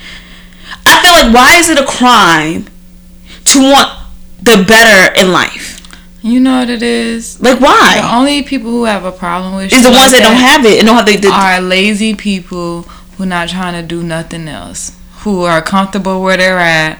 I 0.85 1.01
feel 1.01 1.11
like 1.11 1.33
why 1.33 1.59
is 1.59 1.69
it 1.69 1.79
a 1.79 1.85
crime 1.85 2.65
to 3.45 3.59
want 3.61 3.89
the 4.41 4.65
better 4.67 5.13
in 5.19 5.31
life? 5.31 5.72
You 6.23 6.39
know 6.39 6.59
what 6.59 6.69
it 6.69 6.81
is? 6.81 7.39
Like 7.41 7.59
why? 7.59 7.99
the 8.01 8.15
only 8.15 8.43
people 8.43 8.71
who 8.71 8.85
have 8.85 9.03
a 9.03 9.11
problem 9.11 9.55
with 9.55 9.73
Is 9.73 9.83
the 9.83 9.89
ones 9.89 10.13
like 10.13 10.21
that 10.23 10.29
don't 10.29 10.37
have 10.37 10.65
it 10.65 10.79
and 10.79 10.87
don't 10.87 10.95
have 10.95 11.05
the, 11.05 11.17
the 11.17 11.27
are 11.27 11.59
lazy 11.59 12.15
people 12.15 12.83
who 13.17 13.25
not 13.25 13.49
trying 13.49 13.79
to 13.79 13.85
do 13.85 14.01
nothing 14.01 14.47
else, 14.47 14.97
who 15.19 15.43
are 15.43 15.61
comfortable 15.61 16.23
where 16.23 16.37
they're 16.37 16.57
at, 16.57 16.97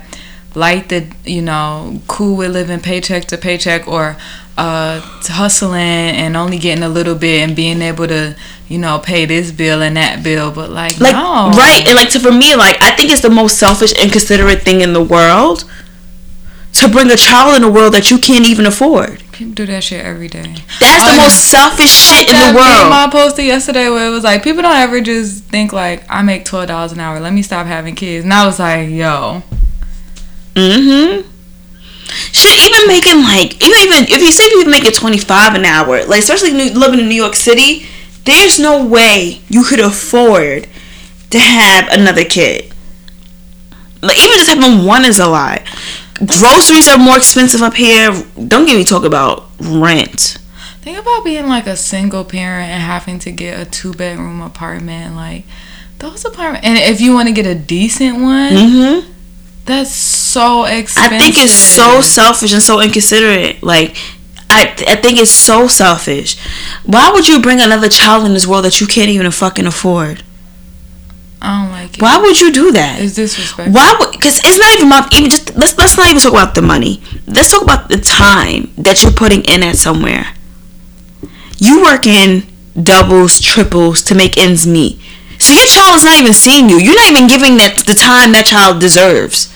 like 0.55 0.89
the 0.89 1.07
you 1.23 1.41
know 1.41 2.01
cool 2.07 2.35
with 2.35 2.51
living 2.51 2.81
paycheck 2.81 3.25
to 3.25 3.37
paycheck 3.37 3.87
or 3.87 4.17
uh 4.57 4.99
hustling 5.23 5.81
and 5.81 6.37
only 6.37 6.59
getting 6.59 6.83
a 6.83 6.89
little 6.89 7.15
bit 7.15 7.41
and 7.41 7.55
being 7.55 7.81
able 7.81 8.05
to 8.07 8.35
you 8.67 8.77
know 8.77 8.99
pay 8.99 9.25
this 9.25 9.51
bill 9.51 9.81
and 9.81 9.95
that 9.95 10.21
bill, 10.21 10.51
but 10.51 10.69
like, 10.69 10.99
like 10.99 11.15
no, 11.15 11.49
right. 11.55 11.87
And 11.87 11.95
like 11.95 12.09
to 12.09 12.19
for 12.19 12.31
me 12.31 12.55
like 12.55 12.75
I 12.83 12.93
think 12.95 13.09
it's 13.09 13.21
the 13.21 13.29
most 13.29 13.57
selfish 13.57 13.93
and 13.97 14.11
considerate 14.11 14.63
thing 14.63 14.81
in 14.81 14.91
the 14.91 15.03
world 15.03 15.63
to 16.73 16.87
bring 16.89 17.09
a 17.11 17.15
child 17.15 17.55
in 17.55 17.61
the 17.61 17.71
world 17.71 17.93
that 17.93 18.09
you 18.11 18.17
can't 18.17 18.45
even 18.47 18.65
afford. 18.65 19.23
People 19.31 19.53
do 19.53 19.65
that 19.67 19.83
shit 19.83 20.03
every 20.05 20.27
day. 20.27 20.41
That's 20.79 21.03
the 21.05 21.11
I- 21.11 21.23
most 21.23 21.49
selfish 21.49 21.89
shit 21.91 22.29
in 22.29 22.35
the 22.35 22.53
world. 22.55 22.91
I 22.91 23.07
posted 23.11 23.45
yesterday 23.45 23.89
where 23.89 24.07
it 24.07 24.09
was 24.11 24.23
like 24.23 24.43
people 24.43 24.61
don't 24.63 24.75
ever 24.75 24.99
just 25.01 25.43
think 25.45 25.71
like 25.73 26.03
I 26.09 26.21
make 26.23 26.45
twelve 26.45 26.67
dollars 26.67 26.91
an 26.91 26.99
hour. 26.99 27.19
Let 27.19 27.33
me 27.33 27.41
stop 27.43 27.65
having 27.67 27.95
kids. 27.95 28.23
And 28.23 28.33
I 28.33 28.45
was 28.45 28.59
like, 28.59 28.89
yo, 28.89 29.43
Mm-hmm. 30.55 31.29
Shit, 32.31 32.59
even 32.69 32.87
making 32.87 33.23
like 33.23 33.55
even 33.63 33.79
even 33.79 34.03
if 34.03 34.21
you 34.21 34.31
say 34.31 34.43
you 34.51 34.65
make 34.69 34.85
it 34.85 34.93
twenty 34.93 35.17
five 35.17 35.55
an 35.55 35.65
hour, 35.65 36.05
like 36.05 36.19
especially 36.19 36.51
new, 36.53 36.71
living 36.73 36.99
in 36.99 37.07
New 37.09 37.15
York 37.15 37.33
City, 37.33 37.87
there's 38.25 38.59
no 38.59 38.85
way 38.85 39.41
you 39.49 39.63
could 39.63 39.79
afford 39.79 40.67
to 41.31 41.39
have 41.39 41.87
another 41.91 42.23
kid. 42.23 42.71
Like 44.01 44.17
even 44.17 44.37
just 44.37 44.49
having 44.49 44.85
one 44.85 45.05
is 45.05 45.19
a 45.19 45.27
lot. 45.27 45.61
Groceries 46.19 46.87
are 46.87 46.97
more 46.97 47.17
expensive 47.17 47.61
up 47.61 47.73
here. 47.73 48.11
Don't 48.47 48.65
get 48.65 48.75
me 48.75 48.83
talk 48.83 49.03
about 49.03 49.49
rent. 49.59 50.37
Think 50.81 50.97
about 50.97 51.23
being 51.23 51.47
like 51.47 51.65
a 51.65 51.75
single 51.77 52.23
parent 52.25 52.69
and 52.69 52.83
having 52.83 53.17
to 53.19 53.31
get 53.31 53.59
a 53.59 53.69
two 53.69 53.93
bedroom 53.93 54.41
apartment. 54.41 55.15
Like 55.15 55.45
those 55.99 56.23
apartments, 56.25 56.67
and 56.67 56.77
if 56.77 56.99
you 57.01 57.13
want 57.13 57.27
to 57.29 57.33
get 57.33 57.45
a 57.45 57.55
decent 57.55 58.19
one, 58.21 58.51
Mm-hmm. 58.51 59.11
that's 59.65 59.91
so 59.91 60.65
expensive. 60.65 61.13
I 61.13 61.19
think 61.19 61.35
it's 61.37 61.53
so 61.53 62.01
selfish 62.01 62.51
and 62.53 62.61
so 62.61 62.79
inconsiderate. 62.81 63.63
Like, 63.63 63.95
I 64.49 64.73
I 64.87 64.95
think 64.97 65.19
it's 65.19 65.31
so 65.31 65.67
selfish. 65.67 66.37
Why 66.85 67.11
would 67.11 67.27
you 67.27 67.41
bring 67.41 67.59
another 67.61 67.89
child 67.89 68.25
in 68.25 68.33
this 68.33 68.45
world 68.45 68.65
that 68.65 68.79
you 68.81 68.87
can't 68.87 69.09
even 69.09 69.31
fucking 69.31 69.65
afford? 69.65 70.21
I 71.43 71.61
don't 71.61 71.71
like 71.71 71.97
it. 71.97 72.01
Why 72.01 72.17
would 72.21 72.39
you 72.39 72.51
do 72.53 72.71
that? 72.71 73.01
It's 73.01 73.15
disrespectful. 73.15 73.73
Why 73.73 73.95
would? 73.99 74.11
Because 74.11 74.39
it's 74.45 74.57
not 74.57 74.73
even 74.73 74.87
about 74.87 75.13
even 75.13 75.29
just 75.29 75.53
let's 75.55 75.77
let's 75.77 75.97
not 75.97 76.07
even 76.07 76.21
talk 76.21 76.31
about 76.31 76.55
the 76.55 76.61
money. 76.61 77.03
Let's 77.27 77.51
talk 77.51 77.61
about 77.63 77.89
the 77.89 77.97
time 77.97 78.71
that 78.77 79.03
you're 79.03 79.11
putting 79.11 79.43
in 79.43 79.61
at 79.61 79.75
somewhere. 79.75 80.33
You 81.59 81.83
work 81.83 82.07
in 82.07 82.43
doubles, 82.81 83.41
triples 83.41 84.01
to 84.03 84.15
make 84.15 84.37
ends 84.37 84.65
meet. 84.65 84.99
So 85.37 85.53
your 85.53 85.67
child 85.67 85.97
is 85.97 86.05
not 86.05 86.19
even 86.19 86.33
seeing 86.33 86.69
you. 86.69 86.77
You're 86.79 86.95
not 86.95 87.11
even 87.11 87.27
giving 87.27 87.57
that 87.57 87.83
the 87.85 87.93
time 87.95 88.31
that 88.31 88.45
child 88.45 88.79
deserves. 88.79 89.51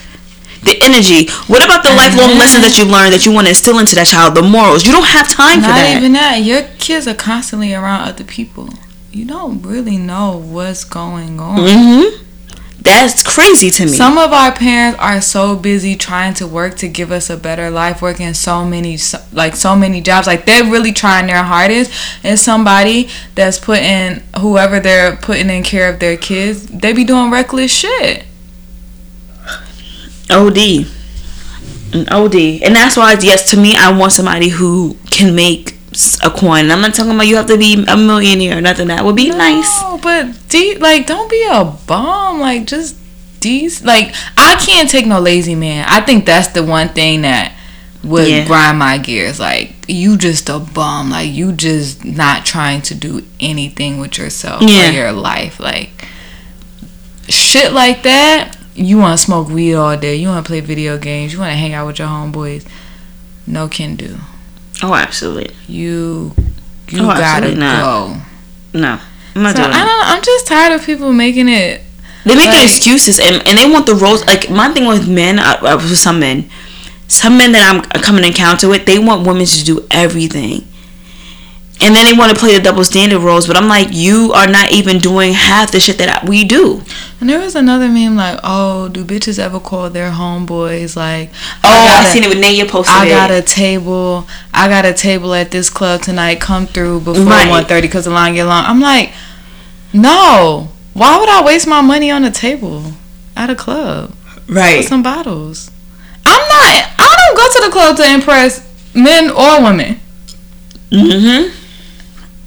The 0.63 0.75
energy. 0.83 1.29
What 1.47 1.63
about 1.63 1.83
the 1.83 1.93
lifelong 1.95 2.35
lessons 2.37 2.63
that 2.67 2.75
you 2.77 2.83
learned 2.83 3.13
that 3.13 3.25
you 3.25 3.31
want 3.31 3.47
to 3.47 3.51
instill 3.55 3.79
into 3.79 3.95
that 3.95 4.07
child? 4.07 4.35
The 4.35 4.41
morals. 4.41 4.85
You 4.85 4.91
don't 4.91 5.07
have 5.07 5.29
time 5.31 5.61
for 5.61 5.67
Not 5.71 5.75
that. 5.79 5.95
even 5.97 6.11
that. 6.13 6.43
Your 6.43 6.63
kids 6.79 7.07
are 7.07 7.13
constantly 7.15 7.73
around 7.73 8.01
other 8.09 8.25
people. 8.25 8.69
You 9.17 9.25
don't 9.25 9.63
really 9.63 9.97
know 9.97 10.37
what's 10.37 10.83
going 10.83 11.39
on. 11.39 11.57
mm-hmm. 11.57 12.23
That's 12.83 13.23
crazy 13.23 13.71
to 13.71 13.85
me. 13.85 13.89
Some 13.89 14.15
of 14.19 14.31
our 14.31 14.51
parents 14.51 14.99
are 14.99 15.21
so 15.21 15.55
busy 15.55 15.95
trying 15.95 16.35
to 16.35 16.45
work 16.45 16.75
to 16.75 16.87
give 16.87 17.11
us 17.11 17.27
a 17.31 17.35
better 17.35 17.71
life, 17.71 17.99
working 17.99 18.35
so 18.35 18.63
many 18.63 18.99
like 19.33 19.55
so 19.55 19.75
many 19.75 20.01
jobs. 20.01 20.27
Like 20.27 20.45
they're 20.45 20.63
really 20.63 20.93
trying 20.93 21.25
their 21.25 21.41
hardest, 21.41 21.91
and 22.23 22.39
somebody 22.39 23.09
that's 23.33 23.57
putting 23.57 24.21
whoever 24.39 24.79
they're 24.79 25.15
putting 25.15 25.49
in 25.49 25.63
care 25.63 25.91
of 25.91 25.99
their 25.99 26.15
kids, 26.15 26.67
they 26.67 26.93
be 26.93 27.03
doing 27.03 27.31
reckless 27.31 27.71
shit. 27.71 28.23
OD. 30.29 30.85
An 31.91 32.07
OD. 32.11 32.35
And 32.61 32.75
that's 32.75 32.95
why, 32.95 33.17
yes, 33.19 33.49
to 33.49 33.57
me, 33.57 33.75
I 33.75 33.97
want 33.97 34.11
somebody 34.11 34.49
who 34.49 34.95
can 35.09 35.33
make 35.33 35.76
a 36.23 36.29
coin. 36.29 36.69
I'm 36.71 36.81
not 36.81 36.93
talking 36.93 37.11
about 37.13 37.27
you 37.27 37.35
have 37.37 37.47
to 37.47 37.57
be 37.57 37.83
a 37.87 37.97
millionaire 37.97 38.57
or 38.57 38.61
nothing. 38.61 38.87
That 38.87 39.03
would 39.05 39.15
be 39.15 39.29
nice. 39.29 39.81
No, 39.81 39.97
but 40.01 40.27
de- 40.49 40.77
like 40.77 41.07
don't 41.07 41.29
be 41.29 41.43
a 41.51 41.63
bum. 41.87 42.39
Like 42.39 42.65
just 42.65 42.95
these 43.41 43.83
like 43.83 44.13
I 44.37 44.55
can't 44.65 44.89
take 44.89 45.05
no 45.07 45.19
lazy 45.19 45.55
man. 45.55 45.85
I 45.89 46.01
think 46.01 46.25
that's 46.25 46.49
the 46.49 46.63
one 46.63 46.89
thing 46.89 47.21
that 47.21 47.53
would 48.03 48.27
Yeah. 48.27 48.45
grind 48.45 48.79
my 48.79 48.97
gears. 48.97 49.39
Like 49.39 49.73
you 49.87 50.17
just 50.17 50.49
a 50.49 50.59
bum. 50.59 51.09
Like 51.09 51.29
you 51.31 51.51
just 51.53 52.05
not 52.05 52.45
trying 52.45 52.81
to 52.83 52.95
do 52.95 53.23
anything 53.39 53.99
with 53.99 54.17
yourself 54.17 54.61
Yeah. 54.61 54.89
or 54.89 54.93
your 54.93 55.11
life. 55.11 55.59
Like 55.59 56.05
shit 57.27 57.73
like 57.73 58.03
that. 58.03 58.55
You 58.75 58.99
want 58.99 59.17
to 59.19 59.25
smoke 59.25 59.49
weed 59.49 59.73
all 59.73 59.97
day. 59.97 60.15
You 60.15 60.27
want 60.27 60.45
to 60.45 60.47
play 60.49 60.59
video 60.59 60.97
games. 60.99 61.33
You 61.33 61.39
want 61.39 61.51
to 61.51 61.57
hang 61.57 61.73
out 61.73 61.87
with 61.87 61.97
your 61.99 62.07
homeboys. 62.07 62.65
No 63.47 63.67
can 63.67 63.95
do. 63.95 64.17
Oh, 64.83 64.93
absolutely. 64.93 65.51
You 65.67 66.33
you 66.89 66.99
Oh, 67.03 67.07
gotta 67.07 67.53
go. 67.55 68.15
No. 68.73 68.99
I'm 69.35 69.43
not 69.43 69.55
So 69.55 69.63
doing 69.63 69.73
I 69.73 69.85
don't. 69.85 70.07
I'm 70.07 70.21
just 70.23 70.47
tired 70.47 70.73
of 70.73 70.85
people 70.85 71.11
making 71.13 71.49
it 71.49 71.81
They 72.25 72.35
make 72.35 72.49
Like- 72.49 72.63
excuses 72.65 73.19
and, 73.19 73.45
and 73.47 73.57
they 73.57 73.69
want 73.69 73.85
the 73.85 73.95
roles. 73.95 74.25
Like 74.25 74.49
my 74.49 74.69
thing 74.73 74.85
with 74.87 75.07
men, 75.07 75.37
with 75.61 75.97
some 75.97 76.19
men, 76.19 76.49
some 77.07 77.37
men 77.37 77.51
that 77.53 77.63
I'm 77.73 77.81
coming 78.01 78.21
to 78.23 78.27
encounter 78.27 78.67
with, 78.67 78.85
they 78.85 78.99
want 78.99 79.25
women 79.25 79.45
to 79.45 79.63
do 79.63 79.85
everything, 79.91 80.67
and 81.79 81.95
then 81.95 82.05
they 82.05 82.13
want 82.17 82.31
to 82.33 82.37
play 82.39 82.55
the 82.55 82.61
double 82.63 82.83
standard 82.83 83.19
roles. 83.19 83.45
But 83.47 83.55
I'm 83.57 83.67
like, 83.67 83.89
you 83.91 84.31
are 84.33 84.47
not 84.47 84.71
even 84.71 84.97
doing 84.97 85.33
half 85.33 85.71
the 85.71 85.79
shit 85.79 85.97
that 85.99 86.27
we 86.27 86.43
do. 86.43 86.81
And 87.19 87.29
there 87.29 87.39
was 87.39 87.55
another 87.55 87.87
meme 87.87 88.15
like, 88.15 88.39
oh, 88.43 88.89
do 88.89 89.03
bitches 89.05 89.37
ever 89.39 89.59
call 89.59 89.89
their 89.89 90.11
homeboys 90.11 90.95
like, 90.95 91.29
Oh, 91.63 91.69
I, 92.03 92.05
a- 92.07 92.11
seen 92.11 92.23
it 92.23 92.29
with 92.29 92.39
Naya 92.39 92.65
posted. 92.65 92.95
I 92.95 93.05
it. 93.07 93.09
got 93.09 93.31
a 93.31 93.41
table. 93.41 94.27
I 94.53 94.67
got 94.69 94.85
a 94.85 94.93
table 94.93 95.33
at 95.33 95.51
this 95.51 95.69
club 95.69 96.01
tonight. 96.01 96.39
Come 96.41 96.65
through 96.67 97.01
before 97.01 97.23
Right. 97.25 97.49
one 97.49 97.65
thirty 97.65 97.87
because 97.87 98.05
the 98.05 98.11
line 98.11 98.33
get 98.35 98.45
long. 98.45 98.63
I'm 98.65 98.79
like, 98.81 99.11
no. 99.93 100.69
Why 100.93 101.19
would 101.19 101.29
I 101.29 101.43
waste 101.45 101.67
my 101.67 101.81
money 101.81 102.09
on 102.09 102.23
a 102.23 102.31
table 102.31 102.83
at 103.35 103.49
a 103.51 103.55
club 103.55 104.13
right. 104.47 104.77
with 104.79 104.87
some 104.87 105.03
bottles? 105.03 105.69
I'm 106.25 106.39
not. 106.39 106.91
I 106.99 107.15
don't 107.27 107.37
go 107.37 107.47
to 107.61 107.65
the 107.67 107.71
club 107.71 107.97
to 107.97 108.13
impress 108.13 108.93
men 108.95 109.29
or 109.29 109.61
women, 109.63 109.99
Mm-hmm. 110.91 111.53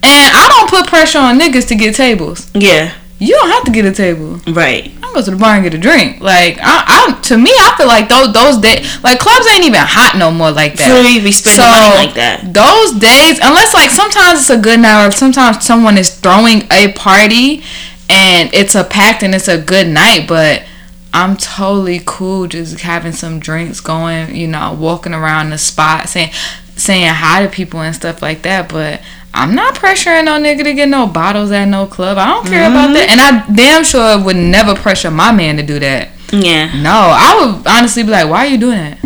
And 0.03 0.35
I 0.35 0.47
don't 0.49 0.71
put 0.71 0.89
pressure 0.89 1.19
on 1.19 1.39
niggas 1.39 1.69
to 1.69 1.75
get 1.75 1.95
tables. 1.95 2.51
Yeah. 2.55 2.95
You 3.21 3.35
don't 3.35 3.51
have 3.51 3.65
to 3.65 3.71
get 3.71 3.85
a 3.85 3.93
table. 3.93 4.41
Right. 4.49 4.91
I 5.03 5.13
go 5.13 5.23
to 5.23 5.31
the 5.31 5.37
bar 5.37 5.55
and 5.55 5.63
get 5.63 5.75
a 5.75 5.79
drink. 5.79 6.21
Like 6.23 6.57
I, 6.59 7.13
I 7.13 7.21
to 7.21 7.37
me, 7.37 7.51
I 7.51 7.75
feel 7.77 7.87
like 7.87 8.09
those 8.09 8.33
those 8.33 8.59
days, 8.59 9.03
like 9.05 9.19
clubs 9.19 9.47
ain't 9.49 9.65
even 9.65 9.81
hot 9.83 10.17
no 10.19 10.31
more 10.31 10.51
like 10.51 10.77
that. 10.77 10.89
So 10.89 11.03
you 11.07 11.23
be 11.23 11.31
spending 11.31 11.61
money 11.61 12.07
like 12.07 12.15
that. 12.15 12.55
Those 12.55 12.99
days, 12.99 13.39
unless 13.43 13.75
like 13.75 13.91
sometimes 13.91 14.41
it's 14.41 14.51
a 14.51 14.59
good 14.59 14.81
night, 14.81 15.07
or 15.07 15.11
sometimes 15.11 15.65
someone 15.65 15.99
is 15.99 16.19
throwing 16.19 16.63
a 16.73 16.93
party 16.93 17.63
and 18.09 18.53
it's 18.55 18.75
a 18.75 18.85
packed 18.85 19.23
and 19.23 19.35
it's 19.35 19.49
a 19.49 19.61
good 19.61 19.87
night, 19.87 20.27
but. 20.27 20.65
I'm 21.13 21.37
totally 21.37 22.01
cool 22.07 22.47
just 22.47 22.83
having 22.83 23.11
some 23.11 23.41
drinks 23.41 23.81
going, 23.81 24.37
you 24.37 24.47
know, 24.47 24.79
walking 24.79 25.13
around 25.13 25.51
the 25.51 25.59
spot 25.59 26.09
saying 26.09 26.31
saying 26.77 27.13
hi 27.13 27.43
to 27.45 27.49
people 27.49 27.81
and 27.81 27.93
stuff 27.95 28.23
like 28.23 28.43
that, 28.43 28.69
but 28.69 29.03
I'm 29.33 29.55
not 29.55 29.75
pressuring 29.75 30.25
no 30.25 30.39
nigga 30.41 30.65
to 30.65 30.75
get 30.75 30.89
no 30.89 31.07
bottles 31.07 31.51
at 31.53 31.67
no 31.67 31.87
club. 31.87 32.19
I 32.19 32.27
don't 32.27 32.47
care 32.47 32.69
about 32.69 32.93
that. 32.95 33.09
Mm-hmm. 33.09 33.21
And 33.21 33.21
I 33.21 33.55
damn 33.55 33.85
sure 33.85 34.23
would 34.23 34.37
never 34.37 34.75
pressure 34.75 35.11
my 35.11 35.31
man 35.33 35.57
to 35.57 35.63
do 35.63 35.79
that. 35.79 36.09
Yeah. 36.33 36.71
No, 36.83 37.15
I 37.15 37.39
would 37.39 37.67
honestly 37.67 38.03
be 38.03 38.11
like, 38.11 38.29
why 38.29 38.47
are 38.47 38.51
you 38.51 38.59
doing 38.59 38.79
that? 38.79 38.99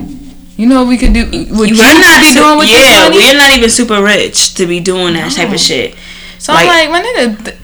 You 0.56 0.66
know 0.66 0.82
what 0.82 0.88
we 0.88 0.98
could 0.98 1.12
do? 1.12 1.24
What 1.50 1.68
you 1.68 1.76
We're 1.76 1.98
not 1.98 2.22
be 2.22 2.32
doing 2.32 2.58
with 2.58 2.70
yeah, 2.70 3.10
we're 3.10 3.36
not 3.36 3.56
even 3.56 3.68
super 3.68 4.02
rich 4.02 4.54
to 4.54 4.66
be 4.66 4.80
doing 4.80 5.14
that 5.14 5.32
type 5.32 5.52
of 5.52 5.58
shit. 5.58 5.96
So 6.38 6.52
I'm 6.52 6.66
like, 6.66 6.90
my 6.90 7.02
nigga, 7.02 7.44
th- 7.44 7.58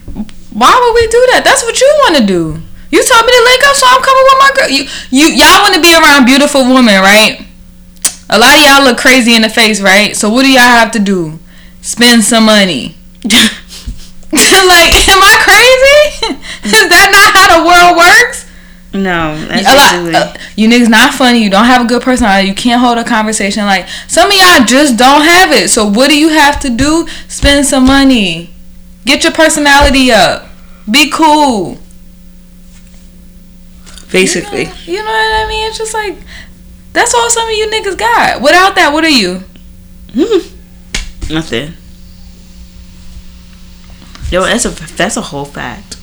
why 0.53 0.75
would 0.75 0.95
we 0.95 1.07
do 1.07 1.23
that? 1.33 1.43
That's 1.45 1.63
what 1.63 1.79
you 1.81 1.87
want 2.03 2.17
to 2.17 2.27
do. 2.27 2.59
You 2.91 3.05
told 3.07 3.23
me 3.25 3.33
to 3.33 3.43
link 3.47 3.63
up, 3.63 3.77
so 3.77 3.87
I'm 3.87 4.03
coming 4.03 4.25
with 4.27 4.39
my 4.43 4.51
girl. 4.57 4.69
You, 4.69 4.83
you, 5.15 5.27
y'all 5.39 5.63
want 5.63 5.75
to 5.77 5.81
be 5.81 5.95
around 5.95 6.27
beautiful 6.27 6.67
women, 6.67 6.99
right? 6.99 7.47
A 8.29 8.39
lot 8.39 8.59
of 8.59 8.63
y'all 8.67 8.83
look 8.83 8.99
crazy 8.99 9.35
in 9.35 9.43
the 9.43 9.49
face, 9.49 9.81
right? 9.81 10.17
So 10.17 10.29
what 10.29 10.43
do 10.43 10.51
y'all 10.51 10.63
have 10.63 10.91
to 10.93 10.99
do? 10.99 11.39
Spend 11.83 12.25
some 12.25 12.45
money. 12.45 12.97
like, 13.25 14.93
am 15.09 15.21
I 15.23 15.35
crazy? 15.45 16.37
Is 16.65 16.89
that 16.89 17.11
not 17.11 17.33
how 17.35 17.59
the 17.59 17.67
world 17.67 17.97
works? 17.97 18.47
No, 18.93 19.35
a 19.35 19.63
lot, 19.63 20.15
uh, 20.15 20.35
you 20.57 20.69
niggas 20.69 20.89
not 20.89 21.15
funny. 21.15 21.45
You 21.45 21.49
don't 21.51 21.65
have 21.67 21.85
a 21.85 21.89
good 21.89 22.03
personality. 22.03 22.49
You 22.49 22.55
can't 22.55 22.81
hold 22.81 22.99
a 22.99 23.05
conversation. 23.05 23.65
Like 23.65 23.89
some 24.09 24.29
of 24.29 24.37
y'all 24.37 24.65
just 24.67 24.97
don't 24.99 25.23
have 25.23 25.53
it. 25.53 25.71
So 25.71 25.89
what 25.89 26.09
do 26.09 26.19
you 26.19 26.31
have 26.31 26.59
to 26.61 26.71
do? 26.71 27.07
Spend 27.29 27.67
some 27.67 27.87
money. 27.87 28.51
Get 29.05 29.23
your 29.23 29.33
personality 29.33 30.11
up. 30.11 30.49
Be 30.91 31.09
cool. 31.09 31.79
basically. 34.11 34.69
You 34.87 34.99
know 34.99 35.05
what 35.05 35.45
I 35.45 35.47
mean? 35.49 35.69
It's 35.69 35.79
just 35.79 35.95
like 35.95 36.19
that's 36.93 37.15
all 37.15 37.31
some 37.31 37.49
of 37.49 37.55
you 37.55 37.69
niggas 37.69 37.97
got. 37.97 38.43
Without 38.43 38.75
that, 38.75 38.93
what 38.93 39.05
are 39.05 39.09
you? 39.09 39.45
Hmm. 40.15 40.57
Nothing. 41.31 41.75
Yo, 44.31 44.43
that's 44.43 44.65
a 44.65 44.71
that's 44.97 45.17
a 45.17 45.21
whole 45.21 45.45
fact. 45.45 45.97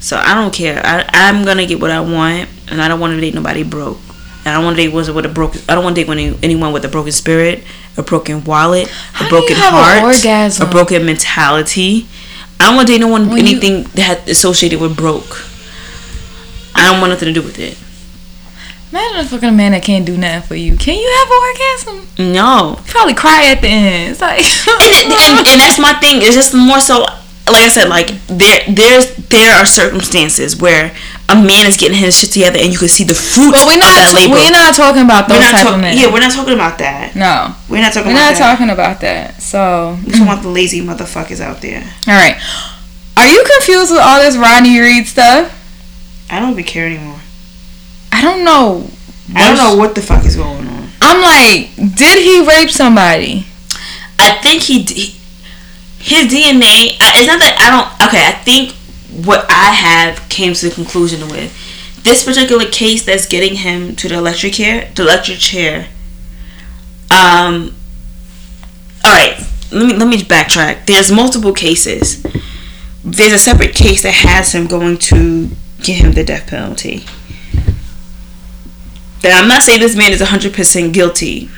So 0.00 0.16
I 0.16 0.34
don't 0.34 0.52
care. 0.52 0.80
I 0.84 1.08
I'm 1.12 1.44
gonna 1.44 1.66
get 1.66 1.80
what 1.80 1.90
I 1.90 2.00
want, 2.00 2.48
and 2.68 2.80
I 2.82 2.88
don't 2.88 3.00
want 3.00 3.12
to 3.14 3.20
date 3.20 3.34
nobody 3.34 3.62
broke. 3.62 3.98
And 4.44 4.48
I 4.48 4.54
don't 4.56 4.64
want 4.64 4.76
to 4.76 4.82
date 4.82 4.92
one 4.92 5.14
with 5.14 5.24
a 5.24 5.28
broken. 5.30 5.62
I 5.68 5.74
don't 5.74 5.84
want 5.84 5.96
to 5.96 6.04
date 6.04 6.10
any, 6.10 6.38
anyone 6.42 6.72
with 6.74 6.84
a 6.84 6.88
broken 6.88 7.12
spirit, 7.12 7.64
a 7.96 8.02
broken 8.02 8.44
wallet, 8.44 8.88
How 8.88 9.26
a 9.26 9.28
broken 9.30 9.56
heart, 9.58 10.02
orgasm? 10.04 10.68
a 10.68 10.70
broken 10.70 11.06
mentality. 11.06 12.06
I 12.60 12.66
don't 12.66 12.76
want 12.76 12.88
to 12.88 12.92
date 12.92 13.00
no 13.00 13.08
one 13.08 13.28
When 13.30 13.38
you- 13.46 13.56
anything 13.56 13.84
that 13.94 14.28
associated 14.28 14.80
with 14.80 14.96
broke. 14.96 15.46
I 16.74 16.90
don't 16.90 17.00
want 17.00 17.10
nothing 17.12 17.32
to 17.32 17.32
do 17.32 17.40
with 17.40 17.58
it. 17.58 17.78
Imagine 18.94 19.18
a 19.18 19.24
fucking 19.26 19.56
man 19.56 19.72
that 19.72 19.82
can't 19.82 20.06
do 20.06 20.16
nothing 20.16 20.46
for 20.46 20.54
you. 20.54 20.76
Can 20.76 20.94
you 20.94 21.10
have 21.18 21.26
an 21.26 21.40
orgasm? 21.50 22.30
No, 22.32 22.78
You 22.78 22.92
probably 22.92 23.14
cry 23.14 23.50
at 23.50 23.60
the 23.60 23.66
end. 23.66 24.12
It's 24.12 24.20
like 24.22 24.38
and, 24.70 25.10
and, 25.10 25.46
and 25.50 25.58
that's 25.58 25.80
my 25.82 25.94
thing. 25.98 26.22
It's 26.22 26.38
just 26.38 26.54
more 26.54 26.78
so, 26.78 27.00
like 27.50 27.66
I 27.66 27.68
said, 27.74 27.88
like 27.90 28.14
there 28.30 28.62
there's 28.70 29.10
there 29.34 29.50
are 29.58 29.66
circumstances 29.66 30.54
where 30.62 30.94
a 31.28 31.34
man 31.34 31.66
is 31.66 31.76
getting 31.76 31.98
his 31.98 32.14
shit 32.20 32.30
together, 32.30 32.60
and 32.62 32.70
you 32.70 32.78
can 32.78 32.86
see 32.86 33.02
the 33.02 33.18
fruits 33.18 33.58
But 33.58 33.66
we're 33.66 33.82
of 33.82 33.82
not 33.82 34.30
we're 34.30 34.54
not 34.54 34.74
talking 34.78 35.02
about 35.02 35.26
those 35.26 35.42
type 35.42 35.66
of 35.74 35.80
men. 35.80 35.98
yeah, 35.98 36.06
we're 36.12 36.20
not 36.22 36.30
talking 36.30 36.54
about 36.54 36.78
that. 36.78 37.16
no. 37.18 37.50
We're 37.68 37.82
not 37.82 37.92
talking 37.92 38.14
We're 38.14 38.22
about 38.22 38.30
not 38.30 38.38
that. 38.38 38.54
talking 38.54 38.70
about 38.70 39.00
that. 39.00 39.42
So, 39.42 39.98
We're 40.06 40.12
talking 40.12 40.30
about 40.30 40.42
the 40.46 40.54
lazy 40.54 40.80
motherfuckers 40.86 41.40
out 41.40 41.60
there. 41.60 41.82
all 42.06 42.14
right. 42.14 42.38
Are 43.16 43.26
you 43.26 43.42
confused 43.58 43.90
with 43.90 44.00
all 44.06 44.22
this 44.22 44.36
Rodney 44.36 44.78
Reed 44.78 45.08
stuff? 45.10 45.50
I 46.30 46.38
don't 46.38 46.52
even 46.52 46.62
care 46.62 46.86
anymore. 46.86 47.18
I 48.24 48.32
don't 48.36 48.44
know. 48.44 48.90
I 49.34 49.48
don't 49.48 49.56
know 49.58 49.76
what 49.76 49.94
the 49.94 50.02
fuck 50.02 50.24
is 50.24 50.36
going 50.36 50.66
on. 50.66 50.88
I'm 51.00 51.20
like, 51.22 51.74
did 51.96 52.22
he 52.22 52.46
rape 52.46 52.70
somebody? 52.70 53.46
I 54.18 54.38
think 54.42 54.62
he, 54.62 54.82
d- 54.84 55.14
his 55.98 56.26
DNA. 56.32 56.96
I- 57.00 57.12
It's 57.18 57.26
not 57.26 57.40
that 57.40 57.56
I 57.60 57.70
don't. 57.70 58.08
Okay, 58.08 58.26
I 58.26 58.32
think 58.32 58.72
what 59.26 59.44
I 59.50 59.72
have 59.72 60.28
came 60.28 60.54
to 60.54 60.68
the 60.68 60.74
conclusion 60.74 61.28
with 61.28 61.52
this 62.02 62.24
particular 62.24 62.64
case 62.66 63.04
that's 63.04 63.26
getting 63.26 63.56
him 63.56 63.94
to 63.96 64.08
the 64.08 64.14
electric 64.16 64.54
chair. 64.54 64.90
The 64.94 65.02
electric 65.02 65.38
chair. 65.38 65.88
Um. 67.10 67.74
All 69.04 69.12
right. 69.12 69.36
Let 69.70 69.86
me 69.86 69.94
let 69.96 70.08
me 70.08 70.18
backtrack. 70.18 70.86
There's 70.86 71.10
multiple 71.12 71.52
cases. 71.52 72.22
There's 73.04 73.32
a 73.32 73.38
separate 73.38 73.74
case 73.74 74.02
that 74.02 74.14
has 74.14 74.52
him 74.54 74.66
going 74.66 74.96
to 74.98 75.50
get 75.82 75.96
him 76.02 76.12
the 76.12 76.24
death 76.24 76.46
penalty. 76.48 77.04
That 79.24 79.40
I'm 79.42 79.48
not 79.48 79.62
saying 79.62 79.80
this 79.80 79.96
man 79.96 80.12
is 80.12 80.20
100% 80.20 80.92
guilty, 80.92 81.48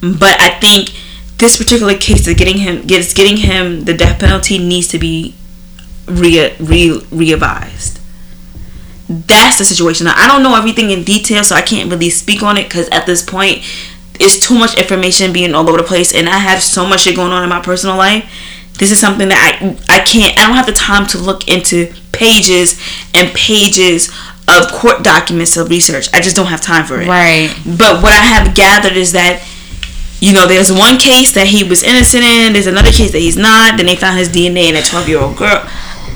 but 0.00 0.40
I 0.40 0.58
think 0.58 0.90
this 1.38 1.56
particular 1.56 1.94
case 1.94 2.26
of 2.26 2.36
getting 2.36 2.58
him 2.58 2.84
gets 2.84 3.14
getting 3.14 3.36
him 3.36 3.84
the 3.84 3.94
death 3.94 4.18
penalty 4.18 4.58
needs 4.58 4.88
to 4.88 4.98
be 4.98 5.36
re 6.06 6.52
re 6.58 7.00
revised. 7.12 8.00
That's 9.08 9.58
the 9.58 9.64
situation. 9.64 10.06
Now, 10.06 10.14
I 10.16 10.26
don't 10.26 10.42
know 10.42 10.56
everything 10.56 10.90
in 10.90 11.04
detail, 11.04 11.44
so 11.44 11.54
I 11.54 11.62
can't 11.62 11.88
really 11.88 12.10
speak 12.10 12.42
on 12.42 12.56
it 12.56 12.64
because 12.64 12.88
at 12.88 13.06
this 13.06 13.22
point, 13.22 13.62
it's 14.18 14.40
too 14.40 14.58
much 14.58 14.76
information 14.76 15.32
being 15.32 15.54
all 15.54 15.68
over 15.68 15.78
the 15.78 15.84
place, 15.84 16.12
and 16.12 16.28
I 16.28 16.38
have 16.38 16.60
so 16.60 16.84
much 16.84 17.02
shit 17.02 17.14
going 17.14 17.30
on 17.30 17.44
in 17.44 17.50
my 17.50 17.60
personal 17.60 17.96
life. 17.96 18.28
This 18.80 18.90
is 18.90 18.98
something 18.98 19.28
that 19.28 19.60
I 19.62 19.78
I 19.88 20.00
can't. 20.00 20.36
I 20.36 20.48
don't 20.48 20.56
have 20.56 20.66
the 20.66 20.72
time 20.72 21.06
to 21.08 21.18
look 21.18 21.46
into 21.46 21.94
pages 22.10 22.80
and 23.14 23.32
pages 23.32 24.10
of 24.48 24.70
court 24.70 25.02
documents 25.02 25.56
of 25.56 25.68
research. 25.70 26.08
I 26.12 26.20
just 26.20 26.36
don't 26.36 26.46
have 26.46 26.60
time 26.60 26.84
for 26.84 27.00
it. 27.00 27.08
Right. 27.08 27.54
But 27.64 28.02
what 28.02 28.12
I 28.12 28.26
have 28.26 28.54
gathered 28.54 28.96
is 28.96 29.12
that, 29.12 29.46
you 30.20 30.32
know, 30.32 30.46
there's 30.46 30.70
one 30.70 30.98
case 30.98 31.32
that 31.32 31.46
he 31.46 31.64
was 31.64 31.82
innocent 31.82 32.24
in, 32.24 32.52
there's 32.52 32.66
another 32.66 32.90
case 32.90 33.12
that 33.12 33.20
he's 33.20 33.36
not, 33.36 33.76
then 33.76 33.86
they 33.86 33.96
found 33.96 34.18
his 34.18 34.28
DNA 34.28 34.68
in 34.68 34.76
a 34.76 34.82
12 34.82 35.08
year 35.08 35.20
old 35.20 35.36
girl. 35.36 35.62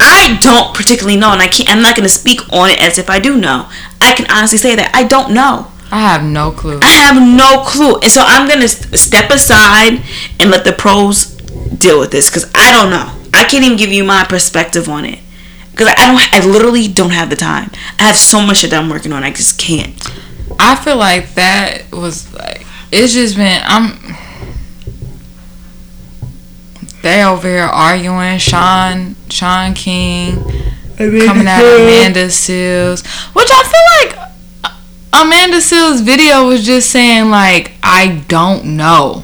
I 0.00 0.38
don't 0.40 0.74
particularly 0.74 1.18
know, 1.18 1.32
and 1.32 1.42
I 1.42 1.48
can't, 1.48 1.68
I'm 1.68 1.82
not 1.82 1.96
going 1.96 2.06
to 2.06 2.12
speak 2.12 2.40
on 2.52 2.70
it 2.70 2.80
as 2.80 2.98
if 2.98 3.10
I 3.10 3.18
do 3.18 3.36
know. 3.36 3.68
I 4.00 4.14
can 4.14 4.26
honestly 4.30 4.58
say 4.58 4.76
that 4.76 4.92
I 4.94 5.04
don't 5.04 5.34
know. 5.34 5.72
I 5.90 6.00
have 6.00 6.22
no 6.22 6.52
clue. 6.52 6.80
I 6.82 6.90
have 6.90 7.16
no 7.16 7.64
clue. 7.64 7.94
And 7.96 8.10
so 8.10 8.22
I'm 8.24 8.46
going 8.46 8.60
to 8.60 8.68
step 8.68 9.30
aside 9.30 10.02
and 10.38 10.50
let 10.50 10.64
the 10.64 10.72
pros 10.72 11.34
deal 11.78 11.98
with 11.98 12.10
this 12.12 12.28
because 12.28 12.50
I 12.54 12.70
don't 12.72 12.90
know. 12.90 13.14
I 13.32 13.44
can't 13.44 13.64
even 13.64 13.78
give 13.78 13.90
you 13.90 14.04
my 14.04 14.24
perspective 14.24 14.88
on 14.88 15.04
it. 15.04 15.18
Because 15.78 15.94
I 15.96 16.08
don't, 16.08 16.34
I 16.34 16.44
literally 16.44 16.88
don't 16.88 17.10
have 17.10 17.30
the 17.30 17.36
time. 17.36 17.70
I 18.00 18.08
have 18.08 18.16
so 18.16 18.44
much 18.44 18.58
shit 18.58 18.70
that 18.70 18.82
I'm 18.82 18.90
working 18.90 19.12
on. 19.12 19.22
I 19.22 19.30
just 19.30 19.60
can't. 19.60 19.94
I 20.58 20.74
feel 20.74 20.96
like 20.96 21.34
that 21.34 21.92
was 21.92 22.34
like 22.34 22.66
it's 22.90 23.12
just 23.12 23.36
been 23.36 23.60
I'm 23.64 24.16
they 27.02 27.22
over 27.22 27.46
here 27.46 27.60
arguing 27.60 28.38
Shaun 28.38 29.14
Shaun 29.30 29.74
King 29.74 30.42
coming 30.96 31.46
at 31.46 31.60
Amanda 31.60 32.26
Seales, 32.26 33.06
which 33.36 33.48
I 33.48 34.08
feel 34.08 34.16
like 34.18 34.30
uh, 34.64 35.22
Amanda 35.22 35.58
Seales' 35.58 36.02
video 36.02 36.48
was 36.48 36.66
just 36.66 36.90
saying 36.90 37.30
like 37.30 37.72
I 37.84 38.24
don't 38.26 38.76
know. 38.76 39.22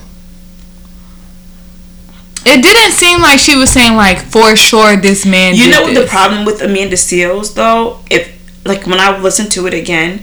It 2.46 2.62
didn't 2.62 2.92
seem 2.92 3.20
like 3.20 3.38
she 3.38 3.56
was 3.56 3.70
saying 3.70 3.96
like 3.96 4.18
for 4.18 4.54
sure 4.54 4.96
this 4.96 5.24
man. 5.24 5.54
You 5.54 5.70
know 5.70 5.82
what 5.82 5.94
the 5.94 6.06
problem 6.06 6.44
with 6.44 6.60
Amanda 6.60 6.96
Seales 6.96 7.54
though? 7.54 8.00
If 8.10 8.30
like 8.64 8.86
when 8.86 9.00
I 9.00 9.18
listened 9.18 9.50
to 9.52 9.66
it 9.66 9.74
again, 9.74 10.22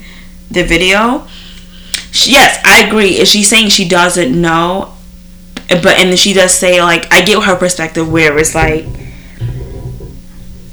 the 0.49 0.63
video. 0.63 1.27
She, 2.11 2.31
yes, 2.31 2.61
I 2.65 2.85
agree. 2.85 3.17
Is 3.17 3.29
she 3.29 3.43
saying 3.43 3.69
she 3.69 3.87
doesn't 3.87 4.39
know, 4.39 4.93
but 5.69 5.97
and 5.97 6.17
she 6.19 6.33
does 6.33 6.53
say 6.53 6.81
like 6.81 7.11
I 7.11 7.21
get 7.21 7.43
her 7.43 7.55
perspective 7.55 8.11
where 8.11 8.37
it's 8.37 8.53
like 8.53 8.85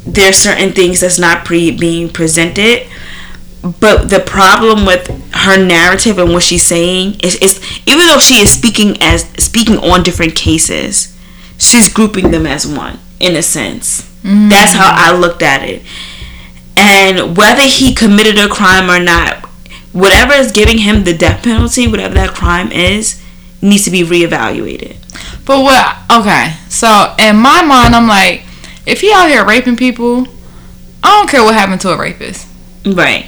there's 0.05 0.37
certain 0.37 0.73
things 0.73 1.01
that's 1.01 1.19
not 1.19 1.45
pre 1.45 1.71
being 1.71 2.09
presented. 2.09 2.87
But 3.63 4.09
the 4.09 4.21
problem 4.21 4.87
with 4.87 5.09
her 5.35 5.63
narrative 5.63 6.19
and 6.19 6.33
what 6.33 6.45
she's 6.45 6.63
saying 6.63 7.21
is, 7.21 7.35
is 7.37 7.61
even 7.87 8.07
though 8.07 8.19
she 8.19 8.41
is 8.41 8.51
speaking 8.51 8.97
as 9.03 9.23
speaking 9.39 9.79
on 9.79 10.05
different 10.05 10.37
cases, 10.37 11.18
she's 11.59 11.93
grouping 11.93 12.31
them 12.31 12.47
as 12.47 12.67
one 12.67 12.99
in 13.21 13.37
a 13.37 13.43
sense. 13.43 14.03
Mm-hmm. 14.23 14.49
That's 14.49 14.73
how 14.73 14.91
I 14.93 15.17
looked 15.17 15.43
at 15.43 15.63
it. 15.69 15.83
And 16.77 17.37
whether 17.37 17.63
he 17.63 17.95
committed 17.95 18.39
a 18.39 18.49
crime 18.49 18.89
or 18.89 19.03
not, 19.03 19.45
whatever 19.93 20.33
is 20.35 20.53
giving 20.53 20.79
him 20.79 21.05
the 21.05 21.17
death 21.17 21.43
penalty, 21.43 21.87
whatever 21.89 22.15
that 22.15 22.35
crime 22.35 22.71
is, 22.71 23.23
needs 23.61 23.85
to 23.85 23.91
be 23.91 24.03
reevaluated. 24.03 24.97
But 25.45 25.63
what? 25.63 25.97
Okay, 26.11 26.55
so 26.69 27.15
in 27.19 27.37
my 27.37 27.63
mind, 27.63 27.95
I'm 27.95 28.07
like, 28.07 28.45
if 28.87 29.01
he 29.01 29.13
out 29.13 29.29
here 29.29 29.45
raping 29.45 29.77
people, 29.77 30.27
I 31.03 31.19
don't 31.19 31.29
care 31.29 31.43
what 31.43 31.55
happened 31.55 31.81
to 31.83 31.91
a 31.91 31.99
rapist. 31.99 32.47
Right. 32.87 33.27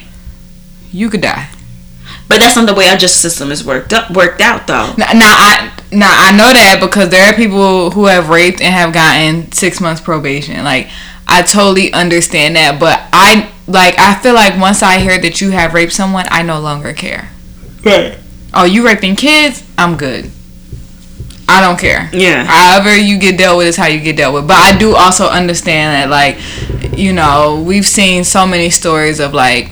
You 0.91 1.09
could 1.09 1.21
die. 1.21 1.50
But 2.31 2.39
that's 2.39 2.55
not 2.55 2.65
the 2.65 2.73
way 2.73 2.87
our 2.87 2.95
justice 2.95 3.19
system 3.19 3.51
is 3.51 3.65
worked 3.65 3.91
up 3.91 4.09
worked 4.09 4.39
out 4.39 4.65
though. 4.65 4.93
Now, 4.97 5.11
now 5.11 5.35
I 5.35 5.71
now 5.91 6.09
I 6.09 6.31
know 6.31 6.53
that 6.53 6.77
because 6.79 7.09
there 7.09 7.25
are 7.25 7.35
people 7.35 7.91
who 7.91 8.05
have 8.05 8.29
raped 8.29 8.61
and 8.61 8.73
have 8.73 8.93
gotten 8.93 9.51
six 9.51 9.81
months 9.81 9.99
probation. 9.99 10.63
Like 10.63 10.87
I 11.27 11.41
totally 11.41 11.91
understand 11.91 12.55
that, 12.55 12.79
but 12.79 13.01
I 13.11 13.51
like 13.67 13.99
I 13.99 14.15
feel 14.15 14.33
like 14.33 14.57
once 14.57 14.81
I 14.81 14.99
hear 14.99 15.19
that 15.19 15.41
you 15.41 15.51
have 15.51 15.73
raped 15.73 15.91
someone, 15.91 16.25
I 16.31 16.41
no 16.41 16.61
longer 16.61 16.93
care. 16.93 17.29
Right. 17.83 18.17
Oh, 18.53 18.63
you 18.63 18.85
raping 18.85 19.17
kids? 19.17 19.67
I'm 19.77 19.97
good. 19.97 20.31
I 21.49 21.59
don't 21.59 21.77
care. 21.77 22.09
Yeah. 22.13 22.45
However 22.45 22.95
you 22.95 23.19
get 23.19 23.37
dealt 23.37 23.57
with 23.57 23.67
is 23.67 23.75
how 23.75 23.87
you 23.87 23.99
get 23.99 24.15
dealt 24.15 24.33
with. 24.35 24.47
But 24.47 24.55
I 24.55 24.77
do 24.77 24.95
also 24.95 25.25
understand 25.25 26.09
that 26.09 26.09
like, 26.09 26.97
you 26.97 27.11
know, 27.11 27.61
we've 27.61 27.85
seen 27.85 28.23
so 28.23 28.47
many 28.47 28.69
stories 28.69 29.19
of 29.19 29.33
like 29.33 29.69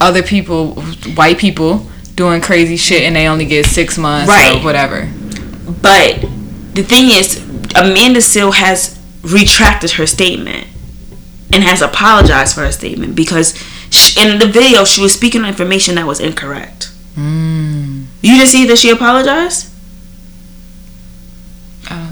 other 0.00 0.22
people, 0.22 0.74
white 1.14 1.38
people 1.38 1.86
doing 2.14 2.40
crazy 2.40 2.76
shit 2.76 3.02
and 3.02 3.14
they 3.16 3.26
only 3.26 3.44
get 3.46 3.66
six 3.66 3.96
months 3.98 4.28
Right. 4.28 4.56
or 4.56 4.64
whatever. 4.64 5.08
But 5.82 6.20
the 6.74 6.82
thing 6.82 7.10
is, 7.10 7.42
Amanda 7.74 8.20
Seal 8.20 8.52
has 8.52 8.98
retracted 9.22 9.92
her 9.92 10.06
statement 10.06 10.66
and 11.52 11.62
has 11.64 11.82
apologized 11.82 12.54
for 12.54 12.62
her 12.62 12.72
statement 12.72 13.14
because 13.16 13.54
sh 13.90 14.16
in 14.18 14.38
the 14.38 14.46
video 14.46 14.84
she 14.84 15.00
was 15.00 15.12
speaking 15.14 15.42
on 15.42 15.48
information 15.48 15.94
that 15.96 16.06
was 16.06 16.20
incorrect. 16.20 16.90
Mm. 17.16 18.04
You 18.22 18.36
didn't 18.36 18.48
see 18.48 18.66
that 18.66 18.78
she 18.78 18.90
apologized? 18.90 19.70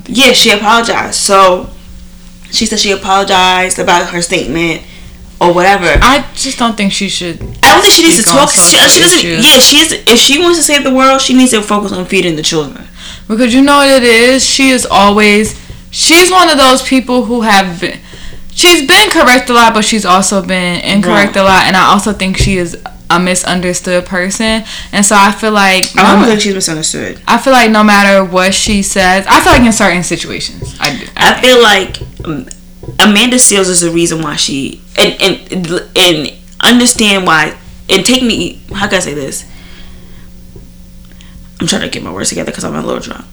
Yeah, 0.08 0.32
she 0.32 0.50
apologized. 0.50 1.14
So 1.16 1.68
she 2.50 2.64
said 2.66 2.78
she 2.78 2.92
apologized 2.92 3.78
about 3.78 4.10
her 4.10 4.22
statement 4.22 4.82
or 5.40 5.52
whatever. 5.54 5.86
I 6.02 6.28
just 6.34 6.58
don't 6.58 6.76
think 6.76 6.92
she 6.92 7.08
should. 7.08 7.40
I 7.62 7.72
don't 7.72 7.82
think 7.82 7.92
she 7.94 8.02
needs 8.02 8.18
to 8.18 8.24
talk. 8.24 8.48
She, 8.50 8.58
she 8.60 9.00
doesn't. 9.00 9.18
issues. 9.18 9.44
Yeah, 9.44 9.58
she 9.58 9.76
is. 9.78 9.92
If 9.92 10.18
she 10.18 10.38
wants 10.40 10.58
to 10.58 10.64
save 10.64 10.84
the 10.84 10.94
world, 10.94 11.20
she 11.20 11.34
needs 11.34 11.50
to 11.52 11.62
focus 11.62 11.92
on 11.92 12.06
feeding 12.06 12.36
the 12.36 12.42
children. 12.42 12.86
Because 13.28 13.52
you 13.54 13.62
know 13.62 13.78
what 13.78 13.88
it 13.88 14.02
is? 14.02 14.44
She 14.46 14.70
is 14.70 14.86
always 14.86 15.60
she's 15.90 16.30
one 16.30 16.48
of 16.50 16.58
those 16.58 16.82
people 16.82 17.24
who 17.24 17.40
have 17.42 17.80
been 17.80 17.98
she's 18.54 18.86
been 18.86 19.10
correct 19.10 19.48
a 19.50 19.52
lot, 19.54 19.74
but 19.74 19.84
she's 19.84 20.04
also 20.04 20.44
been 20.44 20.80
incorrect 20.84 21.36
a 21.36 21.42
lot 21.42 21.64
and 21.64 21.76
I 21.76 21.86
also 21.86 22.12
think 22.12 22.36
she 22.36 22.56
is 22.58 22.76
a 23.08 23.18
misunderstood 23.20 24.04
person. 24.06 24.64
And 24.92 25.04
so 25.06 25.16
I 25.16 25.32
feel 25.32 25.52
like 25.52 25.84
I 25.96 26.12
don't 26.12 26.20
ma- 26.20 26.26
think 26.26 26.40
she's 26.40 26.54
misunderstood. 26.54 27.20
I 27.26 27.38
feel 27.38 27.52
like 27.52 27.70
no 27.70 27.82
matter 27.84 28.24
what 28.24 28.52
she 28.54 28.82
says, 28.82 29.26
I 29.28 29.40
feel 29.40 29.52
like 29.52 29.62
in 29.62 29.72
certain 29.72 30.02
situations, 30.02 30.76
I 30.80 30.96
do. 30.98 31.06
I 31.16 31.40
feel 31.40 31.62
like 31.62 32.00
um, 32.26 32.46
Amanda 33.00 33.36
Seales 33.36 33.68
is 33.68 33.80
the 33.80 33.90
reason 33.90 34.22
why 34.22 34.36
she 34.36 34.80
and 34.96 35.20
and 35.20 35.90
and 35.96 36.32
understand 36.60 37.26
why 37.26 37.56
and 37.88 38.04
take 38.04 38.22
me. 38.22 38.60
How 38.72 38.88
can 38.88 38.96
I 38.96 39.00
say 39.00 39.14
this? 39.14 39.44
I'm 41.60 41.66
trying 41.66 41.82
to 41.82 41.88
get 41.88 42.02
my 42.02 42.12
words 42.12 42.28
together 42.28 42.50
because 42.50 42.64
I'm 42.64 42.74
a 42.74 42.82
little 42.82 43.00
drunk. 43.00 43.24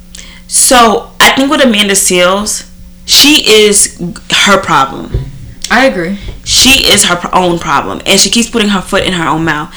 So 0.47 1.11
I 1.19 1.33
think 1.35 1.51
with 1.51 1.63
Amanda 1.63 1.93
Seales, 1.93 2.69
she 3.05 3.49
is 3.49 3.99
her 4.31 4.61
problem. 4.61 5.11
I 5.69 5.85
agree. 5.85 6.17
She 6.45 6.87
is 6.87 7.05
her 7.05 7.19
own 7.33 7.59
problem, 7.59 8.01
and 8.05 8.19
she 8.19 8.29
keeps 8.29 8.49
putting 8.49 8.69
her 8.69 8.81
foot 8.81 9.03
in 9.03 9.13
her 9.13 9.27
own 9.27 9.45
mouth. 9.45 9.73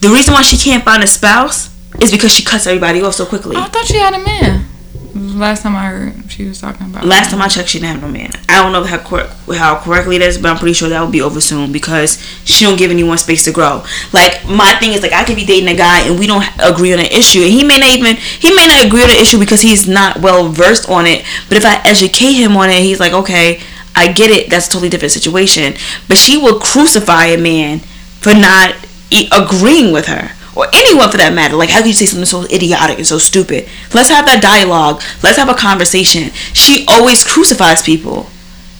The 0.00 0.08
reason 0.08 0.34
why 0.34 0.42
she 0.42 0.56
can't 0.56 0.84
find 0.84 1.02
a 1.02 1.06
spouse 1.06 1.70
is 2.00 2.10
because 2.10 2.32
she 2.32 2.44
cuts 2.44 2.66
everybody 2.66 3.00
off 3.02 3.14
so 3.14 3.24
quickly. 3.24 3.56
I 3.56 3.66
thought 3.68 3.86
she 3.86 3.96
had 3.98 4.14
a 4.14 4.24
man. 4.24 4.66
Last 5.14 5.62
time 5.62 5.76
I 5.76 5.86
heard 5.88 6.30
she 6.30 6.46
was 6.46 6.60
talking 6.60 6.86
about 6.86 7.04
Last 7.04 7.30
time 7.30 7.42
I 7.42 7.48
checked, 7.48 7.68
she 7.68 7.78
didn't 7.78 8.00
have 8.00 8.02
no 8.02 8.08
man. 8.08 8.30
I 8.48 8.62
don't 8.62 8.72
know 8.72 8.82
how 8.84 8.98
cor- 8.98 9.28
how 9.54 9.78
correctly 9.78 10.16
it 10.16 10.22
is, 10.22 10.38
but 10.38 10.50
I'm 10.50 10.56
pretty 10.56 10.72
sure 10.72 10.88
that 10.88 11.00
will 11.00 11.10
be 11.10 11.20
over 11.20 11.40
soon 11.40 11.70
because 11.70 12.18
she 12.44 12.64
don't 12.64 12.78
give 12.78 12.90
anyone 12.90 13.18
space 13.18 13.44
to 13.44 13.52
grow. 13.52 13.84
Like 14.12 14.46
my 14.48 14.72
thing 14.80 14.92
is 14.92 15.02
like 15.02 15.12
I 15.12 15.24
could 15.24 15.36
be 15.36 15.44
dating 15.44 15.68
a 15.68 15.74
guy 15.76 16.00
and 16.08 16.18
we 16.18 16.26
don't 16.26 16.44
agree 16.58 16.92
on 16.94 16.98
an 16.98 17.06
issue, 17.06 17.40
and 17.42 17.52
he 17.52 17.62
may 17.62 17.78
not 17.78 17.90
even 17.94 18.16
he 18.16 18.54
may 18.54 18.66
not 18.66 18.86
agree 18.86 19.02
on 19.02 19.08
the 19.08 19.20
issue 19.20 19.38
because 19.38 19.60
he's 19.60 19.86
not 19.86 20.20
well 20.20 20.48
versed 20.48 20.88
on 20.88 21.06
it. 21.06 21.24
But 21.48 21.58
if 21.58 21.64
I 21.66 21.82
educate 21.84 22.32
him 22.32 22.56
on 22.56 22.70
it, 22.70 22.80
he's 22.82 22.98
like, 23.00 23.12
okay, 23.12 23.60
I 23.94 24.10
get 24.12 24.30
it. 24.30 24.48
That's 24.48 24.66
a 24.66 24.70
totally 24.70 24.88
different 24.88 25.12
situation. 25.12 25.74
But 26.08 26.16
she 26.16 26.38
will 26.38 26.58
crucify 26.58 27.26
a 27.26 27.38
man 27.38 27.80
for 28.20 28.32
not 28.32 28.74
e- 29.10 29.28
agreeing 29.30 29.92
with 29.92 30.06
her. 30.06 30.30
Or 30.54 30.66
anyone 30.72 31.10
for 31.10 31.16
that 31.16 31.32
matter. 31.34 31.56
Like, 31.56 31.70
how 31.70 31.78
can 31.78 31.88
you 31.88 31.94
say 31.94 32.06
something 32.06 32.26
so 32.26 32.44
idiotic 32.44 32.98
and 32.98 33.06
so 33.06 33.18
stupid? 33.18 33.68
Let's 33.94 34.10
have 34.10 34.26
that 34.26 34.42
dialogue. 34.42 35.02
Let's 35.22 35.38
have 35.38 35.48
a 35.48 35.54
conversation. 35.54 36.30
She 36.52 36.84
always 36.88 37.24
crucifies 37.24 37.82
people. 37.82 38.26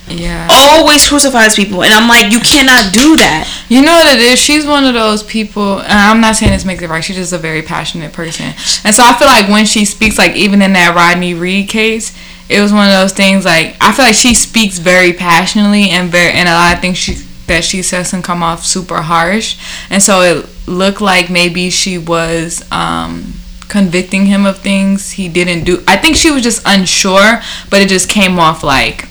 Yeah. 0.09 0.49
Always 0.51 1.09
crucifies 1.09 1.55
people. 1.55 1.83
And 1.83 1.93
I'm 1.93 2.09
like, 2.09 2.33
you 2.33 2.41
cannot 2.41 2.93
do 2.93 3.17
that. 3.17 3.49
You 3.69 3.81
know 3.81 3.93
what 3.93 4.15
it 4.15 4.21
is? 4.21 4.39
She's 4.39 4.67
one 4.67 4.85
of 4.85 4.93
those 4.93 5.23
people, 5.23 5.81
and 5.81 5.93
I'm 5.93 6.21
not 6.21 6.37
saying 6.37 6.53
this 6.53 6.65
makes 6.65 6.83
it 6.83 6.91
right. 6.91 7.03
She's 7.03 7.17
just 7.17 7.33
a 7.33 7.39
very 7.39 7.63
passionate 7.63 8.13
person, 8.13 8.53
and 8.85 8.95
so 8.95 9.03
I 9.03 9.15
feel 9.15 9.29
like 9.29 9.49
when 9.49 9.65
she 9.65 9.87
speaks, 9.87 10.19
like 10.19 10.37
even 10.37 10.61
in 10.61 10.75
that 10.75 10.95
Rodney 10.95 11.33
Reed 11.33 11.71
case, 11.71 12.15
it 12.51 12.61
was 12.61 12.71
one 12.71 12.87
of 12.87 12.93
those 12.93 13.15
things. 13.15 13.47
Like 13.47 13.77
I 13.81 13.93
feel 13.93 14.05
like 14.05 14.15
she 14.15 14.35
speaks 14.35 14.77
very 14.79 15.15
passionately, 15.15 15.89
and 15.89 16.11
very, 16.11 16.33
and 16.33 16.51
a 16.51 16.53
lot 16.53 16.75
of 16.75 16.81
things 16.83 16.99
she 16.99 17.15
that 17.53 17.65
she 17.65 17.83
says 17.83 18.11
can 18.11 18.23
come 18.23 18.43
off 18.43 18.65
super 18.65 19.03
harsh, 19.03 19.59
and 19.91 20.03
so 20.03 20.21
it 20.23 20.49
looked 20.67 21.01
like 21.01 21.31
maybe 21.31 21.71
she 21.71 21.99
was 21.99 22.65
um, 22.73 23.35
convicting 23.69 24.27
him 24.27 24.47
of 24.47 24.59
things 24.59 25.13
he 25.13 25.29
didn't 25.29 25.65
do. 25.65 25.83
I 25.87 25.97
think 25.97 26.17
she 26.17 26.31
was 26.31 26.43
just 26.43 26.63
unsure, 26.67 27.41
but 27.71 27.83
it 27.83 27.89
just 27.89 28.09
came 28.09 28.39
off 28.39 28.63
like 28.63 29.09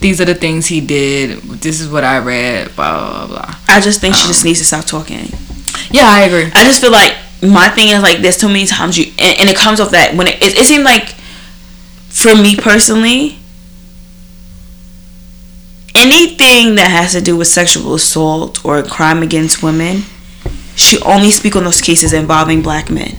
these 0.00 0.20
are 0.20 0.24
the 0.24 0.34
things 0.34 0.66
he 0.66 0.80
did. 0.80 1.38
This 1.60 1.80
is 1.80 1.88
what 1.88 2.04
I 2.04 2.18
read. 2.18 2.74
Blah 2.76 3.26
blah 3.26 3.26
blah. 3.26 3.54
I 3.68 3.80
just 3.80 4.00
think 4.00 4.14
she 4.14 4.26
just 4.26 4.44
needs 4.44 4.58
to 4.60 4.64
stop 4.64 4.84
talking. 4.84 5.28
Yeah, 5.90 6.06
I 6.06 6.22
agree. 6.22 6.50
I 6.54 6.64
just 6.64 6.80
feel 6.80 6.92
like 6.92 7.16
my 7.42 7.68
thing 7.68 7.88
is 7.88 8.02
like 8.02 8.18
there's 8.18 8.36
too 8.36 8.48
many 8.48 8.66
times 8.66 8.98
you 8.98 9.12
and, 9.18 9.40
and 9.40 9.48
it 9.48 9.56
comes 9.56 9.80
off 9.80 9.90
that 9.90 10.14
when 10.14 10.26
it, 10.28 10.36
it, 10.42 10.58
it 10.58 10.66
seemed 10.66 10.84
like 10.84 11.14
for 12.08 12.34
me 12.34 12.56
personally 12.56 13.39
anything 16.00 16.74
that 16.76 16.90
has 16.90 17.12
to 17.12 17.20
do 17.20 17.36
with 17.36 17.48
sexual 17.48 17.94
assault 17.94 18.64
or 18.64 18.82
crime 18.82 19.22
against 19.22 19.62
women 19.62 20.02
she 20.74 21.00
only 21.02 21.30
speak 21.30 21.54
on 21.56 21.64
those 21.64 21.80
cases 21.80 22.12
involving 22.12 22.62
black 22.62 22.90
men 22.90 23.16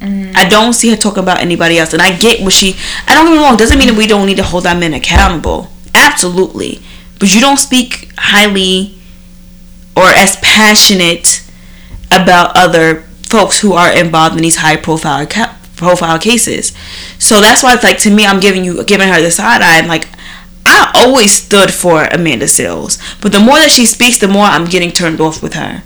mm. 0.00 0.32
I 0.34 0.48
don't 0.48 0.72
see 0.72 0.90
her 0.90 0.96
talking 0.96 1.22
about 1.22 1.40
anybody 1.40 1.78
else 1.78 1.92
and 1.92 2.02
I 2.02 2.16
get 2.16 2.42
what 2.42 2.52
she 2.52 2.76
I 3.06 3.14
don't 3.14 3.26
get 3.26 3.42
wrong 3.42 3.56
doesn't 3.56 3.78
mean 3.78 3.88
that 3.88 3.96
we 3.96 4.06
don't 4.06 4.26
need 4.26 4.36
to 4.36 4.42
hold 4.42 4.66
our 4.66 4.74
men 4.74 4.94
accountable 4.94 5.68
absolutely 5.94 6.80
but 7.18 7.34
you 7.34 7.40
don't 7.40 7.58
speak 7.58 8.12
highly 8.16 8.96
or 9.96 10.04
as 10.04 10.36
passionate 10.36 11.42
about 12.12 12.56
other 12.56 13.02
folks 13.28 13.60
who 13.60 13.72
are 13.72 13.90
involved 13.90 14.36
in 14.36 14.42
these 14.42 14.56
high 14.56 14.76
profile 14.76 15.26
ca- 15.26 15.56
profile 15.76 16.18
cases. 16.18 16.72
So 17.18 17.40
that's 17.40 17.62
why 17.62 17.74
it's 17.74 17.82
like 17.82 17.98
to 17.98 18.10
me 18.10 18.26
I'm 18.26 18.40
giving 18.40 18.64
you 18.64 18.84
giving 18.84 19.08
her 19.08 19.20
the 19.20 19.30
side 19.30 19.62
eye. 19.62 19.78
I'm 19.78 19.88
like 19.88 20.08
I 20.76 20.92
always 20.94 21.32
stood 21.32 21.72
for 21.72 22.04
Amanda 22.04 22.48
Sills, 22.48 22.98
but 23.20 23.32
the 23.32 23.40
more 23.40 23.56
that 23.56 23.70
she 23.70 23.86
speaks, 23.86 24.18
the 24.18 24.28
more 24.28 24.44
I'm 24.44 24.66
getting 24.66 24.90
turned 24.90 25.20
off 25.20 25.42
with 25.42 25.54
her. 25.54 25.82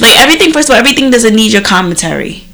Like 0.00 0.16
everything, 0.18 0.52
first 0.52 0.68
of 0.70 0.74
all, 0.74 0.78
everything 0.78 1.10
doesn't 1.10 1.34
need 1.34 1.52
your 1.52 1.62
commentary. 1.62 2.44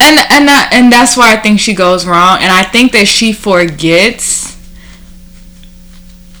And 0.00 0.18
and 0.30 0.48
that, 0.48 0.70
and 0.72 0.90
that's 0.90 1.16
where 1.16 1.28
I 1.28 1.40
think 1.40 1.60
she 1.60 1.74
goes 1.74 2.06
wrong. 2.06 2.38
And 2.40 2.50
I 2.50 2.62
think 2.62 2.92
that 2.92 3.06
she 3.08 3.32
forgets 3.32 4.56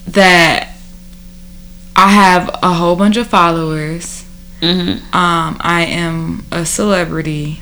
that 0.06 0.74
I 1.94 2.08
have 2.08 2.48
a 2.62 2.72
whole 2.74 2.96
bunch 2.96 3.16
of 3.16 3.26
followers. 3.26 4.24
Mm-hmm. 4.60 5.14
Um, 5.14 5.56
I 5.60 5.84
am 5.88 6.46
a 6.50 6.64
celebrity. 6.64 7.60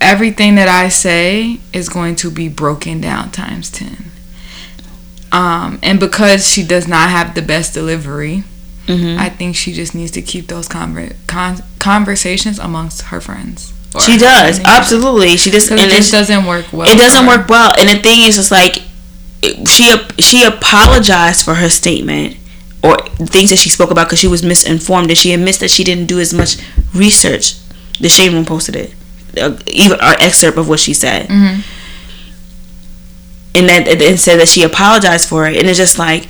Everything 0.00 0.54
that 0.56 0.68
I 0.68 0.88
say 0.88 1.58
is 1.72 1.88
going 1.88 2.16
to 2.16 2.30
be 2.30 2.48
broken 2.48 3.00
down 3.00 3.30
times 3.30 3.70
10. 3.70 4.10
Um, 5.32 5.78
and 5.82 5.98
because 5.98 6.46
she 6.48 6.62
does 6.64 6.86
not 6.86 7.10
have 7.10 7.34
the 7.34 7.42
best 7.42 7.74
delivery, 7.74 8.44
Mhm. 8.86 9.18
I 9.18 9.30
think 9.30 9.56
she 9.56 9.72
just 9.72 9.94
needs 9.94 10.10
to 10.12 10.22
keep 10.22 10.48
those 10.48 10.68
conver- 10.68 11.14
con- 11.26 11.62
conversations 11.78 12.58
amongst 12.58 13.02
her 13.02 13.20
friends. 13.20 13.72
She 14.04 14.18
does 14.18 14.60
absolutely. 14.64 15.36
She 15.36 15.50
just 15.50 15.70
and 15.70 15.78
it 15.80 15.88
just 15.90 16.10
doesn't 16.12 16.44
work 16.46 16.66
well. 16.72 16.88
it 16.88 16.98
doesn't 16.98 17.26
work 17.26 17.48
well. 17.48 17.72
And 17.78 17.88
the 17.88 17.96
thing 17.96 18.22
is, 18.22 18.36
it's 18.36 18.50
like 18.50 18.82
she 19.68 19.94
she 20.18 20.42
apologized 20.42 21.44
for 21.44 21.54
her 21.54 21.68
statement 21.68 22.36
or 22.82 22.96
things 23.26 23.50
that 23.50 23.58
she 23.58 23.68
spoke 23.70 23.90
about 23.92 24.06
because 24.08 24.18
she 24.18 24.26
was 24.26 24.42
misinformed, 24.42 25.08
and 25.10 25.16
she 25.18 25.32
admits 25.32 25.58
that 25.58 25.70
she 25.70 25.84
didn't 25.84 26.06
do 26.06 26.18
as 26.20 26.34
much 26.34 26.56
research. 26.92 27.54
The 28.00 28.08
Shade 28.08 28.32
Room 28.32 28.44
posted 28.44 28.74
it, 28.76 28.92
uh, 29.38 29.56
even 29.66 29.98
our 30.00 30.14
excerpt 30.20 30.58
of 30.58 30.68
what 30.68 30.80
she 30.80 30.94
said, 30.94 31.28
Mhm. 31.28 31.62
and 33.54 33.68
that 33.68 33.88
and 33.88 34.18
said 34.18 34.40
that 34.40 34.48
she 34.48 34.62
apologized 34.62 35.28
for 35.28 35.46
it, 35.46 35.56
and 35.56 35.68
it's 35.68 35.78
just 35.78 35.98
like 35.98 36.26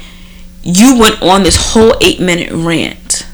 you 0.62 0.98
went 0.98 1.20
on 1.22 1.42
this 1.42 1.72
whole 1.72 1.96
eight 2.00 2.20
minute 2.20 2.50
rant. 2.52 3.26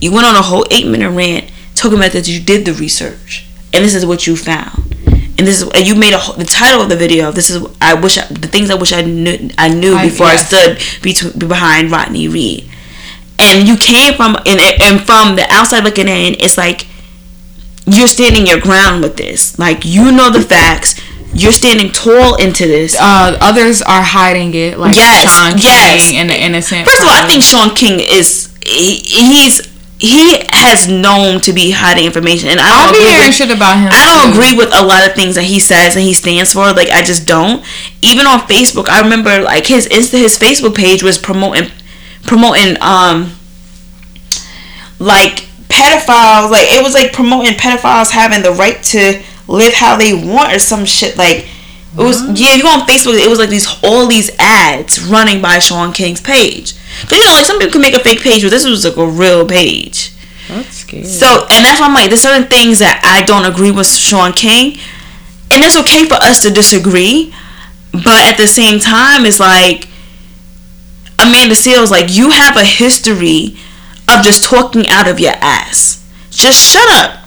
You 0.00 0.12
went 0.12 0.26
on 0.26 0.34
a 0.36 0.42
whole 0.42 0.66
eight 0.70 0.86
minute 0.86 1.10
rant 1.10 1.50
talking 1.74 1.98
about 1.98 2.12
that 2.12 2.28
you 2.28 2.40
did 2.40 2.64
the 2.66 2.72
research, 2.74 3.46
and 3.72 3.84
this 3.84 3.94
is 3.94 4.04
what 4.04 4.26
you 4.26 4.36
found, 4.36 4.94
and 5.38 5.46
this 5.46 5.62
is 5.62 5.68
and 5.70 5.86
you 5.86 5.94
made 5.94 6.12
a 6.12 6.20
the 6.36 6.44
title 6.44 6.82
of 6.82 6.88
the 6.88 6.96
video. 6.96 7.32
This 7.32 7.48
is 7.50 7.64
I 7.80 7.94
wish 7.94 8.18
I, 8.18 8.26
the 8.26 8.48
things 8.48 8.70
I 8.70 8.74
wish 8.74 8.92
I 8.92 9.02
knew 9.02 9.50
I 9.56 9.68
knew 9.68 9.94
I- 9.96 10.04
before 10.04 10.26
yes. 10.26 10.52
I 10.52 10.76
stood 10.76 11.02
between, 11.02 11.38
behind 11.48 11.90
Rodney 11.90 12.28
Reed, 12.28 12.68
and 13.38 13.66
you 13.66 13.76
came 13.78 14.14
from 14.14 14.36
and 14.46 14.60
and 14.60 15.00
from 15.06 15.36
the 15.36 15.46
outside 15.50 15.84
looking 15.84 16.08
in, 16.08 16.34
it's 16.38 16.58
like 16.58 16.86
you're 17.86 18.06
standing 18.08 18.46
your 18.46 18.60
ground 18.60 19.02
with 19.02 19.16
this. 19.16 19.58
Like 19.58 19.84
you 19.84 20.10
know 20.12 20.30
the 20.30 20.40
facts. 20.40 21.00
You're 21.36 21.52
standing 21.52 21.90
tall 21.90 22.36
into 22.36 22.64
this. 22.66 22.96
Uh, 22.98 23.36
others 23.40 23.82
are 23.82 24.02
hiding 24.02 24.54
it, 24.54 24.78
like 24.78 24.94
Yes, 24.94 25.34
Shaun 25.34 25.58
yes. 25.58 26.08
King 26.08 26.16
and 26.18 26.30
the 26.30 26.40
innocent. 26.40 26.86
First 26.86 27.00
of 27.02 27.08
all, 27.08 27.12
I 27.24 27.26
think 27.26 27.42
Shaun 27.42 27.74
King 27.74 27.98
is 27.98 28.54
he, 28.64 28.98
he's 29.02 29.60
he 29.98 30.42
has 30.50 30.86
known 30.86 31.40
to 31.40 31.52
be 31.52 31.70
hiding 31.72 32.04
information, 32.04 32.50
and 32.50 32.60
I 32.60 32.68
I'll 32.70 32.92
don't 32.92 32.94
be 32.94 32.98
agree 33.00 33.10
hearing 33.14 33.28
with, 33.28 33.34
shit 33.34 33.50
about 33.50 33.78
him. 33.78 33.90
I 33.92 34.04
don't 34.06 34.32
too. 34.32 34.38
agree 34.38 34.56
with 34.56 34.70
a 34.74 34.84
lot 34.86 35.06
of 35.08 35.14
things 35.14 35.34
that 35.34 35.44
he 35.44 35.58
says 35.58 35.96
and 35.96 36.04
he 36.04 36.14
stands 36.14 36.52
for. 36.52 36.72
Like 36.72 36.90
I 36.90 37.02
just 37.02 37.26
don't. 37.26 37.64
Even 38.00 38.26
on 38.26 38.40
Facebook, 38.46 38.88
I 38.88 39.00
remember 39.00 39.40
like 39.42 39.66
his 39.66 39.88
Insta, 39.88 40.18
his 40.18 40.38
Facebook 40.38 40.76
page 40.76 41.02
was 41.02 41.18
promoting 41.18 41.70
promoting 42.22 42.76
um 42.80 43.34
like 45.00 45.48
pedophiles. 45.74 46.50
Like 46.50 46.70
it 46.70 46.82
was 46.82 46.94
like 46.94 47.12
promoting 47.12 47.54
pedophiles 47.54 48.10
having 48.10 48.42
the 48.42 48.52
right 48.52 48.82
to 48.94 49.22
live 49.48 49.74
how 49.74 49.96
they 49.96 50.14
want 50.14 50.54
or 50.54 50.58
some 50.58 50.84
shit. 50.84 51.16
Like 51.16 51.48
it 51.98 52.02
was 52.02 52.22
yeah. 52.38 52.54
You 52.54 52.62
go 52.62 52.70
on 52.70 52.86
Facebook, 52.86 53.18
it 53.18 53.28
was 53.28 53.38
like 53.38 53.50
these 53.50 53.66
all 53.82 54.06
these 54.06 54.30
ads 54.38 55.00
running 55.02 55.42
by 55.42 55.58
Shaun 55.58 55.92
King's 55.92 56.20
page. 56.20 56.74
Cause 57.02 57.18
you 57.18 57.24
know 57.24 57.32
like 57.32 57.44
some 57.44 57.58
people 57.58 57.72
can 57.72 57.82
make 57.82 57.94
a 57.94 58.00
fake 58.00 58.20
page, 58.20 58.42
but 58.42 58.50
this 58.50 58.64
was 58.64 58.84
like 58.84 58.96
a 58.96 59.06
real 59.06 59.46
page. 59.46 60.12
That's 60.48 60.76
scary. 60.76 61.04
So, 61.04 61.26
and 61.26 61.64
that's 61.64 61.80
why 61.80 61.86
I'm 61.86 61.94
like, 61.94 62.10
there's 62.10 62.20
certain 62.20 62.48
things 62.48 62.78
that 62.80 63.00
I 63.02 63.24
don't 63.24 63.50
agree 63.50 63.70
with 63.70 63.86
Shaun 63.86 64.32
King, 64.32 64.78
and 65.50 65.64
it's 65.64 65.76
okay 65.76 66.04
for 66.04 66.14
us 66.14 66.42
to 66.42 66.50
disagree, 66.50 67.34
but 67.92 68.20
at 68.28 68.36
the 68.36 68.46
same 68.46 68.78
time, 68.78 69.24
it's 69.24 69.40
like 69.40 69.88
Amanda 71.18 71.54
Seales, 71.54 71.90
like 71.90 72.14
you 72.14 72.30
have 72.30 72.56
a 72.56 72.64
history 72.64 73.56
of 74.08 74.22
just 74.24 74.44
talking 74.44 74.86
out 74.88 75.08
of 75.08 75.18
your 75.20 75.32
ass. 75.40 76.04
Just 76.30 76.72
shut 76.72 76.88
up. 76.90 77.20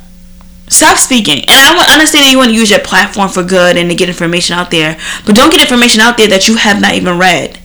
Stop 0.70 0.98
speaking. 0.98 1.38
And 1.48 1.80
I 1.80 1.94
understand 1.94 2.26
that 2.26 2.32
you 2.32 2.38
want 2.38 2.50
to 2.52 2.56
use 2.56 2.70
your 2.70 2.80
platform 2.82 3.30
for 3.30 3.42
good 3.44 3.78
and 3.78 3.90
to 3.90 3.96
get 3.96 4.10
information 4.10 4.56
out 4.56 4.70
there, 4.70 4.98
but 5.26 5.34
don't 5.36 5.50
get 5.50 5.62
information 5.62 6.02
out 6.02 6.18
there 6.18 6.28
that 6.28 6.48
you 6.48 6.58
have 6.58 6.82
not 6.82 6.94
even 6.94 7.18
read. 7.18 7.60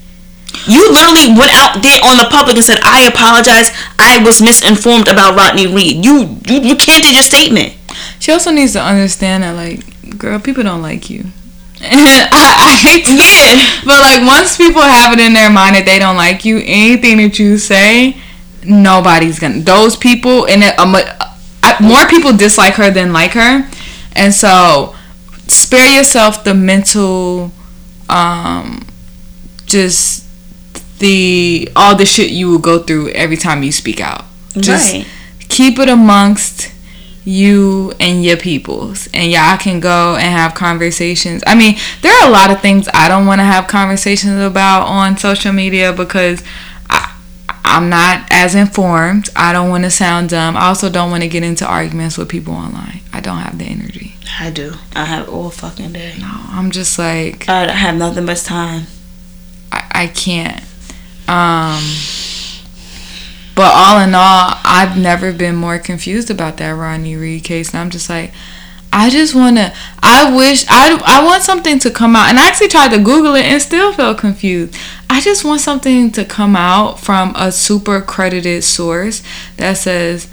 You 0.69 0.93
literally 0.93 1.35
went 1.37 1.51
out 1.53 1.83
there 1.83 1.99
on 2.05 2.17
the 2.19 2.29
public 2.31 2.55
and 2.57 2.65
said, 2.65 2.79
"I 2.85 3.09
apologize. 3.09 3.71
I 3.99 4.23
was 4.23 4.41
misinformed 4.41 5.09
about 5.09 5.35
Rodney 5.35 5.67
Reed." 5.67 6.05
You 6.05 6.39
you, 6.47 6.61
you 6.61 6.77
canceled 6.77 7.15
your 7.15 7.23
statement. 7.25 7.75
She 8.21 8.31
also 8.31 8.51
needs 8.53 8.75
to 8.75 8.83
understand 8.83 9.43
that, 9.43 9.57
like, 9.57 9.83
girl, 10.19 10.39
people 10.39 10.63
don't 10.63 10.83
like 10.83 11.11
you. 11.11 11.25
I, 11.81 12.29
I 12.31 12.79
hate 12.79 13.05
to, 13.07 13.15
Yeah. 13.17 13.81
but 13.85 13.99
like 13.99 14.23
once 14.29 14.57
people 14.57 14.83
have 14.83 15.13
it 15.13 15.19
in 15.21 15.33
their 15.33 15.51
mind 15.51 15.75
that 15.75 15.85
they 15.87 15.99
don't 15.99 16.17
like 16.17 16.45
you, 16.45 16.59
anything 16.65 17.17
that 17.17 17.39
you 17.41 17.59
say, 17.59 18.17
nobody's 18.65 19.39
gonna. 19.39 19.61
Those 19.61 19.97
people 19.97 20.47
and 20.47 20.63
it, 20.63 20.79
um, 20.79 20.95
I, 20.97 21.77
more 21.81 22.07
people 22.07 22.37
dislike 22.37 22.75
her 22.75 22.91
than 22.91 23.13
like 23.13 23.33
her, 23.33 23.69
and 24.15 24.33
so 24.35 24.95
spare 25.49 25.97
yourself 25.99 26.45
the 26.45 26.55
mental, 26.55 27.53
um, 28.09 28.87
just 29.67 30.25
the 30.99 31.69
all 31.77 31.97
the 31.97 32.07
shit 32.07 32.31
you 32.31 32.49
will 32.51 32.59
go 32.59 32.79
through 32.81 33.11
every 33.11 33.37
time 33.37 33.63
you 33.63 33.73
speak 33.73 34.01
out. 34.01 34.25
Just 34.59 34.93
Right. 34.93 35.07
keep 35.49 35.79
it 35.79 35.89
amongst 35.89 36.71
you 37.25 37.93
and 38.01 38.25
your 38.25 38.37
peoples 38.37 39.09
and 39.15 39.31
y'all 39.31 39.57
can 39.57 39.79
go 39.79 40.17
and 40.17 40.25
have 40.33 40.55
conversations 40.55 41.41
i 41.47 41.55
mean 41.55 41.77
there 42.01 42.13
are 42.21 42.27
a 42.29 42.31
lot 42.33 42.51
of 42.51 42.61
things 42.61 42.89
i 42.93 43.07
don't 43.09 43.27
want 43.27 43.39
to 43.39 43.45
have 43.45 43.69
conversations 43.69 44.41
about 44.41 44.89
on 44.89 45.17
social 45.17 45.53
media 45.53 45.93
because 45.93 46.43
i'm 47.73 47.89
not 47.89 48.27
as 48.31 48.55
informed 48.55 49.29
i 49.35 49.53
don't 49.53 49.68
want 49.70 49.85
to 49.85 49.91
sound 49.91 50.29
dumb 50.31 50.57
i 50.57 50.66
also 50.66 50.89
don't 50.91 51.11
want 51.11 51.23
to 51.23 51.29
get 51.29 51.43
into 51.43 51.66
arguments 51.66 52.16
with 52.16 52.29
people 52.29 52.55
online 52.55 53.01
i 53.12 53.20
don't 53.20 53.39
have 53.39 53.59
the 53.59 53.64
energy 53.64 54.14
I 54.41 54.51
do. 54.51 54.73
I 54.97 55.05
have 55.05 55.29
all 55.29 55.51
fucking 55.51 55.93
day. 55.93 56.14
no 56.18 56.31
i'm 56.49 56.70
just 56.70 56.99
like 56.99 57.49
I 57.49 57.70
have 57.70 57.97
nothing 57.97 58.25
but 58.25 58.39
time. 58.39 58.87
I, 59.70 59.85
I 59.91 60.07
can't. 60.07 60.62
Um, 61.29 61.83
but 63.55 63.73
all 63.75 64.01
in 64.01 64.14
all, 64.14 64.55
I've 64.64 64.99
never 64.99 65.33
been 65.33 65.57
more 65.57 65.79
confused 65.79 66.31
about 66.31 66.57
that 66.59 66.70
Ronnie 66.70 67.16
Reed 67.16 67.45
case, 67.45 67.70
and 67.70 67.79
I'm 67.81 67.91
just 67.91 68.09
like, 68.11 68.33
I 68.95 69.09
just 69.09 69.34
wanna. 69.34 69.72
I 70.03 70.34
wish 70.36 70.64
I 70.68 71.01
I 71.07 71.24
want 71.24 71.43
something 71.43 71.78
to 71.80 71.90
come 71.90 72.14
out, 72.14 72.28
and 72.28 72.38
I 72.38 72.47
actually 72.49 72.68
tried 72.68 72.90
to 72.90 72.99
Google 72.99 73.34
it 73.34 73.45
and 73.47 73.61
still 73.62 73.93
felt 73.93 74.18
confused. 74.18 74.76
I 75.09 75.20
just 75.20 75.45
want 75.45 75.61
something 75.62 76.11
to 76.12 76.24
come 76.24 76.55
out 76.57 77.01
from 77.01 77.32
a 77.36 77.51
super 77.53 78.01
credited 78.03 78.64
source 78.64 79.22
that 79.57 79.78
says 79.78 80.28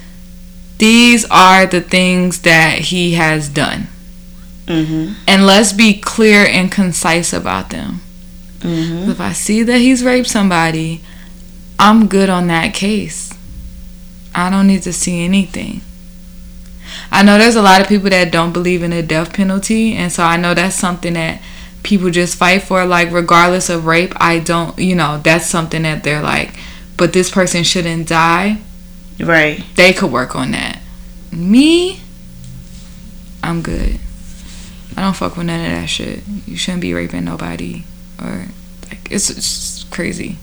these 0.78 1.26
are 1.32 1.66
the 1.66 1.82
things 1.82 2.42
that 2.42 2.80
he 2.80 3.14
has 3.14 3.48
done, 3.50 3.88
Mm-hmm. 4.68 5.14
and 5.28 5.46
let's 5.48 5.74
be 5.74 5.94
clear 6.00 6.46
and 6.46 6.72
concise 6.72 7.34
about 7.34 7.70
them. 7.70 8.02
Mm-hmm. 8.60 9.10
If 9.10 9.20
I 9.22 9.32
see 9.34 9.64
that 9.64 9.80
he's 9.80 10.04
raped 10.04 10.28
somebody, 10.30 11.02
I'm 11.80 12.08
good 12.08 12.30
on 12.30 12.48
that 12.48 12.74
case. 12.74 13.34
I 14.36 14.50
don't 14.50 14.68
need 14.68 14.84
to 14.84 14.94
see 14.94 15.24
anything. 15.24 15.82
I 17.12 17.24
know 17.24 17.38
there's 17.38 17.56
a 17.56 17.62
lot 17.62 17.82
of 17.82 17.88
people 17.88 18.10
that 18.12 18.32
don't 18.32 18.54
believe 18.54 18.84
in 18.84 18.92
the 18.92 19.02
death 19.02 19.34
penalty, 19.34 19.94
and 19.94 20.12
so 20.12 20.24
I 20.24 20.38
know 20.38 20.54
that's 20.54 20.76
something 20.76 21.14
that 21.14 21.42
people 21.84 22.10
just 22.12 22.36
fight 22.38 22.64
for. 22.64 22.86
Like, 22.86 23.12
regardless 23.12 23.70
of 23.70 23.86
rape, 23.86 24.14
I 24.18 24.40
don't, 24.40 24.78
you 24.78 24.96
know, 24.96 25.20
that's 25.24 25.48
something 25.48 25.82
that 25.84 26.04
they're 26.04 26.22
like, 26.22 26.54
but 26.98 27.14
this 27.14 27.32
person 27.32 27.64
shouldn't 27.64 28.08
die. 28.08 28.60
Right. 29.20 29.64
They 29.76 29.92
could 29.94 30.12
work 30.12 30.36
on 30.36 30.52
that. 30.52 30.80
Me, 31.32 32.02
I'm 33.44 33.62
good. 33.62 34.00
I 34.96 35.02
don't 35.02 35.16
fuck 35.16 35.38
with 35.38 35.46
none 35.48 35.66
of 35.66 35.72
that 35.72 35.88
shit. 35.88 36.22
You 36.46 36.58
shouldn't 36.58 36.82
be 36.82 36.94
raping 36.94 37.26
nobody, 37.26 37.84
or 38.22 38.46
like 38.90 39.12
it's, 39.12 39.30
it's 39.30 39.84
crazy. 39.86 40.38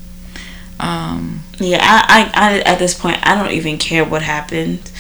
Um, 0.79 1.43
Yeah. 1.59 1.79
I, 1.81 2.31
I, 2.35 2.55
I 2.55 2.59
at 2.61 2.79
this 2.79 2.95
point 2.95 3.19
I 3.27 3.35
don't 3.35 3.53
even 3.53 3.79
care 3.79 4.05
what 4.05 4.23
happened. 4.23 4.91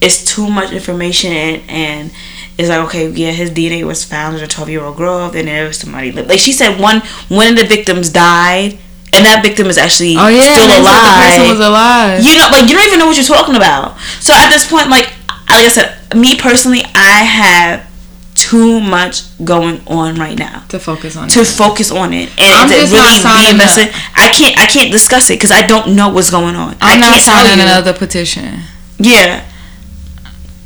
It's 0.00 0.24
too 0.24 0.48
much 0.48 0.70
information 0.72 1.32
and, 1.32 1.62
and 1.68 2.10
it's 2.56 2.68
like 2.68 2.80
okay 2.86 3.08
yeah 3.10 3.30
his 3.32 3.50
DNA 3.50 3.84
was 3.84 4.04
found 4.04 4.36
in 4.36 4.42
a 4.42 4.46
12 4.46 4.68
year 4.70 4.82
old 4.82 4.96
girl 4.96 5.28
then 5.30 5.46
there 5.46 5.66
was 5.66 5.78
somebody 5.78 6.12
li- 6.12 6.22
like 6.22 6.38
she 6.38 6.52
said 6.52 6.78
one 6.80 7.00
one 7.28 7.46
of 7.48 7.56
the 7.56 7.64
victims 7.64 8.10
died 8.10 8.78
and 9.12 9.24
that 9.24 9.40
victim 9.42 9.66
is 9.68 9.78
actually 9.78 10.14
oh 10.16 10.28
yeah, 10.28 10.42
still 10.42 10.66
alive. 10.66 11.02
The 11.02 11.26
person 11.26 11.48
was 11.50 11.60
alive. 11.66 12.22
you 12.24 12.34
know 12.36 12.48
like 12.52 12.68
you 12.68 12.76
don't 12.76 12.86
even 12.86 12.98
know 13.00 13.06
what 13.06 13.16
you're 13.16 13.24
talking 13.24 13.56
about 13.56 13.98
so 14.20 14.32
at 14.34 14.50
this 14.50 14.68
point 14.68 14.88
like 14.90 15.06
like 15.50 15.64
i 15.64 15.68
said 15.68 15.96
me 16.14 16.36
personally 16.38 16.82
i 16.94 17.22
have 17.24 17.88
too 18.34 18.80
much 18.80 19.22
going 19.44 19.80
on 19.88 20.14
right 20.14 20.38
now 20.38 20.62
to 20.68 20.78
focus 20.78 21.16
on. 21.16 21.28
to 21.28 21.44
focus 21.44 21.90
on 21.90 22.12
it 22.12 22.28
and 22.38 22.54
I'm 22.54 22.68
just 22.68 22.92
really 22.92 23.02
be 23.02 23.22
signing 23.22 23.90
i 24.14 24.30
can't 24.30 24.56
i 24.58 24.66
can't 24.66 24.92
discuss 24.92 25.30
it 25.30 25.34
because 25.34 25.50
i 25.50 25.66
don't 25.66 25.96
know 25.96 26.08
what's 26.10 26.30
going 26.30 26.54
on 26.54 26.76
I 26.80 26.94
I'm 26.94 27.00
not 27.00 27.14
can't 27.14 27.24
tell 27.24 27.44
signing 27.46 27.60
another 27.62 27.92
petition. 27.92 28.60
yeah 28.98 29.47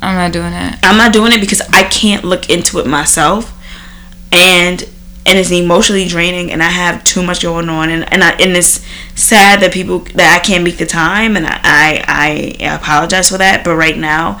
I'm 0.03 0.15
not 0.15 0.31
doing 0.33 0.53
it. 0.53 0.79
i'm 0.83 0.97
not 0.97 1.13
doing 1.13 1.31
it 1.31 1.39
because 1.39 1.61
i 1.71 1.83
can't 1.83 2.23
look 2.23 2.49
into 2.49 2.79
it 2.79 2.85
myself 2.87 3.57
and 4.31 4.83
and 5.25 5.39
it's 5.39 5.51
emotionally 5.51 6.07
draining 6.07 6.51
and 6.51 6.61
i 6.61 6.69
have 6.69 7.03
too 7.03 7.23
much 7.23 7.41
going 7.41 7.69
on 7.69 7.89
and 7.89 8.11
and, 8.11 8.23
I, 8.23 8.31
and 8.31 8.51
it's 8.57 8.85
sad 9.15 9.61
that 9.61 9.71
people 9.71 9.99
that 9.99 10.39
i 10.39 10.45
can't 10.45 10.63
make 10.63 10.77
the 10.77 10.85
time 10.85 11.37
and 11.37 11.45
I, 11.47 12.03
I 12.07 12.55
i 12.59 12.73
apologize 12.75 13.29
for 13.29 13.37
that 13.37 13.63
but 13.63 13.75
right 13.75 13.97
now 13.97 14.39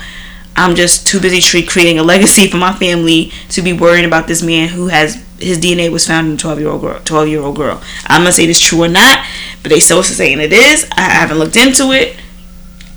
I'm 0.55 0.75
just 0.75 1.07
too 1.07 1.19
busy 1.19 1.65
creating 1.65 1.97
a 1.97 2.03
legacy 2.03 2.47
for 2.47 2.57
my 2.57 2.73
family 2.73 3.31
to 3.49 3.61
be 3.61 3.73
worrying 3.73 4.05
about 4.05 4.27
this 4.27 4.43
man 4.43 4.69
who 4.69 4.87
has 4.87 5.15
his 5.39 5.57
DNA 5.57 5.91
was 5.91 6.07
found 6.07 6.27
in 6.27 6.33
a 6.33 6.37
12 6.37 6.59
year 6.59 6.69
old 6.69 6.81
girl. 6.81 6.99
12 7.03 7.27
year 7.27 7.41
old 7.41 7.55
girl. 7.55 7.81
I'm 8.05 8.21
gonna 8.21 8.31
say 8.31 8.45
this 8.45 8.59
true 8.59 8.83
or 8.83 8.87
not, 8.87 9.25
but 9.61 9.69
they 9.69 9.79
so 9.79 10.01
saying 10.01 10.39
it 10.39 10.53
is. 10.53 10.87
I 10.95 11.01
haven't 11.01 11.39
looked 11.39 11.55
into 11.55 11.91
it. 11.91 12.15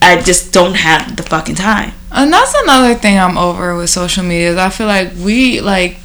I 0.03 0.21
just 0.21 0.53
don't 0.53 0.75
have 0.75 1.17
the 1.17 1.23
fucking 1.23 1.57
time. 1.57 1.93
And 2.13 2.33
that's 2.33 2.55
another 2.63 2.95
thing 2.95 3.19
I'm 3.19 3.37
over 3.37 3.77
with 3.77 3.91
social 3.91 4.23
media. 4.23 4.53
Is 4.53 4.57
I 4.57 4.71
feel 4.71 4.87
like 4.87 5.13
we 5.17 5.61
like 5.61 5.99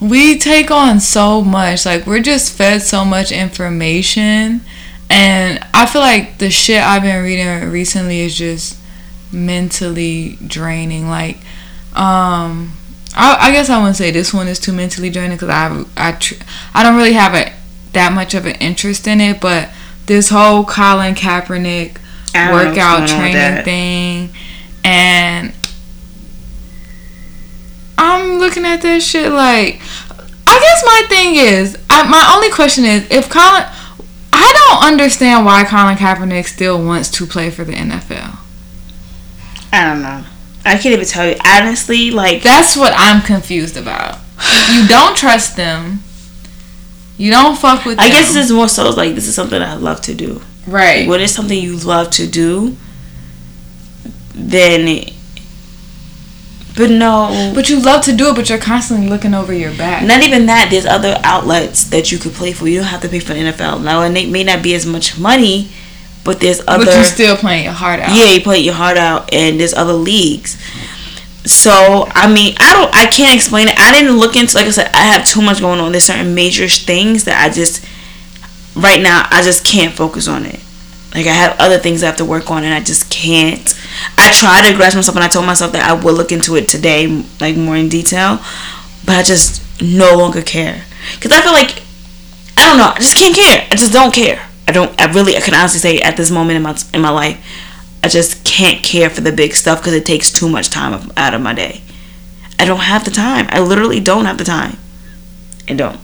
we 0.00 0.38
take 0.38 0.70
on 0.70 1.00
so 1.00 1.42
much. 1.42 1.86
Like 1.86 2.06
we're 2.06 2.22
just 2.22 2.52
fed 2.52 2.82
so 2.82 3.04
much 3.04 3.30
information, 3.32 4.62
and 5.08 5.64
I 5.72 5.86
feel 5.86 6.02
like 6.02 6.38
the 6.38 6.50
shit 6.50 6.82
I've 6.82 7.02
been 7.02 7.22
reading 7.22 7.70
recently 7.70 8.20
is 8.20 8.36
just 8.36 8.78
mentally 9.32 10.38
draining. 10.46 11.08
Like, 11.08 11.36
um, 11.94 12.72
I, 13.14 13.36
I 13.40 13.50
guess 13.52 13.70
I 13.70 13.78
wouldn't 13.78 13.96
say 13.96 14.10
this 14.10 14.34
one 14.34 14.48
is 14.48 14.58
too 14.58 14.72
mentally 14.72 15.10
draining 15.10 15.36
because 15.36 15.50
I 15.50 15.84
I 15.96 16.12
tr- 16.12 16.42
I 16.74 16.82
don't 16.82 16.96
really 16.96 17.12
have 17.12 17.34
a 17.34 17.52
that 17.92 18.12
much 18.12 18.34
of 18.34 18.46
an 18.46 18.56
interest 18.56 19.06
in 19.06 19.20
it, 19.20 19.40
but 19.40 19.70
this 20.06 20.30
whole 20.30 20.64
Colin 20.64 21.14
Kaepernick 21.14 21.96
I 22.34 22.38
don't 22.38 22.50
know 22.50 22.64
what's 22.64 22.76
workout 22.76 23.08
going 23.08 23.10
on 23.10 23.22
with 23.22 23.32
training 23.32 23.64
thing 23.64 24.30
and 24.84 25.52
I'm 27.98 28.38
looking 28.38 28.64
at 28.64 28.80
that 28.82 29.02
shit 29.02 29.30
like 29.30 29.80
I 30.46 30.58
guess 30.58 30.82
my 30.84 31.02
thing 31.08 31.36
is 31.36 31.76
I, 31.88 32.08
my 32.08 32.32
only 32.34 32.50
question 32.50 32.84
is 32.84 33.10
if 33.10 33.28
Colin 33.28 33.64
I 34.32 34.52
don't 34.68 34.92
understand 34.92 35.44
why 35.44 35.64
Colin 35.64 35.96
Kaepernick 35.96 36.46
still 36.46 36.82
wants 36.84 37.10
to 37.10 37.26
play 37.26 37.50
for 37.50 37.64
the 37.64 37.72
NFL. 37.72 38.38
I 39.72 39.84
don't 39.84 40.02
know. 40.02 40.24
I 40.64 40.74
can't 40.74 40.86
even 40.86 41.04
tell 41.04 41.28
you 41.28 41.36
honestly. 41.44 42.10
Like 42.10 42.42
That's 42.42 42.76
what 42.76 42.92
I'm 42.96 43.22
confused 43.22 43.76
about. 43.76 44.18
You 44.72 44.86
don't 44.88 45.16
trust 45.16 45.56
them. 45.56 46.00
You 47.18 47.30
don't 47.30 47.58
fuck 47.58 47.84
with 47.84 47.98
I 47.98 48.04
them. 48.04 48.12
guess 48.12 48.32
this 48.32 48.46
is 48.46 48.52
more 48.52 48.68
so 48.68 48.90
like 48.90 49.14
this 49.14 49.26
is 49.26 49.34
something 49.34 49.60
I 49.60 49.74
love 49.74 50.00
to 50.02 50.14
do. 50.14 50.40
Right. 50.66 51.08
What 51.08 51.20
is 51.20 51.34
something 51.34 51.58
you 51.58 51.76
love 51.76 52.10
to 52.12 52.26
do, 52.26 52.76
then. 54.34 55.04
But 56.76 56.90
no, 56.90 57.52
But 57.54 57.68
you 57.68 57.80
love 57.80 58.04
to 58.04 58.12
do 58.12 58.30
it, 58.30 58.36
but 58.36 58.48
you're 58.48 58.58
constantly 58.58 59.08
looking 59.08 59.34
over 59.34 59.52
your 59.52 59.74
back. 59.76 60.04
not 60.04 60.22
even 60.22 60.46
that. 60.46 60.68
There's 60.70 60.86
other 60.86 61.20
outlets 61.24 61.84
that 61.90 62.10
you 62.12 62.18
could 62.18 62.32
play 62.32 62.52
for. 62.52 62.68
You 62.68 62.78
don't 62.78 62.86
have 62.88 63.00
to 63.02 63.08
pay 63.08 63.18
for 63.18 63.34
the 63.34 63.40
NFL 63.40 63.82
now, 63.82 64.02
and 64.02 64.16
it 64.16 64.30
may 64.30 64.44
not 64.44 64.62
be 64.62 64.74
as 64.74 64.86
much 64.86 65.18
money, 65.18 65.68
but 66.24 66.40
there's 66.40 66.60
other. 66.68 66.84
but 66.84 66.94
you're 66.94 67.04
still 67.04 67.36
playing 67.36 67.64
your 67.64 67.72
heart 67.72 68.00
out. 68.00 68.14
yeah, 68.16 68.30
you 68.30 68.40
play 68.40 68.58
your 68.60 68.74
heart 68.74 68.96
out, 68.96 69.32
and 69.34 69.58
there's 69.58 69.74
other 69.74 69.92
leagues. 69.92 70.56
So 71.44 72.06
I 72.14 72.32
mean, 72.32 72.54
I 72.60 72.72
don't, 72.72 72.94
I 72.94 73.06
can't 73.06 73.34
explain 73.34 73.66
it. 73.68 73.78
I 73.78 73.92
didn't 73.92 74.16
look 74.18 74.36
into, 74.36 74.54
like 74.56 74.66
I 74.66 74.70
said, 74.70 74.90
I 74.94 75.02
have 75.02 75.26
too 75.26 75.42
much 75.42 75.60
going 75.60 75.80
on. 75.80 75.90
There's 75.92 76.04
certain 76.04 76.34
major 76.34 76.68
things 76.68 77.24
that 77.24 77.42
I 77.44 77.52
just, 77.52 77.84
right 78.74 79.00
now, 79.00 79.26
I 79.30 79.42
just 79.42 79.64
can't 79.64 79.94
focus 79.94 80.28
on 80.28 80.44
it. 80.44 80.60
Like 81.14 81.26
I 81.26 81.32
have 81.32 81.58
other 81.58 81.78
things 81.78 82.02
I 82.02 82.06
have 82.06 82.16
to 82.18 82.24
work 82.24 82.50
on, 82.50 82.62
and 82.62 82.72
I 82.72 82.80
just 82.80 83.10
can't. 83.10 83.74
I 84.16 84.32
try 84.32 84.62
to 84.68 84.76
grasp 84.76 84.96
myself, 84.96 85.16
and 85.16 85.24
I 85.24 85.28
told 85.28 85.46
myself 85.46 85.72
that 85.72 85.88
I 85.88 85.92
would 85.92 86.14
look 86.14 86.30
into 86.30 86.56
it 86.56 86.68
today, 86.68 87.24
like 87.40 87.56
more 87.56 87.76
in 87.76 87.88
detail, 87.88 88.38
but 89.04 89.16
I 89.16 89.22
just 89.22 89.62
no 89.82 90.16
longer 90.16 90.42
care 90.42 90.84
because 91.14 91.32
I 91.32 91.40
feel 91.40 91.52
like 91.52 91.82
I 92.56 92.68
don't 92.68 92.78
know. 92.78 92.92
I 92.94 92.98
just 92.98 93.16
can't 93.16 93.34
care. 93.34 93.66
I 93.70 93.74
just 93.74 93.92
don't 93.92 94.14
care. 94.14 94.46
I 94.68 94.72
don't. 94.72 95.00
I 95.00 95.10
really. 95.12 95.36
I 95.36 95.40
can 95.40 95.54
honestly 95.54 95.80
say 95.80 96.00
at 96.00 96.16
this 96.16 96.30
moment 96.30 96.56
in 96.56 96.62
my 96.62 96.76
in 96.94 97.00
my 97.00 97.10
life, 97.10 97.44
I 98.04 98.08
just 98.08 98.44
can't 98.44 98.84
care 98.84 99.10
for 99.10 99.20
the 99.20 99.32
big 99.32 99.54
stuff 99.54 99.80
because 99.80 99.94
it 99.94 100.06
takes 100.06 100.32
too 100.32 100.48
much 100.48 100.70
time 100.70 101.10
out 101.16 101.34
of 101.34 101.40
my 101.40 101.54
day. 101.54 101.82
I 102.58 102.66
don't 102.66 102.80
have 102.80 103.04
the 103.04 103.10
time. 103.10 103.46
I 103.48 103.60
literally 103.60 103.98
don't 103.98 104.26
have 104.26 104.38
the 104.38 104.44
time. 104.44 104.76
I 105.68 105.74
don't. 105.74 105.98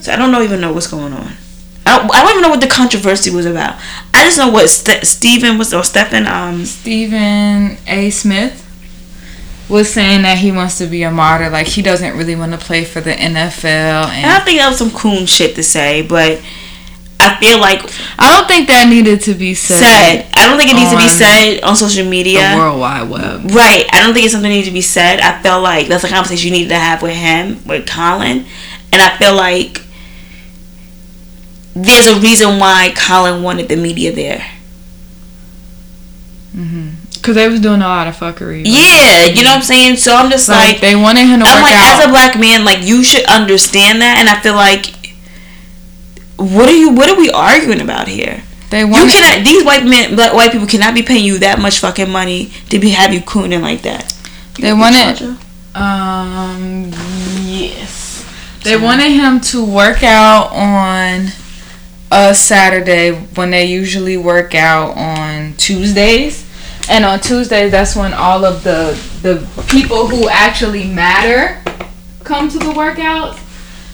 So 0.00 0.12
I 0.12 0.16
don't 0.16 0.32
know, 0.32 0.42
even 0.42 0.60
know 0.60 0.72
what's 0.72 0.86
going 0.86 1.12
on. 1.12 1.32
I 1.86 1.98
don't, 1.98 2.14
I 2.14 2.22
don't 2.22 2.30
even 2.30 2.42
know 2.42 2.50
what 2.50 2.60
the 2.60 2.66
controversy 2.66 3.30
was 3.30 3.46
about. 3.46 3.76
I 4.14 4.24
just 4.24 4.38
know 4.38 4.50
what 4.50 4.68
St- 4.68 5.04
Stephen 5.06 5.58
was 5.58 5.72
or 5.72 5.82
Stephen 5.82 6.26
um 6.26 6.64
Stephen 6.66 7.78
A. 7.86 8.10
Smith 8.10 8.66
was 9.68 9.92
saying 9.92 10.22
that 10.22 10.38
he 10.38 10.52
wants 10.52 10.78
to 10.78 10.86
be 10.86 11.02
a 11.04 11.10
martyr. 11.10 11.48
Like 11.48 11.66
he 11.68 11.82
doesn't 11.82 12.16
really 12.16 12.36
want 12.36 12.52
to 12.52 12.58
play 12.58 12.84
for 12.84 13.00
the 13.00 13.12
NFL, 13.12 14.04
I 14.04 14.14
and 14.16 14.24
don't 14.26 14.44
think 14.44 14.58
that 14.58 14.68
was 14.68 14.78
some 14.78 14.90
coon 14.90 15.26
shit 15.26 15.54
to 15.56 15.62
say, 15.62 16.02
but 16.02 16.42
I 17.20 17.36
feel 17.36 17.58
like 17.60 17.80
I 18.18 18.34
don't 18.36 18.48
think 18.48 18.68
that 18.68 18.88
needed 18.88 19.20
to 19.22 19.34
be 19.34 19.54
said. 19.54 19.78
said. 19.78 20.30
I 20.34 20.48
don't 20.48 20.58
think 20.58 20.70
it 20.70 20.74
needs 20.74 20.90
to 20.90 20.96
be 20.96 21.08
said 21.08 21.60
on 21.62 21.76
social 21.76 22.04
The 22.04 22.10
media. 22.10 22.56
World 22.56 22.80
Wide 22.80 23.08
Web. 23.08 23.50
Right. 23.52 23.86
I 23.92 24.00
don't 24.00 24.12
think 24.14 24.24
it's 24.24 24.32
something 24.32 24.50
that 24.50 24.56
needs 24.56 24.68
to 24.68 24.72
be 24.74 24.80
said. 24.82 25.20
I 25.20 25.40
feel 25.42 25.60
like 25.60 25.88
that's 25.88 26.04
a 26.04 26.08
conversation 26.08 26.46
you 26.48 26.52
needed 26.58 26.70
to 26.70 26.78
have 26.78 27.02
with 27.02 27.14
him, 27.14 27.62
with 27.66 27.86
Colin. 27.88 28.46
And 28.92 29.00
I 29.02 29.16
feel 29.18 29.34
like 29.36 29.82
there's 31.74 32.06
a 32.06 32.18
reason 32.20 32.58
why 32.58 32.92
Colin 32.96 33.42
wanted 33.42 33.68
the 33.68 33.76
media 33.76 34.12
there. 34.12 34.44
Mhm. 36.56 36.94
Cause 37.22 37.34
they 37.34 37.48
was 37.48 37.60
doing 37.60 37.82
a 37.82 37.86
lot 37.86 38.08
of 38.08 38.16
fuckery. 38.16 38.62
Yeah, 38.64 39.26
you 39.26 39.42
know 39.44 39.50
what 39.50 39.56
I'm 39.58 39.62
saying? 39.62 39.96
So 39.96 40.16
I'm 40.16 40.30
just 40.30 40.48
like, 40.48 40.72
like, 40.74 40.80
they 40.80 40.96
wanted 40.96 41.26
him 41.26 41.40
to 41.40 41.46
I'm 41.46 41.62
work 41.62 41.70
like, 41.70 41.74
out. 41.78 42.00
as 42.00 42.06
a 42.06 42.08
black 42.08 42.38
man, 42.40 42.64
like 42.64 42.78
you 42.82 43.04
should 43.04 43.24
understand 43.26 44.00
that. 44.00 44.16
And 44.18 44.28
I 44.28 44.40
feel 44.40 44.54
like, 44.54 44.86
what 46.36 46.68
are 46.68 46.74
you? 46.74 46.90
What 46.90 47.10
are 47.10 47.16
we 47.16 47.30
arguing 47.30 47.80
about 47.82 48.08
here? 48.08 48.42
they 48.70 48.80
You 48.80 48.88
wanted. 48.88 49.12
cannot. 49.12 49.44
These 49.46 49.64
white 49.64 49.84
men, 49.84 50.14
black 50.16 50.32
white 50.32 50.50
people, 50.50 50.66
cannot 50.66 50.94
be 50.94 51.02
paying 51.02 51.24
you 51.24 51.38
that 51.38 51.58
much 51.60 51.78
fucking 51.80 52.08
money 52.10 52.50
to 52.70 52.78
be 52.78 52.90
have 52.90 53.12
you 53.12 53.20
cooning 53.20 53.60
like 53.60 53.82
that. 53.82 54.12
They 54.58 54.72
wanted. 54.72 55.36
Um. 55.74 56.90
Yes. 57.44 58.24
They 58.64 58.76
wanted 58.78 59.12
him 59.12 59.40
to 59.52 59.64
work 59.64 60.02
out 60.02 60.52
on 60.52 61.28
a 62.10 62.34
Saturday 62.34 63.12
when 63.12 63.50
they 63.50 63.64
usually 63.64 64.16
work 64.16 64.54
out 64.54 64.96
on 64.96 65.54
Tuesdays. 65.56 66.46
And 66.88 67.04
on 67.04 67.20
Tuesdays, 67.20 67.70
that's 67.70 67.94
when 67.94 68.12
all 68.12 68.44
of 68.44 68.64
the 68.64 68.98
the 69.22 69.46
people 69.68 70.08
who 70.08 70.28
actually 70.28 70.86
matter 70.88 71.62
come 72.24 72.48
to 72.48 72.58
the 72.58 72.72
workouts. 72.72 73.38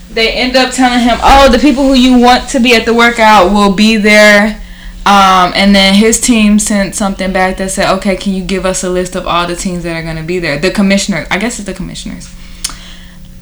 They 0.09 0.31
end 0.31 0.55
up 0.55 0.73
telling 0.73 1.01
him, 1.01 1.19
"Oh, 1.21 1.49
the 1.49 1.59
people 1.59 1.83
who 1.83 1.93
you 1.93 2.17
want 2.17 2.49
to 2.49 2.59
be 2.59 2.73
at 2.75 2.85
the 2.85 2.93
workout 2.93 3.51
will 3.51 3.73
be 3.73 3.97
there." 3.97 4.61
Um, 5.05 5.53
and 5.55 5.75
then 5.75 5.93
his 5.93 6.19
team 6.19 6.59
sent 6.59 6.95
something 6.95 7.31
back 7.31 7.57
that 7.57 7.71
said, 7.71 7.89
"Okay, 7.97 8.15
can 8.15 8.33
you 8.33 8.43
give 8.43 8.65
us 8.65 8.83
a 8.83 8.89
list 8.89 9.15
of 9.15 9.27
all 9.27 9.47
the 9.47 9.55
teams 9.55 9.83
that 9.83 9.95
are 9.95 10.03
going 10.03 10.17
to 10.17 10.23
be 10.23 10.39
there?" 10.39 10.57
The 10.57 10.71
commissioner, 10.71 11.27
I 11.29 11.37
guess 11.37 11.59
it's 11.59 11.65
the 11.65 11.73
commissioners. 11.73 12.29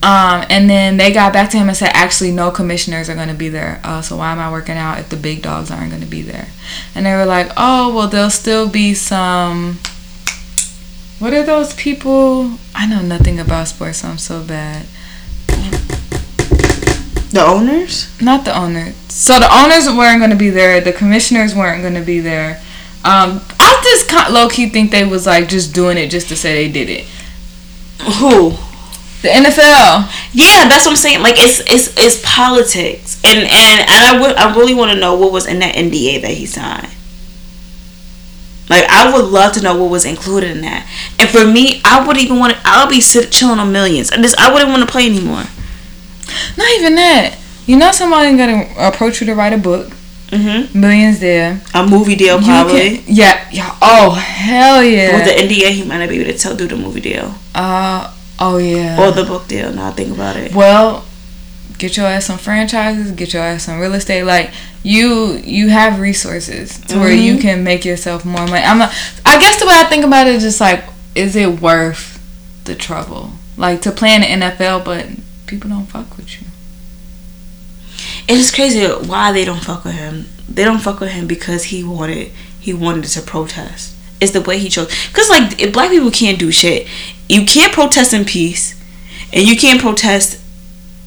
Um, 0.06 0.46
and 0.52 0.70
then 0.70 0.98
they 0.98 1.12
got 1.12 1.34
back 1.34 1.50
to 1.50 1.58
him 1.58 1.68
and 1.68 1.76
said, 1.76 1.90
actually, 1.94 2.32
no 2.32 2.52
commissioners 2.52 3.10
are 3.10 3.16
going 3.16 3.30
to 3.30 3.34
be 3.34 3.50
there. 3.50 3.82
Uh, 3.84 4.04
so 4.04 4.18
why 4.18 4.32
am 4.32 4.38
I 4.38 4.52
working 4.52 4.78
out 4.78 5.00
if 5.00 5.10
the 5.10 5.16
big 5.16 5.42
dogs 5.42 5.72
aren't 5.72 5.90
going 5.90 6.04
to 6.04 6.08
be 6.08 6.22
there? 6.22 6.50
And 6.94 7.08
they 7.08 7.14
were 7.16 7.26
like, 7.26 7.50
oh, 7.58 7.92
well, 7.96 8.08
there'll 8.08 8.30
still 8.30 8.70
be 8.70 8.94
some. 8.94 9.80
What 11.18 11.34
are 11.34 11.42
those 11.42 11.74
people? 11.74 12.60
I 12.76 12.86
know 12.86 13.02
nothing 13.02 13.40
about 13.40 13.70
sports, 13.70 14.00
so 14.00 14.10
I'm 14.10 14.20
so 14.20 14.44
bad. 14.44 14.86
The 17.32 17.44
owners. 17.44 18.08
Not 18.22 18.46
the 18.46 18.56
owners. 18.56 18.94
So 19.10 19.40
the 19.40 19.52
owners 19.52 19.88
weren't 19.88 20.20
going 20.20 20.30
to 20.30 20.38
be 20.38 20.52
there. 20.52 20.82
The 20.82 20.94
commissioners 20.94 21.56
weren't 21.56 21.82
going 21.82 21.96
to 21.96 22.06
be 22.06 22.20
there. 22.20 22.62
Um, 23.04 23.42
I 23.60 23.82
just 23.84 24.08
kind 24.08 24.32
low 24.32 24.50
key 24.50 24.70
think 24.70 24.92
they 24.92 25.04
was 25.04 25.26
like 25.26 25.50
just 25.50 25.74
doing 25.74 25.98
it 25.98 26.12
just 26.12 26.28
to 26.28 26.36
say 26.36 26.68
they 26.68 26.72
did 26.72 26.90
it. 26.92 27.08
Who? 28.20 28.56
The 29.26 29.32
NFL. 29.32 30.12
Yeah, 30.34 30.68
that's 30.70 30.86
what 30.86 30.92
I'm 30.92 30.96
saying. 30.98 31.22
Like 31.24 31.36
it's 31.40 31.60
it's 31.62 31.94
it's 31.98 32.22
politics, 32.24 33.20
and 33.24 33.40
and 33.40 33.80
and 33.82 33.90
I 33.90 34.20
would 34.22 34.36
I 34.36 34.56
really 34.56 34.76
want 34.76 34.92
to 34.92 34.98
know 35.00 35.16
what 35.16 35.32
was 35.32 35.48
in 35.48 35.60
that 35.60 35.74
NDA 35.76 36.22
that 36.22 36.32
he 36.32 36.46
signed. 36.46 36.90
Like 38.70 38.86
I 38.90 39.12
would 39.14 39.26
love 39.26 39.54
to 39.54 39.62
know 39.62 39.76
what 39.82 39.90
was 39.92 40.06
included 40.06 40.52
in 40.52 40.62
that. 40.62 40.88
And 41.20 41.30
for 41.30 41.46
me, 41.46 41.82
I 41.86 42.06
would 42.06 42.18
even 42.18 42.38
want 42.40 42.54
to. 42.54 42.60
I'll 42.66 42.90
be 42.90 43.02
sit, 43.02 43.32
chilling 43.32 43.60
on 43.60 43.72
millions. 43.72 44.12
I 44.12 44.18
just 44.18 44.38
I 44.40 44.52
wouldn't 44.54 44.70
want 44.72 44.82
to 44.84 44.92
play 44.92 45.06
anymore. 45.08 45.44
Not 46.58 46.70
even 46.80 46.96
that. 46.96 47.38
You 47.66 47.78
know 47.78 47.92
somebody 47.92 48.36
gonna 48.38 48.68
approach 48.78 49.22
you 49.22 49.28
to 49.28 49.36
write 49.36 49.54
a 49.54 49.58
book. 49.58 49.92
Mm-hmm. 50.30 50.80
Millions 50.80 51.20
there. 51.20 51.62
A 51.74 51.86
movie 51.88 52.16
deal 52.16 52.40
probably. 52.42 52.98
can- 52.98 53.04
yeah, 53.08 53.48
yeah. 53.52 53.76
Oh 53.82 54.12
hell 54.12 54.84
yeah. 54.84 55.16
With 55.18 55.26
the 55.26 55.42
NDA, 55.44 55.70
he 55.72 55.84
might 55.86 56.00
not 56.00 56.10
be 56.10 56.20
able 56.20 56.32
to 56.32 56.38
tell 56.38 56.56
do 56.56 56.68
the 56.68 56.76
movie 56.76 57.02
deal 57.02 57.34
uh 57.54 58.12
oh 58.40 58.58
yeah. 58.58 59.02
or 59.02 59.12
the 59.12 59.24
book 59.24 59.48
deal. 59.48 59.72
Now 59.74 59.90
I 59.90 59.92
think 59.92 60.14
about 60.14 60.36
it. 60.36 60.54
well, 60.54 61.06
get 61.78 61.98
your 61.98 62.06
ass 62.06 62.26
some 62.26 62.38
franchises. 62.38 63.12
Get 63.12 63.34
your 63.34 63.44
ass 63.44 63.64
some 63.64 63.80
real 63.80 63.94
estate. 63.94 64.24
Like 64.24 64.52
you, 64.84 65.34
you 65.44 65.70
have 65.70 66.00
resources 66.00 66.80
to 66.86 66.98
where 66.98 67.12
you 67.12 67.34
mm-hmm. 67.34 67.42
can 67.42 67.64
make 67.64 67.86
yourself 67.86 68.26
more 68.26 68.46
money. 68.48 68.64
I'm. 68.64 68.82
A, 68.82 68.92
I 69.26 69.40
guess 69.40 69.60
the 69.60 69.66
way 69.66 69.76
I 69.76 69.86
think 69.86 70.06
about 70.06 70.28
it 70.28 70.36
is 70.36 70.44
just 70.44 70.62
like, 70.62 70.84
is 71.14 71.36
it 71.36 71.62
worth 71.62 72.22
the 72.66 72.76
trouble? 72.76 73.32
Like 73.58 73.82
to 73.82 73.92
play 73.92 74.14
in 74.14 74.22
the 74.22 74.46
NFL, 74.46 74.84
but 74.84 75.08
people 75.48 75.70
don't 75.70 75.86
fuck 75.86 76.18
with 76.18 76.42
you. 76.42 76.48
It's 78.28 78.54
crazy 78.54 78.86
why 78.86 79.32
they 79.32 79.46
don't 79.46 79.64
fuck 79.64 79.86
with 79.86 79.94
him. 79.94 80.26
They 80.50 80.64
don't 80.64 80.80
fuck 80.80 81.00
with 81.00 81.12
him 81.12 81.28
because 81.28 81.66
he 81.66 81.84
wanted 81.84 82.32
he 82.60 82.74
wanted 82.74 83.06
to 83.06 83.22
protest. 83.22 83.96
It's 84.20 84.32
the 84.32 84.42
way 84.42 84.58
he 84.58 84.70
chose. 84.70 84.92
Cause 85.14 85.30
like 85.30 85.72
black 85.72 85.92
people 85.92 86.12
can't 86.12 86.40
do 86.40 86.52
shit. 86.52 86.88
You 87.30 87.46
can't 87.46 87.74
protest 87.74 88.14
in 88.14 88.26
peace, 88.26 88.80
and 89.34 89.48
you 89.48 89.56
can't 89.58 89.82
protest 89.82 90.40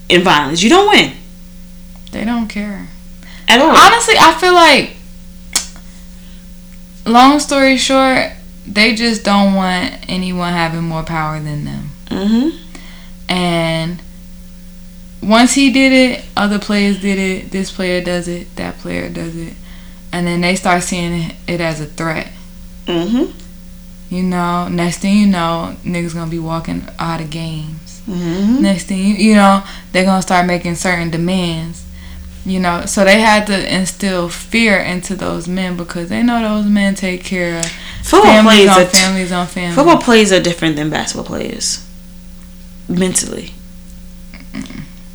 in 0.09 0.23
violence. 0.23 0.63
You 0.63 0.71
don't 0.71 0.89
win 0.89 1.13
They 2.13 2.25
don't 2.25 2.49
care. 2.49 2.89
at 3.49 3.61
all. 3.61 3.71
Honestly, 3.77 4.15
I 4.19 4.33
feel 4.35 4.55
like, 4.55 4.97
long 7.07 7.39
story 7.41 7.77
short, 7.77 8.33
they 8.67 8.95
just 8.95 9.25
don't 9.25 9.55
want 9.55 9.95
anyone 10.09 10.53
having 10.53 10.83
more 10.83 11.03
power 11.03 11.41
than 11.41 11.65
them. 11.65 11.91
hmm 12.09 12.49
And 13.29 14.03
once 15.23 15.55
he 15.55 15.71
did 15.73 15.93
it, 15.93 16.25
other 16.37 16.59
players 16.59 17.01
did 17.01 17.19
it. 17.19 17.51
This 17.51 17.71
player 17.73 18.03
does 18.03 18.29
it. 18.29 18.55
That 18.57 18.79
player 18.79 19.09
does 19.09 19.37
it. 19.37 19.55
And 20.13 20.27
then 20.27 20.41
they 20.41 20.57
start 20.57 20.83
seeing 20.83 21.33
it 21.47 21.61
as 21.61 21.81
a 21.81 21.87
threat. 21.87 22.29
hmm 22.87 23.27
You 24.11 24.23
know, 24.23 24.69
next 24.69 24.99
thing 24.99 25.17
you 25.19 25.27
know, 25.27 25.77
niggas 25.85 26.15
gonna 26.15 26.31
be 26.31 26.39
walking 26.39 26.89
out 26.99 27.21
of 27.21 27.31
games. 27.31 28.01
hmm 28.07 28.63
Next 28.63 28.85
thing 28.85 28.99
you, 28.99 29.15
you 29.15 29.35
know, 29.35 29.63
they're 29.93 30.05
gonna 30.05 30.23
start 30.23 30.47
making 30.47 30.77
certain 30.77 31.11
demands. 31.11 31.85
You 32.47 32.61
know, 32.61 32.87
so 32.87 33.05
they 33.05 33.21
had 33.21 33.47
to 33.49 33.75
instill 33.75 34.31
fear 34.31 34.79
into 34.79 35.15
those 35.15 35.47
men 35.47 35.77
because 35.77 36.09
they 36.09 36.23
know 36.23 36.41
those 36.41 36.65
men 36.71 36.95
take 36.95 37.23
care 37.23 37.59
of 37.59 37.67
Football 38.03 38.33
families 38.33 38.65
players 38.65 38.71
on 38.71 38.85
t- 38.87 38.99
families 38.99 39.33
on 39.33 39.47
families. 39.47 39.75
football 39.75 39.99
players 39.99 40.33
are 40.33 40.41
different 40.41 40.77
than 40.77 40.89
basketball 40.89 41.27
players 41.27 41.85
mentally. 42.89 43.53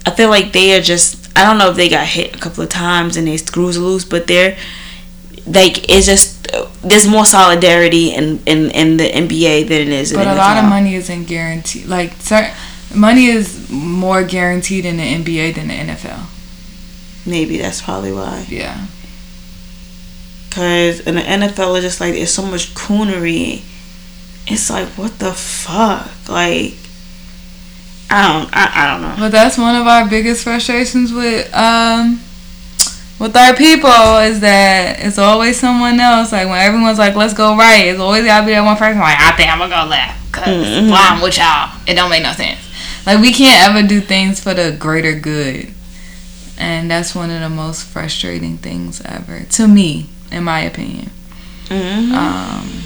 I 0.05 0.11
feel 0.11 0.29
like 0.29 0.51
they 0.51 0.77
are 0.77 0.81
just. 0.81 1.35
I 1.37 1.43
don't 1.43 1.57
know 1.57 1.71
if 1.71 1.75
they 1.75 1.89
got 1.89 2.05
hit 2.05 2.35
a 2.35 2.39
couple 2.39 2.63
of 2.63 2.69
times 2.69 3.17
and 3.17 3.25
their 3.27 3.37
screws 3.37 3.77
loose, 3.77 4.05
but 4.05 4.27
they're 4.27 4.55
like 5.45 5.89
it's 5.89 6.05
just 6.05 6.47
there's 6.81 7.07
more 7.07 7.25
solidarity 7.25 8.13
in 8.13 8.41
in, 8.45 8.71
in 8.71 8.97
the 8.97 9.09
NBA 9.09 9.67
than 9.67 9.81
it 9.81 9.89
is. 9.89 10.11
in 10.11 10.17
But 10.17 10.27
a 10.27 10.35
lot 10.35 10.57
of 10.57 10.69
money 10.69 10.95
isn't 10.95 11.25
guaranteed. 11.25 11.85
Like, 11.87 12.13
certain, 12.13 12.53
money 12.95 13.25
is 13.25 13.69
more 13.69 14.23
guaranteed 14.23 14.85
in 14.85 14.97
the 14.97 15.03
NBA 15.03 15.55
than 15.55 15.67
the 15.67 15.73
NFL. 15.73 16.25
Maybe 17.25 17.57
that's 17.57 17.81
probably 17.81 18.11
why. 18.11 18.45
Yeah. 18.49 18.87
Cause 20.51 20.99
in 21.01 21.15
the 21.15 21.21
NFL, 21.21 21.75
it's 21.75 21.85
just 21.85 21.99
like 21.99 22.13
there's 22.13 22.33
so 22.33 22.43
much 22.43 22.73
coonery. 22.75 23.63
It's 24.45 24.69
like 24.69 24.87
what 24.89 25.19
the 25.19 25.33
fuck, 25.33 26.09
like. 26.29 26.75
I 28.09 28.31
don't. 28.31 28.49
I, 28.53 28.71
I 28.75 28.91
don't 28.91 29.01
know. 29.01 29.15
But 29.17 29.31
that's 29.31 29.57
one 29.57 29.75
of 29.75 29.87
our 29.87 30.07
biggest 30.07 30.43
frustrations 30.43 31.11
with 31.11 31.51
um 31.55 32.21
with 33.23 33.35
our 33.37 33.55
people 33.55 34.17
is 34.17 34.41
that 34.41 34.97
it's 34.99 35.17
always 35.17 35.57
someone 35.57 35.97
else. 35.99 36.33
Like 36.33 36.47
when 36.49 36.59
everyone's 36.59 36.99
like, 36.99 37.15
"Let's 37.15 37.33
go 37.33 37.55
right," 37.57 37.87
it's 37.87 37.99
always 37.99 38.25
gotta 38.25 38.45
be 38.45 38.51
that 38.51 38.61
one 38.65 38.75
person. 38.75 38.99
Like, 38.99 39.17
I 39.19 39.31
think 39.31 39.49
I'm 39.49 39.59
gonna 39.59 39.73
go 39.83 39.89
left 39.89 40.19
because 40.31 40.49
Mhm. 40.67 40.89
well, 40.91 41.13
I'm 41.15 41.21
with 41.21 41.37
y'all. 41.37 41.71
It 41.87 41.95
don't 41.95 42.09
make 42.09 42.21
no 42.21 42.33
sense. 42.33 42.59
Like 43.05 43.19
we 43.21 43.31
can't 43.33 43.69
ever 43.69 43.87
do 43.87 44.01
things 44.01 44.39
for 44.41 44.53
the 44.53 44.71
greater 44.71 45.13
good, 45.13 45.73
and 46.57 46.91
that's 46.91 47.15
one 47.15 47.31
of 47.31 47.39
the 47.39 47.49
most 47.49 47.85
frustrating 47.85 48.57
things 48.57 49.01
ever 49.05 49.45
to 49.51 49.67
me, 49.67 50.07
in 50.31 50.43
my 50.43 50.59
opinion. 50.59 51.09
hmm 51.69 52.13
Um, 52.13 52.83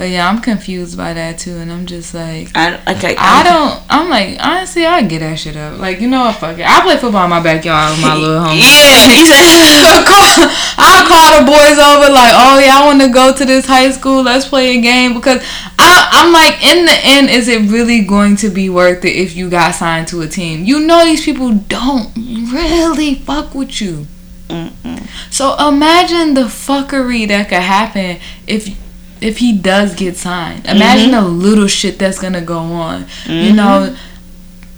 but 0.00 0.08
yeah, 0.08 0.26
I'm 0.26 0.40
confused 0.40 0.96
by 0.96 1.12
that 1.12 1.38
too, 1.38 1.56
and 1.56 1.70
I'm 1.70 1.84
just 1.84 2.14
like. 2.14 2.48
I 2.54 2.80
okay. 2.96 3.14
I 3.18 3.44
don't. 3.44 3.84
I'm 3.90 4.08
like 4.08 4.38
honestly, 4.40 4.86
I 4.86 5.02
get 5.02 5.18
that 5.18 5.38
shit 5.38 5.58
up. 5.58 5.78
Like 5.78 6.00
you 6.00 6.08
know 6.08 6.20
what? 6.20 6.36
Fuck 6.36 6.56
it. 6.58 6.64
I 6.66 6.80
play 6.80 6.96
football 6.96 7.24
in 7.24 7.28
my 7.28 7.42
backyard 7.42 7.92
with 7.92 8.00
my 8.00 8.16
little 8.16 8.40
homie. 8.40 8.64
Yeah, 8.64 9.12
he 9.12 9.26
said. 9.28 9.84
I'll 9.84 10.00
call, 10.08 10.48
I'll 10.78 11.04
call 11.06 11.28
the 11.36 11.44
boys 11.44 11.76
over 11.76 12.08
like, 12.10 12.32
oh 12.32 12.58
yeah, 12.64 12.80
I 12.80 12.86
want 12.86 13.02
to 13.02 13.12
go 13.12 13.36
to 13.36 13.44
this 13.44 13.66
high 13.66 13.90
school. 13.90 14.22
Let's 14.22 14.48
play 14.48 14.78
a 14.78 14.80
game 14.80 15.12
because 15.12 15.42
I, 15.78 16.08
I'm 16.12 16.32
like, 16.32 16.64
in 16.64 16.86
the 16.86 16.98
end, 17.04 17.28
is 17.28 17.46
it 17.46 17.70
really 17.70 18.02
going 18.02 18.36
to 18.36 18.48
be 18.48 18.70
worth 18.70 19.04
it 19.04 19.14
if 19.14 19.36
you 19.36 19.50
got 19.50 19.74
signed 19.74 20.08
to 20.08 20.22
a 20.22 20.26
team? 20.26 20.64
You 20.64 20.80
know 20.80 21.04
these 21.04 21.26
people 21.26 21.52
don't 21.52 22.16
really 22.16 23.16
fuck 23.16 23.54
with 23.54 23.82
you. 23.82 24.06
Mm-mm. 24.48 25.06
So 25.30 25.58
imagine 25.68 26.32
the 26.32 26.44
fuckery 26.44 27.28
that 27.28 27.50
could 27.50 27.58
happen 27.58 28.18
if 28.46 28.74
if 29.20 29.38
he 29.38 29.52
does 29.56 29.94
get 29.94 30.16
signed. 30.16 30.66
Imagine 30.66 31.10
the 31.12 31.20
little 31.22 31.66
shit 31.68 31.98
that's 31.98 32.18
gonna 32.18 32.40
go 32.40 32.58
on. 32.58 33.06
You 33.26 33.52
know, 33.52 33.96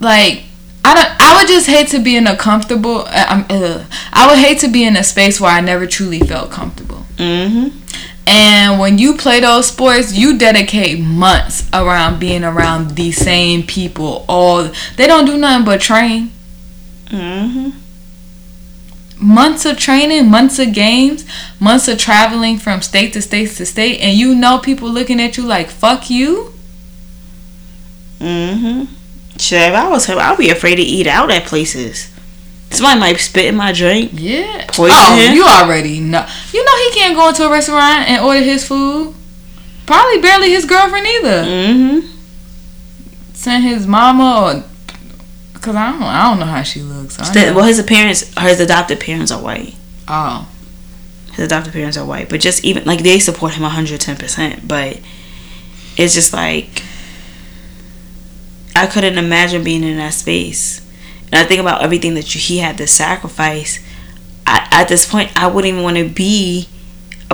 like 0.01 0.45
I 0.85 0.95
don't. 0.95 1.09
I 1.21 1.37
would 1.39 1.49
just 1.49 1.67
hate 1.69 1.89
to 1.89 1.99
be 2.01 2.17
in 2.17 2.27
a 2.27 2.37
comfortable. 2.37 3.03
uh, 3.07 3.27
I'm. 3.29 3.45
Uh, 3.49 3.85
I 4.13 4.27
would 4.29 4.39
hate 4.39 4.59
to 4.61 4.69
be 4.69 4.85
in 4.85 4.97
a 4.97 5.05
space 5.05 5.41
where 5.41 5.51
I 5.53 5.61
never 5.61 5.87
truly 5.87 6.19
felt 6.21 6.51
comfortable. 6.51 7.05
hmm 7.19 7.69
And 8.27 8.79
when 8.81 8.99
you 8.99 9.15
play 9.17 9.41
those 9.41 9.67
sports, 9.67 10.13
you 10.13 10.37
dedicate 10.39 10.99
months 11.01 11.69
around 11.73 12.19
being 12.21 12.43
around 12.45 12.93
the 12.97 13.13
same 13.13 13.63
people. 13.65 14.25
All 14.29 14.71
they 14.97 15.07
don't 15.07 15.25
do 15.27 15.37
nothing 15.39 15.65
but 15.65 15.81
train. 15.81 16.31
hmm 17.11 17.71
months 19.23 19.65
of 19.65 19.79
training, 19.79 20.31
months 20.31 20.59
of 20.59 20.73
games, 20.73 21.25
months 21.61 21.89
of 21.89 21.99
traveling 21.99 22.59
from 22.59 22.83
state 22.83 23.13
to 23.15 23.23
state 23.23 23.51
to 23.51 23.67
state, 23.67 24.01
and 24.01 24.17
you 24.17 24.35
know 24.35 24.59
people 24.59 24.89
looking 24.91 25.21
at 25.21 25.37
you 25.37 25.45
like 25.45 25.69
"fuck 25.71 26.11
you." 26.11 26.53
Shit, 29.39 29.71
if 29.71 29.75
I 29.75 29.89
was 29.89 30.07
him, 30.07 30.19
I'd 30.19 30.39
be 30.39 30.51
afraid 30.51 30.77
to 30.77 30.83
eat 30.83 31.07
out 31.07 31.31
at 31.31 31.45
places. 31.47 32.11
Somebody 32.71 33.01
might 33.01 33.17
spit 33.19 33.47
in 33.47 33.57
my 33.57 33.73
drink. 33.73 34.13
Yeah. 34.15 34.67
Poison 34.69 34.97
oh, 34.99 35.17
him? 35.17 35.35
you 35.35 35.45
already 35.45 36.01
know. 36.01 36.27
You 36.53 36.65
know 36.65 36.77
he 36.79 36.99
can't 36.99 37.15
go 37.15 37.29
into 37.29 37.47
a 37.47 37.51
restaurant 37.51 38.09
and 38.09 38.25
order 38.25 38.41
his 38.41 38.67
food. 38.67 39.15
Probably 39.85 40.21
barely 40.21 40.51
his 40.51 40.65
girlfriend 40.65 41.07
either. 41.07 41.45
hmm 41.45 42.07
Send 43.35 43.65
his 43.65 43.87
mama 43.87 44.63
or. 44.63 44.72
Cause 45.63 45.77
I 45.77 45.93
don't, 45.93 46.03
I 46.03 46.29
don't 46.29 46.41
know 46.41 46.47
how 46.47 46.63
she 46.63 46.83
looks. 46.83 47.19
Know. 47.19 47.55
Well, 47.55 47.65
his 47.65 47.81
parents, 47.85 48.35
his 48.39 48.61
adopted 48.61 48.99
parents 49.01 49.31
are 49.31 49.41
white. 49.41 49.75
oh, 50.09 50.49
His 51.35 51.47
adopted 51.47 51.73
parents 51.73 51.97
are 51.97 52.05
white, 52.05 52.29
but 52.29 52.41
just 52.41 52.65
even 52.65 52.85
like 52.85 53.03
they 53.05 53.19
support 53.21 53.55
him 53.55 53.63
110. 53.63 54.17
percent 54.17 54.67
But 54.67 55.01
it's 55.97 56.15
just 56.15 56.33
like 56.33 56.83
I 58.75 58.87
couldn't 58.87 59.19
imagine 59.19 59.63
being 59.63 59.85
in 59.85 59.97
that 59.99 60.15
space. 60.15 60.81
And 61.27 61.37
I 61.37 61.45
think 61.45 61.61
about 61.61 61.83
everything 61.83 62.15
that 62.15 62.35
you, 62.35 62.41
he 62.41 62.59
had 62.59 62.77
to 62.79 62.87
sacrifice. 62.87 63.79
I, 64.47 64.67
at 64.73 64.89
this 64.89 65.09
point, 65.09 65.31
I 65.37 65.47
wouldn't 65.47 65.73
even 65.73 65.85
want 65.85 65.97
to 65.97 66.09
be 66.09 66.69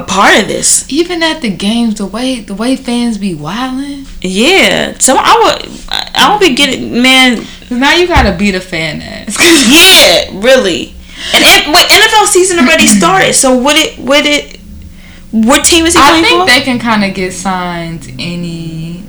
a 0.03 0.05
part 0.05 0.41
of 0.41 0.49
this. 0.49 0.85
even 0.91 1.23
at 1.23 1.41
the 1.43 1.51
games, 1.51 1.97
the 1.97 2.07
way 2.07 2.41
the 2.41 2.55
way 2.55 2.77
fans 2.77 3.19
be 3.19 3.35
wilding. 3.35 4.07
Yeah, 4.21 4.97
so 4.99 5.17
I 5.19 5.33
would, 5.43 5.71
I 5.89 6.11
I 6.15 6.33
would 6.33 6.41
be 6.41 6.55
getting 6.55 7.03
man. 7.03 7.45
Now 7.71 7.95
you 7.95 8.07
gotta 8.07 8.37
beat 8.37 8.55
a 8.55 8.61
fan 8.61 9.03
ass. 9.03 9.37
Yeah, 9.69 10.31
really. 10.47 10.95
And 11.35 11.43
it, 11.45 11.67
wait, 11.75 11.87
NFL 11.89 12.27
season 12.27 12.59
already 12.61 12.87
started. 13.01 13.35
So 13.35 13.57
what 13.57 13.77
it, 13.77 13.99
what 13.99 14.25
it, 14.25 14.57
what 15.33 15.65
team 15.65 15.85
is 15.85 15.95
he 15.95 16.01
I 16.01 16.09
playing 16.11 16.25
think 16.25 16.41
for? 16.41 16.47
they 16.47 16.61
can 16.63 16.79
kind 16.79 17.05
of 17.05 17.13
get 17.15 17.33
signed 17.33 18.07
any. 18.19 19.03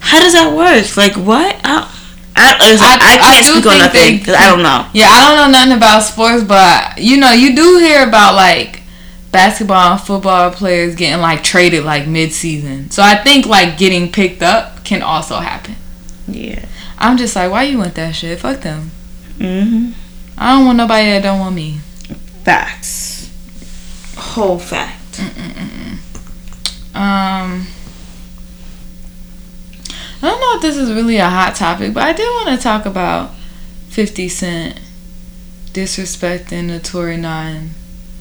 How 0.00 0.20
does 0.20 0.34
that 0.34 0.52
work? 0.54 0.84
Like 0.96 1.14
what? 1.16 1.56
I, 1.64 1.90
I, 2.36 2.56
I- 2.60 2.98
I, 3.00 3.14
I 3.14 3.34
can't 3.34 3.46
speak 3.46 3.66
on 3.66 3.78
nothing 3.78 4.18
because 4.18 4.34
I 4.36 4.46
don't 4.50 4.62
know. 4.62 4.86
Yeah, 4.92 5.08
I 5.08 5.18
don't 5.24 5.36
know 5.40 5.58
nothing 5.58 5.76
about 5.76 6.00
sports, 6.02 6.44
but 6.44 6.98
you 6.98 7.16
know, 7.16 7.32
you 7.32 7.56
do 7.56 7.78
hear 7.78 8.06
about 8.06 8.34
like 8.34 8.82
basketball 9.34 9.94
and 9.94 10.00
football 10.00 10.52
players 10.52 10.94
getting 10.94 11.20
like 11.20 11.42
traded 11.42 11.82
like 11.84 12.06
mid-season. 12.06 12.88
So 12.92 13.02
I 13.02 13.16
think 13.16 13.46
like 13.46 13.76
getting 13.76 14.12
picked 14.12 14.44
up 14.44 14.84
can 14.84 15.02
also 15.02 15.38
happen. 15.38 15.74
Yeah. 16.28 16.64
I'm 16.96 17.16
just 17.16 17.34
like, 17.34 17.50
why 17.50 17.64
you 17.64 17.78
want 17.78 17.96
that 17.96 18.14
shit? 18.14 18.38
Fuck 18.38 18.60
them. 18.60 18.92
Mm-hmm. 19.38 19.90
I 20.38 20.54
don't 20.54 20.66
want 20.66 20.78
nobody 20.78 21.06
that 21.06 21.24
don't 21.24 21.40
want 21.40 21.56
me. 21.56 21.78
Facts. 22.44 23.28
Whole 24.16 24.60
fact. 24.60 25.18
Um, 26.94 27.66
I 30.22 30.28
don't 30.28 30.40
know 30.40 30.54
if 30.54 30.62
this 30.62 30.76
is 30.76 30.92
really 30.92 31.16
a 31.16 31.28
hot 31.28 31.56
topic, 31.56 31.92
but 31.92 32.04
I 32.04 32.12
did 32.12 32.28
want 32.28 32.56
to 32.56 32.62
talk 32.62 32.86
about 32.86 33.34
50 33.88 34.28
Cent 34.28 34.80
disrespecting 35.72 36.68
Naturi 36.68 37.18
Nine. 37.18 37.70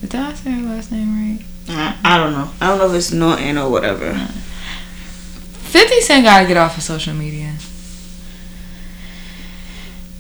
Did 0.03 0.15
I 0.15 0.33
say 0.33 0.51
her 0.51 0.61
last 0.61 0.91
name 0.91 1.15
right? 1.15 1.39
Uh, 1.69 1.95
I 2.03 2.17
don't 2.17 2.33
know. 2.33 2.51
I 2.59 2.67
don't 2.67 2.77
know 2.77 2.89
if 2.89 2.95
it's 2.95 3.11
Norton 3.11 3.57
or 3.57 3.69
whatever. 3.71 4.13
50 4.13 6.01
Cent 6.01 6.25
gotta 6.25 6.45
get 6.45 6.57
off 6.57 6.77
of 6.77 6.83
social 6.83 7.13
media. 7.13 7.53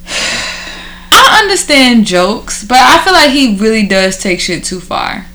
I 0.07 1.39
understand 1.43 2.05
jokes, 2.05 2.63
but 2.63 2.77
I 2.79 3.03
feel 3.03 3.13
like 3.13 3.31
he 3.31 3.57
really 3.57 3.85
does 3.85 4.17
take 4.17 4.39
shit 4.39 4.63
too 4.63 4.79
far. 4.79 5.27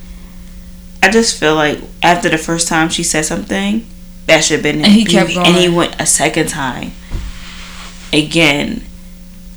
I 1.02 1.10
just 1.10 1.38
feel 1.38 1.54
like 1.54 1.80
after 2.02 2.28
the 2.30 2.38
first 2.38 2.68
time 2.68 2.88
she 2.88 3.02
said 3.02 3.26
something, 3.26 3.86
that 4.26 4.44
should 4.44 4.54
have 4.54 4.62
been. 4.62 4.82
And 4.84 4.92
he 4.92 5.04
kept 5.04 5.30
And 5.36 5.56
he 5.56 5.68
went 5.68 6.00
a 6.00 6.06
second 6.06 6.48
time. 6.48 6.92
Again. 8.12 8.82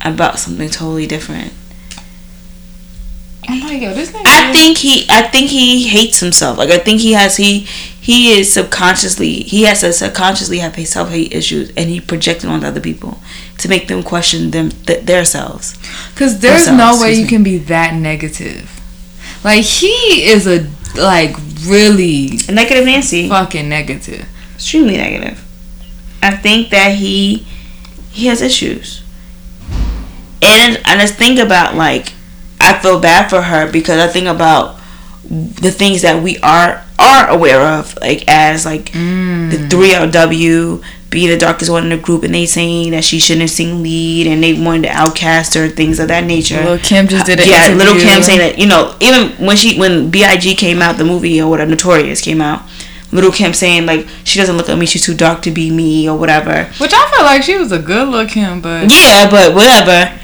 About 0.04 0.40
something 0.40 0.68
totally 0.68 1.06
different. 1.06 1.54
I'm 3.52 3.60
like, 3.62 3.82
yo, 3.82 3.94
this 3.94 4.12
nigga. 4.12 4.24
I 4.26 4.54
think 4.54 4.78
he 4.78 5.06
I 5.10 5.24
think 5.24 5.50
he 5.50 5.88
hates 5.88 6.20
himself. 6.20 6.58
Like 6.58 6.70
I 6.70 6.78
think 6.78 7.02
he 7.02 7.14
has 7.14 7.38
he 7.38 7.60
he 7.60 8.40
is 8.40 8.52
subconsciously 8.52 9.34
he 9.44 9.64
has 9.64 9.82
to 9.82 9.92
subconsciously 9.94 10.60
have 10.60 10.76
self 10.88 11.10
hate 11.10 11.34
issues, 11.34 11.72
and 11.78 11.90
he 11.90 12.00
projected 12.00 12.50
onto 12.50 12.66
other 12.66 12.80
people 12.82 13.20
to 13.60 13.68
make 13.70 13.88
them 13.88 14.02
question 14.04 14.52
them 14.52 14.70
th- 14.72 15.06
their 15.06 15.26
selves. 15.26 15.78
Because 16.14 16.40
there's 16.40 16.66
Themselves, 16.66 17.00
no 17.00 17.04
way 17.04 17.14
you 17.14 17.24
me. 17.24 17.30
can 17.30 17.44
be 17.44 17.58
that 17.58 17.94
negative. 17.94 18.70
Like 19.44 19.64
he 19.64 20.24
is 20.26 20.48
a 20.48 20.68
like 21.00 21.36
really 21.66 22.40
A 22.48 22.52
negative 22.52 22.86
Nancy, 22.86 23.28
fucking 23.30 23.68
negative. 23.70 24.28
extremely 24.56 24.98
negative. 24.98 25.44
I 26.24 26.36
think 26.38 26.70
that 26.70 26.96
he 26.96 27.46
he 28.12 28.28
has 28.28 28.42
issues, 28.42 29.04
and 30.42 30.80
I 30.86 30.98
just 31.00 31.16
think 31.16 31.40
about 31.40 31.76
like 31.76 32.14
I 32.62 32.80
feel 32.80 33.00
bad 33.00 33.30
for 33.30 33.42
her 33.42 33.72
because 33.72 34.00
I 34.00 34.08
think 34.08 34.28
about 34.28 34.80
the 35.32 35.72
things 35.72 36.02
that 36.02 36.22
we 36.22 36.38
are 36.40 36.84
are 37.00 37.30
aware 37.30 37.62
of, 37.62 37.98
like 38.00 38.24
as 38.28 38.66
like 38.66 38.92
the 38.92 38.98
mm. 39.00 39.70
3LW 39.70 40.84
be 41.12 41.28
the 41.28 41.38
darkest 41.38 41.70
one 41.70 41.84
in 41.84 41.90
the 41.90 41.98
group, 41.98 42.24
and 42.24 42.34
they 42.34 42.46
saying 42.46 42.92
that 42.92 43.04
she 43.04 43.20
shouldn't 43.20 43.50
sing 43.50 43.84
lead, 43.84 44.28
and 44.28 44.42
they 44.42 44.54
wanted 44.54 44.84
to 44.84 44.90
outcast 44.90 45.54
her, 45.56 45.68
things 45.68 46.00
of 46.00 46.08
that 46.08 46.24
nature. 46.24 46.64
Lil' 46.64 46.80
Kim 46.80 47.08
just 47.08 47.26
did 47.26 47.40
it. 47.40 47.48
yeah, 47.48 47.68
little 47.76 47.96
interview. 47.96 48.10
Kim 48.10 48.24
saying 48.24 48.40
that 48.40 48.58
you 48.58 48.68
know 48.68 48.96
even 49.02 49.46
when 49.46 49.58
she 49.58 49.78
when 49.78 50.10
Big 50.10 50.58
came 50.58 50.82
out, 50.82 50.98
the 50.98 51.04
movie 51.04 51.42
or 51.42 51.50
whatever 51.50 51.70
Notorious 51.70 52.22
came 52.22 52.42
out. 52.42 52.64
Lil' 53.12 53.32
Kim 53.32 53.54
saying 53.54 53.86
like 53.86 54.08
she 54.24 54.40
doesn't 54.40 54.56
look 54.56 54.70
at 54.70 54.78
me, 54.78 54.86
she's 54.86 55.06
too 55.06 55.14
dark 55.14 55.42
to 55.42 55.52
be 55.52 55.70
me 55.70 56.10
or 56.10 56.18
whatever. 56.18 56.64
Which 56.78 56.94
I 56.94 57.12
feel 57.14 57.26
like 57.26 57.44
she 57.44 57.58
was 57.58 57.74
a 57.74 57.80
good 57.80 58.08
looking, 58.08 58.62
but 58.62 58.90
Yeah, 58.90 59.30
but 59.30 59.54
whatever. 59.54 60.18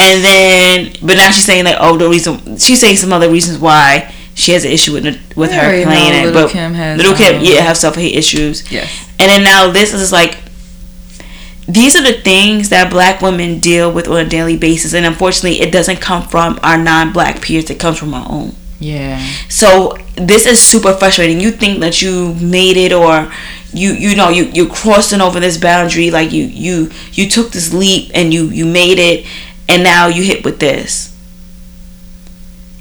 And 0.00 0.24
then, 0.24 0.92
but 1.02 1.14
now 1.16 1.30
she's 1.30 1.44
saying 1.44 1.64
like, 1.66 1.76
oh, 1.78 1.96
the 1.98 2.08
reason 2.08 2.56
she's 2.56 2.80
saying 2.80 2.96
some 2.96 3.12
other 3.12 3.30
reasons 3.30 3.58
why 3.58 4.12
she 4.34 4.52
has 4.52 4.64
an 4.64 4.70
issue 4.70 4.94
with 4.94 5.04
with 5.36 5.52
her 5.52 5.84
playing 5.84 6.14
it. 6.14 6.24
Lil' 6.32 6.32
But 6.32 6.50
Kim 6.50 6.72
has, 6.72 7.00
Lil' 7.00 7.16
Kim, 7.16 7.36
um, 7.36 7.44
yeah, 7.44 7.60
have 7.60 7.76
self 7.76 7.96
hate 7.96 8.14
issues. 8.16 8.70
yes. 8.72 8.88
And 9.18 9.30
then 9.30 9.44
now 9.44 9.70
this 9.70 9.92
is 9.92 10.10
like, 10.10 10.38
these 11.68 11.94
are 11.94 12.02
the 12.02 12.14
things 12.22 12.70
that 12.70 12.90
black 12.90 13.20
women 13.20 13.58
deal 13.58 13.92
with 13.92 14.08
on 14.08 14.16
a 14.16 14.28
daily 14.28 14.56
basis, 14.56 14.94
and 14.94 15.04
unfortunately, 15.04 15.60
it 15.60 15.70
doesn't 15.70 16.00
come 16.00 16.22
from 16.26 16.58
our 16.62 16.78
non-black 16.78 17.42
peers. 17.42 17.68
It 17.68 17.78
comes 17.78 17.98
from 17.98 18.14
our 18.14 18.26
own. 18.28 18.54
Yeah. 18.78 19.18
So 19.50 19.98
this 20.16 20.46
is 20.46 20.58
super 20.58 20.94
frustrating. 20.94 21.38
You 21.38 21.50
think 21.50 21.80
that 21.80 22.00
you 22.00 22.34
made 22.40 22.78
it 22.78 22.92
or 22.94 23.30
you 23.72 23.92
you 23.92 24.16
know 24.16 24.30
you 24.30 24.44
you're 24.54 24.68
crossing 24.68 25.20
over 25.20 25.38
this 25.38 25.56
boundary 25.58 26.10
like 26.10 26.32
you 26.32 26.44
you 26.44 26.90
you 27.12 27.28
took 27.28 27.52
this 27.52 27.72
leap 27.72 28.10
and 28.14 28.34
you 28.34 28.46
you 28.46 28.64
made 28.66 28.98
it 28.98 29.26
and 29.70 29.82
now 29.84 30.06
you 30.08 30.22
hit 30.22 30.44
with 30.44 30.58
this. 30.60 31.14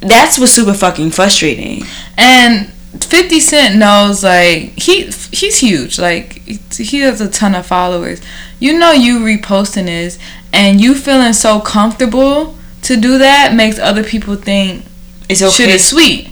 That's 0.01 0.39
what's 0.39 0.53
super 0.53 0.73
fucking 0.73 1.11
frustrating. 1.11 1.83
And 2.17 2.71
50 3.01 3.39
Cent 3.39 3.75
knows 3.75 4.23
like 4.23 4.71
he 4.79 5.03
he's 5.31 5.59
huge. 5.59 5.99
Like 5.99 6.41
he 6.73 6.99
has 7.01 7.21
a 7.21 7.29
ton 7.29 7.53
of 7.55 7.65
followers. 7.65 8.21
You 8.59 8.77
know 8.79 8.91
you 8.91 9.19
reposting 9.19 9.85
this 9.85 10.17
and 10.53 10.81
you 10.81 10.95
feeling 10.95 11.33
so 11.33 11.59
comfortable 11.59 12.55
to 12.83 12.95
do 12.97 13.17
that 13.17 13.53
makes 13.53 13.77
other 13.77 14.03
people 14.03 14.35
think 14.35 14.83
It's 15.27 15.39
shit 15.41 15.65
okay. 15.65 15.73
is 15.73 15.87
sweet. 15.87 16.29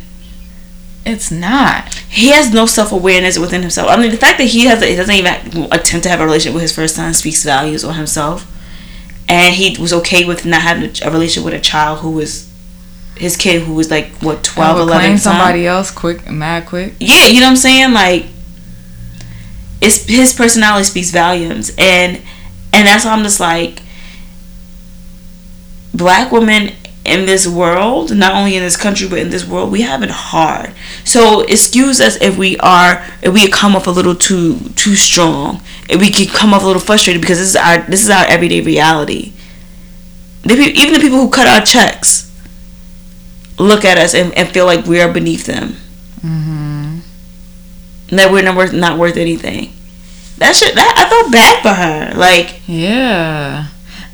It's 1.06 1.32
not. 1.32 1.94
He 2.10 2.30
has 2.30 2.54
no 2.54 2.66
self 2.66 2.92
awareness 2.92 3.38
within 3.38 3.62
himself. 3.62 3.90
I 3.90 3.98
mean, 3.98 4.12
the 4.12 4.18
fact 4.18 4.38
that 4.40 4.46
he 4.46 4.66
has 4.66 4.82
he 4.84 4.96
doesn't 4.96 5.14
even 5.14 5.68
attempt 5.72 6.04
to 6.04 6.10
have 6.10 6.20
a 6.22 6.26
relationship 6.26 6.54
with 6.54 6.64
his 6.64 6.76
first 6.76 6.96
son 6.96 7.14
speaks 7.14 7.44
values 7.44 7.84
on 7.84 7.96
himself. 7.96 8.46
And 9.30 9.54
he 9.56 9.76
was 9.80 9.91
okay 9.94 10.26
with 10.26 10.45
not 10.45 10.62
having 10.62 10.84
a 11.04 11.12
relationship 11.12 11.44
with 11.45 11.54
a 11.54 11.60
child 11.60 11.99
who 11.99 12.12
was 12.12 12.48
his 13.18 13.36
kid 13.36 13.64
who 13.64 13.74
was 13.74 13.90
like 13.91 14.10
what 14.22 14.44
12 14.44 14.78
I 14.78 14.82
11 14.82 14.99
claim 14.99 15.18
son. 15.18 15.34
somebody 15.34 15.66
else 15.68 15.91
quick, 15.91 16.30
mad 16.30 16.66
quick. 16.68 16.94
yeah, 16.99 17.26
you 17.28 17.40
know 17.41 17.48
what 17.48 17.52
I'm 17.52 17.58
saying? 17.58 17.94
Like, 17.94 18.26
it's 19.82 20.06
his 20.06 20.34
personality 20.34 20.84
speaks 20.86 21.12
volumes, 21.12 21.72
and 21.78 22.22
and 22.74 22.88
that's 22.88 23.06
why 23.06 23.12
I'm 23.12 23.24
just 23.24 23.40
like, 23.40 23.82
black 25.94 26.32
women 26.32 26.74
in 27.08 27.26
this 27.26 27.48
world, 27.48 28.16
not 28.16 28.34
only 28.36 28.56
in 28.56 28.64
this 28.64 28.76
country 28.78 29.08
but 29.08 29.20
in 29.20 29.30
this 29.30 29.46
world, 29.48 29.72
we 29.72 29.82
have 29.82 30.04
it 30.04 30.10
hard. 30.10 30.74
So 31.04 31.42
excuse 31.42 32.00
us 32.02 32.18
if 32.22 32.38
we 32.38 32.58
are 32.58 33.04
if 33.22 33.34
we 33.34 33.48
come 33.50 33.76
off 33.76 33.88
a 33.88 33.92
little 33.92 34.16
too 34.16 34.60
too 34.76 34.96
strong, 34.96 35.62
if 35.90 36.00
we 36.02 36.10
can 36.12 36.28
come 36.28 36.54
off 36.54 36.64
a 36.64 36.66
little 36.68 36.82
frustrated 36.82 37.22
because 37.22 37.38
this 37.40 37.50
is 37.50 37.56
our 37.56 37.80
this 37.90 38.04
is 38.04 38.10
our 38.10 38.26
everyday 38.28 38.62
reality. 38.62 39.34
The, 40.44 40.54
even 40.56 40.94
the 40.94 41.00
people 41.00 41.18
who 41.20 41.30
cut 41.30 41.48
our 41.48 41.66
checks 41.66 42.32
look 43.60 43.84
at 43.84 43.98
us 43.98 44.14
and, 44.14 44.32
and 44.38 44.48
feel 44.50 44.66
like 44.66 44.86
we 44.86 45.02
are 45.02 45.12
beneath 45.12 45.46
them 45.46 45.76
Mm-hmm. 46.24 47.00
that 48.16 48.32
we're 48.32 48.44
not 48.44 48.56
worth 48.58 48.74
not 48.74 48.98
worth 48.98 49.18
anything. 49.18 49.74
That 50.38 50.56
shit. 50.56 50.76
That 50.76 50.94
I 50.98 51.10
felt 51.10 51.32
bad 51.32 51.62
for 51.62 51.74
her. 51.74 52.14
Like 52.20 52.62
Yeah. 52.68 53.68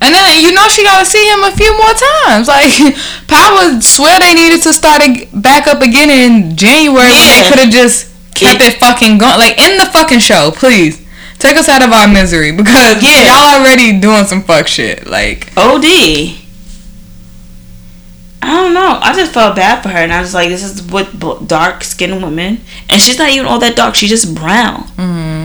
And 0.03 0.13
then 0.13 0.41
you 0.43 0.51
know 0.51 0.67
she 0.67 0.83
gotta 0.83 1.05
see 1.05 1.23
him 1.31 1.43
a 1.43 1.51
few 1.51 1.71
more 1.77 1.93
times. 2.27 2.47
Like 2.47 2.71
Power 3.27 3.79
swear 3.81 4.19
they 4.19 4.33
needed 4.33 4.61
to 4.63 4.73
start 4.73 5.01
it 5.01 5.29
back 5.41 5.67
up 5.67 5.81
again 5.81 6.09
in 6.09 6.55
January. 6.55 7.07
when 7.09 7.43
They 7.43 7.49
could 7.49 7.59
have 7.59 7.71
just 7.71 8.11
kept 8.35 8.61
it, 8.61 8.79
fucking 8.79 9.17
going. 9.17 9.37
Like 9.39 9.57
in 9.59 9.77
the 9.77 9.85
fucking 9.87 10.19
show, 10.19 10.51
please 10.51 10.99
take 11.39 11.55
us 11.57 11.69
out 11.69 11.83
of 11.83 11.91
our 11.91 12.07
misery 12.07 12.51
because 12.51 13.01
Yeah. 13.03 13.23
y'all 13.31 13.59
already 13.61 13.99
doing 13.99 14.25
some 14.25 14.43
fuck 14.43 14.67
shit. 14.67 15.07
Like 15.07 15.51
OD. 15.57 16.39
I 18.41 18.47
don't 18.51 18.73
know. 18.73 18.99
I 19.01 19.13
just 19.15 19.31
felt 19.33 19.55
bad 19.55 19.81
for 19.81 19.87
her, 19.89 19.97
and 19.99 20.11
I 20.11 20.19
was 20.19 20.33
like, 20.33 20.49
"This 20.49 20.63
is 20.63 20.81
what 20.83 21.47
dark 21.47 21.81
skinned 21.83 22.21
women." 22.21 22.59
And 22.89 22.99
she's 23.01 23.17
not 23.17 23.29
even 23.29 23.45
all 23.45 23.57
that 23.59 23.77
dark. 23.77 23.95
She's 23.95 24.09
just 24.09 24.35
brown. 24.35 24.83
mm 24.97 25.42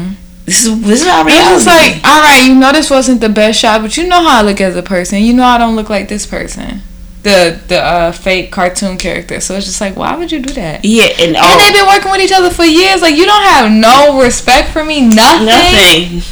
This 0.49 0.65
is 0.65 0.81
this 0.81 1.03
is 1.03 1.07
our 1.07 1.27
reality. 1.27 1.55
was 1.55 1.67
like, 1.67 2.01
all 2.05 2.23
right, 2.23 2.43
you 2.47 2.55
know 2.55 2.73
this 2.73 2.89
wasn't 2.89 3.21
the 3.21 3.29
best 3.29 3.61
shot, 3.61 3.83
but 3.83 3.97
you 3.99 4.09
know 4.09 4.23
how 4.23 4.39
I 4.39 4.43
look 4.43 4.61
as 4.63 4.77
a 4.77 4.83
person. 4.83 5.23
You 5.23 5.35
know 5.35 5.45
I 5.45 5.59
don't 5.59 5.77
look 5.77 5.91
like 5.91 6.09
this 6.09 6.25
person. 6.25 6.81
The 7.23 7.61
the 7.69 7.79
uh, 7.79 8.13
fake 8.13 8.51
cartoon 8.51 8.97
character. 8.97 9.41
So 9.41 9.57
it's 9.57 9.67
just 9.67 9.81
like, 9.81 9.95
why 9.97 10.17
would 10.17 10.33
you 10.33 10.41
do 10.41 10.55
that? 10.55 10.85
yeah, 10.85 11.05
and 11.05 11.37
And 11.37 11.61
they've 11.61 11.75
been 11.75 11.87
working 11.87 12.11
with 12.11 12.23
each 12.23 12.33
other 12.33 12.49
for 12.49 12.65
years. 12.65 13.03
Like 13.03 13.17
you 13.17 13.27
don't 13.27 13.43
have 13.43 13.71
no 13.71 14.23
respect 14.23 14.71
for 14.71 14.83
me. 14.83 15.07
Nothing. 15.07 15.47
nothing. 15.47 16.23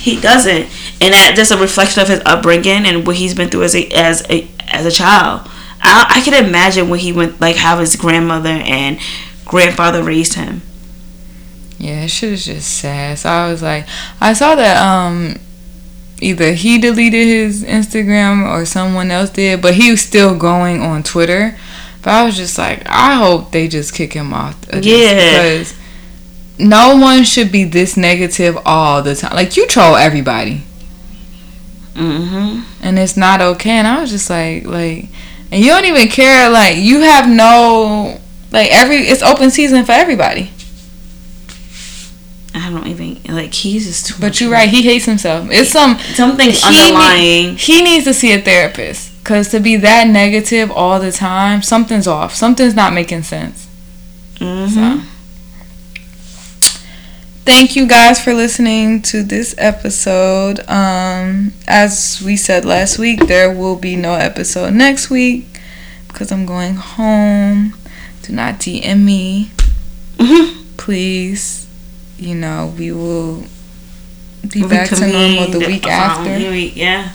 He 0.00 0.18
doesn't, 0.20 0.66
and 1.00 1.12
that 1.14 1.34
just 1.36 1.52
a 1.52 1.56
reflection 1.56 2.02
of 2.02 2.08
his 2.08 2.22
upbringing 2.26 2.86
and 2.86 3.06
what 3.06 3.16
he's 3.16 3.34
been 3.34 3.48
through 3.48 3.62
as 3.64 3.76
a 3.76 3.86
as 3.90 4.28
a 4.28 4.48
as 4.68 4.86
a 4.86 4.90
child. 4.90 5.42
I 5.82 6.16
I 6.16 6.20
can 6.22 6.44
imagine 6.44 6.88
when 6.88 6.98
he 6.98 7.12
went 7.12 7.40
like 7.40 7.56
how 7.56 7.78
his 7.78 7.94
grandmother 7.94 8.48
and 8.48 8.98
grandfather 9.44 10.02
raised 10.02 10.34
him. 10.34 10.62
Yeah, 11.80 12.06
shit 12.08 12.32
is 12.34 12.44
just 12.44 12.78
sad. 12.78 13.18
So 13.18 13.30
I 13.30 13.50
was 13.50 13.62
like, 13.62 13.86
I 14.20 14.34
saw 14.34 14.54
that 14.54 14.76
um, 14.76 15.36
either 16.20 16.52
he 16.52 16.78
deleted 16.78 17.26
his 17.26 17.64
Instagram 17.64 18.46
or 18.46 18.66
someone 18.66 19.10
else 19.10 19.30
did, 19.30 19.62
but 19.62 19.74
he 19.74 19.90
was 19.90 20.02
still 20.02 20.36
going 20.36 20.82
on 20.82 21.02
Twitter. 21.02 21.58
But 22.02 22.10
I 22.10 22.24
was 22.24 22.36
just 22.36 22.58
like, 22.58 22.82
I 22.86 23.14
hope 23.14 23.52
they 23.52 23.66
just 23.66 23.94
kick 23.94 24.12
him 24.12 24.34
off. 24.34 24.62
of 24.68 24.84
Yeah. 24.84 25.54
Because 25.54 25.74
no 26.58 26.96
one 26.96 27.24
should 27.24 27.50
be 27.50 27.64
this 27.64 27.96
negative 27.96 28.58
all 28.66 29.02
the 29.02 29.14
time. 29.14 29.34
Like 29.34 29.56
you 29.56 29.66
troll 29.66 29.96
everybody. 29.96 30.64
Mm-hmm. 31.94 32.62
and 32.82 32.98
it's 32.98 33.16
not 33.16 33.40
okay. 33.40 33.72
And 33.72 33.86
I 33.86 34.00
was 34.00 34.10
just 34.10 34.30
like, 34.30 34.64
like, 34.64 35.08
and 35.50 35.62
you 35.62 35.68
don't 35.68 35.84
even 35.84 36.08
care. 36.08 36.48
Like, 36.48 36.76
you 36.76 37.00
have 37.00 37.28
no, 37.28 38.20
like, 38.52 38.70
every 38.70 38.98
it's 38.98 39.22
open 39.22 39.50
season 39.50 39.84
for 39.84 39.92
everybody. 39.92 40.50
I 42.54 42.68
don't 42.70 42.86
even 42.88 43.20
like 43.34 43.54
he's 43.54 43.86
just 43.86 44.06
too. 44.06 44.14
But 44.20 44.40
you're 44.40 44.50
right. 44.50 44.68
He 44.68 44.82
hates 44.82 45.04
himself. 45.04 45.48
It's 45.50 45.70
some 45.70 45.98
Something's 45.98 46.62
he 46.62 46.78
underlying. 46.92 47.20
need- 47.50 47.58
he 47.60 47.82
needs 47.82 48.04
to 48.04 48.14
see 48.14 48.32
a 48.32 48.40
therapist 48.40 49.12
because 49.22 49.48
to 49.50 49.60
be 49.60 49.76
that 49.76 50.08
negative 50.08 50.70
all 50.70 50.98
the 50.98 51.12
time, 51.12 51.62
something's 51.62 52.06
off. 52.08 52.34
Something's 52.34 52.74
not 52.74 52.92
making 52.92 53.22
sense. 53.22 53.68
mm-hmm. 54.36 55.06
Thank 57.44 57.74
you 57.74 57.86
guys 57.86 58.22
for 58.22 58.34
listening 58.34 59.02
to 59.02 59.22
this 59.22 59.54
episode. 59.58 60.60
Um, 60.68 61.52
as 61.66 62.22
we 62.24 62.36
said 62.36 62.64
last 62.64 62.98
week, 62.98 63.26
there 63.26 63.52
will 63.52 63.76
be 63.76 63.96
no 63.96 64.14
episode 64.14 64.74
next 64.74 65.10
week 65.10 65.46
because 66.08 66.30
I'm 66.30 66.46
going 66.46 66.74
home. 66.74 67.74
Do 68.22 68.32
not 68.34 68.60
DM 68.60 69.04
me, 69.04 69.50
Mm-hmm. 70.18 70.76
please. 70.76 71.66
You 72.20 72.34
know, 72.34 72.74
we 72.76 72.92
will 72.92 73.44
be 74.46 74.62
back 74.62 74.90
to 74.90 75.00
normal 75.00 75.50
the 75.50 75.66
week 75.66 75.86
after. 75.86 76.38
Yeah. 76.38 77.14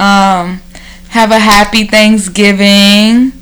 Um, 0.00 0.62
have 1.10 1.30
a 1.30 1.38
happy 1.38 1.84
Thanksgiving. 1.84 3.32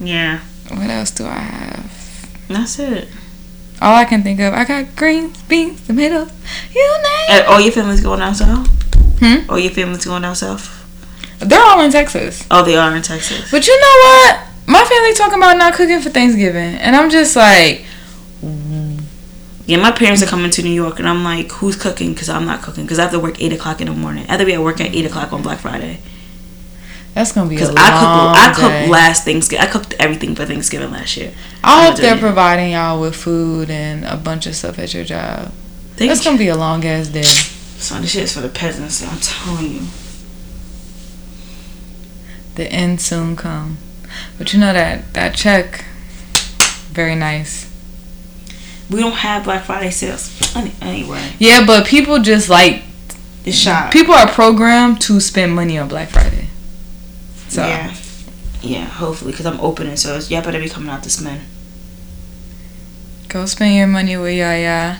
Yeah. 0.00 0.40
What 0.70 0.88
else 0.88 1.10
do 1.10 1.26
I 1.26 1.38
have? 1.38 2.38
That's 2.48 2.78
it. 2.78 3.08
All 3.82 3.94
I 3.94 4.06
can 4.06 4.22
think 4.22 4.40
of, 4.40 4.54
I 4.54 4.64
got 4.64 4.96
greens, 4.96 5.42
beans, 5.42 5.86
tomatoes, 5.86 6.30
you 6.74 6.98
name. 7.02 7.26
And 7.28 7.46
all 7.46 7.60
your 7.60 7.72
family's 7.72 8.00
going 8.00 8.20
down 8.20 8.34
south. 8.34 8.68
Hmm? 9.20 9.50
All 9.50 9.58
your 9.58 9.72
family's 9.72 10.06
going 10.06 10.22
down 10.22 10.34
south. 10.34 10.78
They're 11.40 11.62
all 11.62 11.82
in 11.82 11.90
Texas. 11.90 12.46
Oh, 12.50 12.64
they 12.64 12.76
are 12.76 12.96
in 12.96 13.02
Texas. 13.02 13.50
But 13.50 13.66
you 13.66 13.78
know 13.78 13.96
what? 14.04 14.40
My 14.66 14.82
family 14.82 15.12
talking 15.12 15.38
about 15.38 15.58
not 15.58 15.74
cooking 15.74 16.00
for 16.00 16.08
Thanksgiving, 16.08 16.76
and 16.76 16.96
I'm 16.96 17.10
just 17.10 17.36
like, 17.36 17.84
Yeah, 19.66 19.76
my 19.76 19.92
parents 19.92 20.22
are 20.22 20.26
coming 20.26 20.50
to 20.50 20.62
New 20.62 20.70
York, 20.70 20.98
and 20.98 21.08
I'm 21.08 21.22
like, 21.22 21.50
who's 21.52 21.76
cooking? 21.76 22.12
Because 22.12 22.28
I'm 22.28 22.44
not 22.44 22.62
cooking. 22.62 22.84
Because 22.84 22.98
I 22.98 23.02
have 23.02 23.12
to 23.12 23.20
work 23.20 23.40
eight 23.40 23.52
o'clock 23.52 23.80
in 23.80 23.86
the 23.86 23.92
morning. 23.92 24.24
I 24.28 24.32
have 24.32 24.40
to 24.40 24.46
be 24.46 24.54
at 24.54 24.60
work 24.60 24.80
at 24.80 24.94
eight 24.94 25.06
o'clock 25.06 25.32
on 25.32 25.42
Black 25.42 25.60
Friday. 25.60 26.00
That's 27.14 27.32
gonna 27.32 27.48
be 27.48 27.56
Because 27.56 27.74
I 27.76 27.90
cooked, 27.90 28.38
I 28.38 28.52
cooked 28.54 28.90
last 28.90 29.24
Thanksgiving. 29.24 29.66
I 29.66 29.70
cooked 29.70 29.94
everything 29.98 30.34
for 30.34 30.46
Thanksgiving 30.46 30.90
last 30.90 31.16
year. 31.16 31.32
I 31.62 31.86
hope 31.86 31.96
they're 31.98 32.16
it. 32.16 32.20
providing 32.20 32.72
y'all 32.72 33.00
with 33.00 33.14
food 33.14 33.68
and 33.68 34.04
a 34.04 34.16
bunch 34.16 34.46
of 34.46 34.56
stuff 34.56 34.78
at 34.78 34.94
your 34.94 35.04
job. 35.04 35.52
Thank 35.96 36.08
That's 36.10 36.24
gonna 36.24 36.38
be 36.38 36.48
a 36.48 36.56
long 36.56 36.84
ass 36.86 37.08
day. 37.08 37.22
So 37.22 37.96
this 37.96 38.12
shit 38.12 38.24
is 38.24 38.32
for 38.32 38.40
the 38.40 38.48
peasants. 38.48 39.02
I'm 39.02 39.18
telling 39.20 39.72
you. 39.72 39.86
The 42.54 42.72
end 42.72 43.00
soon 43.00 43.36
come. 43.36 43.76
But 44.38 44.52
you 44.52 44.60
know 44.60 44.72
that 44.72 45.12
that 45.12 45.34
check, 45.34 45.84
very 46.92 47.14
nice. 47.14 47.71
We 48.92 49.00
don't 49.00 49.12
have 49.12 49.44
Black 49.44 49.64
Friday 49.64 49.90
sales 49.90 50.30
Any- 50.54 50.72
anyway. 50.80 51.32
Yeah, 51.38 51.64
but 51.66 51.86
people 51.86 52.18
just 52.20 52.48
like 52.48 52.82
It's 53.44 53.56
shot. 53.56 53.90
people 53.92 54.14
are 54.14 54.28
programmed 54.28 55.00
to 55.02 55.18
spend 55.20 55.54
money 55.54 55.78
on 55.78 55.88
Black 55.88 56.10
Friday. 56.10 56.46
So 57.48 57.66
Yeah. 57.66 57.94
Yeah, 58.62 58.84
hopefully, 58.84 59.32
because 59.32 59.46
I'm 59.46 59.58
opening, 59.60 59.96
so 59.96 60.18
y'all 60.28 60.42
better 60.42 60.60
be 60.60 60.68
coming 60.68 60.88
out 60.90 61.02
this 61.02 61.20
month. 61.20 61.40
go 63.28 63.46
spend 63.46 63.74
your 63.74 63.86
money 63.86 64.16
with 64.16 64.34
Yaya. 64.36 64.98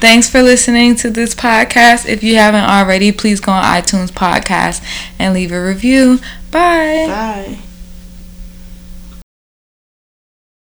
Thanks 0.00 0.28
for 0.28 0.42
listening 0.42 0.96
to 0.96 1.10
this 1.10 1.34
podcast. 1.34 2.06
If 2.08 2.22
you 2.22 2.36
haven't 2.36 2.64
already, 2.64 3.12
please 3.12 3.40
go 3.40 3.52
on 3.52 3.62
iTunes 3.62 4.10
podcast 4.10 4.82
and 5.18 5.32
leave 5.34 5.52
a 5.52 5.62
review. 5.64 6.18
Bye. 6.50 7.04
Bye. 7.06 7.58